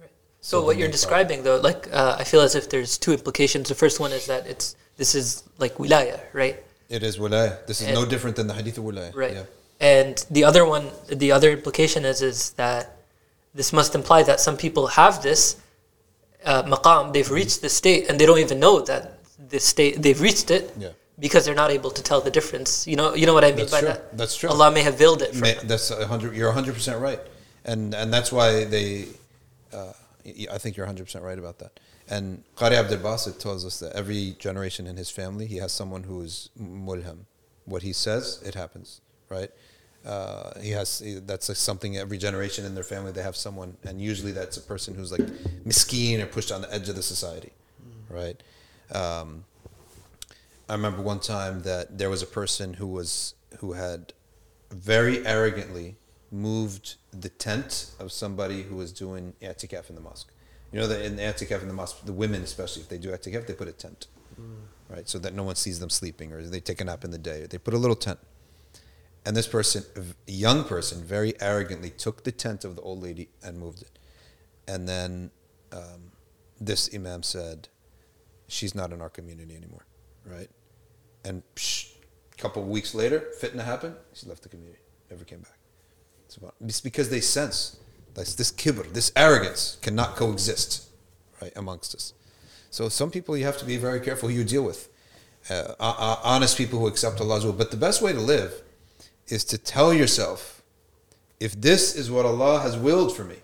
So, 0.00 0.08
So 0.40 0.64
what 0.64 0.76
you're 0.76 0.90
describing 0.90 1.44
though, 1.44 1.58
like 1.60 1.86
uh, 1.92 2.16
I 2.18 2.24
feel 2.24 2.40
as 2.40 2.56
if 2.56 2.68
there's 2.68 2.98
two 2.98 3.12
implications. 3.12 3.68
The 3.68 3.76
first 3.76 4.00
one 4.00 4.10
is 4.10 4.26
that 4.26 4.48
it's 4.48 4.74
this 4.96 5.14
is 5.14 5.44
like 5.58 5.74
wilaya, 5.76 6.18
right? 6.32 6.56
It 6.88 7.04
is 7.04 7.16
wilaya. 7.16 7.64
This 7.68 7.80
is 7.80 7.86
And- 7.86 7.94
no 7.94 8.04
different 8.04 8.34
than 8.34 8.48
the 8.48 8.54
hadith 8.54 8.78
of 8.78 8.82
wilaya. 8.82 9.14
Right. 9.14 9.34
Yeah. 9.34 9.44
And 9.78 10.26
the 10.32 10.42
other 10.42 10.66
one, 10.66 10.90
the 11.06 11.30
other 11.30 11.50
implication 11.52 12.04
is 12.04 12.22
is 12.22 12.50
that 12.62 12.96
this 13.54 13.72
must 13.72 13.94
imply 13.94 14.24
that 14.24 14.40
some 14.40 14.56
people 14.56 14.88
have 14.88 15.22
this 15.22 15.58
uh, 16.44 16.64
maqam, 16.64 17.12
they've 17.12 17.30
reached 17.30 17.60
the 17.62 17.68
state, 17.68 18.08
and 18.08 18.18
they 18.18 18.26
don't 18.26 18.38
even 18.40 18.58
know 18.58 18.80
that 18.80 19.17
this 19.38 19.64
state 19.64 20.02
they've 20.02 20.20
reached 20.20 20.50
it 20.50 20.72
Yeah. 20.78 20.90
because 21.18 21.44
they're 21.44 21.54
not 21.54 21.70
able 21.70 21.90
to 21.90 22.02
tell 22.02 22.20
the 22.20 22.30
difference. 22.30 22.86
You 22.86 22.96
know, 22.96 23.14
you 23.14 23.26
know 23.26 23.34
what 23.34 23.44
I 23.44 23.48
mean 23.48 23.58
That's 23.58 23.70
by 23.70 23.80
true. 23.80 23.88
that. 23.88 24.16
That's 24.18 24.36
true. 24.36 24.48
Allah 24.50 24.70
may 24.70 24.82
have 24.82 24.98
veiled 24.98 25.22
it. 25.22 25.30
From 25.32 25.40
Ma- 25.48 25.62
That's 25.64 25.90
a 25.90 26.06
hundred. 26.06 26.34
You're 26.36 26.52
hundred 26.52 26.74
percent 26.74 27.00
right, 27.00 27.20
and 27.64 27.94
and 27.94 28.12
that's 28.12 28.30
why 28.32 28.64
they. 28.64 29.06
Uh, 29.72 29.92
I 30.50 30.58
think 30.58 30.76
you're 30.76 30.86
hundred 30.86 31.04
percent 31.04 31.24
right 31.24 31.38
about 31.38 31.58
that. 31.60 31.78
And 32.10 32.42
Qari 32.56 32.72
Abdul 32.72 32.98
Basit 32.98 33.38
tells 33.38 33.64
us 33.66 33.78
that 33.80 33.92
every 33.94 34.34
generation 34.38 34.86
in 34.86 34.96
his 34.96 35.10
family, 35.10 35.46
he 35.46 35.56
has 35.58 35.72
someone 35.72 36.04
who 36.04 36.22
is 36.22 36.48
mulham. 36.60 37.26
What 37.66 37.82
he 37.82 37.92
says, 37.92 38.40
it 38.44 38.54
happens, 38.54 39.00
right? 39.28 39.50
Uh, 40.06 40.58
he 40.60 40.70
has 40.70 41.02
that's 41.26 41.48
like 41.50 41.56
something 41.58 41.98
every 41.98 42.16
generation 42.16 42.64
in 42.64 42.74
their 42.74 42.84
family 42.84 43.12
they 43.12 43.22
have 43.22 43.36
someone, 43.36 43.76
and 43.84 44.00
usually 44.00 44.32
that's 44.32 44.56
a 44.56 44.62
person 44.62 44.94
who's 44.94 45.12
like 45.12 45.20
miskeen 45.66 46.22
or 46.22 46.26
pushed 46.26 46.50
on 46.50 46.62
the 46.62 46.72
edge 46.72 46.88
of 46.88 46.96
the 46.96 47.02
society, 47.02 47.52
right? 48.08 48.42
Um, 48.92 49.44
I 50.68 50.74
remember 50.74 51.02
one 51.02 51.20
time 51.20 51.62
that 51.62 51.98
there 51.98 52.10
was 52.10 52.22
a 52.22 52.26
person 52.26 52.74
who 52.74 52.86
was 52.86 53.34
who 53.58 53.72
had 53.72 54.12
very 54.70 55.26
arrogantly 55.26 55.96
moved 56.30 56.96
the 57.10 57.30
tent 57.30 57.90
of 57.98 58.12
somebody 58.12 58.62
who 58.62 58.76
was 58.76 58.92
doing 58.92 59.32
i'tikaf 59.42 59.88
in 59.88 59.94
the 59.94 60.00
mosque. 60.00 60.30
You 60.72 60.80
know 60.80 60.86
that 60.86 61.02
in 61.02 61.16
the 61.16 61.22
i'tikaf 61.22 61.62
in 61.62 61.68
the 61.68 61.74
mosque, 61.74 62.04
the 62.04 62.12
women 62.12 62.42
especially, 62.42 62.82
if 62.82 62.88
they 62.88 62.98
do 62.98 63.10
i'tikaf, 63.10 63.46
they 63.46 63.54
put 63.54 63.68
a 63.68 63.72
tent, 63.72 64.08
right, 64.90 65.08
so 65.08 65.18
that 65.18 65.34
no 65.34 65.42
one 65.42 65.56
sees 65.56 65.80
them 65.80 65.88
sleeping, 65.88 66.32
or 66.32 66.42
they 66.42 66.60
take 66.60 66.80
a 66.82 66.84
nap 66.84 67.04
in 67.04 67.10
the 67.10 67.18
day. 67.18 67.46
They 67.48 67.58
put 67.58 67.72
a 67.72 67.78
little 67.78 67.96
tent, 67.96 68.18
and 69.24 69.34
this 69.34 69.46
person, 69.46 69.84
a 69.96 70.30
young 70.30 70.64
person, 70.64 71.02
very 71.02 71.32
arrogantly 71.40 71.90
took 71.90 72.24
the 72.24 72.32
tent 72.32 72.64
of 72.64 72.76
the 72.76 72.82
old 72.82 73.02
lady 73.02 73.30
and 73.42 73.58
moved 73.58 73.80
it, 73.80 73.98
and 74.66 74.86
then 74.86 75.30
um, 75.72 76.12
this 76.60 76.90
imam 76.94 77.22
said, 77.22 77.68
"She's 78.48 78.74
not 78.74 78.92
in 78.92 79.00
our 79.00 79.08
community 79.08 79.54
anymore," 79.54 79.86
right? 80.24 80.50
And 81.24 81.42
a 81.56 82.36
couple 82.36 82.62
weeks 82.64 82.94
later, 82.94 83.24
fitna 83.40 83.64
happened. 83.64 83.94
She 84.14 84.26
left 84.26 84.42
the 84.42 84.48
community, 84.48 84.80
never 85.10 85.24
came 85.24 85.40
back. 85.40 85.58
It's, 86.26 86.36
about, 86.36 86.54
it's 86.60 86.80
because 86.80 87.08
they 87.10 87.20
sense 87.20 87.78
that 88.14 88.26
this 88.26 88.50
kibr, 88.50 88.92
this 88.92 89.12
arrogance, 89.16 89.78
cannot 89.80 90.16
coexist, 90.16 90.88
right, 91.40 91.52
amongst 91.56 91.94
us. 91.94 92.12
So 92.70 92.88
some 92.88 93.10
people 93.10 93.36
you 93.36 93.44
have 93.44 93.58
to 93.58 93.64
be 93.64 93.76
very 93.76 94.00
careful 94.00 94.28
who 94.28 94.34
you 94.34 94.44
deal 94.44 94.62
with. 94.62 94.88
Uh, 95.48 95.74
uh, 95.80 96.16
honest 96.22 96.58
people 96.58 96.78
who 96.78 96.86
accept 96.86 97.20
Allah's 97.20 97.44
will. 97.44 97.52
But 97.52 97.70
the 97.70 97.76
best 97.76 98.02
way 98.02 98.12
to 98.12 98.20
live 98.20 98.62
is 99.28 99.44
to 99.44 99.58
tell 99.58 99.94
yourself, 99.94 100.62
if 101.40 101.58
this 101.58 101.94
is 101.94 102.10
what 102.10 102.26
Allah 102.26 102.60
has 102.60 102.76
willed 102.76 103.16
for 103.16 103.24
me, 103.24 103.36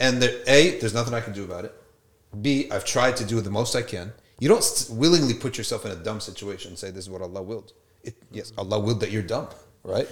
and 0.00 0.22
A, 0.22 0.78
there's 0.80 0.94
nothing 0.94 1.14
I 1.14 1.20
can 1.20 1.32
do 1.32 1.44
about 1.44 1.64
it. 1.64 1.74
B, 2.40 2.70
I've 2.70 2.84
tried 2.84 3.16
to 3.16 3.24
do 3.24 3.40
the 3.40 3.50
most 3.50 3.76
I 3.76 3.82
can. 3.82 4.12
You 4.38 4.48
don't 4.48 4.64
st- 4.64 4.98
willingly 4.98 5.34
put 5.34 5.58
yourself 5.58 5.84
in 5.84 5.92
a 5.92 5.96
dumb 5.96 6.20
situation 6.20 6.70
and 6.70 6.78
say 6.78 6.90
this 6.90 7.04
is 7.04 7.10
what 7.10 7.22
Allah 7.22 7.42
willed. 7.42 7.72
It, 8.02 8.14
yes, 8.30 8.52
Allah 8.58 8.80
willed 8.80 9.00
that 9.00 9.10
you're 9.10 9.22
dumb, 9.22 9.48
right? 9.84 10.08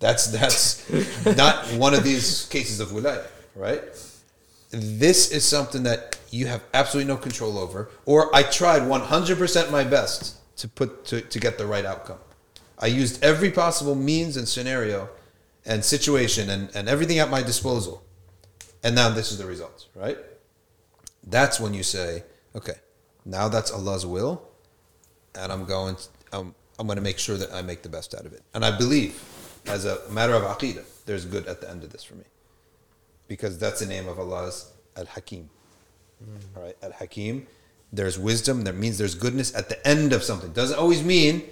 That's 0.00 0.26
that's 0.28 0.88
not 1.36 1.66
one 1.74 1.94
of 1.94 2.02
these 2.02 2.46
cases 2.46 2.80
of 2.80 2.88
wilayah, 2.88 3.26
right? 3.54 3.82
This 4.70 5.30
is 5.30 5.44
something 5.44 5.82
that 5.84 6.18
you 6.30 6.46
have 6.46 6.62
absolutely 6.74 7.12
no 7.12 7.18
control 7.18 7.58
over. 7.58 7.90
Or 8.04 8.34
I 8.34 8.42
tried 8.42 8.82
100% 8.82 9.70
my 9.70 9.84
best 9.84 10.36
to 10.56 10.68
put 10.68 11.04
to, 11.06 11.20
to 11.20 11.38
get 11.38 11.58
the 11.58 11.66
right 11.66 11.84
outcome. 11.84 12.18
I 12.78 12.86
used 12.86 13.22
every 13.24 13.50
possible 13.50 13.94
means 13.94 14.36
and 14.36 14.46
scenario 14.46 15.08
and 15.64 15.84
situation 15.84 16.50
and, 16.50 16.70
and 16.74 16.88
everything 16.88 17.18
at 17.18 17.30
my 17.30 17.42
disposal. 17.42 18.02
And 18.82 18.94
now 18.94 19.08
this 19.08 19.32
is 19.32 19.38
the 19.38 19.46
result, 19.46 19.86
right? 19.94 20.18
That's 21.28 21.60
when 21.60 21.74
you 21.74 21.82
say, 21.82 22.24
okay, 22.56 22.74
now 23.24 23.48
that's 23.48 23.70
Allah's 23.70 24.06
will, 24.06 24.42
and 25.34 25.52
I'm 25.52 25.64
going. 25.64 25.96
To, 25.96 26.02
I'm 26.32 26.54
I'm 26.78 26.86
going 26.86 26.96
to 26.96 27.02
make 27.02 27.18
sure 27.18 27.36
that 27.36 27.52
I 27.52 27.60
make 27.62 27.82
the 27.82 27.88
best 27.88 28.14
out 28.14 28.24
of 28.24 28.32
it. 28.32 28.42
And 28.54 28.64
I 28.64 28.76
believe, 28.76 29.20
as 29.66 29.84
a 29.84 29.98
matter 30.10 30.34
of 30.34 30.44
aqidah, 30.44 30.84
there's 31.06 31.24
good 31.24 31.46
at 31.46 31.60
the 31.60 31.68
end 31.68 31.82
of 31.82 31.90
this 31.90 32.04
for 32.04 32.14
me, 32.14 32.24
because 33.26 33.58
that's 33.58 33.80
the 33.80 33.86
name 33.86 34.06
of 34.08 34.18
Allah's 34.18 34.72
Al 34.96 35.06
Hakim. 35.06 35.50
Hmm. 36.22 36.36
All 36.56 36.62
right, 36.64 36.76
Al 36.82 36.92
Hakim. 36.92 37.46
There's 37.92 38.18
wisdom. 38.18 38.62
That 38.62 38.74
means 38.74 38.98
there's 38.98 39.14
goodness 39.14 39.54
at 39.54 39.68
the 39.68 39.86
end 39.86 40.12
of 40.12 40.22
something. 40.22 40.52
Doesn't 40.52 40.78
always 40.78 41.02
mean 41.02 41.42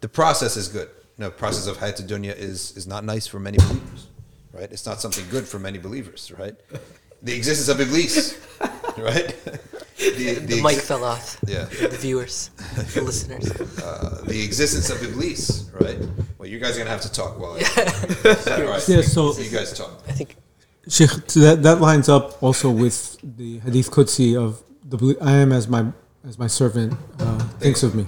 the 0.00 0.08
process 0.08 0.56
is 0.56 0.68
good. 0.68 0.88
No, 1.18 1.30
process 1.30 1.66
of 1.66 1.76
hayat 1.78 2.06
dunya 2.08 2.34
is 2.36 2.76
is 2.76 2.86
not 2.86 3.04
nice 3.04 3.26
for 3.26 3.38
many 3.38 3.58
believers, 3.58 4.08
right? 4.52 4.70
It's 4.72 4.86
not 4.86 5.00
something 5.00 5.24
good 5.30 5.46
for 5.46 5.58
many 5.58 5.78
believers, 5.78 6.32
right? 6.38 6.56
The 7.24 7.36
existence 7.36 7.68
of 7.68 7.80
Iblis, 7.80 8.36
right? 8.98 9.34
The, 9.98 10.34
The 10.34 10.60
mic 10.62 10.78
exi- 10.78 10.80
fell 10.82 11.04
off. 11.04 11.38
Yeah. 11.46 11.64
The 11.80 11.96
viewers, 11.96 12.50
the 12.94 13.02
listeners. 13.02 13.46
uh, 13.80 14.22
the 14.26 14.42
existence 14.42 14.90
of 14.90 15.00
Iblis, 15.02 15.70
right? 15.80 15.98
Well, 16.38 16.48
you 16.48 16.58
guys 16.58 16.74
are 16.74 16.78
gonna 16.78 16.90
have 16.90 17.02
to 17.02 17.12
talk 17.12 17.38
while 17.38 17.52
I. 17.54 17.62
All 18.58 18.68
right. 18.72 18.88
Yeah, 18.88 19.02
so- 19.02 19.38
you 19.38 19.50
guys 19.50 19.72
talk. 19.72 20.02
I 20.08 20.12
think 20.12 20.36
Sheikh, 20.88 21.10
so 21.28 21.38
that 21.40 21.62
that 21.62 21.80
lines 21.80 22.08
up 22.08 22.42
also 22.42 22.68
with 22.70 23.16
the 23.22 23.60
Hadith 23.60 23.90
Qudsi 23.92 24.34
of 24.36 24.64
the 24.84 25.16
I 25.20 25.32
am 25.44 25.52
as 25.52 25.68
my 25.68 25.82
as 26.26 26.36
my 26.38 26.48
servant 26.48 26.94
uh, 27.20 27.38
thinks 27.60 27.84
of 27.84 27.94
me. 27.94 28.06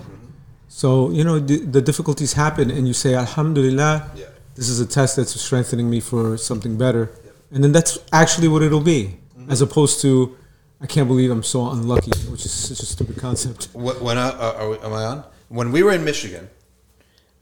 So 0.66 1.10
you 1.12 1.22
know 1.22 1.38
the, 1.38 1.58
the 1.58 1.80
difficulties 1.80 2.32
happen, 2.32 2.70
and 2.72 2.88
you 2.88 2.94
say 2.94 3.14
Alhamdulillah, 3.14 4.10
Yeah. 4.16 4.26
this 4.56 4.68
is 4.68 4.80
a 4.80 4.86
test 4.86 5.14
that's 5.16 5.38
strengthening 5.40 5.88
me 5.88 6.00
for 6.00 6.36
something 6.36 6.76
better, 6.76 7.10
and 7.52 7.62
then 7.62 7.70
that's 7.70 7.98
actually 8.12 8.48
what 8.48 8.62
it'll 8.62 8.80
be, 8.96 9.18
as 9.48 9.60
opposed 9.60 10.00
to 10.02 10.36
I 10.80 10.86
can't 10.86 11.08
believe 11.08 11.30
I'm 11.30 11.42
so 11.42 11.70
unlucky, 11.70 12.10
which 12.30 12.44
is 12.44 12.50
such 12.52 12.80
a 12.80 12.86
stupid 12.86 13.16
concept. 13.16 13.66
Wh- 13.72 14.02
When 14.02 14.18
I, 14.18 14.28
uh, 14.28 14.54
are 14.58 14.70
we, 14.70 14.78
am 14.78 14.92
I 14.92 15.04
on? 15.04 15.24
When 15.48 15.72
we 15.72 15.82
were 15.82 15.92
in 15.92 16.04
Michigan, 16.04 16.50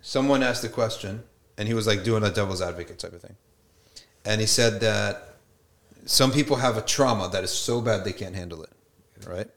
someone 0.01 0.43
asked 0.43 0.65
a 0.65 0.69
question, 0.69 1.25
and 1.59 1.67
he 1.67 1.75
was 1.75 1.87
like 1.87 2.05
doing 2.05 2.23
a 2.23 2.31
devil's 2.31 2.61
advocate 2.63 2.99
type 2.99 3.13
of 3.13 3.21
thing, 3.23 3.37
and 4.25 4.41
he 4.41 4.47
said 4.47 4.81
that 4.81 5.37
some 6.05 6.31
people 6.31 6.57
have 6.57 6.77
a 6.77 6.83
trauma 6.83 7.29
that 7.33 7.43
is 7.45 7.51
so 7.51 7.81
bad 7.81 8.05
they 8.05 8.13
can't 8.13 8.35
handle 8.35 8.63
it, 8.63 8.71
right? 9.27 9.49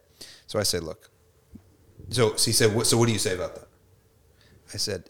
So 0.47 0.59
I 0.59 0.63
said, 0.63 0.83
look. 0.83 1.09
So, 2.09 2.35
so 2.35 2.45
he 2.45 2.51
said, 2.51 2.75
what, 2.75 2.85
so 2.87 2.97
what 2.97 3.07
do 3.07 3.13
you 3.13 3.19
say 3.19 3.33
about 3.33 3.55
that? 3.55 3.67
I 4.73 4.77
said, 4.77 5.09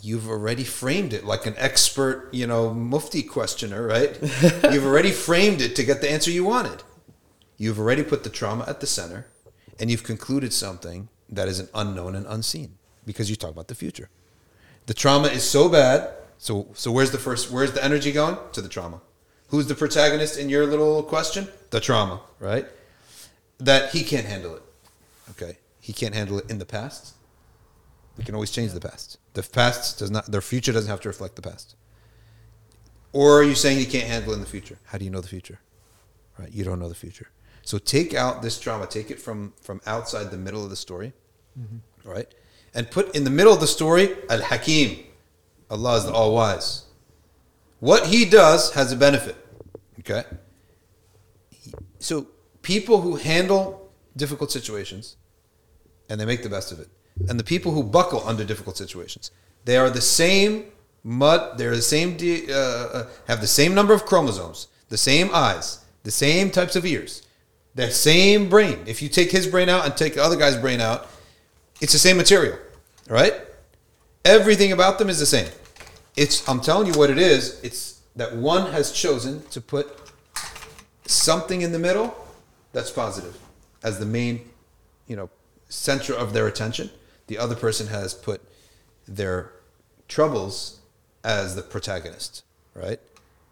you've 0.00 0.28
already 0.28 0.62
framed 0.64 1.12
it 1.12 1.24
like 1.24 1.44
an 1.46 1.54
expert, 1.58 2.28
you 2.32 2.46
know, 2.46 2.72
mufti 2.72 3.22
questioner, 3.24 3.84
right? 3.86 4.16
you've 4.72 4.86
already 4.86 5.10
framed 5.10 5.60
it 5.60 5.74
to 5.76 5.84
get 5.84 6.00
the 6.00 6.10
answer 6.10 6.30
you 6.30 6.44
wanted. 6.44 6.82
You've 7.56 7.78
already 7.78 8.02
put 8.02 8.24
the 8.24 8.30
trauma 8.30 8.64
at 8.66 8.80
the 8.80 8.86
center, 8.86 9.26
and 9.78 9.90
you've 9.90 10.04
concluded 10.04 10.52
something 10.52 11.08
that 11.28 11.48
is 11.48 11.58
an 11.58 11.68
unknown 11.74 12.14
and 12.14 12.26
unseen 12.26 12.76
because 13.04 13.30
you 13.30 13.36
talk 13.36 13.50
about 13.50 13.68
the 13.68 13.74
future. 13.74 14.08
The 14.86 14.94
trauma 14.94 15.28
is 15.28 15.48
so 15.48 15.68
bad. 15.68 16.10
So, 16.38 16.68
so 16.74 16.92
where's 16.92 17.10
the 17.10 17.18
first? 17.18 17.50
Where's 17.50 17.72
the 17.72 17.82
energy 17.82 18.12
going 18.12 18.36
to 18.52 18.60
the 18.60 18.68
trauma? 18.68 19.00
Who's 19.48 19.66
the 19.66 19.74
protagonist 19.74 20.38
in 20.38 20.48
your 20.48 20.66
little 20.66 21.02
question? 21.02 21.48
The 21.70 21.80
trauma, 21.80 22.20
right? 22.40 22.66
That 23.58 23.90
he 23.90 24.04
can't 24.04 24.26
handle 24.26 24.54
it. 24.56 24.62
Okay, 25.30 25.58
he 25.80 25.92
can't 25.92 26.14
handle 26.14 26.38
it 26.38 26.50
in 26.50 26.58
the 26.58 26.66
past. 26.66 27.14
We 28.18 28.24
can 28.24 28.34
always 28.34 28.50
change 28.50 28.72
the 28.72 28.80
past. 28.80 29.18
The 29.34 29.42
past 29.42 29.98
does 29.98 30.10
not. 30.10 30.26
Their 30.26 30.40
future 30.40 30.72
doesn't 30.72 30.90
have 30.90 31.00
to 31.02 31.08
reflect 31.08 31.36
the 31.36 31.42
past. 31.42 31.74
Or 33.12 33.40
are 33.40 33.42
you 33.42 33.54
saying 33.54 33.78
you 33.78 33.86
can't 33.86 34.06
handle 34.06 34.34
in 34.34 34.40
the 34.40 34.46
future? 34.46 34.78
How 34.84 34.98
do 34.98 35.04
you 35.04 35.10
know 35.10 35.20
the 35.20 35.28
future? 35.28 35.58
Right? 36.38 36.52
You 36.52 36.64
don't 36.64 36.78
know 36.78 36.88
the 36.88 36.94
future. 36.94 37.28
So 37.66 37.78
take 37.78 38.14
out 38.14 38.42
this 38.42 38.60
trauma, 38.60 38.86
take 38.86 39.10
it 39.10 39.20
from 39.20 39.52
from 39.60 39.80
outside 39.86 40.30
the 40.30 40.36
middle 40.38 40.62
of 40.62 40.70
the 40.70 40.76
story, 40.76 41.12
right? 42.04 42.32
And 42.74 42.88
put 42.88 43.16
in 43.16 43.24
the 43.24 43.30
middle 43.30 43.52
of 43.52 43.58
the 43.58 43.66
story 43.66 44.16
Al 44.30 44.40
Hakim. 44.40 45.04
Allah 45.68 45.96
is 45.96 46.04
the 46.04 46.12
All 46.12 46.32
Wise. 46.32 46.84
What 47.80 48.06
He 48.06 48.24
does 48.24 48.72
has 48.74 48.92
a 48.92 48.96
benefit. 48.96 49.34
Okay. 49.98 50.22
So 51.98 52.28
people 52.62 53.00
who 53.00 53.16
handle 53.16 53.90
difficult 54.16 54.52
situations 54.52 55.16
and 56.08 56.20
they 56.20 56.24
make 56.24 56.44
the 56.44 56.48
best 56.48 56.70
of 56.70 56.78
it, 56.78 56.88
and 57.28 57.36
the 57.36 57.44
people 57.44 57.72
who 57.72 57.82
buckle 57.82 58.22
under 58.28 58.44
difficult 58.44 58.76
situations, 58.76 59.32
they 59.64 59.76
are 59.76 59.90
the 59.90 60.00
same 60.00 60.66
mud. 61.02 61.58
They're 61.58 61.74
the 61.74 61.82
same. 61.82 62.16
Uh, 62.48 62.52
uh, 62.52 63.06
have 63.26 63.40
the 63.40 63.48
same 63.48 63.74
number 63.74 63.92
of 63.92 64.06
chromosomes, 64.06 64.68
the 64.88 64.96
same 64.96 65.30
eyes, 65.32 65.84
the 66.04 66.12
same 66.12 66.52
types 66.52 66.76
of 66.76 66.86
ears, 66.86 67.25
the 67.76 67.90
same 67.90 68.48
brain. 68.48 68.80
If 68.86 69.02
you 69.02 69.08
take 69.08 69.30
his 69.30 69.46
brain 69.46 69.68
out 69.68 69.84
and 69.84 69.96
take 69.96 70.14
the 70.14 70.24
other 70.24 70.36
guy's 70.36 70.56
brain 70.56 70.80
out, 70.80 71.08
it's 71.80 71.92
the 71.92 71.98
same 71.98 72.16
material, 72.16 72.58
right? 73.08 73.34
Everything 74.24 74.72
about 74.72 74.98
them 74.98 75.08
is 75.08 75.20
the 75.20 75.26
same. 75.26 75.48
It's 76.16 76.46
I'm 76.48 76.60
telling 76.60 76.86
you 76.86 76.98
what 76.98 77.10
it 77.10 77.18
is. 77.18 77.62
It's 77.62 78.00
that 78.16 78.34
one 78.34 78.72
has 78.72 78.90
chosen 78.90 79.46
to 79.48 79.60
put 79.60 79.86
something 81.04 81.60
in 81.60 81.70
the 81.70 81.78
middle 81.78 82.16
that's 82.72 82.90
positive 82.90 83.38
as 83.84 83.98
the 83.98 84.06
main, 84.06 84.48
you 85.06 85.14
know, 85.14 85.28
center 85.68 86.14
of 86.14 86.32
their 86.32 86.46
attention. 86.46 86.90
The 87.26 87.36
other 87.36 87.54
person 87.54 87.88
has 87.88 88.14
put 88.14 88.40
their 89.06 89.52
troubles 90.08 90.80
as 91.22 91.56
the 91.56 91.62
protagonist, 91.62 92.42
right? 92.74 93.00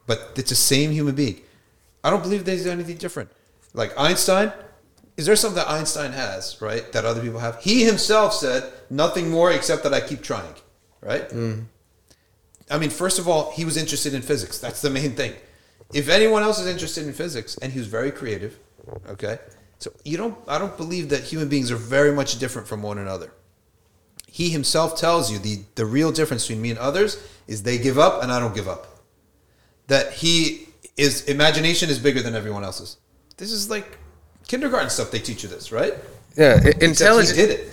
But 0.06 0.32
it's 0.36 0.48
the 0.48 0.56
same 0.56 0.92
human 0.92 1.14
being. 1.14 1.42
I 2.02 2.09
don't 2.09 2.22
believe 2.22 2.46
there's 2.46 2.66
anything 2.66 2.96
different. 2.96 3.30
Like 3.74 3.92
Einstein, 3.98 4.52
is 5.16 5.26
there 5.26 5.36
something 5.36 5.56
that 5.56 5.68
Einstein 5.68 6.12
has, 6.12 6.56
right, 6.60 6.90
that 6.92 7.05
other 7.05 7.20
people 7.20 7.40
have? 7.40 7.62
He 7.62 7.84
himself 7.84 8.32
said 8.32 8.72
nothing 8.88 9.30
more 9.30 9.52
except 9.52 9.82
that 9.82 9.92
I 9.92 10.01
keep 10.01 10.22
trying, 10.22 10.55
right? 11.02 11.28
Mm. 11.28 11.66
I 12.70 12.78
mean, 12.78 12.90
first 12.90 13.18
of 13.18 13.28
all, 13.28 13.52
he 13.52 13.64
was 13.64 13.76
interested 13.76 14.14
in 14.14 14.22
physics. 14.22 14.59
That's 14.59 14.80
the 14.80 14.90
main 14.90 15.12
thing. 15.12 15.34
If 15.92 16.09
anyone 16.09 16.42
else 16.42 16.59
is 16.59 16.66
interested 16.66 17.06
in 17.06 17.12
physics, 17.12 17.59
and 17.60 17.72
he 17.72 17.78
was 17.78 17.88
very 17.88 18.10
creative, 18.10 18.59
okay, 19.09 19.38
so 19.78 19.92
you 20.05 20.16
don't. 20.16 20.36
I 20.48 20.59
don't 20.59 20.76
believe 20.76 21.10
that 21.10 21.24
human 21.24 21.48
beings 21.48 21.70
are 21.70 21.76
very 21.76 22.12
much 22.12 22.38
different 22.38 22.66
from 22.66 22.82
one 22.82 22.98
another. 22.98 23.32
he 24.26 24.51
himself 24.51 24.96
tells 24.98 25.30
you 25.30 25.38
the, 25.38 25.62
the 25.76 25.86
real 25.86 26.10
difference 26.10 26.42
between 26.44 26.60
me 26.60 26.70
and 26.70 26.78
others 26.80 27.22
is 27.46 27.62
they 27.62 27.78
give 27.78 27.98
up 28.01 28.20
and 28.20 28.32
I 28.32 28.40
don't 28.40 28.52
give 28.55 28.66
up. 28.66 28.98
That 29.86 30.12
he 30.14 30.68
is 30.96 31.24
imagination 31.26 31.88
is 31.88 32.01
bigger 32.01 32.20
than 32.20 32.34
everyone 32.34 32.64
else's. 32.64 32.96
This 33.36 33.51
is 33.52 33.69
like 33.70 33.98
kindergarten 34.47 34.90
stuff. 34.90 35.11
They 35.11 35.19
teach 35.19 35.43
you 35.43 35.48
this, 35.48 35.73
right? 35.73 35.94
Yeah, 36.36 36.61
i- 36.65 36.85
intelligence. 36.85 37.31
He 37.36 37.43
did 37.47 37.51
it. 37.61 37.70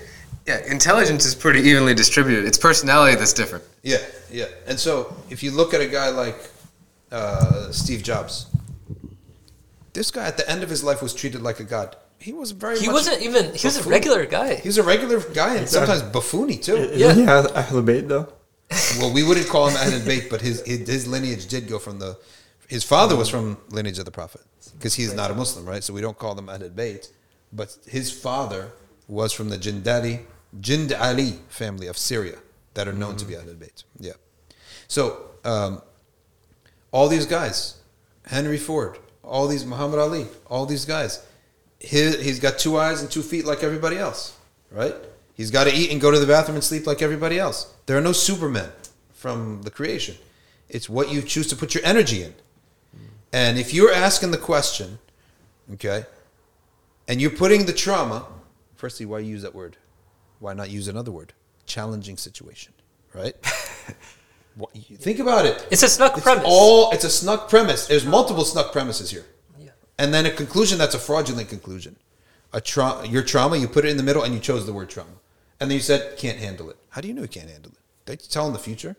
Yeah, 0.47 0.59
intelligence 0.71 1.25
is 1.25 1.35
pretty 1.35 1.61
evenly 1.61 1.93
distributed. 1.93 2.45
It's 2.45 2.57
personality 2.57 3.15
that's 3.15 3.33
different. 3.33 3.63
Yeah, 3.83 3.97
yeah. 4.31 4.45
And 4.67 4.79
so 4.79 5.15
if 5.29 5.43
you 5.43 5.51
look 5.51 5.73
at 5.73 5.81
a 5.81 5.87
guy 5.87 6.09
like 6.09 6.37
uh, 7.11 7.71
Steve 7.71 8.01
Jobs, 8.01 8.47
this 9.93 10.09
guy 10.11 10.25
at 10.25 10.37
the 10.37 10.49
end 10.49 10.63
of 10.63 10.69
his 10.69 10.83
life 10.83 11.01
was 11.01 11.13
treated 11.13 11.41
like 11.41 11.59
a 11.59 11.63
god. 11.63 11.95
He 12.17 12.33
was 12.33 12.51
very. 12.51 12.79
He 12.79 12.85
much 12.87 12.93
wasn't 12.93 13.21
even. 13.21 13.45
He 13.55 13.65
was 13.67 13.75
a 13.77 13.79
buffoon. 13.79 13.91
regular 13.91 14.25
guy. 14.25 14.55
He 14.55 14.67
was 14.67 14.77
a 14.77 14.83
regular 14.83 15.19
guy 15.19 15.55
and 15.55 15.67
sometimes 15.69 16.01
buffoony 16.03 16.61
too. 16.63 16.91
Yeah. 16.95 17.09
Isn't 17.11 17.27
Ahl- 17.29 17.51
Ahl 17.55 17.81
Bayt 17.83 18.07
though? 18.07 18.27
Well, 18.99 19.11
we 19.13 19.21
wouldn't 19.23 19.47
call 19.49 19.67
him 19.69 19.75
Ahlul 19.75 19.99
Bayt, 20.01 20.29
but 20.29 20.39
his, 20.41 20.61
his 20.65 20.87
his 20.87 21.07
lineage 21.07 21.47
did 21.47 21.67
go 21.67 21.77
from 21.79 21.99
the. 21.99 22.17
His 22.71 22.85
father 22.85 23.17
was 23.17 23.27
from 23.27 23.57
lineage 23.69 23.99
of 23.99 24.05
the 24.05 24.11
Prophet 24.11 24.39
because 24.77 24.93
he's 24.93 25.13
not 25.13 25.29
a 25.29 25.35
Muslim, 25.35 25.65
right? 25.65 25.83
So 25.83 25.93
we 25.93 25.99
don't 25.99 26.17
call 26.17 26.35
them 26.35 26.47
Ahlul 26.47 26.71
Bayt, 26.71 27.11
but 27.51 27.77
his 27.85 28.09
father 28.09 28.71
was 29.09 29.33
from 29.33 29.49
the 29.49 29.57
Jindali 29.57 30.21
Jind 30.57 30.97
Ali 30.97 31.33
family 31.49 31.87
of 31.87 31.97
Syria 31.97 32.37
that 32.75 32.87
are 32.87 32.93
known 32.93 33.17
to 33.17 33.25
be 33.25 33.33
Ahlul 33.33 33.57
Bayt. 33.57 33.83
Yeah. 33.99 34.13
So 34.87 35.31
um, 35.43 35.81
all 36.93 37.09
these 37.09 37.25
guys, 37.25 37.81
Henry 38.25 38.57
Ford, 38.57 38.97
all 39.21 39.49
these 39.49 39.65
Muhammad 39.65 39.99
Ali, 39.99 40.27
all 40.45 40.65
these 40.65 40.85
guys, 40.85 41.25
he, 41.77 42.15
he's 42.23 42.39
got 42.39 42.57
two 42.57 42.77
eyes 42.77 43.01
and 43.01 43.11
two 43.11 43.21
feet 43.21 43.43
like 43.43 43.63
everybody 43.63 43.97
else, 43.97 44.37
right? 44.71 44.95
He's 45.33 45.51
got 45.51 45.65
to 45.65 45.75
eat 45.75 45.91
and 45.91 45.99
go 45.99 46.09
to 46.09 46.19
the 46.19 46.25
bathroom 46.25 46.55
and 46.55 46.63
sleep 46.63 46.87
like 46.87 47.01
everybody 47.01 47.37
else. 47.37 47.73
There 47.85 47.97
are 47.97 48.01
no 48.01 48.13
supermen 48.13 48.69
from 49.11 49.63
the 49.63 49.71
creation. 49.71 50.15
It's 50.69 50.87
what 50.87 51.11
you 51.11 51.21
choose 51.21 51.47
to 51.47 51.57
put 51.57 51.75
your 51.75 51.83
energy 51.83 52.23
in. 52.23 52.33
And 53.33 53.57
if 53.57 53.73
you're 53.73 53.91
asking 53.91 54.31
the 54.31 54.37
question, 54.37 54.99
okay, 55.73 56.05
and 57.07 57.21
you're 57.21 57.31
putting 57.31 57.65
the 57.65 57.73
trauma, 57.73 58.25
firstly, 58.75 59.05
why 59.05 59.19
use 59.19 59.41
that 59.41 59.55
word? 59.55 59.77
Why 60.39 60.53
not 60.53 60.69
use 60.69 60.87
another 60.87 61.11
word? 61.11 61.33
Challenging 61.65 62.17
situation, 62.17 62.73
right? 63.13 63.35
What- 64.55 64.73
Think 64.73 65.19
about 65.19 65.45
it. 65.45 65.65
It's 65.71 65.81
a 65.81 65.87
snuck 65.87 66.15
It's 66.17 66.23
premise. 66.23 66.43
all 66.45 66.91
it's 66.91 67.05
a 67.05 67.09
snuck 67.09 67.49
premise. 67.49 67.87
There's 67.87 68.05
multiple 68.05 68.43
snuck 68.43 68.73
premises 68.73 69.09
here. 69.09 69.25
Yeah. 69.57 69.69
And 69.97 70.13
then 70.13 70.25
a 70.25 70.29
conclusion 70.31 70.77
that's 70.77 70.93
a 70.93 70.99
fraudulent 70.99 71.47
conclusion. 71.47 71.95
A 72.51 72.59
tra- 72.59 73.07
your 73.07 73.23
trauma, 73.23 73.55
you 73.55 73.69
put 73.69 73.85
it 73.85 73.89
in 73.91 73.95
the 73.95 74.03
middle 74.03 74.23
and 74.23 74.33
you 74.33 74.41
chose 74.41 74.65
the 74.65 74.73
word 74.73 74.89
trauma. 74.89 75.11
And 75.61 75.71
then 75.71 75.75
you 75.77 75.81
said 75.81 76.17
can't 76.17 76.37
handle 76.37 76.69
it. 76.69 76.75
How 76.89 76.99
do 76.99 77.07
you 77.07 77.13
know 77.13 77.21
you 77.21 77.29
can't 77.29 77.49
handle 77.49 77.71
it? 77.71 77.77
They 78.05 78.17
tell 78.17 78.45
in 78.47 78.51
the 78.51 78.59
future, 78.59 78.97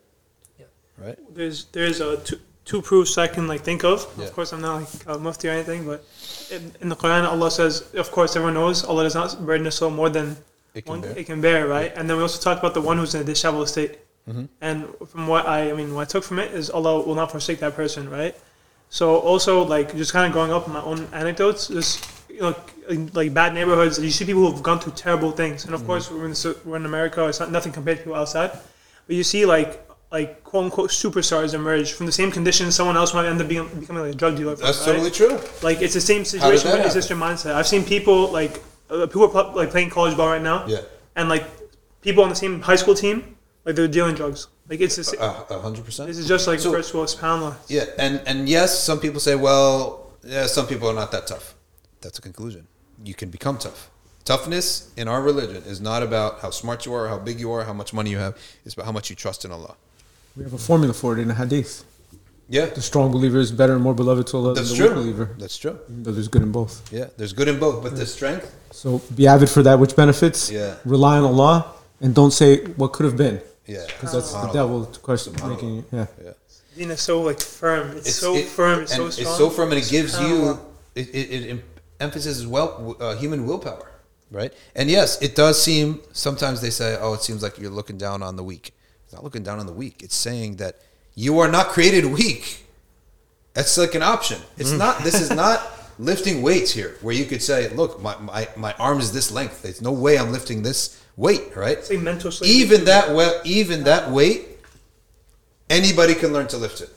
Yeah. 0.59 0.64
right? 0.96 1.18
There's 1.34 1.66
there's 1.66 2.00
uh, 2.00 2.18
two, 2.24 2.40
two 2.64 2.80
proofs 2.82 3.18
I 3.18 3.26
can 3.26 3.47
like 3.48 3.62
think 3.62 3.84
of. 3.84 4.06
Yeah. 4.16 4.24
Of 4.26 4.32
course, 4.32 4.52
I'm 4.52 4.60
not 4.60 4.80
like 4.80 4.89
a 5.06 5.18
mufti 5.18 5.48
or 5.48 5.52
anything, 5.52 5.84
but 5.86 6.05
in, 6.51 6.72
in 6.80 6.89
the 6.89 6.97
Quran, 6.97 7.24
Allah 7.24 7.51
says, 7.51 7.93
of 7.94 8.10
course, 8.10 8.36
everyone 8.36 8.55
knows 8.55 8.84
Allah 8.84 9.05
does 9.05 9.14
not 9.14 9.44
burden 9.44 9.66
a 9.66 9.70
soul 9.70 9.90
more 9.90 10.09
than 10.09 10.36
It 10.74 10.82
can 10.84 10.90
one 10.90 11.01
bear. 11.01 11.18
it 11.18 11.26
can 11.26 11.40
bear, 11.40 11.66
right? 11.66 11.93
And 11.97 12.09
then 12.09 12.16
we 12.16 12.22
also 12.22 12.40
talked 12.40 12.60
about 12.60 12.74
the 12.74 12.80
one 12.80 12.98
who's 12.98 13.14
in 13.14 13.20
a 13.22 13.24
disheveled 13.24 13.68
state. 13.68 13.98
Mm-hmm. 14.28 14.44
And 14.60 14.86
from 15.09 15.26
what 15.26 15.47
I, 15.47 15.70
I 15.70 15.72
mean, 15.72 15.94
what 15.94 16.02
I 16.02 16.05
took 16.05 16.22
from 16.24 16.39
it 16.39 16.52
is 16.52 16.70
Allah 16.70 17.01
will 17.05 17.16
not 17.16 17.30
forsake 17.32 17.59
that 17.60 17.74
person, 17.74 18.09
right? 18.09 18.36
So 18.89 19.16
also 19.18 19.64
like 19.64 19.97
just 19.97 20.12
kind 20.12 20.26
of 20.26 20.32
growing 20.32 20.52
up 20.52 20.66
in 20.66 20.72
my 20.72 20.82
own 20.82 21.09
anecdotes, 21.12 21.68
just 21.68 22.06
you 22.28 22.40
know, 22.40 22.55
like 23.14 23.34
bad 23.34 23.55
neighborhoods, 23.55 23.98
you 23.98 24.10
see 24.10 24.24
people 24.24 24.51
who've 24.51 24.62
gone 24.62 24.78
through 24.80 24.93
terrible 24.93 25.32
things, 25.32 25.64
and 25.64 25.74
of 25.74 25.84
course 25.86 26.10
we're 26.10 26.26
in, 26.26 26.34
we're 26.64 26.76
in 26.76 26.86
America, 26.86 27.26
it's 27.26 27.40
not 27.40 27.51
nothing 27.51 27.72
compared 27.72 27.98
to 27.98 28.05
people 28.05 28.18
outside, 28.18 28.51
but 29.06 29.16
you 29.16 29.24
see 29.24 29.44
like 29.47 29.86
like 30.12 30.44
quote 30.44 30.64
unquote 30.66 30.90
superstars 30.90 31.55
emerge 31.55 31.93
from 31.93 32.06
the 32.06 32.12
same 32.12 32.30
conditions 32.30 32.74
someone 32.74 32.97
else 32.97 33.14
might 33.14 33.26
end 33.26 33.40
up 33.40 33.48
being 33.48 33.66
becoming 33.80 34.02
like 34.05 34.14
a 34.14 34.16
drug 34.16 34.36
dealer. 34.36 34.55
That's 34.55 34.78
right? 34.80 34.86
totally 34.93 35.10
true. 35.10 35.40
Like 35.62 35.80
it's 35.80 35.94
the 35.94 36.01
same 36.12 36.24
situation, 36.24 36.70
but 36.70 36.80
it's 36.84 36.94
just 36.94 37.09
your 37.10 37.18
mindset. 37.18 37.55
I've 37.55 37.66
seen 37.66 37.82
people 37.84 38.30
like 38.30 38.62
uh, 38.90 39.06
people 39.06 39.34
are 39.36 39.55
like 39.55 39.70
playing 39.70 39.90
college 39.90 40.16
ball 40.16 40.28
right 40.28 40.43
now, 40.43 40.66
Yeah. 40.66 40.82
and 41.16 41.28
like 41.28 41.44
people 42.02 42.22
on 42.22 42.28
the 42.28 42.36
same 42.44 42.60
high 42.60 42.76
school 42.76 42.94
team, 42.94 43.36
like 43.64 43.74
they're 43.76 43.89
dealing 43.89 44.14
drugs. 44.14 44.48
Like 44.68 44.80
it's 44.80 44.97
just, 44.97 45.14
Uh, 45.18 45.44
A 45.51 45.59
hundred 45.60 45.84
percent. 45.84 46.09
this 46.09 46.18
is 46.18 46.28
just 46.28 46.47
like 46.47 46.60
So- 46.60 46.70
first 46.72 46.93
world 46.94 47.09
subhanallah. 47.09 47.55
Yeah, 47.68 47.86
and 47.98 48.20
and 48.26 48.48
yes, 48.48 48.78
some 48.89 49.01
people 49.01 49.20
say, 49.20 49.34
well, 49.34 50.06
yeah, 50.22 50.47
some 50.47 50.66
people 50.66 50.86
are 50.90 50.94
not 51.02 51.10
that 51.12 51.26
tough. 51.26 51.55
That's 52.02 52.18
a 52.18 52.22
conclusion. 52.22 52.66
You 53.05 53.14
can 53.14 53.30
become 53.30 53.56
tough. 53.59 53.89
Toughness 54.24 54.90
in 54.97 55.09
our 55.09 55.20
religion 55.20 55.62
is 55.66 55.80
not 55.80 56.02
about 56.02 56.40
how 56.43 56.51
smart 56.51 56.86
you 56.86 56.94
are, 56.94 57.09
how 57.09 57.18
big 57.18 57.40
you 57.40 57.51
are, 57.51 57.64
how 57.64 57.72
much 57.72 57.93
money 57.93 58.10
you 58.10 58.18
have. 58.18 58.34
It's 58.64 58.74
about 58.74 58.86
how 58.86 58.93
much 58.93 59.10
you 59.10 59.16
trust 59.16 59.44
in 59.44 59.51
Allah. 59.51 59.74
We 60.36 60.44
have 60.44 60.52
a 60.54 60.59
formula 60.59 60.94
for 60.94 61.16
it 61.16 61.20
in 61.20 61.28
the 61.28 61.34
hadith. 61.34 61.84
Yeah, 62.48 62.66
The 62.66 62.82
strong 62.82 63.10
believer 63.12 63.38
is 63.38 63.50
better 63.52 63.72
and 63.74 63.82
more 63.82 63.94
beloved 63.94 64.26
to 64.28 64.36
Allah 64.36 64.54
that's 64.54 64.68
than 64.70 64.78
the 64.78 64.84
weak 64.84 64.92
true. 64.92 65.02
believer. 65.02 65.30
That's 65.38 65.56
true. 65.56 65.78
Even 65.88 66.02
though 66.02 66.12
there's 66.12 66.28
good 66.28 66.42
in 66.42 66.52
both. 66.52 66.92
Yeah, 66.92 67.06
there's 67.16 67.32
good 67.32 67.48
in 67.48 67.59
both, 67.59 67.82
but 67.82 67.96
the 67.96 68.04
strength. 68.04 68.54
So 68.72 69.00
be 69.14 69.26
avid 69.26 69.48
for 69.48 69.62
that 69.62 69.78
which 69.78 69.96
benefits. 69.96 70.50
Yeah. 70.50 70.74
Rely 70.84 71.18
on 71.18 71.24
Allah 71.24 71.72
and 72.00 72.14
don't 72.14 72.30
say 72.32 72.64
what 72.80 72.92
could 72.92 73.06
have 73.06 73.16
been. 73.16 73.40
Yeah, 73.66 73.86
Because 73.86 74.12
that's 74.12 74.32
the 74.32 74.38
Subhanallah. 74.38 74.52
devil 74.52 74.84
question 75.02 75.32
Subhanallah. 75.34 75.48
making 75.50 75.74
you. 75.76 75.84
Yeah. 75.92 76.06
Yeah. 76.24 76.32
Deen 76.76 76.90
is 76.90 77.00
so 77.00 77.22
like 77.22 77.40
firm. 77.40 77.96
It's, 77.98 78.14
so 78.16 78.34
it- 78.34 78.46
firm. 78.46 78.80
It's 78.82 78.92
and 78.92 79.02
so 79.04 79.10
strong. 79.10 79.28
It's 79.28 79.36
so 79.38 79.50
firm, 79.50 79.68
and 79.72 79.78
it 79.80 79.88
gives 79.88 80.18
you 80.20 80.59
it, 80.94 81.09
it, 81.14 81.44
it 81.50 81.64
emphasizes 82.00 82.46
well 82.46 82.96
uh, 83.00 83.14
human 83.16 83.46
willpower, 83.46 83.90
right? 84.30 84.52
And 84.74 84.90
yes, 84.90 85.20
it 85.22 85.34
does 85.36 85.62
seem 85.62 86.00
sometimes 86.12 86.60
they 86.60 86.70
say, 86.70 86.98
"Oh, 87.00 87.12
it 87.14 87.22
seems 87.22 87.42
like 87.42 87.59
you're 87.59 87.70
looking 87.70 87.98
down 87.98 88.22
on 88.22 88.36
the 88.36 88.42
weak." 88.44 88.74
It's 89.12 89.16
not 89.18 89.24
looking 89.24 89.43
down 89.43 89.59
on 89.60 89.66
the 89.66 89.74
weak. 89.74 90.02
It's 90.02 90.16
saying 90.16 90.56
that 90.56 90.76
you 91.14 91.39
are 91.40 91.48
not 91.48 91.68
created 91.68 92.06
weak. 92.06 92.64
That's 93.52 93.76
like 93.76 93.94
an 93.94 94.02
option. 94.02 94.40
It's 94.56 94.72
mm. 94.72 94.78
not. 94.78 95.05
This 95.05 95.20
is 95.20 95.28
not 95.44 95.70
lifting 95.98 96.40
weights 96.40 96.72
here, 96.72 96.97
where 97.02 97.14
you 97.14 97.26
could 97.26 97.43
say, 97.43 97.68
"Look, 97.68 98.01
my, 98.01 98.16
my 98.16 98.48
my 98.56 98.72
arm 98.78 99.01
is 99.01 99.12
this 99.12 99.30
length. 99.30 99.60
There's 99.60 99.82
no 99.82 99.93
way 99.93 100.16
I'm 100.16 100.32
lifting 100.32 100.62
this 100.62 100.98
weight." 101.18 101.55
Right? 101.55 101.76
It's 101.76 101.90
like 101.90 102.01
mental 102.01 102.32
slavery. 102.32 102.56
even 102.56 102.86
that 102.86 103.14
well, 103.14 103.39
even 103.44 103.84
that 103.84 104.10
weight, 104.10 104.48
anybody 105.68 106.14
can 106.14 106.32
learn 106.32 106.47
to 106.47 106.56
lift 106.56 106.80
it. 106.80 106.89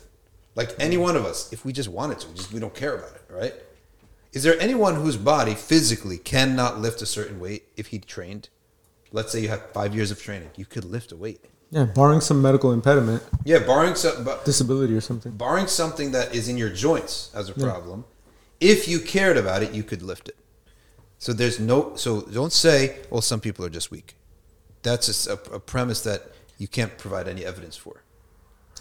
Like 0.55 0.69
mm. 0.69 0.75
any 0.79 0.95
one 0.95 1.17
of 1.17 1.25
us, 1.25 1.51
if 1.51 1.65
we 1.65 1.73
just 1.73 1.89
wanted 1.89 2.21
to, 2.21 2.33
just 2.33 2.53
we 2.53 2.61
don't 2.61 2.73
care 2.73 2.95
about 2.95 3.13
it, 3.13 3.23
right? 3.29 3.53
Is 4.31 4.43
there 4.43 4.57
anyone 4.61 4.95
whose 4.95 5.17
body 5.17 5.53
physically 5.53 6.17
cannot 6.17 6.79
lift 6.79 7.01
a 7.01 7.05
certain 7.05 7.41
weight 7.41 7.65
if 7.75 7.87
he 7.87 7.99
trained? 7.99 8.47
Let's 9.11 9.33
say 9.33 9.41
you 9.41 9.49
have 9.49 9.71
five 9.71 9.93
years 9.93 10.11
of 10.11 10.21
training, 10.21 10.51
you 10.55 10.63
could 10.65 10.85
lift 10.85 11.11
a 11.11 11.17
weight. 11.17 11.43
Yeah. 11.71 11.85
Barring 11.85 12.21
some 12.21 12.41
medical 12.41 12.71
impediment, 12.71 13.23
Yeah, 13.43 13.59
barring 13.59 13.95
some, 13.95 14.23
but 14.23 14.45
disability 14.45 14.93
or 14.95 15.01
something. 15.01 15.31
barring 15.33 15.67
something 15.67 16.11
that 16.11 16.33
is 16.33 16.47
in 16.47 16.57
your 16.57 16.69
joints 16.69 17.29
as 17.33 17.49
a 17.49 17.53
Yeah. 17.55 17.65
problem, 17.65 18.05
if 18.59 18.87
you 18.87 18.99
cared 18.99 19.37
about 19.37 19.63
it, 19.63 19.73
you 19.73 19.83
could 19.83 20.01
lift 20.01 20.29
it. 20.29 20.35
So 21.17 21.33
there's 21.33 21.59
no. 21.59 21.93
So 21.95 22.21
don't 22.21 22.53
say, 22.53 22.97
"Well, 23.09 23.21
some 23.21 23.39
people 23.39 23.65
are 23.65 23.69
just 23.69 23.89
weak." 23.91 24.15
That's 24.83 25.07
just 25.07 25.27
a, 25.27 25.33
a 25.51 25.59
premise 25.59 26.01
that 26.01 26.31
you 26.57 26.67
can't 26.67 26.97
provide 26.97 27.27
any 27.27 27.43
evidence 27.43 27.75
for. 27.75 28.03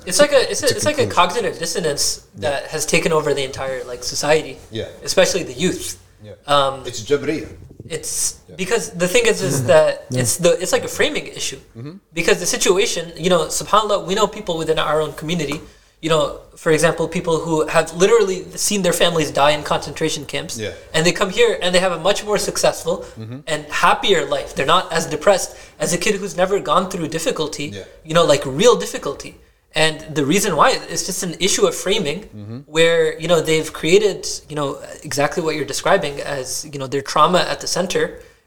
It's 0.06 0.18
like 0.18 0.32
a 0.32 0.50
it's, 0.50 0.62
a, 0.62 0.66
It's 0.66 0.72
a 0.72 0.76
it's 0.76 0.84
like 0.84 0.98
a 0.98 1.06
cognitive 1.06 1.58
dissonance 1.58 2.26
that 2.36 2.66
has 2.66 2.84
taken 2.84 3.12
over 3.12 3.32
the 3.32 3.44
entire 3.44 3.82
like 3.84 4.02
society. 4.04 4.58
Yeah. 4.70 4.88
Especially 5.02 5.42
the 5.44 5.52
youth. 5.54 5.98
Yeah. 6.22 6.32
Um, 6.46 6.82
It's 6.86 7.00
Jabriya. 7.02 7.48
It's 7.88 8.34
because 8.56 8.90
the 8.92 9.08
thing 9.08 9.24
is 9.26 9.42
is 9.42 9.64
that 9.72 10.06
it's 10.10 10.36
the 10.36 10.50
it's 10.62 10.72
like 10.72 10.84
a 10.84 10.88
framing 10.88 11.26
issue 11.26 11.58
Mm-hmm. 11.76 11.94
because 12.12 12.38
the 12.40 12.46
situation 12.46 13.12
you 13.24 13.30
know 13.30 13.42
subhanallah 13.60 14.06
we 14.06 14.14
know 14.14 14.26
people 14.26 14.56
within 14.62 14.78
our 14.78 15.00
own 15.04 15.12
community 15.12 15.60
you 16.00 16.10
know 16.10 16.40
for 16.56 16.70
example 16.72 17.08
people 17.08 17.36
who 17.44 17.66
have 17.66 17.86
literally 18.04 18.38
seen 18.66 18.80
their 18.86 18.92
families 19.02 19.30
die 19.30 19.50
in 19.58 19.62
concentration 19.62 20.24
camps 20.24 20.54
Yeah. 20.58 20.68
Mm-hmm. 20.70 20.94
and 20.94 21.00
they 21.06 21.12
come 21.20 21.30
here 21.30 21.52
and 21.62 21.74
they 21.74 21.80
have 21.86 21.92
a 21.92 22.02
much 22.10 22.24
more 22.24 22.38
successful 22.38 23.04
and 23.52 23.60
happier 23.84 24.24
life 24.36 24.54
they're 24.54 24.72
not 24.76 24.84
as 24.98 25.02
depressed 25.06 25.50
as 25.84 25.92
a 25.92 25.98
kid 26.04 26.14
who's 26.20 26.36
never 26.42 26.56
gone 26.60 26.84
through 26.90 27.08
difficulty 27.18 27.66
Yeah. 27.66 27.84
you 28.08 28.14
know 28.16 28.24
like 28.32 28.42
real 28.62 28.76
difficulty 28.86 29.32
and 29.74 30.00
the 30.14 30.24
reason 30.24 30.54
why 30.56 30.70
is 30.94 31.04
just 31.06 31.22
an 31.22 31.34
issue 31.40 31.64
of 31.66 31.74
framing 31.74 32.20
Mm-hmm. 32.24 32.58
where 32.76 33.18
you 33.22 33.28
know 33.28 33.40
they've 33.40 33.70
created 33.80 34.20
you 34.48 34.56
know 34.56 34.68
exactly 35.08 35.42
what 35.44 35.52
you're 35.56 35.70
describing 35.74 36.14
as 36.38 36.64
you 36.72 36.78
know 36.80 36.86
their 36.94 37.02
trauma 37.12 37.40
at 37.52 37.58
the 37.60 37.66
center 37.78 38.02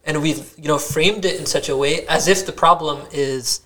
and 0.05 0.13
we've 0.25 0.43
you 0.63 0.67
know 0.71 0.77
framed 0.95 1.23
it 1.25 1.35
in 1.39 1.45
such 1.45 1.67
a 1.69 1.75
way 1.83 1.93
as 2.17 2.27
if 2.33 2.39
the 2.49 2.55
problem 2.65 2.97
is 3.11 3.61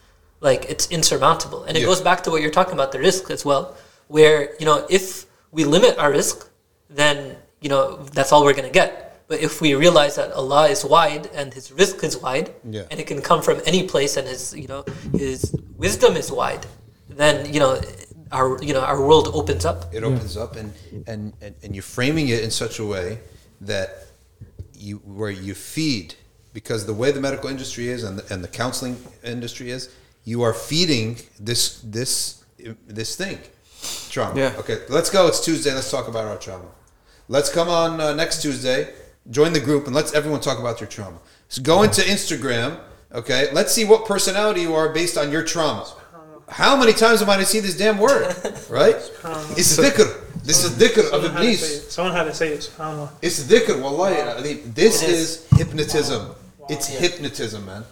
like 0.47 0.61
it's 0.73 0.85
insurmountable 0.97 1.61
and 1.65 1.73
it 1.77 1.81
Yeah. 1.81 1.91
goes 1.91 2.01
back 2.09 2.19
to 2.25 2.29
what 2.31 2.39
you're 2.41 2.57
talking 2.59 2.73
about 2.79 2.91
the 2.95 2.99
rizq 3.07 3.29
as 3.37 3.43
well 3.49 3.63
where 4.15 4.37
you 4.59 4.65
know 4.69 4.77
if 4.89 5.25
we 5.55 5.61
limit 5.75 5.93
our 6.03 6.11
rizq 6.19 6.37
then 7.01 7.17
you 7.63 7.69
know 7.73 7.83
that's 8.17 8.31
all 8.31 8.43
we're 8.45 8.57
going 8.61 8.71
to 8.73 8.77
get 8.83 8.91
but 9.31 9.39
if 9.39 9.61
we 9.61 9.69
realize 9.85 10.13
that 10.21 10.29
Allah 10.41 10.63
is 10.75 10.83
wide 10.83 11.25
and 11.37 11.53
His 11.53 11.65
rizq 11.79 12.03
is 12.03 12.15
wide, 12.25 12.47
Yeah. 12.69 12.83
and 12.91 12.99
it 12.99 13.07
can 13.11 13.21
come 13.29 13.41
from 13.47 13.57
any 13.71 13.83
place, 13.93 14.13
and 14.19 14.27
His 14.27 14.43
you 14.63 14.67
know 14.67 14.83
His 15.25 15.55
wisdom 15.77 16.17
is 16.21 16.27
wide, 16.41 16.63
then 17.15 17.53
you 17.53 17.59
know 17.59 17.79
our 18.31 18.61
you 18.63 18.73
know 18.73 18.81
our 18.81 19.05
world 19.05 19.29
opens 19.33 19.65
up. 19.65 19.93
It 19.93 20.03
opens 20.03 20.37
up, 20.37 20.55
and, 20.55 20.73
and 21.07 21.33
and 21.41 21.55
and 21.63 21.75
you're 21.75 21.83
framing 21.83 22.29
it 22.29 22.43
in 22.43 22.51
such 22.51 22.79
a 22.79 22.85
way 22.85 23.19
that 23.61 24.07
you 24.73 24.97
where 24.97 25.29
you 25.29 25.53
feed 25.53 26.15
because 26.53 26.85
the 26.85 26.93
way 26.93 27.11
the 27.11 27.21
medical 27.21 27.49
industry 27.49 27.87
is 27.87 28.03
and 28.03 28.19
the, 28.19 28.33
and 28.33 28.43
the 28.43 28.47
counseling 28.47 28.97
industry 29.23 29.71
is, 29.71 29.89
you 30.23 30.41
are 30.41 30.53
feeding 30.53 31.17
this 31.39 31.79
this 31.81 32.43
this 32.87 33.15
thing, 33.15 33.39
trauma. 34.09 34.39
Yeah. 34.39 34.55
Okay, 34.59 34.79
let's 34.89 35.09
go. 35.09 35.27
It's 35.27 35.43
Tuesday. 35.43 35.73
Let's 35.73 35.89
talk 35.89 36.07
about 36.07 36.25
our 36.25 36.37
trauma. 36.37 36.67
Let's 37.27 37.49
come 37.49 37.69
on 37.69 37.99
uh, 37.99 38.13
next 38.13 38.41
Tuesday. 38.41 38.93
Join 39.29 39.53
the 39.53 39.59
group 39.59 39.85
and 39.85 39.95
let's 39.95 40.13
everyone 40.13 40.41
talk 40.41 40.59
about 40.59 40.79
your 40.79 40.89
trauma. 40.89 41.19
So 41.47 41.61
go 41.61 41.83
into 41.83 42.01
Instagram. 42.01 42.79
Okay, 43.13 43.49
let's 43.51 43.73
see 43.73 43.85
what 43.85 44.05
personality 44.05 44.61
you 44.61 44.73
are 44.73 44.89
based 44.93 45.17
on 45.17 45.31
your 45.31 45.43
trauma. 45.43 45.85
How 46.51 46.75
many 46.77 46.93
times 46.93 47.21
am 47.21 47.29
I 47.29 47.35
going 47.35 47.45
to 47.45 47.49
see 47.49 47.59
this 47.61 47.77
damn 47.77 47.97
word? 47.97 48.35
Right? 48.69 48.95
Um, 49.23 49.45
it's 49.57 49.77
dhikr. 49.77 50.07
This 50.43 50.63
is 50.63 50.71
dhikr 50.71 51.11
of 51.11 51.21
Someone 51.23 51.33
had 51.33 51.43
to 51.43 51.43
say 51.43 51.47
Iblis. 51.53 51.63
it. 51.87 51.91
Someone 51.91 52.13
had 52.15 52.23
to 52.23 52.33
say 52.33 52.47
it. 52.53 52.59
SubhanAllah. 52.59 53.09
It's 53.21 53.43
dhikr, 53.43 53.81
wallahi. 53.81 54.21
I 54.21 54.41
mean, 54.41 54.71
this 54.73 55.01
It 55.03 55.09
is. 55.09 55.19
is. 55.19 55.47
hypnotism. 55.57 56.35
It's 56.69 56.89
Yeah. 56.91 56.99
hypnotism, 56.99 57.65
man. 57.65 57.83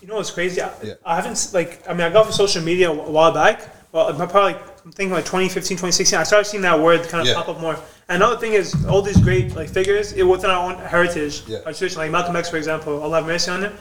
You 0.00 0.08
know 0.08 0.16
what's 0.16 0.30
crazy? 0.30 0.60
I, 0.60 0.70
Yeah. 0.82 0.94
I 1.04 1.16
haven't 1.16 1.50
like 1.52 1.82
I 1.88 1.92
mean 1.92 2.02
I 2.02 2.10
got 2.10 2.26
off 2.26 2.32
social 2.34 2.62
media 2.62 2.90
a 2.90 2.94
while 2.94 3.32
back. 3.32 3.62
Well, 3.92 4.08
I'm 4.08 4.16
probably 4.28 4.54
I'm 4.84 4.92
thinking 4.92 5.12
like 5.12 5.24
2015, 5.24 5.76
2016. 5.78 6.18
I 6.18 6.24
started 6.24 6.44
seeing 6.48 6.62
that 6.62 6.78
word 6.78 7.08
kind 7.08 7.22
of 7.22 7.26
Yeah. 7.28 7.34
pop 7.34 7.48
up 7.48 7.60
more. 7.60 7.74
And 8.08 8.22
another 8.22 8.36
thing 8.36 8.52
is 8.52 8.74
all 8.86 9.02
these 9.02 9.16
great 9.18 9.56
like 9.56 9.70
figures 9.70 10.12
it, 10.12 10.22
within 10.24 10.50
our 10.50 10.62
own 10.70 10.78
heritage, 10.78 11.42
Yeah. 11.46 11.58
our 11.66 11.72
tradition. 11.72 11.98
Like 11.98 12.10
Malcolm 12.10 12.36
X, 12.36 12.48
for 12.50 12.58
example, 12.58 13.02
Allah 13.02 13.16
have 13.16 13.26
mercy 13.26 13.50
on 13.50 13.62
him. 13.64 13.72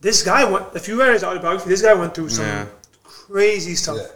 This 0.00 0.22
guy 0.22 0.44
went. 0.44 0.66
If 0.74 0.88
you 0.88 0.98
read 1.00 1.12
his 1.12 1.22
autobiography, 1.24 1.68
this 1.68 1.82
guy 1.82 1.94
went 1.94 2.14
through 2.14 2.30
some 2.30 2.46
Yeah. 2.46 2.64
Crazy 3.30 3.74
stuff. 3.74 3.98
Yeah. 3.98 4.08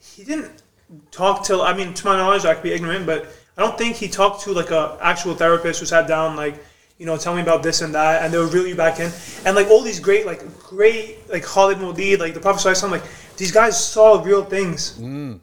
He 0.00 0.24
didn't 0.24 0.62
talk 1.10 1.44
till 1.44 1.62
I 1.62 1.72
mean 1.74 1.94
to 1.94 2.06
my 2.06 2.16
knowledge 2.16 2.44
I 2.44 2.54
could 2.54 2.62
be 2.62 2.72
ignorant, 2.72 3.06
but 3.06 3.26
I 3.56 3.62
don't 3.62 3.76
think 3.76 3.96
he 3.96 4.08
talked 4.08 4.42
to 4.42 4.52
like 4.52 4.70
a 4.70 4.98
actual 5.00 5.34
therapist 5.34 5.80
who 5.80 5.86
sat 5.86 6.06
down 6.06 6.36
like 6.36 6.62
you 7.02 7.06
know 7.06 7.16
tell 7.16 7.34
me 7.34 7.42
about 7.42 7.64
this 7.64 7.80
and 7.82 7.92
that 7.96 8.22
and 8.22 8.32
they'll 8.32 8.48
reel 8.48 8.64
you 8.64 8.76
back 8.76 9.00
in. 9.00 9.10
And 9.44 9.56
like 9.56 9.68
all 9.72 9.82
these 9.82 9.98
great 9.98 10.24
like 10.24 10.42
great 10.62 11.28
like 11.28 11.42
Khalid 11.42 11.78
Modid 11.78 12.20
like 12.20 12.32
the 12.32 12.38
Prophet 12.38 12.60
Sallallahu 12.60 12.74
Alaihi 12.74 12.84
Wasallam, 12.84 12.90
like 12.92 13.36
these 13.36 13.50
guys 13.50 13.74
saw 13.92 14.22
real 14.22 14.44
things. 14.44 15.00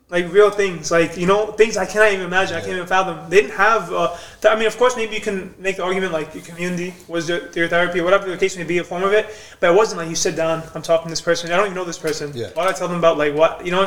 Like 0.08 0.32
real 0.32 0.52
things. 0.52 0.90
Like 0.90 1.18
you 1.18 1.28
know 1.28 1.52
things 1.52 1.76
I 1.76 1.86
cannot 1.86 2.14
even 2.14 2.26
imagine. 2.28 2.56
I 2.56 2.62
can't 2.62 2.78
even 2.80 2.88
fathom. 2.88 3.30
They 3.30 3.42
didn't 3.42 3.58
have 3.58 3.92
uh, 3.92 4.16
th- 4.42 4.54
I 4.54 4.56
mean 4.58 4.68
of 4.68 4.78
course 4.78 4.96
maybe 4.96 5.16
you 5.16 5.20
can 5.20 5.54
make 5.60 5.76
the 5.76 5.84
argument 5.84 6.14
like 6.14 6.34
your 6.34 6.46
community 6.46 6.94
was 7.10 7.28
their, 7.28 7.42
their 7.50 7.68
therapy 7.68 8.00
whatever 8.00 8.30
the 8.30 8.38
case 8.38 8.56
may 8.56 8.64
be 8.64 8.78
a 8.78 8.86
form 8.86 9.04
of 9.04 9.12
it 9.12 9.26
but 9.60 9.72
it 9.72 9.76
wasn't 9.76 9.98
like 10.00 10.08
you 10.08 10.16
sit 10.16 10.38
down 10.38 10.64
I'm 10.74 10.82
talking 10.82 11.08
to 11.08 11.10
this 11.10 11.20
person 11.20 11.52
I 11.52 11.58
don't 11.58 11.66
even 11.66 11.76
know 11.76 11.84
this 11.84 12.00
person. 12.00 12.32
Yeah. 12.34 12.52
why 12.54 12.64
do 12.64 12.70
I 12.70 12.74
tell 12.74 12.88
them 12.88 13.00
about 13.00 13.18
like 13.18 13.36
what 13.36 13.66
you 13.66 13.72
know 13.74 13.84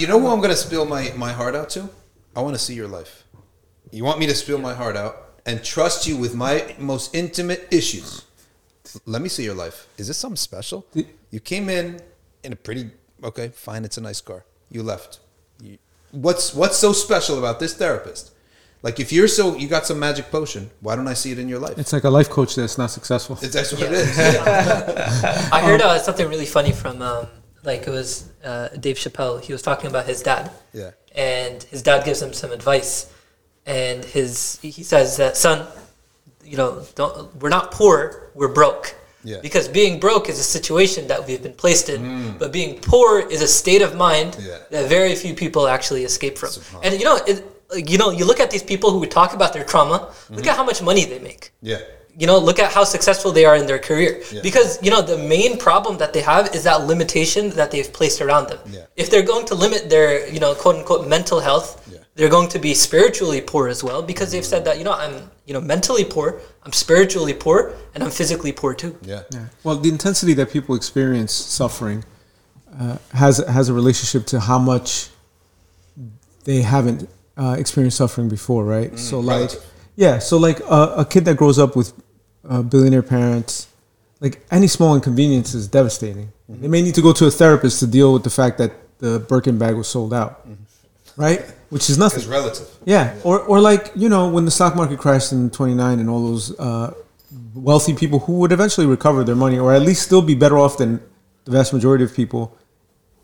You 0.00 0.06
know 0.06 0.18
who 0.18 0.28
I'm 0.28 0.38
going 0.38 0.56
to 0.56 0.62
spill 0.68 0.86
my, 0.86 1.12
my 1.26 1.32
heart 1.32 1.54
out 1.54 1.68
to? 1.76 1.90
I 2.34 2.40
want 2.40 2.54
to 2.54 2.62
see 2.66 2.72
your 2.72 2.88
life. 2.88 3.24
You 3.90 4.02
want 4.04 4.18
me 4.18 4.26
to 4.28 4.34
spill 4.34 4.56
my 4.56 4.72
heart 4.72 4.96
out 4.96 5.21
and 5.46 5.62
trust 5.64 6.06
you 6.06 6.16
with 6.16 6.34
my 6.34 6.74
most 6.78 7.14
intimate 7.14 7.66
issues. 7.70 8.24
Let 9.06 9.22
me 9.22 9.28
see 9.28 9.44
your 9.44 9.54
life. 9.54 9.86
Is 9.96 10.08
this 10.08 10.18
something 10.18 10.36
special? 10.36 10.86
You 11.30 11.40
came 11.40 11.68
in 11.68 12.00
in 12.42 12.52
a 12.52 12.56
pretty 12.56 12.90
okay, 13.24 13.48
fine. 13.48 13.84
It's 13.84 13.96
a 13.96 14.00
nice 14.00 14.20
car. 14.20 14.44
You 14.70 14.82
left. 14.82 15.20
You, 15.60 15.78
what's 16.10 16.54
what's 16.54 16.76
so 16.76 16.92
special 16.92 17.38
about 17.38 17.58
this 17.60 17.74
therapist? 17.74 18.32
Like 18.82 18.98
if 18.98 19.12
you're 19.12 19.28
so 19.28 19.56
you 19.56 19.68
got 19.68 19.86
some 19.86 19.98
magic 19.98 20.30
potion, 20.30 20.70
why 20.80 20.96
don't 20.96 21.06
I 21.08 21.14
see 21.14 21.30
it 21.30 21.38
in 21.38 21.48
your 21.48 21.60
life? 21.60 21.78
It's 21.78 21.92
like 21.92 22.04
a 22.04 22.10
life 22.10 22.28
coach 22.28 22.54
that's 22.56 22.76
not 22.78 22.90
successful. 22.90 23.38
It's, 23.40 23.54
that's 23.54 23.72
what 23.72 23.80
Yeah. 23.80 23.88
it 23.88 23.92
is. 23.94 24.18
I 25.52 25.60
heard 25.62 25.80
uh, 25.80 25.98
something 25.98 26.28
really 26.28 26.46
funny 26.46 26.72
from 26.72 27.00
um, 27.00 27.26
like 27.62 27.86
it 27.86 27.90
was 27.90 28.28
uh, 28.44 28.68
Dave 28.80 28.96
Chappelle. 28.96 29.40
He 29.40 29.52
was 29.52 29.62
talking 29.62 29.88
about 29.88 30.06
his 30.06 30.20
dad, 30.22 30.50
Yeah. 30.72 30.90
and 31.14 31.62
his 31.64 31.80
dad 31.82 32.04
gives 32.04 32.20
him 32.20 32.32
some 32.32 32.50
advice, 32.50 33.06
and 33.66 34.04
his 34.04 34.58
he 34.62 34.82
says 34.82 35.16
that 35.16 35.36
son, 35.36 35.66
you 36.44 36.56
know, 36.56 36.84
don't 36.94 37.34
we're 37.40 37.48
not 37.48 37.70
poor, 37.70 38.30
we're 38.34 38.48
broke. 38.48 38.94
Yeah. 39.24 39.38
Because 39.40 39.68
being 39.68 40.00
broke 40.00 40.28
is 40.28 40.40
a 40.40 40.42
situation 40.42 41.06
that 41.06 41.24
we've 41.26 41.40
been 41.40 41.52
placed 41.52 41.88
in, 41.88 42.02
mm. 42.02 42.38
but 42.40 42.52
being 42.52 42.80
poor 42.80 43.20
is 43.20 43.40
a 43.40 43.46
state 43.46 43.80
of 43.80 43.94
mind 43.94 44.36
Yeah. 44.40 44.58
that 44.70 44.88
very 44.88 45.14
few 45.14 45.34
people 45.34 45.68
actually 45.68 46.02
escape 46.04 46.36
from. 46.38 46.50
And 46.82 46.98
you 46.98 47.04
know, 47.04 47.18
it, 47.26 47.44
like, 47.70 47.88
you 47.88 47.98
know, 47.98 48.10
you 48.10 48.24
look 48.24 48.40
at 48.40 48.50
these 48.50 48.64
people 48.64 48.90
who 48.90 48.98
would 48.98 49.10
talk 49.10 49.32
about 49.32 49.52
their 49.52 49.64
trauma. 49.64 49.92
Look 49.92 50.40
mm-hmm. 50.40 50.48
at 50.48 50.56
how 50.56 50.64
much 50.64 50.82
money 50.82 51.04
they 51.04 51.20
make 51.20 51.52
Yeah. 51.62 51.78
you 52.20 52.26
know 52.26 52.38
look 52.48 52.58
at 52.58 52.70
how 52.76 52.84
successful 52.84 53.30
they 53.32 53.46
are 53.50 53.56
in 53.62 53.66
their 53.70 53.78
career 53.88 54.12
Yeah. 54.30 54.42
because 54.48 54.70
you 54.84 54.90
know 54.92 55.02
the 55.12 55.18
main 55.36 55.52
problem 55.66 55.94
that 56.02 56.12
they 56.14 56.20
have 56.32 56.44
is 56.56 56.62
that 56.68 56.78
limitation 56.92 57.42
that 57.58 57.68
they've 57.72 57.90
placed 57.98 58.18
around 58.24 58.44
them 58.50 58.60
Yeah. 58.66 59.02
if 59.02 59.06
they're 59.10 59.28
going 59.32 59.46
to 59.50 59.54
limit 59.64 59.80
their 59.94 60.10
you 60.34 60.40
know 60.44 60.50
quote 60.62 60.76
unquote 60.80 61.02
mental 61.16 61.40
health 61.48 61.68
Yeah. 61.94 62.01
They're 62.22 62.30
going 62.30 62.48
to 62.48 62.60
be 62.60 62.72
spiritually 62.72 63.40
poor 63.40 63.66
as 63.66 63.82
well 63.82 64.00
because 64.00 64.30
they've 64.30 64.44
said 64.44 64.64
that 64.64 64.78
you 64.78 64.84
know 64.84 64.92
i'm 64.92 65.28
you 65.44 65.52
know 65.52 65.60
mentally 65.60 66.04
poor 66.04 66.40
i'm 66.62 66.72
spiritually 66.72 67.34
poor 67.34 67.74
and 67.94 68.04
i'm 68.04 68.12
physically 68.12 68.52
poor 68.52 68.72
too 68.74 68.96
Yeah. 69.02 69.22
Yeah. 69.32 69.46
Well, 69.64 69.74
the 69.76 69.88
intensity 69.88 70.32
that 70.34 70.48
people 70.52 70.76
experience 70.76 71.32
suffering 71.32 72.04
uh, 72.78 72.98
has 73.12 73.38
has 73.38 73.68
a 73.68 73.74
relationship 73.74 74.24
to 74.26 74.38
how 74.38 74.58
much 74.60 75.08
they 76.44 76.62
haven't 76.62 77.08
uh, 77.36 77.56
experienced 77.58 77.96
suffering 77.96 78.28
before, 78.28 78.64
right? 78.64 78.96
so, 78.98 79.18
like, 79.18 79.50
relative. 79.50 79.64
yeah. 79.96 80.18
So, 80.18 80.36
like, 80.38 80.60
uh, 80.68 80.94
a 80.98 81.04
kid 81.04 81.24
that 81.24 81.36
grows 81.36 81.58
up 81.58 81.74
with 81.76 81.92
uh, 82.48 82.62
billionaire 82.62 83.02
parents, 83.02 83.68
like 84.20 84.44
any 84.50 84.68
small 84.68 84.94
inconvenience 84.94 85.54
is 85.54 85.66
devastating. 85.68 86.32
They 86.48 86.68
may 86.68 86.82
need 86.82 86.94
to 86.94 87.02
go 87.02 87.12
to 87.14 87.26
a 87.26 87.30
therapist 87.30 87.80
to 87.80 87.86
deal 87.86 88.12
with 88.12 88.24
the 88.24 88.30
fact 88.30 88.58
that 88.58 88.72
the 88.98 89.18
Birkin 89.18 89.58
bag 89.58 89.74
was 89.74 89.88
sold 89.88 90.12
out, 90.12 90.46
right? 91.16 91.42
Which 91.72 91.88
is 91.88 91.96
nothing. 91.96 92.20
It's 92.20 92.28
relative. 92.28 92.68
Yeah, 92.84 93.14
or 93.24 93.40
or 93.40 93.58
like 93.58 93.92
you 93.96 94.10
know 94.10 94.28
when 94.28 94.44
the 94.44 94.50
stock 94.50 94.76
market 94.76 94.98
crashed 94.98 95.32
in 95.32 95.48
'29 95.48 96.00
and 96.00 96.10
all 96.10 96.22
those 96.30 96.58
uh, 96.60 96.92
wealthy 97.54 97.94
people 97.94 98.18
who 98.18 98.34
would 98.40 98.52
eventually 98.52 98.86
recover 98.86 99.24
their 99.24 99.34
money 99.34 99.58
or 99.58 99.72
at 99.72 99.80
least 99.80 100.02
still 100.02 100.20
be 100.20 100.34
better 100.34 100.58
off 100.58 100.76
than 100.76 101.00
the 101.44 101.50
vast 101.50 101.72
majority 101.72 102.04
of 102.04 102.14
people 102.14 102.56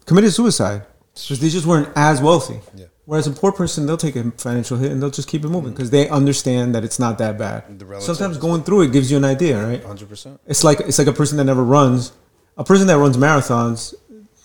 committed 0.06 0.32
suicide 0.32 0.86
because 1.12 1.40
they 1.40 1.50
just 1.50 1.66
weren't 1.66 1.90
as 1.94 2.22
wealthy. 2.22 2.60
Yeah. 2.74 2.86
Whereas 3.04 3.26
a 3.26 3.32
poor 3.32 3.52
person, 3.52 3.84
they'll 3.84 3.96
take 3.96 4.16
a 4.16 4.30
financial 4.32 4.76
hit 4.78 4.92
and 4.92 5.02
they'll 5.02 5.10
just 5.10 5.28
keep 5.28 5.44
it 5.44 5.48
moving 5.48 5.72
because 5.72 5.90
they 5.90 6.08
understand 6.08 6.74
that 6.74 6.84
it's 6.84 6.98
not 6.98 7.18
that 7.18 7.38
bad. 7.38 7.64
Sometimes 8.00 8.38
going 8.38 8.62
through 8.62 8.82
it 8.82 8.92
gives 8.92 9.10
you 9.10 9.16
an 9.18 9.24
idea, 9.24 9.62
right? 9.62 9.84
Hundred 9.84 10.08
percent. 10.08 10.40
It's 10.46 10.64
like 10.64 10.80
it's 10.80 10.98
like 10.98 11.08
a 11.08 11.12
person 11.12 11.36
that 11.36 11.44
never 11.44 11.64
runs. 11.64 12.12
A 12.56 12.64
person 12.64 12.86
that 12.88 12.98
runs 12.98 13.16
marathons, 13.16 13.94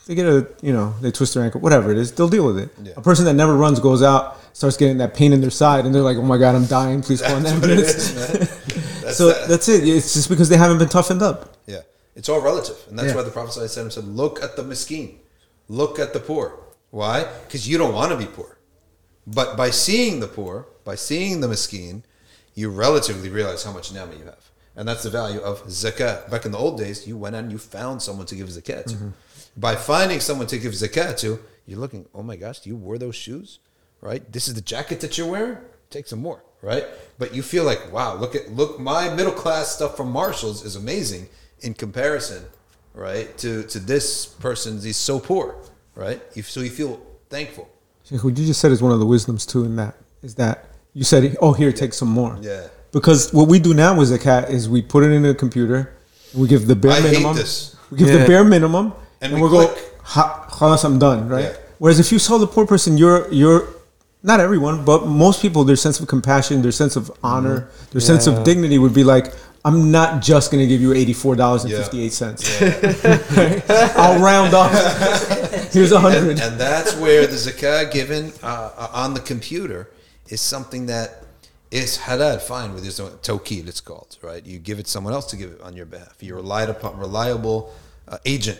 they 0.06 0.16
get 0.16 0.26
a 0.26 0.48
you 0.62 0.74
know 0.74 0.94
they 1.02 1.12
twist 1.12 1.34
their 1.34 1.44
ankle, 1.44 1.62
whatever 1.62 1.92
it 1.92 1.98
is, 1.98 2.12
they'll 2.12 2.30
deal 2.30 2.46
with 2.46 2.58
it. 2.58 2.70
Yeah. 2.84 2.94
A 2.98 3.02
person 3.02 3.26
that 3.26 3.34
never 3.34 3.56
runs 3.56 3.80
goes 3.80 4.02
out, 4.04 4.38
starts 4.56 4.78
getting 4.78 4.98
that 4.98 5.14
pain 5.14 5.34
in 5.34 5.42
their 5.42 5.50
side, 5.50 5.86
and 5.86 5.94
they're 5.94 6.02
like, 6.02 6.18
"Oh 6.18 6.22
my 6.22 6.38
god, 6.38 6.56
I'm 6.56 6.66
dying! 6.66 7.02
Please 7.02 7.22
call 7.22 7.38
an 7.38 7.46
ambulance." 7.46 8.12
That's 9.04 9.18
so 9.18 9.28
that. 9.28 9.50
that's 9.50 9.68
it. 9.68 9.88
It's 9.88 10.14
just 10.14 10.30
because 10.30 10.48
they 10.50 10.56
haven't 10.58 10.78
been 10.78 10.88
toughened 10.90 11.22
up. 11.22 11.58
Yeah, 11.68 11.82
it's 12.16 12.30
all 12.30 12.40
relative, 12.42 12.78
and 12.90 12.98
that's 12.98 13.10
Yeah. 13.10 13.16
why 13.16 13.24
the 13.24 13.32
Prophet 13.32 13.52
ﷺ 13.60 13.92
said, 13.92 14.06
"Look 14.06 14.42
at 14.42 14.56
the 14.56 14.64
miskin, 14.64 15.20
look 15.68 16.00
at 16.00 16.14
the 16.14 16.20
poor." 16.22 16.58
Why? 16.90 17.26
Because 17.46 17.68
you 17.68 17.78
don't 17.78 17.94
want 17.94 18.12
to 18.12 18.18
be 18.18 18.26
poor, 18.26 18.58
but 19.28 19.58
by 19.58 19.72
seeing 19.72 20.20
the 20.22 20.28
poor, 20.28 20.68
by 20.86 20.96
seeing 20.96 21.42
the 21.42 21.48
miskin, 21.50 22.04
you 22.56 22.70
relatively 22.70 23.30
realize 23.30 23.64
how 23.64 23.74
much 23.74 23.92
ni'mah 23.92 24.16
you 24.18 24.26
have, 24.26 24.50
and 24.76 24.88
that's 24.88 25.04
the 25.04 25.10
value 25.10 25.42
of 25.42 25.64
zakat. 25.68 26.30
Back 26.32 26.46
in 26.46 26.52
the 26.52 26.58
old 26.58 26.78
days, 26.78 27.06
you 27.06 27.18
went 27.18 27.36
out 27.36 27.44
and 27.44 27.52
you 27.52 27.58
found 27.58 28.02
someone 28.02 28.26
to 28.28 28.36
give 28.36 28.48
zakat 28.48 28.86
to. 28.86 28.96
Mm-hmm. 28.96 29.10
By 29.56 29.76
finding 29.76 30.20
someone 30.20 30.48
to 30.48 30.58
give 30.58 30.74
zakat 30.74 31.18
to, 31.20 31.40
you're 31.66 31.80
looking, 31.80 32.06
"Oh 32.14 32.24
my 32.24 32.36
gosh, 32.36 32.66
you 32.66 32.76
wore 32.76 32.98
those 32.98 33.16
shoes, 33.16 33.60
right? 34.02 34.30
This 34.32 34.48
is 34.48 34.56
the 34.56 34.62
jacket 34.62 35.00
that 35.02 35.18
you're 35.18 35.28
wearing. 35.28 35.58
Take 35.90 36.08
some 36.08 36.22
more." 36.22 36.44
Right, 36.62 36.86
but 37.20 37.36
you 37.36 37.44
feel 37.44 37.66
like, 37.66 37.92
wow, 37.92 38.16
look 38.16 38.36
at 38.36 38.56
look, 38.56 38.80
my 38.80 39.14
middle 39.14 39.34
class 39.34 39.76
stuff 39.76 39.98
from 39.98 40.10
Marshalls 40.12 40.64
is 40.64 40.78
amazing 40.78 41.28
in 41.60 41.74
comparison, 41.74 42.46
right? 42.94 43.38
To 43.40 43.64
to 43.64 43.80
this 43.80 44.26
person's 44.26 44.84
he's 44.86 44.96
so 44.96 45.20
poor, 45.20 45.56
right? 45.94 46.22
You, 46.36 46.44
so 46.44 46.62
you 46.62 46.70
feel 46.70 47.02
thankful. 47.30 47.68
Sheikh, 48.06 48.24
What 48.24 48.38
you 48.38 48.46
just 48.46 48.62
said 48.62 48.72
is 48.72 48.82
one 48.82 48.94
of 48.94 49.00
the 49.00 49.06
wisdoms 49.06 49.46
too. 49.46 49.66
In 49.66 49.76
that 49.76 49.96
is 50.22 50.36
that 50.36 50.66
you 50.94 51.04
said, 51.04 51.36
"Oh, 51.42 51.52
here, 51.52 51.74
take 51.74 51.94
some 51.94 52.08
more." 52.10 52.38
Yeah. 52.42 52.68
Because 52.94 53.34
what 53.34 53.50
we 53.50 53.60
do 53.60 53.74
now 53.74 53.98
with 53.98 54.10
zakat 54.12 54.50
is 54.50 54.70
we 54.70 54.82
put 54.82 55.04
it 55.04 55.12
in 55.12 55.26
a 55.26 55.34
computer, 55.34 55.94
we 56.34 56.48
give 56.48 56.68
the 56.68 56.76
bare 56.78 56.92
I 56.92 57.02
hate 57.02 57.12
minimum. 57.12 57.36
this. 57.36 57.76
We 57.90 57.98
give 57.98 58.08
the 58.08 58.26
bare 58.26 58.44
minimum, 58.46 58.94
And 59.24 59.34
and, 59.34 59.42
we 59.42 59.50
we 59.50 59.58
will 59.58 59.68
go, 59.68 59.76
ha, 60.04 60.48
khalas, 60.52 60.84
I'm 60.86 61.00
done, 61.00 61.28
right? 61.30 61.46
Yeah. 61.46 61.58
Whereas 61.80 62.00
if 62.00 62.12
you 62.12 62.20
saw 62.20 62.38
the 62.38 62.48
poor 62.48 62.66
person, 62.68 62.98
you're 62.98 63.32
you're 63.32 63.68
not 64.22 64.40
everyone, 64.40 64.86
but 64.86 65.06
most 65.08 65.42
people, 65.42 65.64
their 65.64 65.76
sense 65.76 66.00
of 66.00 66.08
compassion, 66.08 66.62
their 66.62 66.72
sense 66.72 66.96
of 66.96 67.12
honor, 67.24 67.70
their 67.92 68.02
sense 68.02 68.28
of 68.28 68.44
dignity 68.44 68.78
would 68.78 68.94
be 68.94 69.04
like, 69.04 69.34
I'm 69.66 69.92
not 69.92 70.22
just 70.22 70.52
going 70.52 70.62
to 70.62 70.68
give 70.68 70.82
you 70.82 70.94
eighty 70.94 71.14
four 71.14 71.36
dollars 71.36 71.64
and 71.66 71.74
fifty 71.74 72.04
eight 72.04 72.14
cents. 72.14 72.44
I'll 73.98 74.22
round 74.22 74.54
off. 74.54 74.72
Here's 75.74 75.92
a 75.92 75.96
And, 75.96 76.06
hundred. 76.06 76.40
and 76.40 76.60
that's 76.60 76.96
where 76.98 77.26
the 77.28 77.36
zakah 77.36 77.92
given 77.92 78.32
uh, 78.44 78.72
uh, 78.78 78.90
on 78.94 79.14
the 79.14 79.20
computer 79.22 79.90
is 80.30 80.40
something 80.42 80.86
that 80.88 81.24
is 81.72 81.98
halal, 81.98 82.40
fine 82.42 82.74
with 82.74 82.84
this 82.84 83.00
tawkil, 83.00 83.68
it's 83.68 83.82
called, 83.82 84.18
right? 84.22 84.46
You 84.46 84.60
give 84.60 84.78
it 84.80 84.88
someone 84.88 85.14
else 85.14 85.26
to 85.32 85.38
give 85.38 85.52
it 85.54 85.62
on 85.62 85.76
your 85.76 85.88
behalf. 85.88 86.16
You're 86.22 86.38
relied 86.38 86.70
upon, 86.70 86.98
reliable 86.98 87.74
uh, 88.08 88.20
agent. 88.26 88.60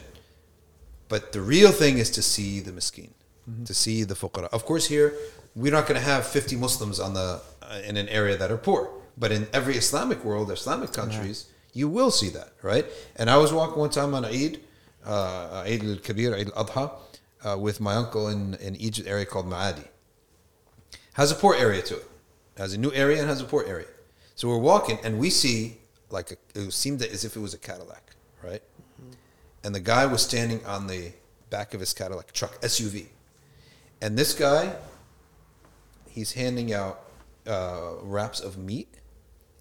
But 1.14 1.32
the 1.32 1.42
real 1.42 1.72
thing 1.72 2.00
is 2.00 2.10
to 2.18 2.24
see 2.24 2.60
the 2.60 2.72
miskin, 2.72 3.12
to 3.66 3.74
see 3.76 4.04
the 4.04 4.16
fuqara. 4.16 4.48
Of 4.52 4.66
course, 4.66 4.88
here 4.88 5.14
we're 5.54 5.72
not 5.72 5.86
going 5.88 6.00
to 6.04 6.08
have 6.14 6.26
50 6.26 6.56
Muslims 6.56 7.00
on 7.00 7.14
the 7.14 7.40
uh, 7.62 7.88
in 7.88 7.98
an 7.98 8.10
area 8.10 8.36
that 8.36 8.50
are 8.50 8.58
poor, 8.58 8.90
but 9.16 9.32
in 9.32 9.48
every 9.54 9.76
Islamic 9.76 10.26
world, 10.26 10.50
Islamic 10.52 10.92
countries, 10.92 11.46
You 11.82 11.88
will 11.98 12.10
see 12.20 12.30
that, 12.30 12.50
right? 12.64 12.86
And 13.16 13.30
I 13.30 13.38
was 13.38 13.54
walking 13.54 13.78
one 13.86 13.92
time 13.92 14.16
on 14.16 14.26
Eid, 14.26 14.54
uh, 15.06 15.64
Eid 15.72 15.84
al 15.84 15.98
Kabir, 16.08 16.32
Eid 16.34 16.50
al 16.50 16.66
Adha, 16.66 16.86
uh, 17.46 17.58
with 17.60 17.78
my 17.88 17.94
uncle 18.04 18.26
in 18.34 18.42
in 18.68 18.74
Egypt 18.88 19.08
area 19.08 19.28
called 19.32 19.48
Maadi. 19.56 19.88
Has 21.22 21.30
a 21.36 21.38
poor 21.44 21.54
area 21.66 21.84
to 21.90 21.96
it. 22.02 22.08
Has 22.64 22.72
a 22.74 22.80
new 22.86 22.92
area 23.04 23.18
and 23.22 23.28
has 23.34 23.42
a 23.48 23.50
poor 23.54 23.64
area. 23.74 23.92
So 24.38 24.42
we're 24.50 24.66
walking 24.74 24.98
and 25.06 25.20
we 25.24 25.30
see 25.30 25.58
like 26.18 26.28
a, 26.36 26.38
it 26.60 26.74
seemed 26.84 27.00
as 27.16 27.22
if 27.28 27.32
it 27.38 27.42
was 27.48 27.54
a 27.54 27.62
Cadillac, 27.70 28.06
right? 28.50 28.64
And 29.64 29.74
the 29.74 29.80
guy 29.80 30.06
was 30.06 30.22
standing 30.22 30.66
on 30.66 30.88
the 30.88 31.14
back 31.50 31.74
of 31.74 31.80
his 31.80 31.94
Cadillac 31.94 32.34
truck 32.34 32.60
SUV, 32.62 33.08
and 34.02 34.18
this 34.18 34.34
guy, 34.34 34.76
he's 36.10 36.34
handing 36.34 36.74
out 36.74 37.06
uh, 37.48 37.92
wraps 38.02 38.40
of 38.40 38.58
meat 38.58 38.90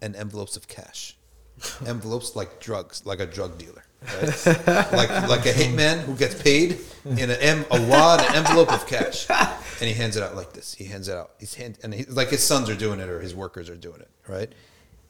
and 0.01 0.15
envelopes 0.15 0.57
of 0.57 0.67
cash, 0.67 1.15
envelopes 1.87 2.35
like 2.35 2.59
drugs, 2.59 3.05
like 3.05 3.19
a 3.19 3.25
drug 3.25 3.57
dealer, 3.57 3.85
right? 4.17 4.45
like 4.91 5.09
like 5.29 5.45
a 5.45 5.53
hitman 5.53 5.99
who 5.99 6.15
gets 6.15 6.41
paid 6.41 6.79
in 7.05 7.29
an 7.29 7.39
em, 7.39 7.65
a 7.71 7.81
wad, 7.87 8.19
an 8.21 8.35
envelope 8.35 8.71
of 8.73 8.85
cash, 8.87 9.29
and 9.29 9.87
he 9.87 9.93
hands 9.93 10.17
it 10.17 10.23
out 10.23 10.35
like 10.35 10.51
this. 10.53 10.73
He 10.73 10.85
hands 10.85 11.07
it 11.07 11.15
out. 11.15 11.31
He's 11.39 11.53
hand 11.55 11.77
and 11.83 11.93
he, 11.93 12.03
like 12.05 12.29
his 12.29 12.43
sons 12.43 12.69
are 12.69 12.75
doing 12.75 12.99
it 12.99 13.09
or 13.09 13.19
his 13.21 13.33
workers 13.33 13.69
are 13.69 13.77
doing 13.77 14.01
it, 14.01 14.09
right? 14.27 14.51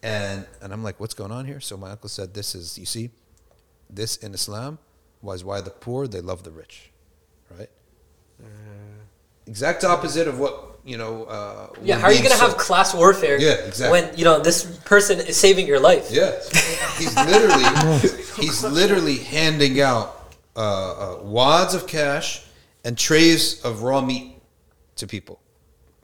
And 0.02 0.46
and 0.62 0.72
I'm 0.72 0.82
like, 0.82 1.00
what's 1.00 1.14
going 1.14 1.32
on 1.32 1.46
here? 1.46 1.60
So 1.60 1.76
my 1.76 1.90
uncle 1.90 2.08
said, 2.08 2.34
this 2.34 2.54
is 2.54 2.78
you 2.78 2.86
see, 2.86 3.10
this 3.90 4.16
in 4.16 4.34
Islam 4.34 4.78
was 5.22 5.44
why 5.44 5.60
the 5.60 5.70
poor 5.70 6.06
they 6.06 6.20
love 6.20 6.42
the 6.42 6.50
rich, 6.50 6.90
right? 7.56 7.70
Exact 9.46 9.84
opposite 9.84 10.26
of 10.26 10.38
what 10.38 10.78
you 10.84 10.96
know. 10.96 11.24
Uh, 11.24 11.68
Yeah, 11.82 11.98
how 11.98 12.06
are 12.06 12.12
you 12.12 12.22
gonna 12.22 12.36
have 12.36 12.56
class 12.56 12.94
warfare? 12.94 13.38
Yeah, 13.38 13.52
exactly. 13.68 14.00
When 14.00 14.18
you 14.18 14.24
know 14.24 14.38
this 14.40 14.64
person 14.84 15.20
is 15.20 15.36
saving 15.36 15.66
your 15.66 15.80
life. 15.80 16.10
Yeah, 16.10 16.32
he's 16.98 17.14
literally 17.16 18.08
he's 18.40 18.64
literally 18.64 19.18
handing 19.18 19.80
out 19.80 20.34
uh, 20.56 20.60
uh, 20.60 21.22
wads 21.22 21.74
of 21.74 21.86
cash 21.86 22.44
and 22.84 22.96
trays 22.96 23.62
of 23.64 23.82
raw 23.82 24.00
meat 24.00 24.40
to 24.96 25.06
people, 25.06 25.40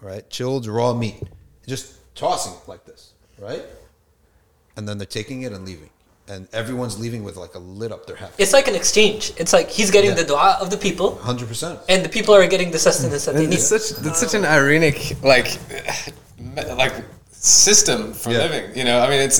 right? 0.03 0.29
Chilled 0.29 0.67
raw 0.67 0.93
meat, 0.93 1.23
just 1.67 1.95
tossing 2.15 2.53
it 2.53 2.69
like 2.69 2.85
this, 2.85 3.13
right? 3.39 3.65
And 4.77 4.87
then 4.89 4.99
they're 4.99 5.07
taking 5.07 5.43
it 5.43 5.53
and 5.53 5.65
leaving, 5.67 5.91
and 6.31 6.41
everyone's 6.61 6.97
leaving 7.05 7.23
with 7.27 7.37
like 7.45 7.55
a 7.61 7.63
lid 7.81 7.91
up 7.97 8.03
their 8.09 8.17
hat. 8.23 8.31
It's 8.43 8.53
like 8.59 8.67
an 8.73 8.77
exchange. 8.83 9.23
It's 9.43 9.53
like 9.59 9.69
he's 9.79 9.91
getting 9.97 10.11
Yeah. 10.11 10.23
the 10.23 10.27
dua 10.33 10.51
of 10.63 10.69
the 10.75 10.77
people, 10.87 11.09
Hundred 11.31 11.49
percent. 11.53 11.77
and 11.93 11.99
the 12.07 12.13
people 12.17 12.33
are 12.39 12.47
getting 12.55 12.71
the 12.77 12.79
sustenance 12.89 13.25
that 13.27 13.35
they 13.37 13.47
need. 13.47 13.55
it's 13.59 13.69
such 13.75 13.87
that's 14.05 14.21
such 14.25 14.35
an 14.41 14.45
ironic 14.59 14.99
like 15.35 15.49
like 16.83 16.95
system 17.33 18.13
for 18.13 18.31
Yeah. 18.31 18.39
living. 18.47 18.65
You 18.79 18.85
know, 18.89 18.99
I 19.05 19.07
mean, 19.11 19.21
it's 19.29 19.39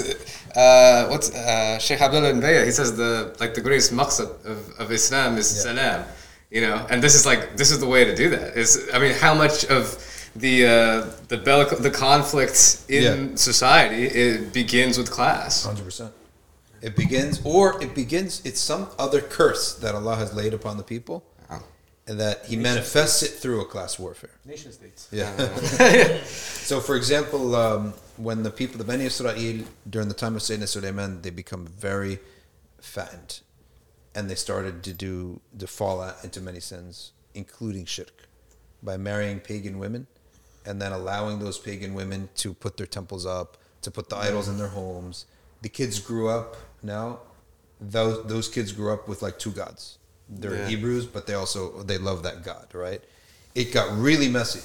uh, 0.57 1.07
what's 1.11 1.29
uh, 1.35 1.79
Sheikh 1.79 2.01
Abdullah 2.01 2.33
bin 2.33 2.41
Bayya. 2.47 2.65
He 2.65 2.73
says 2.79 2.97
the 2.97 3.13
like 3.43 3.53
the 3.55 3.61
greatest 3.69 3.93
maqsad 3.93 4.31
of, 4.53 4.59
of 4.81 4.87
Islam 5.01 5.37
is 5.39 5.47
salam. 5.65 6.05
You 6.51 6.63
know, 6.67 6.77
and 6.91 7.01
this 7.05 7.15
is 7.15 7.25
like 7.31 7.43
this 7.61 7.71
is 7.71 7.79
the 7.79 7.87
way 7.95 8.03
to 8.05 8.15
do 8.23 8.27
that. 8.35 8.57
Is 8.63 8.71
I 8.93 8.99
mean, 8.99 9.15
how 9.15 9.35
much 9.45 9.65
of 9.77 9.85
the 10.45 10.55
uh, 10.67 11.07
the 11.29 11.39
bellic- 11.49 11.81
the 11.89 11.91
conflict 12.09 12.59
in 12.89 13.03
Yeah. 13.03 13.35
society 13.37 14.03
it 14.25 14.53
begins 14.53 14.95
with 14.99 15.09
class. 15.19 15.65
Hundred 15.65 15.85
percent. 15.85 16.13
It 16.83 16.97
begins, 16.97 17.41
or 17.45 17.83
it 17.83 17.95
begins. 17.95 18.41
It's 18.45 18.61
some 18.61 18.89
other 18.99 19.21
curse 19.21 19.75
that 19.77 19.95
Allah 19.95 20.17
has 20.17 20.35
laid 20.35 20.55
upon 20.55 20.77
the 20.79 20.83
people, 20.83 21.25
and 22.07 22.19
that 22.19 22.47
He 22.47 22.57
manifests 22.57 23.23
it 23.23 23.33
through 23.33 23.61
a 23.61 23.65
class 23.67 23.99
warfare. 23.99 24.31
Nation 24.45 24.73
states. 24.73 25.09
Yeah. 25.13 25.31
so, 26.25 26.81
for 26.81 26.97
example, 26.97 27.55
um, 27.55 27.95
when 28.17 28.43
the 28.43 28.51
people, 28.51 28.79
the 28.79 28.85
Bani 28.85 29.05
Israel, 29.05 29.65
during 29.89 30.09
the 30.09 30.15
time 30.15 30.35
of 30.37 30.43
Sayyidina 30.43 30.69
Sulaiman, 30.69 31.23
they 31.23 31.31
become 31.31 31.67
very 31.67 32.19
fattened, 32.81 33.41
and 34.15 34.31
they 34.31 34.35
started 34.35 34.83
to 34.85 34.93
do 34.93 35.41
to 35.59 35.67
fall 35.67 36.01
out 36.01 36.25
into 36.25 36.41
many 36.41 36.61
sins, 36.61 37.13
including 37.35 37.85
shirk, 37.85 38.27
by 38.83 38.97
marrying 38.97 39.39
pagan 39.39 39.79
women, 39.79 40.07
and 40.65 40.81
then 40.81 40.93
allowing 40.93 41.39
those 41.39 41.59
pagan 41.59 41.93
women 41.93 42.29
to 42.37 42.55
put 42.55 42.79
their 42.79 42.87
temples 42.87 43.27
up, 43.27 43.59
to 43.83 43.91
put 43.91 44.09
the 44.09 44.17
idols 44.17 44.49
in 44.49 44.57
their 44.57 44.69
homes. 44.69 45.27
The 45.63 45.69
kids 45.69 46.01
grew 46.01 46.29
up 46.29 46.57
now. 46.83 47.21
Those 47.81 48.27
those 48.27 48.49
kids 48.49 48.73
grew 48.73 48.93
up 48.93 49.09
with 49.09 49.23
like 49.23 49.39
two 49.39 49.53
gods. 49.53 49.99
They're 50.29 50.55
Yeah. 50.55 50.69
Hebrews, 50.69 51.07
but 51.07 51.27
they 51.27 51.35
also 51.35 51.83
they 51.83 51.99
love 51.99 52.23
that 52.23 52.45
God, 52.45 52.67
right? 52.75 53.03
It 53.55 53.73
got 53.73 53.97
really 53.99 54.29
messy. 54.29 54.61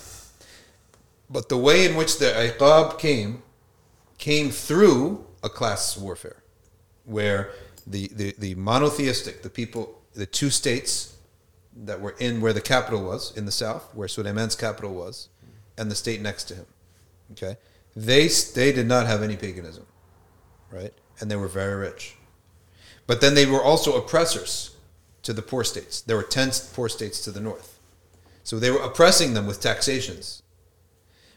But 1.29 1.49
the 1.49 1.57
way 1.57 1.85
in 1.85 1.95
which 1.95 2.19
the 2.19 2.25
iqab 2.25 2.99
came, 2.99 3.41
came 4.17 4.51
through 4.51 5.25
a 5.43 5.49
class 5.49 5.97
warfare, 5.97 6.43
where 7.05 7.51
the, 7.87 8.09
the, 8.13 8.35
the 8.37 8.55
monotheistic, 8.55 9.41
the 9.41 9.49
people, 9.49 10.01
the 10.13 10.25
two 10.25 10.49
states 10.49 11.15
that 11.75 11.99
were 11.99 12.15
in 12.19 12.41
where 12.41 12.53
the 12.53 12.61
capital 12.61 13.03
was, 13.03 13.35
in 13.35 13.45
the 13.45 13.51
south, 13.51 13.93
where 13.95 14.07
Suleiman's 14.07 14.55
capital 14.55 14.93
was, 14.93 15.29
and 15.77 15.89
the 15.89 15.95
state 15.95 16.21
next 16.21 16.45
to 16.45 16.55
him, 16.55 16.65
okay, 17.31 17.57
they, 17.95 18.27
they 18.27 18.71
did 18.71 18.87
not 18.87 19.07
have 19.07 19.23
any 19.23 19.35
paganism, 19.35 19.85
right? 20.71 20.93
And 21.19 21.29
they 21.29 21.35
were 21.35 21.47
very 21.47 21.75
rich. 21.75 22.15
But 23.07 23.21
then 23.21 23.35
they 23.35 23.45
were 23.45 23.61
also 23.61 23.97
oppressors 23.97 24.75
to 25.23 25.33
the 25.33 25.41
poor 25.41 25.63
states. 25.63 26.01
There 26.01 26.17
were 26.17 26.23
10 26.23 26.51
poor 26.73 26.89
states 26.89 27.21
to 27.21 27.31
the 27.31 27.39
north. 27.39 27.79
So 28.43 28.59
they 28.59 28.71
were 28.71 28.81
oppressing 28.81 29.33
them 29.33 29.47
with 29.47 29.61
taxations. 29.61 30.43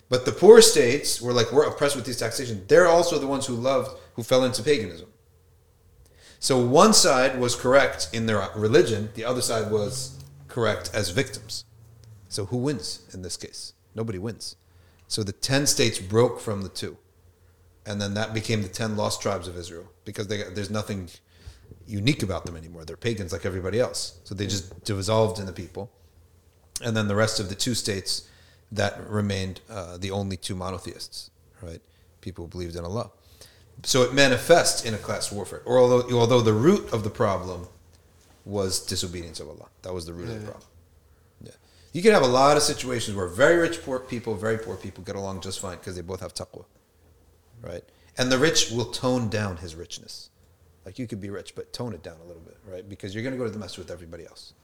But 0.09 0.25
the 0.25 0.33
poor 0.33 0.61
states 0.63 1.21
were 1.21 1.33
like, 1.33 1.53
we're 1.53 1.67
oppressed 1.67 1.97
with 1.97 2.05
these 2.05 2.19
taxations. 2.19 2.67
They're 2.67 2.89
also 2.89 3.19
the 3.19 3.27
ones 3.27 3.47
who 3.47 3.55
loved, 3.55 3.99
who 4.15 4.23
fell 4.23 4.45
into 4.45 4.63
paganism. 4.63 5.09
So 6.41 6.59
one 6.59 6.93
side 6.93 7.39
was 7.39 7.57
correct 7.57 8.11
in 8.13 8.27
their 8.27 8.49
religion, 8.55 9.11
the 9.15 9.25
other 9.25 9.41
side 9.43 9.71
was 9.71 10.23
correct 10.47 10.91
as 10.95 11.11
victims. 11.11 11.65
So 12.29 12.47
who 12.47 12.59
wins 12.59 13.01
in 13.13 13.23
this 13.23 13.37
case? 13.37 13.73
Nobody 13.95 14.19
wins. 14.19 14.57
So 15.09 15.23
the 15.23 15.33
10 15.33 15.67
states 15.67 15.99
broke 15.99 16.41
from 16.41 16.63
the 16.63 16.69
two. 16.69 16.97
And 17.89 17.99
then 17.99 18.13
that 18.15 18.35
became 18.35 18.61
the 18.61 18.69
10 18.69 18.99
lost 18.99 19.23
tribes 19.23 19.49
of 19.49 19.57
Israel 19.57 19.91
because 20.05 20.29
they, 20.29 20.43
there's 20.43 20.71
nothing 20.71 21.09
unique 21.87 22.23
about 22.23 22.45
them 22.45 22.55
anymore. 22.55 22.85
They're 22.85 22.99
pagans 22.99 23.33
like 23.33 23.47
everybody 23.47 23.81
else. 23.81 24.19
So 24.25 24.35
they 24.35 24.47
just 24.47 24.85
dissolved 24.85 25.41
in 25.41 25.47
the 25.47 25.55
people. 25.55 25.91
And 26.85 26.95
then 26.95 27.09
the 27.09 27.17
rest 27.17 27.41
of 27.41 27.49
the 27.49 27.55
two 27.55 27.75
states 27.75 28.29
that 28.71 29.01
remained 29.09 29.63
uh, 29.71 29.97
the 29.97 30.11
only 30.11 30.37
two 30.37 30.55
monotheists, 30.55 31.31
right? 31.63 31.81
People 32.21 32.45
who 32.45 32.51
believed 32.51 32.77
in 32.77 32.85
Allah. 32.85 33.11
So 33.85 34.03
it 34.03 34.13
manifests 34.13 34.85
in 34.85 34.93
a 34.93 34.99
class 34.99 35.33
warfare. 35.33 35.63
Or 35.65 35.79
although, 35.79 36.19
although 36.19 36.43
the 36.43 36.53
root 36.53 36.93
of 36.93 37.05
the 37.05 37.11
problem 37.11 37.69
was 38.45 38.85
disobedience 38.85 39.41
of 39.41 39.49
Allah. 39.49 39.69
That 39.81 39.95
was 39.95 40.05
the 40.05 40.13
root 40.13 40.29
of 40.29 40.41
the 40.41 40.51
problem. 40.51 40.69
Yeah. 41.43 41.53
You 41.95 42.03
can 42.03 42.13
have 42.13 42.23
a 42.23 42.27
lot 42.27 42.59
of 42.59 42.63
situations 42.63 43.17
where 43.17 43.29
very 43.29 43.57
rich 43.57 43.83
poor 43.83 43.99
people, 43.99 44.35
very 44.35 44.59
poor 44.59 44.77
people 44.77 45.05
get 45.05 45.17
along 45.17 45.41
just 45.41 45.59
fine 45.61 45.79
because 45.79 45.97
they 45.97 46.03
both 46.03 46.21
have 46.21 46.35
taqwa. 46.35 46.67
Right? 47.63 47.85
And 48.17 48.33
the 48.33 48.39
rich 48.39 48.71
will 48.71 48.87
tone 48.87 49.29
down 49.29 49.59
his 49.59 49.75
richness. 49.75 50.31
Like 50.85 50.99
you 50.99 51.07
could 51.07 51.21
be 51.21 51.31
rich, 51.31 51.55
but 51.55 51.73
tone 51.73 51.93
it 51.93 52.03
down 52.03 52.17
a 52.23 52.27
little 52.27 52.43
bit, 52.43 52.57
right? 52.67 52.89
Because 52.89 53.15
you're 53.15 53.23
going 53.23 53.35
to 53.35 53.39
go 53.39 53.45
to 53.45 53.51
the 53.51 53.59
mess 53.59 53.77
with 53.77 53.91
everybody 53.91 54.25
else. 54.25 54.55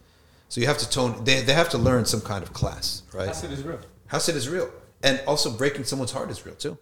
So 0.48 0.60
you 0.60 0.66
have 0.66 0.78
to 0.78 0.88
tone. 0.88 1.24
They, 1.24 1.42
they 1.42 1.52
have 1.52 1.68
to 1.70 1.78
learn 1.78 2.04
some 2.04 2.20
kind 2.20 2.42
of 2.42 2.52
class, 2.52 3.02
right? 3.12 3.28
Hasad 3.28 3.50
is 3.50 3.62
real. 3.62 3.80
Hasad 4.10 4.34
is 4.34 4.48
real, 4.48 4.70
and 5.02 5.20
also 5.26 5.50
breaking 5.50 5.84
someone's 5.84 6.12
heart 6.12 6.30
is 6.30 6.46
real 6.46 6.54
too. 6.54 6.78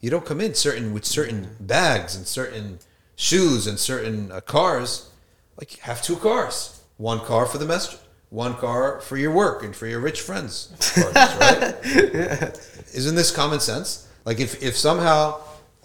You 0.00 0.10
don't 0.10 0.24
come 0.24 0.40
in 0.40 0.54
certain 0.54 0.94
with 0.94 1.04
certain 1.04 1.56
bags 1.60 2.16
and 2.16 2.26
certain 2.26 2.78
shoes 3.16 3.66
and 3.66 3.78
certain 3.78 4.32
uh, 4.32 4.40
cars. 4.40 5.10
Like 5.58 5.78
have 5.80 6.02
two 6.02 6.16
cars, 6.16 6.80
one 6.96 7.20
car 7.20 7.44
for 7.44 7.58
the 7.58 7.66
masjid, 7.66 7.98
one 8.30 8.54
car 8.54 9.00
for 9.00 9.18
your 9.18 9.32
work 9.32 9.62
and 9.62 9.76
for 9.76 9.86
your 9.86 10.00
rich 10.00 10.22
friends. 10.22 10.68
Parties, 10.94 11.14
right? 11.14 12.70
Isn't 12.94 13.14
this 13.14 13.30
common 13.30 13.60
sense? 13.60 14.08
Like 14.24 14.40
if 14.40 14.62
if 14.62 14.76
somehow 14.76 15.40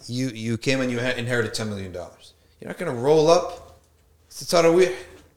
you 0.08 0.28
you 0.30 0.58
came 0.58 0.82
and 0.82 0.92
you 0.92 1.00
inherited 1.00 1.54
ten 1.54 1.70
million 1.70 1.92
dollars, 1.92 2.34
you're 2.60 2.68
not 2.68 2.78
going 2.78 2.94
to 2.94 2.98
roll 3.00 3.30
up 3.30 3.80
to 4.30 4.94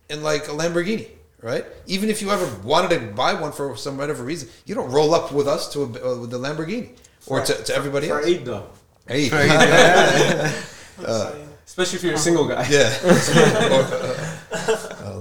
in 0.08 0.22
like 0.22 0.48
a 0.48 0.52
Lamborghini, 0.52 1.08
right? 1.42 1.64
Even 1.86 2.08
if 2.10 2.20
you 2.22 2.30
ever 2.30 2.46
wanted 2.66 2.98
to 2.98 3.06
buy 3.14 3.34
one 3.34 3.52
for 3.52 3.76
some 3.76 3.96
whatever 3.96 4.24
reason, 4.24 4.48
you 4.66 4.74
don't 4.74 4.90
roll 4.90 5.14
up 5.14 5.32
with 5.32 5.46
us 5.46 5.72
to 5.72 5.82
a, 5.82 5.84
uh, 5.84 6.18
with 6.20 6.30
the 6.30 6.38
Lamborghini 6.38 6.90
or 7.26 7.40
to, 7.44 7.54
to 7.64 7.74
everybody 7.74 8.08
For 8.08 8.18
else. 8.20 8.26
Eid 8.26 8.44
though. 8.44 8.68
Hey, 9.06 9.28
Especially 11.66 11.96
if 11.98 12.02
you're 12.02 12.14
a 12.14 12.18
single 12.18 12.46
guy. 12.48 12.66
yeah. 12.68 12.92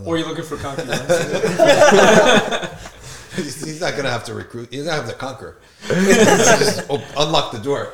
Or 0.05 0.17
you're 0.17 0.27
looking 0.27 0.45
for 0.45 0.55
concubines. 0.57 1.01
He's, 3.37 3.63
he's 3.63 3.81
not 3.81 3.95
gonna 3.95 4.09
have 4.09 4.23
to 4.25 4.33
recruit. 4.33 4.69
He's 4.71 4.85
gonna 4.85 4.97
have 4.97 5.09
to 5.09 5.15
conquer. 5.15 5.57
Just 5.87 6.89
unlock 6.89 7.51
the 7.51 7.59
door. 7.59 7.93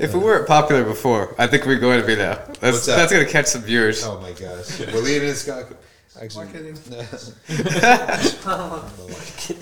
If 0.00 0.12
we 0.14 0.20
weren't 0.20 0.46
popular 0.46 0.84
before, 0.84 1.34
I 1.38 1.46
think 1.46 1.66
we're 1.66 1.78
going 1.80 2.00
to 2.00 2.06
be 2.06 2.16
now. 2.16 2.34
That's 2.60 2.86
that? 2.86 2.96
that's 2.96 3.12
going 3.12 3.24
to 3.26 3.30
catch 3.32 3.46
some 3.46 3.62
viewers. 3.62 4.04
Oh 4.04 4.20
my 4.20 4.32
gosh. 4.32 4.78
Walid 4.92 5.22
is 5.22 5.44
conquer. 5.44 5.76
Actually, 6.20 6.46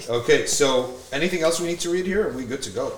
okay. 0.09 0.47
So, 0.47 0.94
anything 1.12 1.43
else 1.43 1.61
we 1.61 1.66
need 1.66 1.81
to 1.81 1.90
read 1.90 2.07
here? 2.07 2.28
Are 2.28 2.32
we 2.32 2.47
good 2.47 2.62
to 2.62 2.70
go? 2.70 2.94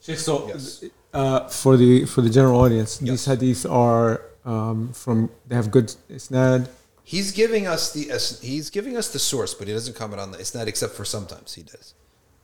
So 0.00 0.46
Yes. 0.48 0.84
Uh, 1.12 1.48
for 1.48 1.76
the 1.76 2.06
for 2.06 2.22
the 2.22 2.30
general 2.30 2.60
audience, 2.60 3.00
Yes. 3.02 3.10
these 3.10 3.24
hadith 3.26 3.66
are 3.66 4.22
um, 4.44 4.92
from 4.92 5.30
they 5.46 5.54
have 5.56 5.70
good 5.70 5.94
isnad. 6.10 6.68
He's 7.14 7.32
giving 7.32 7.66
us 7.66 7.90
the 7.94 8.02
he's 8.46 8.68
giving 8.68 8.94
us 9.00 9.08
the 9.14 9.18
source, 9.18 9.54
but 9.54 9.66
he 9.66 9.72
doesn't 9.72 9.96
comment 9.96 10.20
on 10.20 10.30
the 10.32 10.38
it's 10.38 10.54
not 10.54 10.68
except 10.68 10.92
for 10.92 11.06
sometimes 11.06 11.54
he 11.54 11.62
does. 11.62 11.94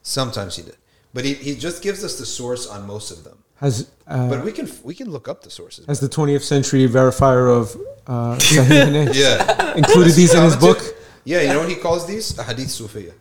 Sometimes 0.00 0.56
he 0.56 0.62
did. 0.62 0.78
But 1.12 1.26
he, 1.26 1.34
he 1.34 1.54
just 1.54 1.82
gives 1.82 2.02
us 2.02 2.18
the 2.18 2.24
source 2.24 2.66
on 2.66 2.86
most 2.86 3.10
of 3.10 3.24
them. 3.24 3.36
Has 3.56 3.90
uh, 4.06 4.26
But 4.30 4.42
we 4.42 4.52
can 4.52 4.66
we 4.82 4.94
can 4.94 5.10
look 5.10 5.28
up 5.28 5.42
the 5.42 5.50
sources. 5.50 5.84
has 5.84 6.00
the 6.00 6.08
20th 6.08 6.40
century 6.54 6.88
verifier 6.88 7.44
of 7.60 7.76
uh, 8.06 8.36
Sahih 8.36 9.14
yeah. 9.24 9.76
included 9.76 10.14
these 10.14 10.32
in 10.32 10.42
his 10.42 10.56
book? 10.56 10.80
Yeah, 11.24 11.42
you 11.42 11.48
know 11.48 11.60
what 11.60 11.68
he 11.68 11.76
calls 11.76 12.06
these? 12.06 12.26
A 12.38 12.42
hadith 12.42 12.68
Sufiya. 12.68 13.12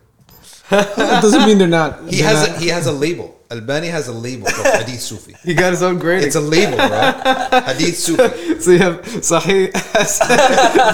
That 0.96 1.20
doesn't 1.22 1.46
mean 1.46 1.58
they're 1.58 1.68
not. 1.68 2.08
He 2.08 2.16
they're 2.22 2.28
has 2.28 2.48
not- 2.48 2.56
a, 2.56 2.60
he 2.60 2.68
has 2.68 2.86
a 2.86 2.92
label. 2.92 3.30
Albani 3.50 3.88
has 3.88 4.08
a 4.08 4.12
label 4.12 4.46
called 4.50 4.66
Hadith 4.82 5.00
Sufi. 5.00 5.34
He 5.44 5.54
got 5.54 5.70
his 5.70 5.82
own 5.82 5.98
grading. 5.98 6.26
It's 6.26 6.34
a 6.36 6.40
label, 6.40 6.76
right? 6.78 7.62
Hadith 7.66 7.96
Sufi. 7.98 8.58
so 8.60 8.70
you 8.72 8.78
have 8.80 9.02
Sahih, 9.02 9.70
Sahih, 10.18 10.38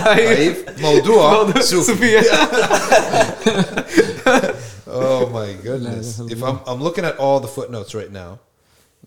Da'if, 0.05 0.65
Mawdua, 0.82 1.62
Sufi. 1.62 2.16
Sufiya. 2.19 2.27
Oh 4.93 5.28
my 5.31 5.52
goodness! 5.62 6.19
If 6.19 6.43
I'm 6.43 6.59
I'm 6.66 6.82
looking 6.82 7.05
at 7.05 7.16
all 7.19 7.39
the 7.39 7.47
footnotes 7.47 7.94
right 7.94 8.11
now, 8.11 8.40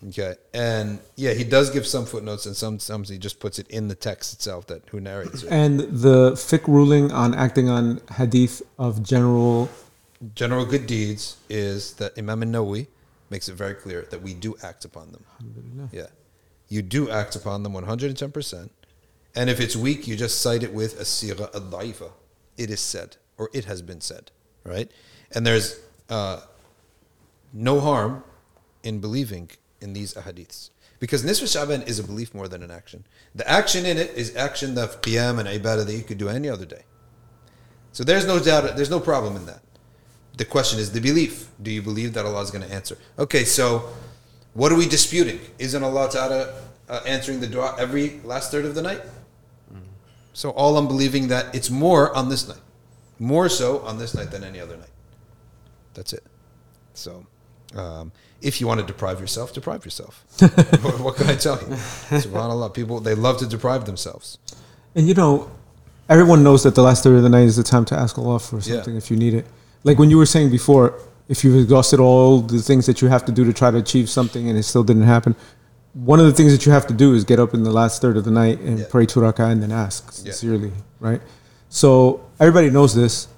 okay, 0.08 0.34
and 0.54 0.98
yeah, 1.16 1.34
he 1.34 1.44
does 1.44 1.68
give 1.68 1.86
some 1.86 2.06
footnotes, 2.06 2.46
and 2.46 2.56
some 2.56 2.78
some 2.78 3.04
he 3.04 3.18
just 3.18 3.38
puts 3.38 3.58
it 3.58 3.68
in 3.68 3.88
the 3.88 3.94
text 3.94 4.32
itself 4.32 4.66
that 4.68 4.80
who 4.90 4.98
narrates 5.00 5.42
it. 5.42 5.50
and 5.52 5.80
the 5.80 6.32
fiqh 6.32 6.66
ruling 6.66 7.12
on 7.12 7.34
acting 7.34 7.68
on 7.68 8.00
hadith 8.16 8.62
of 8.78 9.02
general 9.02 9.68
General 10.34 10.64
good 10.64 10.86
deeds 10.86 11.36
is 11.48 11.94
that 11.94 12.12
Imam 12.18 12.40
Nawawi 12.42 12.86
makes 13.30 13.48
it 13.48 13.54
very 13.54 13.74
clear 13.74 14.06
that 14.10 14.22
we 14.22 14.34
do 14.34 14.54
act 14.62 14.84
upon 14.84 15.12
them. 15.12 15.24
Yeah, 15.92 16.06
you 16.68 16.82
do 16.82 17.10
act 17.10 17.36
upon 17.36 17.62
them 17.62 17.72
110 17.72 18.30
percent, 18.30 18.70
and 19.34 19.50
if 19.50 19.60
it's 19.60 19.76
weak, 19.76 20.06
you 20.06 20.16
just 20.16 20.40
cite 20.40 20.62
it 20.62 20.72
with 20.72 20.98
a 21.00 21.04
sira 21.04 21.50
al 21.54 21.60
daifa. 21.62 22.12
It 22.56 22.70
is 22.70 22.80
said, 22.80 23.16
or 23.36 23.50
it 23.52 23.64
has 23.64 23.82
been 23.82 24.00
said, 24.00 24.30
right? 24.64 24.90
And 25.32 25.46
there's 25.46 25.80
uh, 26.08 26.40
no 27.52 27.80
harm 27.80 28.22
in 28.82 29.00
believing 29.00 29.50
in 29.80 29.92
these 29.92 30.14
ahadiths. 30.14 30.70
Because 31.00 31.24
Nisfa 31.24 31.52
Shaban 31.52 31.82
is 31.82 31.98
a 31.98 32.04
belief 32.04 32.32
more 32.34 32.48
than 32.48 32.62
an 32.62 32.70
action. 32.70 33.04
The 33.34 33.48
action 33.50 33.84
in 33.84 33.98
it 33.98 34.10
is 34.14 34.34
action 34.36 34.78
of 34.78 35.02
qiyam 35.02 35.38
and 35.38 35.48
ibadah 35.48 35.84
that 35.86 35.92
you 35.92 36.02
could 36.02 36.18
do 36.18 36.28
any 36.28 36.48
other 36.48 36.64
day. 36.64 36.84
So 37.92 38.04
there's 38.04 38.26
no 38.26 38.38
doubt, 38.38 38.76
there's 38.76 38.90
no 38.90 39.00
problem 39.00 39.36
in 39.36 39.46
that. 39.46 39.62
The 40.36 40.44
question 40.44 40.78
is 40.80 40.90
the 40.92 41.00
belief. 41.00 41.48
Do 41.62 41.70
you 41.70 41.82
believe 41.82 42.12
that 42.14 42.24
Allah 42.26 42.40
is 42.42 42.50
going 42.50 42.66
to 42.66 42.72
answer? 42.74 42.98
Okay, 43.18 43.44
so 43.44 43.88
what 44.54 44.72
are 44.72 44.76
we 44.76 44.88
disputing? 44.88 45.38
Isn't 45.58 45.82
Allah 45.82 46.08
Ta'ala 46.10 46.54
uh, 46.88 47.00
answering 47.06 47.40
the 47.40 47.46
dua 47.46 47.76
every 47.78 48.20
last 48.24 48.50
third 48.50 48.64
of 48.64 48.74
the 48.74 48.82
night? 48.82 49.00
So 50.32 50.50
all 50.50 50.76
I'm 50.76 50.88
believing 50.88 51.28
that 51.28 51.54
it's 51.54 51.70
more 51.70 52.14
on 52.16 52.28
this 52.28 52.48
night. 52.48 52.58
More 53.20 53.48
so 53.48 53.78
on 53.80 53.98
this 53.98 54.14
night 54.16 54.32
than 54.32 54.42
any 54.42 54.58
other 54.58 54.76
night. 54.76 54.90
That's 55.94 56.12
it. 56.12 56.24
So, 56.94 57.24
um, 57.76 58.10
if 58.42 58.60
you 58.60 58.66
want 58.66 58.80
to 58.80 58.86
deprive 58.86 59.20
yourself, 59.20 59.52
deprive 59.52 59.84
yourself. 59.84 60.24
what, 60.82 61.00
what 61.00 61.16
can 61.16 61.28
I 61.28 61.36
tell 61.36 61.60
you? 61.60 61.66
Subhanallah, 62.10 62.74
people 62.74 62.98
they 62.98 63.14
love 63.14 63.38
to 63.38 63.46
deprive 63.46 63.84
themselves. 63.86 64.38
And 64.96 65.06
you 65.06 65.14
know, 65.14 65.50
everyone 66.08 66.42
knows 66.42 66.64
that 66.64 66.74
the 66.74 66.82
last 66.82 67.04
third 67.04 67.16
of 67.16 67.22
the 67.22 67.28
night 67.28 67.44
is 67.44 67.54
the 67.56 67.62
time 67.62 67.84
to 67.86 67.94
ask 67.96 68.18
Allah 68.18 68.40
for 68.40 68.56
Yeah. 68.56 68.76
something 68.76 68.96
if 68.96 69.10
you 69.12 69.16
need 69.16 69.34
it. 69.34 69.46
Like 69.84 69.98
when 69.98 70.10
you 70.10 70.18
were 70.18 70.26
saying 70.26 70.50
before, 70.50 70.98
if 71.28 71.44
you've 71.44 71.56
exhausted 71.62 72.00
all 72.00 72.40
the 72.40 72.60
things 72.60 72.86
that 72.86 73.00
you 73.02 73.08
have 73.08 73.24
to 73.26 73.32
do 73.32 73.44
to 73.44 73.52
try 73.52 73.70
to 73.70 73.78
achieve 73.78 74.08
something 74.10 74.48
and 74.48 74.58
it 74.58 74.64
still 74.64 74.82
didn't 74.82 75.02
happen, 75.04 75.36
one 75.92 76.18
of 76.18 76.26
the 76.26 76.32
things 76.32 76.52
that 76.52 76.66
you 76.66 76.72
have 76.72 76.86
to 76.88 76.94
do 76.94 77.14
is 77.14 77.24
get 77.24 77.38
up 77.38 77.54
in 77.54 77.62
the 77.62 77.70
last 77.70 78.02
third 78.02 78.16
of 78.16 78.24
the 78.24 78.30
night 78.30 78.60
and 78.60 78.78
Yeah. 78.80 78.86
pray 78.90 79.06
two 79.06 79.20
rak'ah 79.20 79.50
and 79.52 79.62
then 79.62 79.70
ask 79.70 80.04
Yeah. 80.06 80.32
sincerely, 80.32 80.72
right? 81.00 81.20
So 81.68 82.20
everybody 82.40 82.70
knows 82.70 82.94
this, 82.94 83.28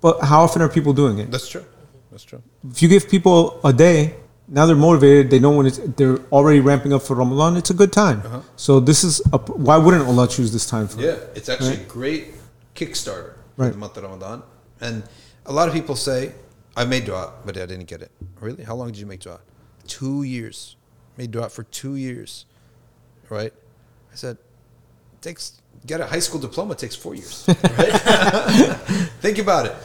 but 0.00 0.20
how 0.20 0.42
often 0.42 0.60
are 0.62 0.68
people 0.68 0.92
doing 0.92 1.18
it? 1.18 1.30
That's 1.30 1.48
true. 1.48 1.64
That's 2.10 2.24
true. 2.24 2.42
If 2.70 2.82
you 2.82 2.88
give 2.88 3.08
people 3.08 3.58
a 3.64 3.72
day, 3.72 4.16
now 4.48 4.66
they're 4.66 4.76
motivated. 4.76 5.30
They 5.30 5.38
know 5.38 5.50
when 5.50 5.66
it's 5.66 5.80
they're 5.96 6.18
already 6.30 6.60
ramping 6.60 6.92
up 6.92 7.02
for 7.02 7.14
Ramadan. 7.16 7.56
It's 7.56 7.70
a 7.70 7.74
good 7.82 7.92
time. 7.92 8.22
So 8.56 8.78
this 8.80 9.02
is 9.02 9.22
a, 9.32 9.38
why 9.38 9.76
wouldn't 9.78 10.06
Allah 10.06 10.28
choose 10.28 10.52
this 10.52 10.66
time 10.66 10.86
for? 10.88 11.00
it? 11.00 11.08
Uh-huh. 11.08 11.18
Yeah, 11.20 11.36
it's 11.38 11.48
actually 11.48 11.70
Right. 11.70 11.86
a 11.88 11.92
great 11.98 12.34
Kickstarter 12.76 13.32
for 13.56 13.62
Right. 13.62 13.72
the 13.72 13.78
month 13.78 13.96
of 13.96 14.02
Ramadan. 14.04 14.42
And 14.80 15.04
a 15.46 15.52
lot 15.52 15.68
of 15.68 15.74
people 15.74 15.96
say, 15.96 16.32
I 16.76 16.84
made 16.84 17.04
dua, 17.04 17.32
but 17.44 17.56
I 17.56 17.66
didn't 17.66 17.86
get 17.86 18.02
it. 18.02 18.10
Really? 18.40 18.64
How 18.64 18.74
long 18.74 18.88
did 18.88 18.98
you 18.98 19.06
make 19.06 19.20
dua? 19.20 19.40
Two 19.86 20.22
years. 20.22 20.76
Made 21.16 21.30
dua 21.30 21.48
for 21.48 21.62
two 21.64 21.96
years. 21.96 22.46
Right? 23.28 23.52
I 24.12 24.16
said, 24.16 24.38
takes 25.20 25.60
get 25.86 26.00
a 26.00 26.06
high 26.06 26.18
school 26.18 26.40
diploma 26.40 26.74
takes 26.74 26.96
four 26.96 27.14
years. 27.14 27.46
Right? 27.78 27.92
Think 29.20 29.38
about 29.38 29.66
it. 29.66 29.76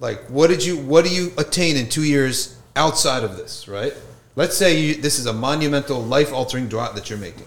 Like, 0.00 0.24
what 0.26 0.48
did 0.48 0.64
you 0.64 0.78
what 0.78 1.04
do 1.04 1.10
you 1.10 1.32
attain 1.36 1.76
in 1.76 1.88
two 1.88 2.04
years 2.04 2.58
outside 2.76 3.22
of 3.22 3.36
this, 3.36 3.68
right? 3.68 3.94
Let's 4.36 4.56
say 4.56 4.80
you, 4.80 4.94
this 4.94 5.18
is 5.18 5.26
a 5.26 5.32
monumental, 5.32 6.02
life 6.02 6.32
altering 6.32 6.68
dua 6.68 6.92
that 6.94 7.10
you're 7.10 7.18
making. 7.18 7.46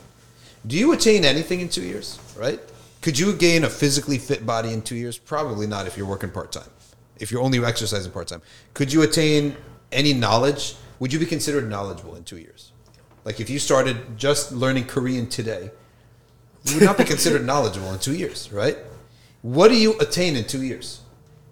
Do 0.67 0.77
you 0.77 0.93
attain 0.93 1.25
anything 1.25 1.59
in 1.61 1.69
two 1.69 1.81
years, 1.81 2.19
right? 2.37 2.59
Could 3.01 3.17
you 3.17 3.33
gain 3.33 3.63
a 3.63 3.69
physically 3.69 4.17
fit 4.17 4.45
body 4.45 4.71
in 4.71 4.81
two 4.81 4.95
years? 4.95 5.17
Probably 5.17 5.67
not 5.67 5.87
if 5.87 5.97
you're 5.97 6.07
working 6.07 6.29
part 6.29 6.51
time. 6.51 6.69
If 7.19 7.31
you're 7.31 7.41
only 7.41 7.63
exercising 7.63 8.11
part 8.11 8.27
time. 8.27 8.41
Could 8.73 8.91
you 8.91 9.01
attain 9.01 9.55
any 9.91 10.13
knowledge? 10.13 10.75
Would 10.99 11.13
you 11.13 11.19
be 11.19 11.25
considered 11.25 11.69
knowledgeable 11.69 12.15
in 12.15 12.23
two 12.23 12.37
years? 12.37 12.71
Like 13.25 13.39
if 13.39 13.49
you 13.49 13.59
started 13.59 14.17
just 14.17 14.51
learning 14.51 14.85
Korean 14.85 15.27
today, 15.27 15.71
you 16.65 16.75
would 16.75 16.83
not 16.83 16.97
be 16.97 17.03
considered 17.03 17.45
knowledgeable 17.51 17.91
in 17.93 17.99
two 17.99 18.15
years, 18.15 18.51
right? 18.51 18.77
What 19.41 19.69
do 19.69 19.75
you 19.75 19.97
attain 19.99 20.35
in 20.35 20.45
two 20.45 20.63
years? 20.63 21.01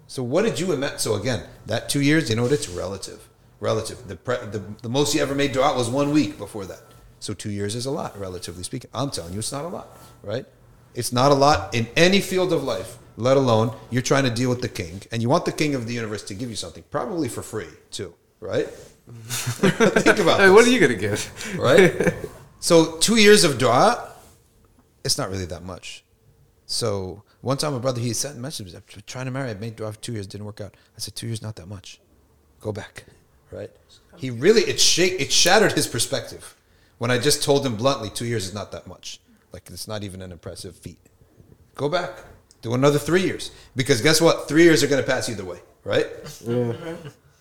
So 0.06 0.22
what 0.22 0.42
did 0.44 0.60
you 0.60 0.72
imagine? 0.72 0.98
So 0.98 1.14
again, 1.14 1.44
that 1.66 1.88
two 1.88 2.00
years, 2.00 2.28
you 2.28 2.36
know 2.36 2.42
what? 2.42 2.52
It's 2.52 2.68
relative. 2.68 3.28
Relative. 3.60 4.08
The, 4.08 4.16
pre- 4.16 4.44
the 4.50 4.62
the 4.82 4.88
most 4.88 5.14
you 5.14 5.22
ever 5.22 5.34
made 5.34 5.52
dua 5.52 5.74
was 5.76 5.88
one 5.88 6.10
week 6.10 6.36
before 6.36 6.66
that. 6.66 6.80
So 7.20 7.32
two 7.32 7.50
years 7.50 7.76
is 7.76 7.86
a 7.86 7.90
lot, 7.90 8.18
relatively 8.18 8.64
speaking. 8.64 8.90
I'm 8.92 9.10
telling 9.10 9.32
you, 9.32 9.38
it's 9.38 9.52
not 9.52 9.64
a 9.64 9.68
lot, 9.68 9.96
right? 10.22 10.44
It's 10.94 11.12
not 11.12 11.30
a 11.30 11.34
lot 11.34 11.74
in 11.74 11.86
any 11.96 12.20
field 12.20 12.52
of 12.52 12.64
life. 12.64 12.98
Let 13.16 13.36
alone 13.36 13.74
you're 13.90 14.02
trying 14.02 14.24
to 14.24 14.30
deal 14.30 14.48
with 14.50 14.62
the 14.62 14.68
king, 14.68 15.02
and 15.12 15.20
you 15.22 15.28
want 15.28 15.44
the 15.44 15.52
king 15.52 15.74
of 15.74 15.86
the 15.86 15.94
universe 15.94 16.22
to 16.24 16.34
give 16.34 16.48
you 16.50 16.56
something, 16.56 16.84
probably 16.90 17.28
for 17.28 17.42
free 17.42 17.68
too, 17.90 18.14
right? 18.40 18.66
Think 19.06 20.18
about 20.18 20.40
Hey, 20.40 20.46
this 20.46 20.52
what 20.54 20.66
are 20.66 20.70
you 20.70 20.80
gonna 20.80 20.94
give? 20.94 21.56
right? 21.58 22.14
so 22.60 22.96
two 22.98 23.16
years 23.16 23.44
of 23.44 23.58
dua, 23.58 24.12
it's 25.04 25.18
not 25.18 25.30
really 25.30 25.44
that 25.46 25.64
much. 25.64 26.04
So 26.66 27.22
one 27.42 27.56
time, 27.58 27.74
a 27.74 27.80
brother 27.80 28.00
he 28.00 28.12
sent 28.14 28.36
a 28.38 28.40
message. 28.40 28.72
I'm 28.74 28.82
trying 29.06 29.26
to 29.26 29.30
marry. 29.30 29.50
I 29.50 29.54
made 29.54 29.76
dua 29.76 29.92
for 29.92 29.98
two 30.00 30.12
years, 30.12 30.26
didn't 30.26 30.46
work 30.46 30.60
out. 30.60 30.74
I 30.96 31.00
said 31.00 31.14
two 31.14 31.26
years 31.26 31.42
not 31.42 31.56
that 31.56 31.66
much. 31.68 32.00
Go 32.60 32.72
back, 32.72 33.04
right? 33.50 33.70
He 34.16 34.30
really 34.30 34.62
it 34.62 34.80
shake 34.80 35.20
it 35.20 35.32
shattered 35.32 35.72
his 35.72 35.86
perspective 35.86 36.56
when 36.98 37.10
I 37.10 37.18
just 37.18 37.42
told 37.42 37.66
him 37.66 37.76
bluntly 37.76 38.08
two 38.08 38.24
years 38.24 38.46
is 38.46 38.54
not 38.54 38.70
that 38.72 38.86
much. 38.86 39.20
Like 39.52 39.68
it's 39.70 39.88
not 39.88 40.02
even 40.04 40.22
an 40.22 40.30
impressive 40.32 40.76
feat. 40.76 40.98
Go 41.74 41.88
back, 41.88 42.22
do 42.62 42.74
another 42.74 42.98
three 42.98 43.22
years 43.22 43.50
because 43.76 44.00
guess 44.00 44.20
what? 44.20 44.48
Three 44.48 44.64
years 44.64 44.82
are 44.82 44.86
going 44.86 45.02
to 45.02 45.08
pass 45.08 45.28
either 45.28 45.44
way, 45.44 45.58
right? 45.84 46.06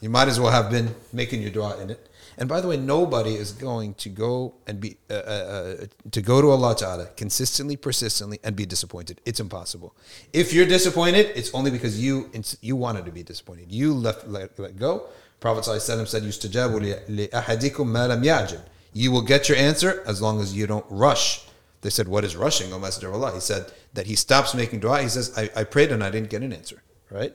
You 0.02 0.10
might 0.10 0.27
as 0.27 0.39
well 0.39 0.52
have 0.52 0.72
been 0.72 0.95
making 1.14 1.41
your 1.41 1.52
dua 1.52 1.80
in 1.81 1.91
it. 1.91 2.07
And 2.38 2.49
by 2.49 2.60
the 2.60 2.68
way, 2.68 2.77
nobody 2.77 3.35
is 3.35 3.52
going 3.52 3.93
to 3.95 4.10
go 4.10 4.56
and 4.65 4.80
be 4.80 4.98
uh, 5.10 5.14
uh, 5.14 5.18
uh, 5.18 5.85
to 6.10 6.22
go 6.22 6.41
to 6.41 6.49
Allah 6.49 6.73
Taala 6.76 7.15
consistently, 7.15 7.76
persistently, 7.76 8.39
and 8.43 8.56
be 8.56 8.65
disappointed. 8.65 9.22
It's 9.26 9.39
impossible. 9.39 9.95
If 10.34 10.53
you're 10.53 10.65
disappointed, 10.65 11.31
it's 11.35 11.53
only 11.53 11.69
because 11.69 12.02
you 12.02 12.31
you 12.61 12.76
wanted 12.76 13.06
to 13.06 13.11
be 13.11 13.22
disappointed. 13.22 13.72
You 13.72 13.93
left 13.93 14.27
let, 14.27 14.57
let 14.57 14.77
go. 14.77 15.03
Prophet 15.39 15.65
ﷺ 15.69 16.07
said, 16.07 16.23
"Yustajabu 16.23 17.07
li 17.07 17.27
ahadikum 17.27 17.88
ma 17.88 18.06
lam 18.06 18.23
ya'jil." 18.23 18.61
You 18.93 19.11
will 19.11 19.23
get 19.23 19.48
your 19.49 19.57
answer 19.57 20.03
as 20.06 20.22
long 20.22 20.41
as 20.41 20.56
you 20.56 20.68
don't 20.68 20.85
rush. 20.89 21.45
They 21.81 21.89
said, 21.89 22.07
"What 22.07 22.23
is 22.23 22.35
rushing, 22.35 22.71
O 22.73 22.79
Messenger 22.79 23.09
of 23.09 23.15
Allah?" 23.15 23.33
He 23.33 23.39
said 23.39 23.71
that 23.93 24.05
he 24.07 24.15
stops 24.15 24.53
making 24.53 24.79
dua. 24.79 25.01
He 25.01 25.09
says, 25.09 25.31
"I, 25.37 25.49
I 25.55 25.63
prayed 25.63 25.91
and 25.91 26.03
I 26.03 26.09
didn't 26.11 26.29
get 26.29 26.41
an 26.41 26.53
answer." 26.53 26.81
Right. 27.09 27.33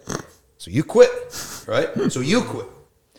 So 0.59 0.71
you 0.71 0.83
quit, 0.85 1.11
right? 1.67 1.89
So 2.11 2.21
you 2.21 2.43
quit. 2.43 2.67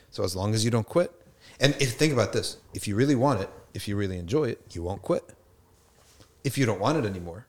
So 0.09 0.23
as 0.23 0.35
long 0.35 0.55
as 0.55 0.65
you 0.65 0.71
don't 0.71 0.87
quit, 0.87 1.11
and 1.59 1.75
if 1.79 1.93
think 1.93 2.13
about 2.13 2.33
this, 2.33 2.57
if 2.73 2.87
you 2.87 2.95
really 2.95 3.13
want 3.15 3.41
it, 3.41 3.49
if 3.75 3.87
you 3.87 3.95
really 3.95 4.17
enjoy 4.17 4.45
it, 4.45 4.59
you 4.71 4.81
won't 4.81 5.01
quit. 5.03 5.23
If 6.43 6.57
you 6.57 6.65
don't 6.65 6.79
want 6.79 6.97
it 6.97 7.05
anymore, 7.05 7.45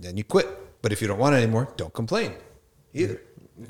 then 0.00 0.16
you 0.18 0.24
quit. 0.24 0.46
But 0.82 0.92
if 0.92 1.00
you 1.00 1.08
don't 1.08 1.18
want 1.18 1.34
it 1.34 1.38
anymore, 1.38 1.68
don't 1.76 1.94
complain 1.94 2.34
either. 2.92 3.20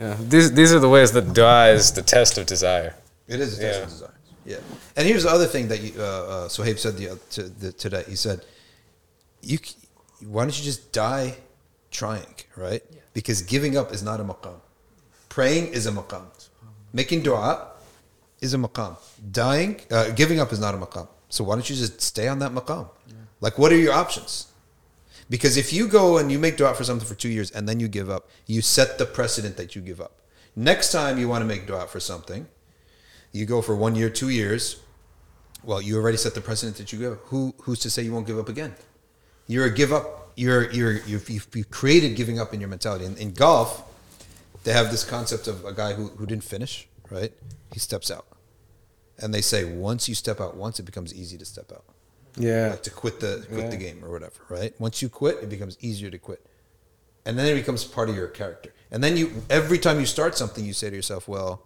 Yeah, 0.01 0.17
these 0.21 0.53
these 0.53 0.73
are 0.75 0.81
the 0.81 0.89
ways 0.89 1.13
that 1.13 1.33
dua 1.33 1.69
is 1.69 1.93
the 1.93 2.03
test 2.03 2.37
of 2.39 2.47
desire. 2.47 2.95
It 3.29 3.41
is 3.41 3.59
a 3.59 3.61
test 3.61 3.79
Yeah. 3.79 3.85
of 3.85 3.91
desire. 3.91 4.15
Yeah. 4.45 4.57
And 4.97 5.07
here's 5.07 5.23
the 5.25 5.31
other 5.31 5.47
thing 5.47 5.69
that 5.69 5.81
you, 5.83 5.93
uh, 5.99 6.03
uh, 6.03 6.49
Sohaib 6.49 6.79
said 6.79 6.97
the, 6.97 7.19
to, 7.35 7.43
the, 7.43 7.71
today. 7.73 8.05
He 8.09 8.17
said, 8.17 8.45
"You, 9.43 9.59
why 10.27 10.43
don't 10.43 10.59
you 10.59 10.65
just 10.65 10.93
die 10.93 11.37
trying, 11.91 12.35
right? 12.57 12.83
Because 13.15 13.43
giving 13.43 13.77
up 13.77 13.93
is 13.93 14.03
not 14.03 14.21
a 14.21 14.25
maqam. 14.25 14.61
Praying 15.29 15.69
is 15.73 15.87
a 15.87 15.93
maqam. 15.93 16.25
Making 16.93 17.23
dua 17.23 17.73
is 18.41 18.55
a 18.55 18.59
maqam. 18.59 18.97
Dying, 19.31 19.81
uh, 19.91 20.11
giving 20.11 20.41
up 20.41 20.53
is 20.53 20.61
not 20.61 20.75
a 20.75 20.79
maqam. 20.79 21.09
So 21.29 21.45
why 21.45 21.55
don't 21.55 21.69
you 21.69 21.77
just 21.77 22.01
stay 22.01 22.29
on 22.29 22.39
that 22.41 22.53
maqam? 22.53 22.89
Like, 23.41 23.59
what 23.59 23.73
are 23.73 23.77
your 23.77 23.93
options? 23.93 24.47
Because 25.31 25.57
if 25.57 25.73
you 25.73 25.89
go 25.89 26.19
and 26.19 26.33
you 26.33 26.39
make 26.39 26.57
dua 26.57 26.75
for 26.75 26.85
something 26.85 27.07
for 27.07 27.15
two 27.15 27.29
years 27.29 27.51
and 27.51 27.69
then 27.69 27.81
you 27.81 27.89
give 27.89 28.09
up, 28.09 28.29
you 28.47 28.63
set 28.63 28.99
the 28.99 29.05
precedent 29.05 29.57
that 29.57 29.77
you 29.77 29.83
give 29.83 30.01
up. 30.01 30.21
Next 30.57 30.91
time 30.91 31.19
you 31.19 31.29
want 31.29 31.43
to 31.43 31.47
make 31.47 31.67
dua 31.67 31.87
for 31.87 32.01
something, 32.01 32.49
you 33.33 33.45
go 33.45 33.61
for 33.61 33.77
one 33.77 33.95
year, 33.95 34.11
two 34.11 34.31
years. 34.31 34.81
Well, 35.63 35.83
you 35.83 35.97
already 35.99 36.17
set 36.17 36.35
the 36.35 36.41
precedent 36.41 36.79
that 36.79 36.93
you 36.93 36.99
give. 36.99 37.19
Who 37.27 37.55
who's 37.63 37.79
to 37.81 37.91
say 37.91 38.03
you 38.03 38.13
won't 38.13 38.27
give 38.27 38.39
up 38.39 38.49
again? 38.49 38.75
You're 39.49 39.65
a 39.67 39.71
give 39.71 39.93
up. 39.93 40.33
You're 40.37 40.71
you're 40.71 40.93
you've, 40.93 41.29
you've, 41.29 41.49
you've 41.53 41.71
created 41.71 42.15
giving 42.15 42.39
up 42.39 42.55
in 42.55 42.61
your 42.61 42.69
mentality. 42.69 43.05
In, 43.07 43.17
in 43.17 43.33
golf, 43.33 43.83
they 44.63 44.73
have 44.73 44.93
this 44.93 45.03
concept 45.03 45.49
of 45.49 45.65
a 45.65 45.73
guy 45.73 45.95
who, 45.95 46.09
who 46.11 46.27
didn't 46.27 46.45
finish. 46.45 46.87
Right? 47.11 47.33
He 47.73 47.81
steps 47.81 48.11
out, 48.11 48.27
and 49.19 49.33
they 49.35 49.41
say 49.41 49.65
once 49.65 50.09
you 50.09 50.15
step 50.15 50.41
out 50.41 50.57
once, 50.57 50.79
it 50.79 50.85
becomes 50.85 51.13
easy 51.15 51.39
to 51.39 51.45
step 51.47 51.73
out 51.73 51.85
Yeah. 52.37 52.69
like 52.71 52.83
to 52.83 52.91
quit 52.91 53.19
the 53.19 53.47
quit 53.51 53.71
the 53.71 53.77
game 53.79 54.05
or 54.05 54.11
whatever, 54.11 54.35
right? 54.51 54.79
Once 54.79 55.01
you 55.03 55.09
quit, 55.09 55.39
it 55.43 55.49
becomes 55.49 55.77
easier 55.81 56.11
to 56.11 56.19
quit, 56.19 56.45
and 57.25 57.39
then 57.39 57.47
it 57.47 57.55
becomes 57.55 57.85
part 57.85 58.11
of 58.11 58.15
your 58.17 58.29
character. 58.29 58.73
And 58.91 59.03
then 59.03 59.17
you, 59.17 59.43
every 59.51 59.79
time 59.79 59.99
you 60.01 60.07
start 60.07 60.37
something, 60.37 60.65
you 60.65 60.73
say 60.75 60.91
to 60.91 60.97
yourself, 60.97 61.27
"Well, 61.29 61.63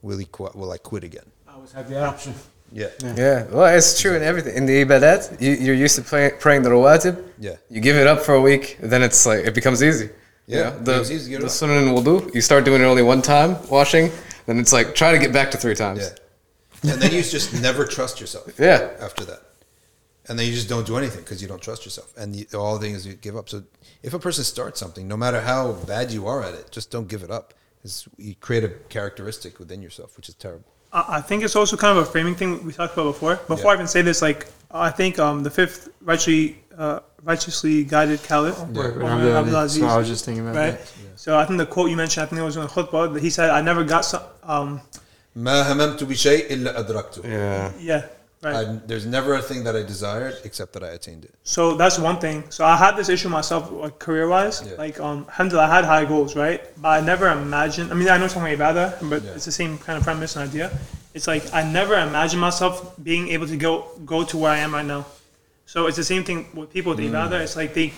will 0.00 0.18
he 0.18 0.24
quit? 0.24 0.54
Will 0.54 0.70
I 0.70 0.78
quit 0.78 1.02
again?" 1.04 1.26
I 1.48 1.54
always 1.54 1.72
have 1.72 1.90
the 1.90 2.00
option. 2.04 2.34
Yeah, 2.74 2.88
Yeah, 3.16 3.44
well, 3.50 3.66
it's 3.76 4.00
true 4.00 4.14
in 4.16 4.22
everything. 4.22 4.54
In 4.56 4.64
the 4.66 4.84
ibadat, 4.84 5.40
you, 5.40 5.52
you're 5.52 5.74
used 5.74 5.96
to 5.96 6.02
play, 6.02 6.30
praying 6.40 6.62
the 6.62 6.70
rawatib. 6.70 7.22
Yeah. 7.38 7.56
You 7.68 7.80
give 7.80 7.96
it 7.96 8.06
up 8.06 8.20
for 8.20 8.34
a 8.34 8.40
week, 8.40 8.78
then 8.80 9.02
it's 9.02 9.26
like 9.26 9.44
it 9.44 9.54
becomes 9.54 9.82
easy. 9.82 10.08
Yeah, 10.46 10.56
You 10.56 10.64
know, 10.64 10.78
the, 10.84 11.00
easy 11.02 11.18
to 11.24 11.30
give 11.30 11.38
it 11.40 11.42
the 11.42 11.46
up. 11.46 11.52
sunan 11.52 11.78
and 11.82 11.90
wudu, 11.96 12.34
you 12.34 12.40
start 12.40 12.64
doing 12.64 12.80
it 12.82 12.84
only 12.84 13.02
one 13.02 13.20
time, 13.22 13.56
washing, 13.68 14.10
then 14.46 14.58
it's 14.58 14.72
like 14.72 14.94
try 14.94 15.12
to 15.12 15.18
get 15.18 15.32
back 15.32 15.50
to 15.52 15.58
three 15.58 15.74
times. 15.74 16.00
yeah. 16.00 16.92
And 16.92 17.00
then 17.00 17.12
you 17.12 17.22
just 17.22 17.52
never 17.62 17.84
trust 17.84 18.20
yourself. 18.20 18.58
Yeah. 18.58 18.90
After 19.00 19.24
that, 19.26 19.42
and 20.28 20.38
then 20.38 20.46
you 20.46 20.52
just 20.52 20.68
don't 20.68 20.86
do 20.86 20.96
anything 20.96 21.20
because 21.20 21.40
you 21.42 21.48
don't 21.48 21.62
trust 21.62 21.84
yourself, 21.84 22.12
and 22.16 22.34
you, 22.34 22.46
all 22.54 22.78
the 22.78 22.84
things 22.84 23.06
you 23.06 23.12
give 23.14 23.36
up. 23.36 23.48
So 23.48 23.62
if 24.02 24.14
a 24.14 24.18
person 24.18 24.42
starts 24.44 24.80
something, 24.80 25.06
no 25.06 25.16
matter 25.16 25.40
how 25.42 25.72
bad 25.72 26.10
you 26.10 26.26
are 26.26 26.42
at 26.42 26.54
it, 26.54 26.70
just 26.72 26.90
don't 26.90 27.06
give 27.06 27.22
it 27.22 27.30
up. 27.30 27.54
It's, 27.84 28.08
you 28.16 28.34
create 28.34 28.64
a 28.64 28.70
characteristic 28.88 29.58
within 29.60 29.80
yourself, 29.82 30.16
which 30.16 30.28
is 30.28 30.34
terrible. 30.34 30.71
I 30.93 31.17
I 31.17 31.21
think 31.21 31.43
it's 31.43 31.55
also 31.55 31.75
kind 31.77 31.97
of 31.97 32.07
a 32.07 32.09
framing 32.13 32.35
thing 32.35 32.49
we 32.65 32.71
talked 32.73 32.93
about 32.93 33.07
before. 33.13 33.35
Before 33.47 33.65
Yeah. 33.65 33.71
I 33.71 33.73
even 33.75 33.87
say 33.87 34.01
this, 34.01 34.21
like 34.21 34.47
I 34.71 34.89
think 34.99 35.13
um, 35.19 35.43
the 35.43 35.51
fifth 35.59 35.89
righteously 36.01 36.57
uh, 36.77 36.99
righteously 37.23 37.83
guided 37.83 38.21
caliph, 38.23 38.57
Right, 38.59 38.93
Umar 38.95 39.17
right. 39.17 39.39
Abdul 39.41 39.53
So 39.53 39.59
Aziz, 39.67 39.83
I 39.83 39.97
was 39.97 40.07
just 40.07 40.23
thinking 40.25 40.43
about 40.47 40.55
right? 40.55 40.77
that. 40.77 41.19
So 41.23 41.37
I 41.37 41.43
think 41.45 41.57
the 41.57 41.65
quote 41.65 41.89
you 41.89 41.97
mentioned, 41.97 42.23
I 42.23 42.27
think 42.27 42.39
it 42.39 42.43
was 42.51 42.55
in 42.55 42.61
the 42.61 42.67
khutbah, 42.75 43.13
that 43.13 43.21
he 43.27 43.29
said, 43.37 43.49
"I 43.49 43.61
never 43.61 43.83
got 43.83 44.03
some." 44.05 44.23
Um, 44.43 44.81
ما 45.35 45.61
هممت 45.71 46.03
بشيء 46.03 46.47
إلا 46.53 46.79
أدركته. 46.79 47.21
Yeah. 47.23 47.71
yeah, 47.79 48.01
right. 48.42 48.54
I, 48.68 48.80
there's 48.86 49.06
never 49.06 49.34
a 49.34 49.42
thing 49.42 49.64
that 49.64 49.74
I 49.76 49.82
desired 49.82 50.34
except 50.44 50.72
that 50.74 50.82
I 50.82 50.88
attained 50.98 51.24
it. 51.24 51.34
So 51.44 51.74
that's 51.74 51.98
one 51.98 52.18
thing. 52.18 52.44
So 52.50 52.64
I 52.64 52.76
had 52.76 52.96
this 52.96 53.08
issue 53.08 53.28
myself, 53.28 53.70
like 53.70 53.98
career 53.98 54.28
wise. 54.28 54.62
Yeah. 54.66 54.74
Like, 54.84 54.98
um, 55.00 55.26
alhamdulillah, 55.28 55.66
I 55.68 55.74
had 55.76 55.84
high 55.84 56.04
goals, 56.04 56.34
right? 56.36 56.60
But 56.80 56.88
I 56.88 57.00
never 57.00 57.28
imagined. 57.28 57.90
I 57.92 57.94
mean, 57.94 58.08
I 58.08 58.18
know 58.18 58.24
it's 58.26 58.34
talking 58.34 58.54
about 58.54 58.74
that, 58.74 58.98
but 59.08 59.22
Yeah. 59.22 59.30
it's 59.36 59.44
the 59.44 59.52
same 59.52 59.78
kind 59.78 59.96
of 59.98 60.04
premise 60.04 60.36
and 60.36 60.48
idea. 60.48 60.70
It's 61.14 61.26
like 61.26 61.44
I 61.52 61.62
never 61.62 61.94
imagined 61.98 62.40
myself 62.40 62.94
being 63.02 63.28
able 63.28 63.46
to 63.46 63.56
go 63.56 63.72
go 64.06 64.24
to 64.24 64.36
where 64.36 64.50
I 64.52 64.58
am 64.58 64.72
right 64.74 64.86
now. 64.86 65.04
So 65.66 65.86
it's 65.86 65.96
the 65.96 66.04
same 66.04 66.24
thing 66.24 66.48
with 66.54 66.72
people 66.72 66.90
with 66.94 67.00
Mm. 67.00 67.10
ibadah. 67.12 67.40
It's 67.40 67.56
like 67.56 67.74
they, 67.74 67.92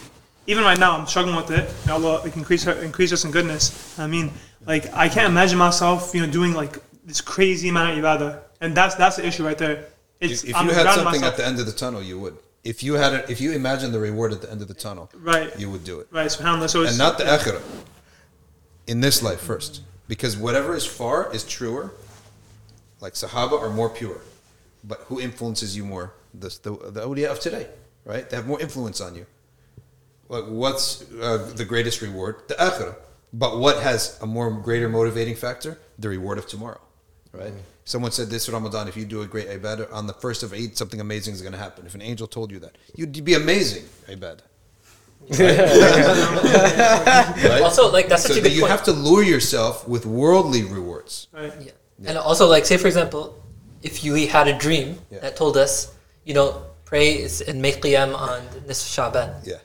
even 0.46 0.62
right 0.64 0.78
now, 0.78 0.92
I'm 0.98 1.06
struggling 1.06 1.36
with 1.36 1.50
it. 1.50 1.64
May 1.86 1.92
Allah 1.92 2.20
like, 2.24 2.36
increase 2.36 2.64
her, 2.64 2.72
increase 2.90 3.12
us 3.12 3.24
in 3.24 3.30
goodness. 3.30 3.64
I 3.98 4.06
mean, 4.06 4.30
like 4.66 4.84
I 4.94 5.08
can't 5.08 5.28
imagine 5.34 5.58
myself, 5.58 6.14
you 6.14 6.20
know, 6.26 6.30
doing 6.30 6.52
like 6.54 6.78
this 7.06 7.20
crazy 7.20 7.68
amount 7.68 7.86
of 7.92 7.94
ibadah, 8.04 8.38
and 8.60 8.74
that's 8.76 8.94
that's 8.96 9.16
the 9.16 9.24
issue 9.26 9.44
right 9.46 9.58
there. 9.58 9.86
It's 10.30 10.44
If, 10.44 10.50
if 10.50 10.56
I'm 10.56 10.66
you 10.66 10.72
had 10.74 10.86
something 10.86 11.20
myself- 11.20 11.32
at 11.32 11.36
the 11.36 11.46
end 11.46 11.58
of 11.60 11.66
the 11.66 11.72
tunnel, 11.72 12.02
you 12.02 12.18
would. 12.18 12.36
If 12.62 12.82
you 12.82 12.94
had 12.94 13.12
it, 13.12 13.28
if 13.28 13.40
you 13.42 13.52
imagine 13.52 13.92
the 13.92 14.00
reward 14.00 14.32
at 14.32 14.40
the 14.40 14.50
end 14.50 14.62
of 14.62 14.68
the 14.68 14.74
tunnel, 14.74 15.10
right, 15.32 15.52
you 15.58 15.70
would 15.70 15.84
do 15.84 16.00
it, 16.00 16.08
right. 16.10 16.28
Subhanallah. 16.28 16.70
So 16.70 16.80
it's 16.82 16.92
and 16.92 16.98
not 16.98 17.18
the 17.18 17.24
akhirah. 17.24 17.62
In 18.86 19.00
this 19.00 19.22
life 19.22 19.40
first, 19.40 19.82
because 20.08 20.36
whatever 20.36 20.74
is 20.74 20.86
far 20.86 21.32
is 21.34 21.44
truer. 21.44 21.92
Like 23.00 23.12
Sahaba 23.14 23.60
are 23.60 23.68
more 23.68 23.90
pure, 23.90 24.18
but 24.82 25.00
who 25.08 25.20
influences 25.20 25.76
you 25.76 25.84
more? 25.84 26.14
The 26.32 26.48
the, 26.62 26.70
the 26.90 27.00
awliya 27.06 27.28
of 27.30 27.38
today, 27.38 27.68
right? 28.06 28.28
They 28.30 28.36
have 28.36 28.46
more 28.46 28.60
influence 28.60 28.98
on 29.02 29.14
you. 29.14 29.26
Like 30.30 30.44
what's 30.44 31.04
uh, 31.20 31.52
the 31.54 31.66
greatest 31.66 32.00
reward? 32.00 32.36
The 32.48 32.54
akhirah. 32.54 32.96
But 33.34 33.58
what 33.58 33.82
has 33.82 34.18
a 34.22 34.26
more 34.26 34.50
greater 34.50 34.88
motivating 34.88 35.34
factor? 35.36 35.78
The 35.98 36.08
reward 36.08 36.38
of 36.38 36.46
tomorrow, 36.46 36.80
right? 37.32 37.52
Someone 37.84 38.12
said 38.12 38.28
this 38.30 38.48
Ramadan: 38.48 38.88
if 38.88 38.96
you 38.96 39.04
do 39.04 39.20
a 39.22 39.26
great 39.26 39.48
ibadah 39.48 39.92
on 39.92 40.06
the 40.06 40.14
first 40.14 40.42
of 40.42 40.52
Eid, 40.54 40.76
something 40.76 41.00
amazing 41.00 41.34
is 41.34 41.42
going 41.42 41.52
to 41.52 41.58
happen. 41.58 41.84
If 41.86 41.94
an 41.94 42.02
angel 42.02 42.26
told 42.26 42.50
you 42.50 42.58
that, 42.60 42.76
you'd 42.96 43.22
be 43.24 43.34
amazing 43.34 43.84
ibadah. 44.08 44.40
Right? 46.24 47.62
Also, 47.62 47.90
like 47.90 48.08
that's 48.08 48.22
so 48.22 48.28
such 48.28 48.38
a 48.38 48.40
that 48.42 48.48
good 48.48 48.54
you 48.56 48.60
point. 48.62 48.70
have 48.72 48.82
to 48.84 48.92
lure 48.92 49.22
yourself 49.22 49.86
with 49.88 50.06
worldly 50.06 50.62
rewards. 50.64 51.28
right. 51.32 51.52
Yeah. 51.60 51.72
And 52.06 52.18
also, 52.18 52.46
like, 52.48 52.64
say 52.66 52.76
for 52.76 52.88
example, 52.88 53.40
if 53.82 54.02
you 54.04 54.14
had 54.28 54.48
a 54.48 54.56
dream 54.58 54.98
Yeah. 55.10 55.20
that 55.20 55.36
told 55.36 55.56
us, 55.56 55.92
you 56.24 56.34
know, 56.34 56.62
pray 56.84 57.14
is- 57.22 57.40
and 57.40 57.62
make 57.62 57.80
qiyam 57.82 58.14
on 58.18 58.42
this 58.66 58.82
Shaban. 58.82 59.30
Yeah. 59.44 59.58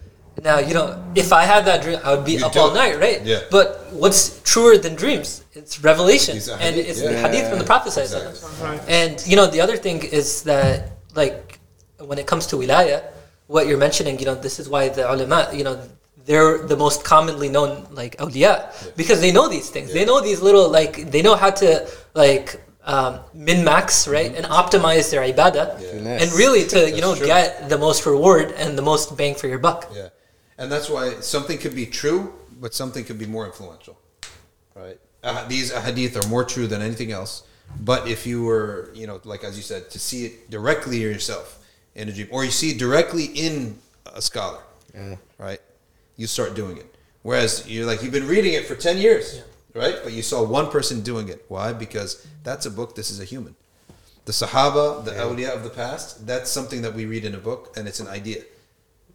Now, 0.44 0.60
you 0.60 0.74
know, 0.74 1.04
if 1.16 1.34
I 1.34 1.44
had 1.44 1.66
that 1.66 1.82
dream, 1.82 2.00
I 2.04 2.16
would 2.16 2.26
be 2.26 2.34
You 2.34 2.46
up 2.46 2.54
do 2.54 2.60
all 2.60 2.74
night, 2.74 3.00
right? 3.00 3.22
Yeah. 3.24 3.42
But 3.52 3.88
what's 3.92 4.42
truer 4.44 4.78
than 4.78 4.96
dreams? 4.96 5.44
It's 5.54 5.84
revelation, 5.84 6.36
These 6.36 6.50
are 6.50 6.60
and 6.60 6.76
it's 6.76 7.02
yeah. 7.02 7.12
the 7.12 7.18
hadith 7.20 7.50
from 7.50 7.60
the 7.60 7.66
Prophet. 7.66 7.98
Exactly. 7.98 8.66
Right. 8.66 8.82
And 8.88 9.26
you 9.28 9.36
know, 9.36 9.48
the 9.48 9.62
other 9.62 9.78
thing 9.78 10.04
is 10.04 10.44
that, 10.44 10.92
like, 11.16 11.60
when 11.98 12.18
it 12.18 12.28
comes 12.28 12.48
to 12.48 12.56
wilaya, 12.56 13.04
what 13.48 13.68
you're 13.68 13.78
mentioning, 13.78 14.20
you 14.20 14.26
know, 14.26 14.36
this 14.36 14.60
is 14.60 14.70
why 14.70 14.90
the 14.90 15.12
ulama, 15.12 15.50
you 15.54 15.64
know, 15.64 15.82
they're 16.26 16.60
the 16.60 16.78
most 16.78 17.04
commonly 17.04 17.50
known 17.50 17.88
like 17.92 18.16
awliya 18.18 18.96
because 18.96 19.20
they 19.20 19.32
know 19.32 19.50
these 19.50 19.70
things. 19.70 19.92
They 19.92 20.06
know 20.06 20.22
these 20.22 20.42
little 20.42 20.70
like 20.70 21.10
they 21.10 21.24
know 21.24 21.36
how 21.36 21.50
to 21.50 21.90
like 22.14 22.62
um, 22.84 23.20
min 23.34 23.64
max 23.64 24.08
right 24.08 24.34
and 24.36 24.46
optimize 24.46 25.10
their 25.12 25.22
ibadah 25.22 25.80
Finesse. 25.80 26.22
and 26.22 26.32
really 26.34 26.66
to 26.68 26.90
you 26.90 27.02
know 27.02 27.16
true. 27.16 27.26
get 27.26 27.70
the 27.70 27.78
most 27.78 28.06
reward 28.06 28.52
and 28.62 28.78
the 28.78 28.82
most 28.82 29.18
bang 29.18 29.34
for 29.36 29.48
your 29.48 29.60
buck. 29.60 29.90
Yeah, 29.94 30.10
and 30.60 30.72
that's 30.72 30.90
why 30.90 31.22
something 31.22 31.58
could 31.58 31.74
be 31.74 31.86
true, 31.86 32.34
but 32.60 32.74
something 32.76 33.04
could 33.06 33.18
be 33.18 33.26
more 33.26 33.46
influential, 33.46 33.98
right? 34.76 35.00
Uh, 35.24 35.48
these 35.48 35.72
hadith 35.72 36.16
are 36.16 36.28
more 36.28 36.44
true 36.44 36.68
than 36.68 36.82
anything 36.82 37.12
else. 37.12 37.44
But 37.82 38.08
if 38.08 38.28
you 38.28 38.44
were, 38.44 38.92
you 38.94 39.08
know, 39.08 39.22
like 39.24 39.44
as 39.44 39.56
you 39.56 39.64
said, 39.64 39.90
to 39.92 40.00
see 40.00 40.26
it 40.26 40.52
directly 40.52 40.98
yourself 40.98 41.66
in 41.96 42.10
a 42.10 42.14
dream, 42.14 42.28
or 42.32 42.44
you 42.44 42.52
see 42.52 42.72
it 42.72 42.78
directly 42.78 43.26
in 43.26 43.78
a 44.06 44.22
scholar, 44.22 44.62
right? 45.38 45.62
You 46.18 46.28
start 46.28 46.56
doing 46.56 46.78
it. 46.78 46.96
Whereas 47.22 47.68
you're 47.70 47.86
like 47.86 48.02
you've 48.04 48.12
been 48.12 48.28
reading 48.28 48.54
it 48.54 48.66
for 48.66 48.76
ten 48.76 48.98
years, 48.98 49.42
right? 49.74 49.96
But 50.04 50.14
you 50.14 50.22
saw 50.22 50.44
one 50.44 50.70
person 50.70 51.02
doing 51.02 51.30
it. 51.30 51.46
Why? 51.48 51.74
Because 51.74 52.26
that's 52.44 52.66
a 52.66 52.72
book. 52.72 52.96
This 52.96 53.12
is 53.12 53.20
a 53.20 53.26
human. 53.26 53.56
The 54.26 54.32
Sahaba, 54.32 55.06
the 55.06 55.12
awliya 55.12 55.56
of 55.56 55.64
the 55.64 55.70
past, 55.70 56.28
that's 56.28 56.50
something 56.52 56.82
that 56.82 56.94
we 56.94 57.06
read 57.06 57.24
in 57.24 57.34
a 57.36 57.40
book, 57.40 57.74
and 57.78 57.88
it's 57.88 58.00
an 58.00 58.08
idea. 58.08 58.44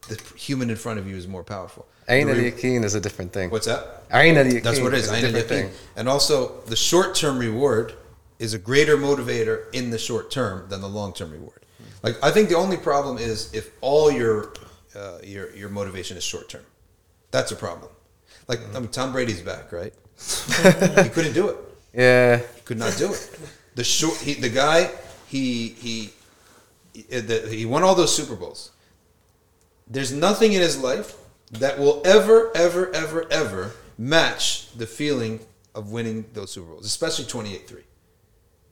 The 0.08 0.20
human 0.36 0.70
in 0.70 0.76
front 0.76 0.98
of 0.98 1.08
you 1.08 1.16
is 1.16 1.26
more 1.26 1.44
powerful. 1.44 1.86
Ayn 2.08 2.28
al 2.28 2.36
yaqeen 2.36 2.84
is 2.84 2.94
a 2.94 3.00
different 3.00 3.32
thing. 3.32 3.50
What's 3.50 3.66
that? 3.66 4.08
Ayn 4.10 4.36
al 4.36 4.44
yaqeen 4.44 4.62
That's 4.62 4.80
what 4.80 4.92
it 4.92 5.00
is. 5.00 5.10
Ayn 5.10 5.42
thing. 5.46 5.70
And 5.96 6.08
also, 6.08 6.60
the 6.66 6.76
short 6.76 7.14
term 7.14 7.38
reward 7.38 7.94
is 8.38 8.52
a 8.54 8.58
greater 8.58 8.96
motivator 8.96 9.72
in 9.72 9.90
the 9.90 9.98
short 9.98 10.30
term 10.30 10.68
than 10.68 10.80
the 10.80 10.88
long 10.88 11.12
term 11.12 11.30
reward. 11.30 11.60
Like, 12.02 12.22
I 12.22 12.30
think 12.30 12.50
the 12.50 12.56
only 12.56 12.76
problem 12.76 13.16
is 13.16 13.52
if 13.54 13.70
all 13.80 14.10
your 14.10 14.52
uh, 14.94 15.18
your 15.22 15.54
your 15.56 15.68
motivation 15.68 16.16
is 16.16 16.24
short 16.24 16.48
term. 16.48 16.64
That's 17.30 17.50
a 17.50 17.56
problem. 17.56 17.90
Like, 18.46 18.60
I 18.74 18.78
mean, 18.78 18.88
Tom 18.88 19.12
Brady's 19.12 19.40
back, 19.40 19.72
right? 19.72 19.92
he 21.02 21.08
couldn't 21.08 21.32
do 21.32 21.48
it. 21.48 21.56
Yeah. 21.94 22.36
He 22.36 22.60
could 22.64 22.78
not 22.78 22.96
do 22.96 23.12
it. 23.12 23.38
The 23.74 23.82
short, 23.82 24.16
he, 24.18 24.34
the 24.34 24.50
guy, 24.50 24.90
he 25.26 25.68
he 25.68 26.10
he, 26.92 27.02
the, 27.02 27.48
he 27.50 27.66
won 27.66 27.82
all 27.82 27.94
those 27.94 28.14
Super 28.14 28.36
Bowls. 28.36 28.70
There's 29.86 30.12
nothing 30.12 30.52
in 30.52 30.60
his 30.60 30.78
life 30.78 31.16
that 31.52 31.78
will 31.78 32.02
ever, 32.04 32.50
ever, 32.56 32.92
ever, 32.94 33.30
ever 33.30 33.72
match 33.98 34.72
the 34.76 34.86
feeling 34.86 35.40
of 35.74 35.90
winning 35.90 36.24
those 36.32 36.52
Super 36.52 36.70
Bowls, 36.70 36.86
especially 36.86 37.24
28-3. 37.24 37.82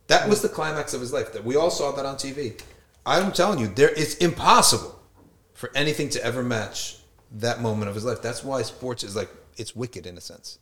That 0.08 0.28
was 0.28 0.42
the 0.42 0.48
climax 0.48 0.94
of 0.94 1.00
his 1.00 1.12
life. 1.12 1.32
That 1.32 1.44
we 1.44 1.56
all 1.56 1.70
saw 1.70 1.92
that 1.92 2.04
on 2.04 2.16
TV. 2.16 2.60
I'm 3.06 3.32
telling 3.32 3.58
you, 3.58 3.68
there 3.68 3.90
it's 3.90 4.14
impossible 4.16 4.98
for 5.54 5.70
anything 5.74 6.08
to 6.10 6.24
ever 6.24 6.42
match 6.42 6.98
that 7.32 7.60
moment 7.60 7.88
of 7.88 7.94
his 7.94 8.04
life. 8.04 8.20
That's 8.22 8.44
why 8.44 8.62
sports 8.62 9.04
is 9.04 9.16
like 9.16 9.30
it's 9.56 9.74
wicked 9.74 10.06
in 10.06 10.16
a 10.16 10.20
sense, 10.20 10.58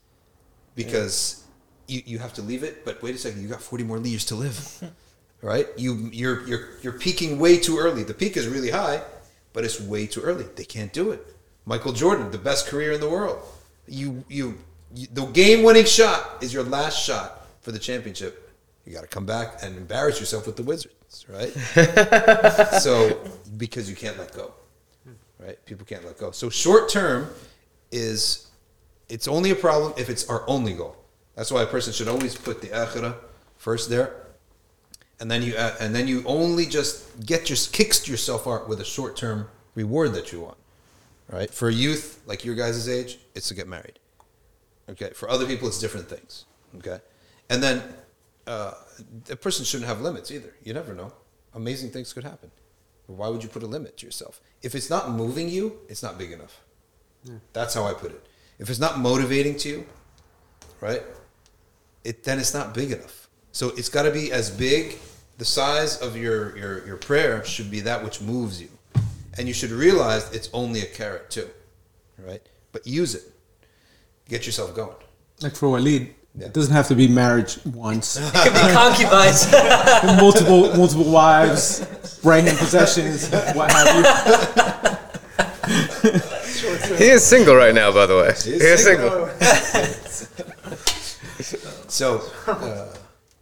because 0.74 1.44
you, 1.88 2.02
you 2.06 2.18
have 2.18 2.32
to 2.34 2.42
leave 2.42 2.62
it. 2.62 2.84
But 2.84 3.02
wait 3.02 3.14
a 3.14 3.18
second, 3.18 3.42
you 3.42 3.48
got 3.48 3.62
40 3.62 3.84
more 3.84 3.98
years 3.98 4.24
to 4.26 4.34
live, 4.34 4.92
right? 5.42 5.66
You 5.76 6.08
you're 6.12 6.46
you're 6.46 6.68
you're 6.82 6.92
peaking 6.98 7.38
way 7.38 7.58
too 7.58 7.78
early. 7.78 8.04
The 8.04 8.14
peak 8.14 8.36
is 8.36 8.46
really 8.46 8.70
high, 8.70 9.02
but 9.52 9.64
it's 9.64 9.80
way 9.80 10.06
too 10.06 10.20
early. 10.20 10.44
They 10.56 10.64
can't 10.64 10.92
do 10.92 11.10
it. 11.10 11.26
Michael 11.64 11.92
Jordan, 11.92 12.30
the 12.30 12.38
best 12.38 12.66
career 12.66 12.92
in 12.92 13.00
the 13.00 13.08
world. 13.08 13.42
You 13.86 14.24
you, 14.28 14.58
you 14.94 15.06
the 15.12 15.26
game 15.26 15.62
winning 15.62 15.84
shot 15.84 16.42
is 16.42 16.52
your 16.52 16.64
last 16.64 16.98
shot 17.02 17.46
for 17.60 17.72
the 17.72 17.78
championship. 17.78 18.50
You 18.84 18.94
got 18.94 19.02
to 19.02 19.08
come 19.08 19.26
back 19.26 19.62
and 19.62 19.76
embarrass 19.76 20.18
yourself 20.18 20.46
with 20.46 20.56
the 20.56 20.62
Wizards. 20.62 21.26
right? 21.28 21.52
so 22.80 23.20
because 23.56 23.88
you 23.90 23.96
can't 23.96 24.18
let 24.18 24.34
go, 24.34 24.52
right? 25.38 25.64
People 25.66 25.84
can't 25.84 26.04
let 26.04 26.18
go. 26.18 26.30
So 26.30 26.48
short 26.50 26.88
term 26.88 27.30
is 27.92 28.48
it's 29.08 29.28
only 29.28 29.50
a 29.50 29.56
problem 29.56 29.92
if 29.96 30.08
it's 30.08 30.28
our 30.28 30.48
only 30.48 30.72
goal. 30.72 30.96
That's 31.34 31.50
why 31.50 31.62
a 31.62 31.66
person 31.66 31.92
should 31.92 32.08
always 32.08 32.36
put 32.36 32.60
the 32.60 32.68
akhirah 32.68 33.16
first 33.56 33.90
there, 33.90 34.14
and 35.20 35.30
then 35.30 35.42
you 35.42 35.54
uh, 35.56 35.74
and 35.80 35.94
then 35.94 36.08
you 36.08 36.22
only 36.26 36.66
just 36.66 37.24
get 37.24 37.48
your 37.48 37.58
kicks 37.72 38.08
yourself 38.08 38.46
out 38.46 38.68
with 38.68 38.80
a 38.80 38.84
short 38.84 39.16
term 39.16 39.48
reward 39.74 40.14
that 40.14 40.32
you 40.32 40.40
want, 40.40 40.56
right? 41.28 41.50
For 41.50 41.70
youth 41.70 42.20
like 42.26 42.44
your 42.44 42.54
guys' 42.54 42.88
age, 42.88 43.18
it's 43.34 43.48
to 43.48 43.54
get 43.54 43.68
married. 43.68 43.98
Okay. 44.88 45.10
For 45.10 45.28
other 45.28 45.46
people, 45.46 45.68
it's 45.68 45.78
different 45.78 46.08
things. 46.08 46.46
Okay. 46.78 46.98
And 47.48 47.62
then 47.62 47.82
uh, 48.46 48.72
a 49.30 49.36
person 49.36 49.64
shouldn't 49.64 49.88
have 49.88 50.00
limits 50.00 50.30
either. 50.30 50.54
You 50.64 50.74
never 50.74 50.94
know. 50.94 51.12
Amazing 51.54 51.90
things 51.90 52.12
could 52.12 52.24
happen. 52.24 52.50
Why 53.06 53.28
would 53.28 53.42
you 53.42 53.48
put 53.48 53.62
a 53.62 53.66
limit 53.66 53.96
to 53.98 54.06
yourself? 54.06 54.40
If 54.62 54.74
it's 54.74 54.88
not 54.88 55.10
moving 55.10 55.48
you, 55.48 55.80
it's 55.88 56.02
not 56.02 56.16
big 56.16 56.32
enough. 56.32 56.60
That's 57.52 57.74
how 57.74 57.84
I 57.84 57.92
put 57.92 58.12
it. 58.12 58.24
If 58.58 58.70
it's 58.70 58.78
not 58.78 58.98
motivating 58.98 59.56
to 59.58 59.68
you, 59.68 59.86
right? 60.80 61.02
It 62.04 62.22
then 62.24 62.38
it's 62.38 62.54
not 62.54 62.72
big 62.72 62.92
enough. 62.92 63.28
So 63.52 63.70
it's 63.76 63.88
got 63.88 64.04
to 64.04 64.10
be 64.10 64.32
as 64.32 64.50
big. 64.50 64.96
The 65.40 65.46
size 65.46 65.96
of 66.02 66.18
your, 66.18 66.54
your 66.54 66.86
your 66.86 66.96
prayer 66.98 67.42
should 67.46 67.70
be 67.70 67.80
that 67.80 68.04
which 68.04 68.20
moves 68.20 68.60
you, 68.60 68.68
and 69.38 69.48
you 69.48 69.54
should 69.54 69.70
realize 69.70 70.30
it's 70.34 70.50
only 70.52 70.82
a 70.82 70.84
carrot 70.84 71.30
too, 71.30 71.48
right? 72.18 72.42
But 72.72 72.86
use 72.86 73.14
it. 73.14 73.22
Get 74.28 74.44
yourself 74.44 74.74
going. 74.74 74.96
Like 75.40 75.56
for 75.56 75.70
Walid, 75.70 76.14
Yeah. 76.36 76.48
it 76.48 76.52
doesn't 76.52 76.74
have 76.74 76.88
to 76.88 76.94
be 76.94 77.08
marriage 77.08 77.58
once. 77.64 78.16
It 78.20 78.34
could 78.34 78.52
be 78.52 78.66
concubines. 78.82 79.50
multiple 80.20 80.76
multiple 80.76 81.10
wives, 81.10 81.86
brain 82.22 82.44
possessions, 82.44 83.30
what 83.56 83.72
have 83.72 83.88
you. 83.96 84.04
He 86.98 87.08
is 87.16 87.24
single 87.24 87.54
right 87.56 87.74
now, 87.74 87.90
by 87.92 88.04
the 88.04 88.16
way. 88.20 88.32
He 88.44 88.60
is, 88.72 88.84
single. 88.84 89.30
So, 91.88 92.20
uh, 92.46 92.94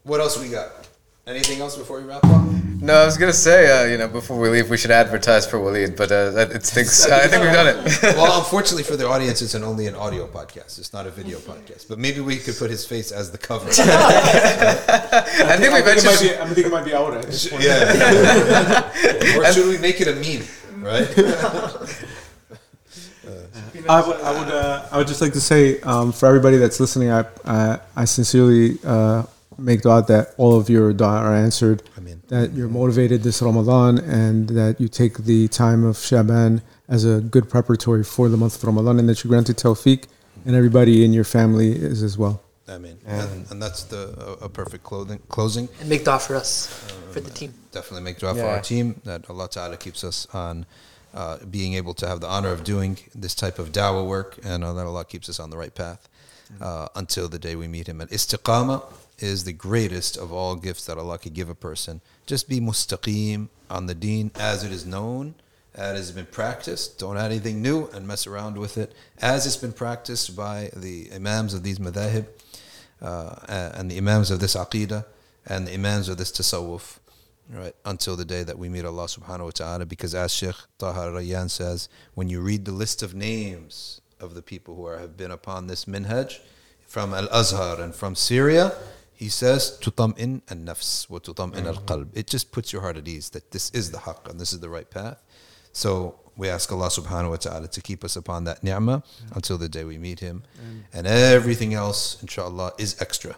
what 0.04 0.20
else 0.20 0.38
we 0.38 0.48
got? 0.48 0.87
Anything 1.28 1.60
else 1.60 1.76
before 1.76 1.98
we 2.00 2.04
wrap 2.06 2.24
up? 2.24 2.42
No, 2.80 2.94
I 2.94 3.04
was 3.04 3.18
gonna 3.18 3.34
say, 3.34 3.68
uh, 3.70 3.84
you 3.90 3.98
know, 3.98 4.08
before 4.08 4.38
we 4.40 4.48
leave, 4.48 4.70
we 4.70 4.78
should 4.78 4.90
advertise 4.90 5.46
for 5.46 5.58
Waleed, 5.58 5.94
but 5.94 6.10
uh, 6.10 6.30
that- 6.30 6.52
it 6.52 6.62
thinks 6.62 7.04
I 7.10 7.26
think 7.28 7.42
we've 7.42 7.52
done 7.52 7.66
it. 7.66 7.98
Well, 8.16 8.38
unfortunately 8.42 8.84
for 8.84 8.96
the 8.96 9.06
audience, 9.06 9.42
it's 9.42 9.52
an 9.52 9.62
only 9.62 9.88
an 9.88 9.94
audio 9.94 10.26
podcast. 10.26 10.78
It's 10.78 10.94
not 10.94 11.06
a 11.06 11.10
video 11.10 11.38
podcast. 11.38 11.86
But 11.86 11.98
maybe 11.98 12.20
we 12.20 12.38
could 12.38 12.56
put 12.56 12.70
his 12.70 12.86
face 12.86 13.12
as 13.12 13.30
the 13.30 13.36
cover. 13.36 13.68
I 13.68 13.72
think 13.74 13.86
we 15.36 15.44
I 15.44 15.56
think 15.56 15.64
it 15.66 15.70
might 15.70 15.84
mentioned. 15.84 16.18
be. 16.30 16.38
I 16.38 16.46
think 16.54 16.66
it 16.66 16.72
might 16.72 16.84
be 16.86 16.94
Aura. 16.94 17.18
at 17.18 17.26
this 17.26 17.48
point. 17.48 17.62
yeah. 17.62 19.38
or 19.38 19.52
should 19.52 19.66
we 19.68 19.76
make 19.78 20.00
it 20.00 20.08
a 20.08 20.14
meme? 20.14 20.46
Right? 20.82 21.08
I 23.88 24.00
would, 24.06 24.20
I 24.20 24.38
would, 24.38 24.48
uh, 24.52 24.86
I 24.92 24.96
would 24.98 25.06
just 25.06 25.20
like 25.20 25.32
to 25.34 25.40
say 25.40 25.80
um, 25.82 26.12
for 26.12 26.26
everybody 26.26 26.56
that's 26.56 26.80
listening, 26.80 27.10
I, 27.10 27.24
I, 27.44 27.78
I 27.96 28.04
sincerely 28.06 28.78
uh, 28.84 29.24
make 29.58 29.82
dua 29.82 30.02
that 30.08 30.34
all 30.36 30.56
of 30.56 30.70
your 30.70 30.92
dua 30.92 31.18
are 31.18 31.34
answered. 31.34 31.82
Ameen. 31.96 32.22
That 32.28 32.52
you're 32.52 32.68
motivated 32.68 33.22
this 33.22 33.42
Ramadan, 33.42 33.98
and 33.98 34.48
that 34.50 34.80
you 34.80 34.88
take 34.88 35.18
the 35.18 35.48
time 35.48 35.84
of 35.84 35.98
Shaban 35.98 36.62
as 36.88 37.04
a 37.04 37.20
good 37.20 37.50
preparatory 37.50 38.04
for 38.04 38.28
the 38.28 38.36
month 38.36 38.56
of 38.56 38.64
Ramadan, 38.64 38.98
and 38.98 39.08
that 39.08 39.24
you 39.24 39.28
granted 39.28 39.56
tawfiq, 39.56 40.04
and 40.44 40.54
everybody 40.54 41.04
in 41.04 41.12
your 41.12 41.24
family 41.24 41.72
is 41.72 42.02
as 42.02 42.16
well. 42.16 42.42
I 42.68 42.76
mean, 42.78 42.98
and, 43.06 43.46
and 43.50 43.62
that's 43.62 43.84
the 43.84 44.36
a, 44.40 44.44
a 44.44 44.48
perfect 44.48 44.84
clothing, 44.84 45.20
closing. 45.28 45.68
and 45.80 45.88
make 45.88 46.04
dua 46.04 46.18
for 46.18 46.36
us, 46.36 46.66
for 47.12 47.20
the 47.20 47.30
team. 47.30 47.54
Definitely 47.72 48.04
make 48.04 48.18
dua 48.18 48.34
for 48.34 48.42
our 48.44 48.60
team 48.60 49.00
that 49.04 49.28
Allah 49.30 49.48
Ta'ala 49.48 49.76
keeps 49.76 50.04
us 50.04 50.26
on 50.34 50.66
uh, 51.14 51.38
being 51.50 51.74
able 51.74 51.94
to 51.94 52.06
have 52.06 52.20
the 52.20 52.26
honor 52.26 52.50
of 52.50 52.64
doing 52.64 52.98
this 53.14 53.34
type 53.34 53.58
of 53.58 53.72
dawah 53.72 54.06
work 54.06 54.38
and 54.44 54.62
uh, 54.62 54.72
that 54.74 54.84
Allah 54.86 55.04
keeps 55.04 55.28
us 55.28 55.40
on 55.40 55.48
the 55.50 55.56
right 55.56 55.74
path 55.74 56.08
uh, 56.60 56.88
until 56.94 57.28
the 57.28 57.38
day 57.38 57.56
we 57.56 57.68
meet 57.68 57.86
Him. 57.88 58.00
at 58.00 58.10
istiqama 58.10 58.82
is 59.18 59.44
the 59.44 59.52
greatest 59.52 60.16
of 60.16 60.32
all 60.32 60.54
gifts 60.56 60.86
that 60.86 60.98
Allah 60.98 61.18
could 61.18 61.34
give 61.34 61.48
a 61.48 61.54
person. 61.54 62.00
Just 62.26 62.48
be 62.48 62.60
mustaqim 62.60 63.48
on 63.70 63.86
the 63.86 63.94
deen 63.94 64.30
as 64.36 64.64
it 64.64 64.72
is 64.72 64.86
known, 64.86 65.34
as 65.74 65.92
it 65.92 65.96
has 65.96 66.12
been 66.12 66.26
practiced. 66.26 66.98
Don't 66.98 67.16
add 67.16 67.30
anything 67.30 67.60
new 67.60 67.88
and 67.88 68.06
mess 68.06 68.26
around 68.26 68.56
with 68.56 68.78
it. 68.78 68.92
As 69.20 69.46
it's 69.46 69.56
been 69.56 69.72
practiced 69.72 70.36
by 70.36 70.70
the 70.74 71.10
imams 71.14 71.54
of 71.54 71.62
these 71.62 71.78
madahib 71.78 72.26
uh, 73.02 73.36
and 73.48 73.90
the 73.90 73.98
imams 73.98 74.30
of 74.30 74.40
this 74.40 74.54
aqidah 74.54 75.04
and 75.46 75.66
the 75.66 75.74
imams 75.74 76.08
of 76.08 76.16
this 76.16 76.30
tasawwuf 76.30 76.98
right 77.50 77.74
until 77.84 78.14
the 78.14 78.24
day 78.24 78.42
that 78.42 78.58
we 78.58 78.68
meet 78.68 78.84
Allah 78.84 79.06
subhanahu 79.06 79.44
wa 79.44 79.50
ta'ala 79.50 79.86
because 79.86 80.14
as 80.14 80.32
Sheikh 80.32 80.56
Taha 80.78 81.12
Rayyan 81.12 81.48
says 81.48 81.88
when 82.14 82.28
you 82.28 82.40
read 82.40 82.66
the 82.66 82.72
list 82.72 83.02
of 83.02 83.14
names 83.14 84.02
of 84.20 84.34
the 84.34 84.42
people 84.42 84.74
who 84.74 84.84
are, 84.86 84.98
have 84.98 85.16
been 85.16 85.30
upon 85.30 85.66
this 85.66 85.86
minhaj 85.86 86.40
from 86.86 87.14
Al-Azhar 87.14 87.80
and 87.80 87.94
from 87.94 88.14
Syria 88.14 88.74
he 89.24 89.28
says 89.28 89.78
tutam'in 89.82 90.32
an-nafs 90.52 90.90
wa 91.10 91.18
tutam'in 91.18 91.66
al-qalb 91.72 92.08
it 92.22 92.26
just 92.34 92.52
puts 92.56 92.72
your 92.72 92.82
heart 92.86 92.96
at 93.02 93.06
ease 93.14 93.30
that 93.36 93.50
this 93.50 93.70
is 93.80 93.90
the 93.90 94.00
haqq 94.06 94.30
and 94.30 94.40
this 94.40 94.52
is 94.52 94.60
the 94.66 94.72
right 94.76 94.90
path 94.98 95.20
so 95.72 95.92
we 96.38 96.48
ask 96.48 96.70
Allah 96.72 96.86
subhanahu 96.86 97.30
wa 97.30 97.36
ta'ala 97.36 97.68
to 97.68 97.80
keep 97.82 98.04
us 98.04 98.14
upon 98.14 98.44
that 98.44 98.62
ni'mah 98.62 99.02
until 99.32 99.58
the 99.58 99.68
day 99.68 99.84
we 99.84 99.98
meet 99.98 100.20
Him. 100.20 100.44
And 100.92 101.06
everything 101.06 101.74
else, 101.74 102.22
inshallah, 102.22 102.72
is 102.78 103.00
extra. 103.02 103.36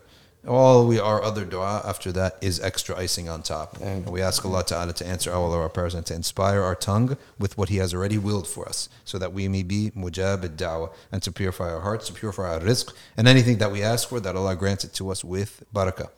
All 0.49 0.87
we 0.87 0.99
our 0.99 1.23
other 1.23 1.45
dua 1.45 1.83
after 1.85 2.11
that 2.13 2.39
is 2.41 2.61
extra 2.61 2.97
icing 2.97 3.29
on 3.29 3.43
top. 3.43 3.79
And 3.83 4.09
we 4.09 4.23
ask 4.23 4.43
Allah 4.45 4.65
Ta'ala 4.65 4.95
to 4.95 5.07
answer 5.07 5.31
all 5.31 5.53
of 5.53 5.61
our 5.61 5.69
prayers 5.69 5.95
and 5.95 6.07
to 6.07 6.15
inspire 6.15 6.63
our 6.63 6.75
tongue 6.75 7.19
with 7.39 7.59
what 7.59 7.69
He 7.69 7.77
has 7.77 7.93
already 7.93 8.17
willed 8.17 8.49
for 8.49 8.67
us, 8.67 8.89
so 9.05 9.19
that 9.19 9.35
we 9.35 9.49
may 9.49 9.63
be 9.63 9.91
mujab 9.95 10.45
ad-da'wah 10.45 10.93
and 11.13 11.23
to 11.23 11.31
purify 11.31 11.71
our 11.71 11.81
hearts, 11.81 12.07
to 12.07 12.15
purify 12.15 12.55
our 12.55 12.61
rizq, 12.61 12.91
and 13.19 13.29
anything 13.29 13.59
that 13.59 13.71
we 13.71 13.83
ask 13.83 14.09
for, 14.09 14.19
that 14.19 14.35
Allah 14.35 14.57
grants 14.57 14.83
it 14.83 14.95
to 14.95 15.11
us 15.11 15.23
with 15.23 15.63
barakah 15.75 16.09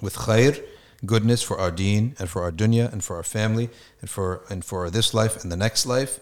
with 0.00 0.14
khair, 0.14 0.62
goodness 1.04 1.42
for 1.42 1.58
our 1.58 1.70
deen 1.70 2.14
and 2.18 2.30
for 2.30 2.42
our 2.42 2.52
dunya 2.52 2.90
and 2.92 3.02
for 3.02 3.16
our 3.16 3.22
family 3.22 3.68
and 4.00 4.08
for 4.08 4.42
and 4.48 4.64
for 4.64 4.90
this 4.90 5.12
life 5.12 5.42
and 5.42 5.50
the 5.50 5.56
next 5.56 5.86
life, 5.86 6.20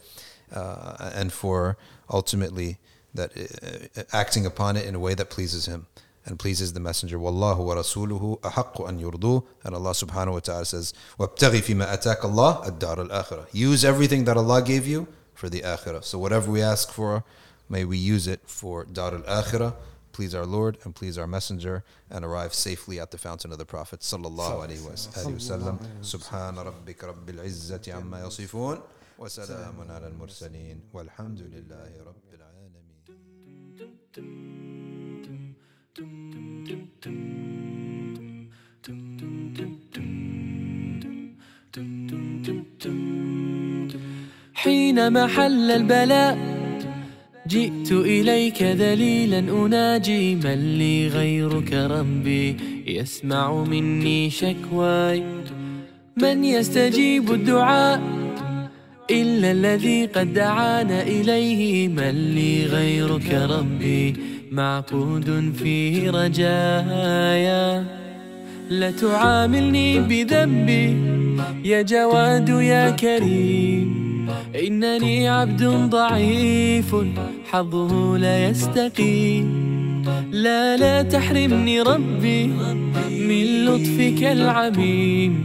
uh, 0.54 1.10
and 1.14 1.30
for 1.30 1.76
ultimately 2.10 2.78
that 3.12 3.32
uh, 3.36 4.02
acting 4.12 4.46
upon 4.46 4.78
it 4.78 4.86
in 4.86 4.94
a 4.94 4.98
way 4.98 5.14
that 5.14 5.28
pleases 5.28 5.66
Him 5.66 5.86
and 6.27 6.39
pleases 6.39 6.73
the 6.73 6.79
Messenger. 6.79 7.19
Wallahu 7.19 7.65
wa 7.65 7.75
rasuluhu 7.75 8.39
ahaqqu 8.41 8.87
an 8.87 8.99
yurdu. 8.99 9.45
And 9.63 9.75
Allah 9.75 9.91
subhanahu 9.91 10.33
wa 10.33 10.39
ta'ala 10.39 10.65
says, 10.65 10.93
وَابْتَغِ 11.19 11.51
فِي 11.61 11.75
مَا 11.75 11.93
أَتَاكَ 11.97 12.21
اللَّهُ 12.21 12.79
الدَّارَ 12.79 13.09
الْآخِرَةِ 13.09 13.47
Use 13.51 13.83
everything 13.83 14.23
that 14.25 14.37
Allah 14.37 14.61
gave 14.61 14.87
you 14.87 15.07
for 15.33 15.49
the 15.49 15.61
akhirah. 15.61 16.03
So 16.03 16.17
whatever 16.17 16.49
we 16.49 16.61
ask 16.61 16.91
for, 16.91 17.23
may 17.69 17.83
we 17.83 17.97
use 17.97 18.27
it 18.27 18.41
for 18.45 18.85
dar 18.85 19.13
al-akhirah 19.13 19.73
please 20.13 20.33
our 20.35 20.45
Lord 20.45 20.77
and 20.83 20.95
please 20.95 21.17
our 21.17 21.27
Messenger 21.27 21.83
and 22.09 22.23
arrive 22.23 22.53
safely 22.53 22.99
at 22.99 23.11
the 23.11 23.17
fountain 23.17 23.51
of 23.51 23.57
the 23.57 23.65
Prophet 23.65 23.99
sallallahu 23.99 24.65
alaihi 24.65 24.79
wasallam. 24.79 25.79
Subhan 26.01 26.55
rabbika 26.55 27.11
rabbil 27.13 27.43
izzati 27.43 27.93
amma 27.93 28.17
yasifun 28.19 28.81
wa 29.17 29.25
salamun 29.27 29.89
ala 29.89 30.07
al-mursalin 30.07 30.79
walhamdulillahi 30.93 32.05
rabbil 32.05 32.43
alamin. 34.15 34.76
حين 44.54 45.12
محل 45.12 45.70
البلاء 45.70 46.38
جئت 47.48 47.92
إليك 47.92 48.62
ذليلا 48.62 49.38
أناجي 49.38 50.34
من 50.34 50.78
لي 50.78 51.08
غيرك 51.08 51.72
ربي 51.72 52.56
يسمع 52.86 53.64
مني 53.64 54.30
شكواي. 54.30 55.22
من 56.22 56.44
يستجيب 56.44 57.32
الدعاء 57.32 58.02
إلا 59.10 59.52
الذي 59.52 60.06
قد 60.06 60.32
دعانا 60.34 61.02
إليه 61.02 61.88
من 61.88 62.34
لي 62.34 62.66
غيرك 62.66 63.30
ربي 63.32 64.37
معقود 64.52 65.52
فيه 65.58 66.10
رجايا. 66.10 67.84
لا 68.70 68.90
تعاملني 68.90 69.98
بذنبي 69.98 70.96
يا 71.64 71.82
جواد 71.82 72.48
يا 72.48 72.90
كريم. 72.90 74.28
إنني 74.66 75.28
عبد 75.28 75.64
ضعيف 75.64 76.96
حظه 77.50 78.18
لا 78.18 78.48
يستقيم. 78.48 79.68
لا 80.32 80.76
لا 80.76 81.02
تحرمني 81.02 81.80
ربي 81.80 82.46
من 83.10 83.64
لطفك 83.64 84.24
العميم. 84.24 85.44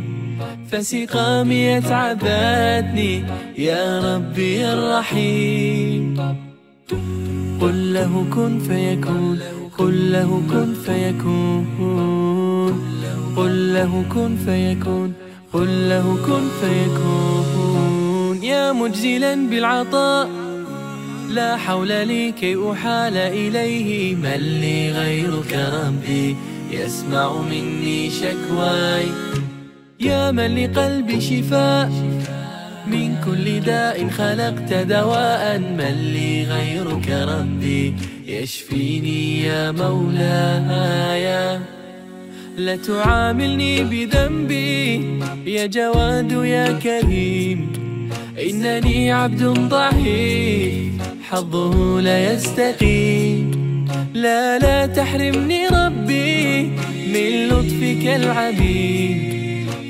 فسقامي 0.71 1.81
تعبتني 1.81 3.23
يا 3.57 4.15
ربي 4.15 4.65
الرحيم. 4.65 6.17
قل 7.63 7.93
له 7.93 8.25
كن 8.35 8.59
فيكون 8.59 9.39
قل 9.77 10.11
له 10.11 10.41
كن 10.51 10.73
فيكون 10.85 11.65
قل 13.35 13.73
له 13.73 14.05
كن 14.13 14.35
فيكون 14.45 15.13
قل 15.53 15.89
له 15.89 16.17
كن 16.27 16.43
فيكون. 16.61 18.43
يا 18.43 18.71
مجزلا 18.71 19.49
بالعطاء 19.49 20.29
لا 21.29 21.57
حول 21.57 21.87
لي 21.87 22.31
كي 22.31 22.71
أحال 22.71 23.17
إليه. 23.17 24.15
من 24.15 24.41
لي 24.61 24.91
غيرك 24.91 25.53
ربي 25.73 26.35
يسمع 26.71 27.41
مني 27.41 28.09
شكواي. 28.09 29.05
يا 29.99 30.31
من 30.31 30.55
لقلبي 30.55 31.21
شفاء 31.21 31.91
من 32.93 33.15
كل 33.25 33.59
داء 33.59 34.07
خلقت 34.09 34.73
دواء 34.73 35.59
من 35.59 35.95
لي 36.13 36.43
غيرك 36.43 37.09
ربي 37.09 37.95
يشفيني 38.27 39.43
يا 39.43 39.71
مولاي. 39.71 41.59
لا 42.57 42.75
تعاملني 42.75 43.83
بذنبي 43.83 44.95
يا 45.45 45.65
جواد 45.65 46.31
يا 46.31 46.79
كريم. 46.83 47.59
إنني 48.49 49.11
عبد 49.11 49.43
ضعيف 49.43 50.93
حظه 51.29 52.01
لا 52.01 52.33
يستقيم. 52.33 53.51
لا 54.13 54.59
لا 54.59 54.85
تحرمني 54.85 55.67
ربي 55.67 56.61
من 57.13 57.47
لطفك 57.47 58.03
العبيد. 58.15 59.33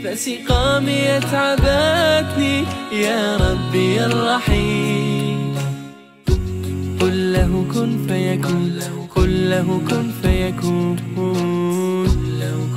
فسقامي 0.03 1.17
اتعبتني 1.17 2.63
يا 2.91 3.37
ربي 3.37 4.05
الرحيم. 4.05 5.55
قل 7.01 7.33
له 7.33 7.65
كن 7.73 8.07
فيكون 8.07 8.79
قل 9.15 9.49
له 9.49 9.81
كن 9.89 10.11
فيكون 10.21 10.95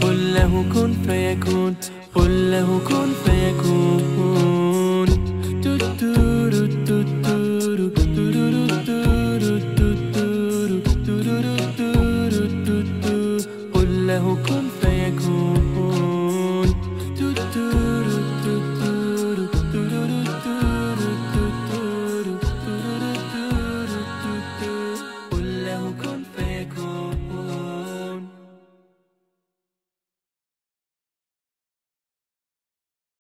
قل 0.03 0.35
له 0.35 0.65
كن 0.75 0.93
فيكون 1.07 1.75
قل 2.15 2.51
له 2.51 2.81
كن 2.89 3.09
فيكون. 3.25 4.66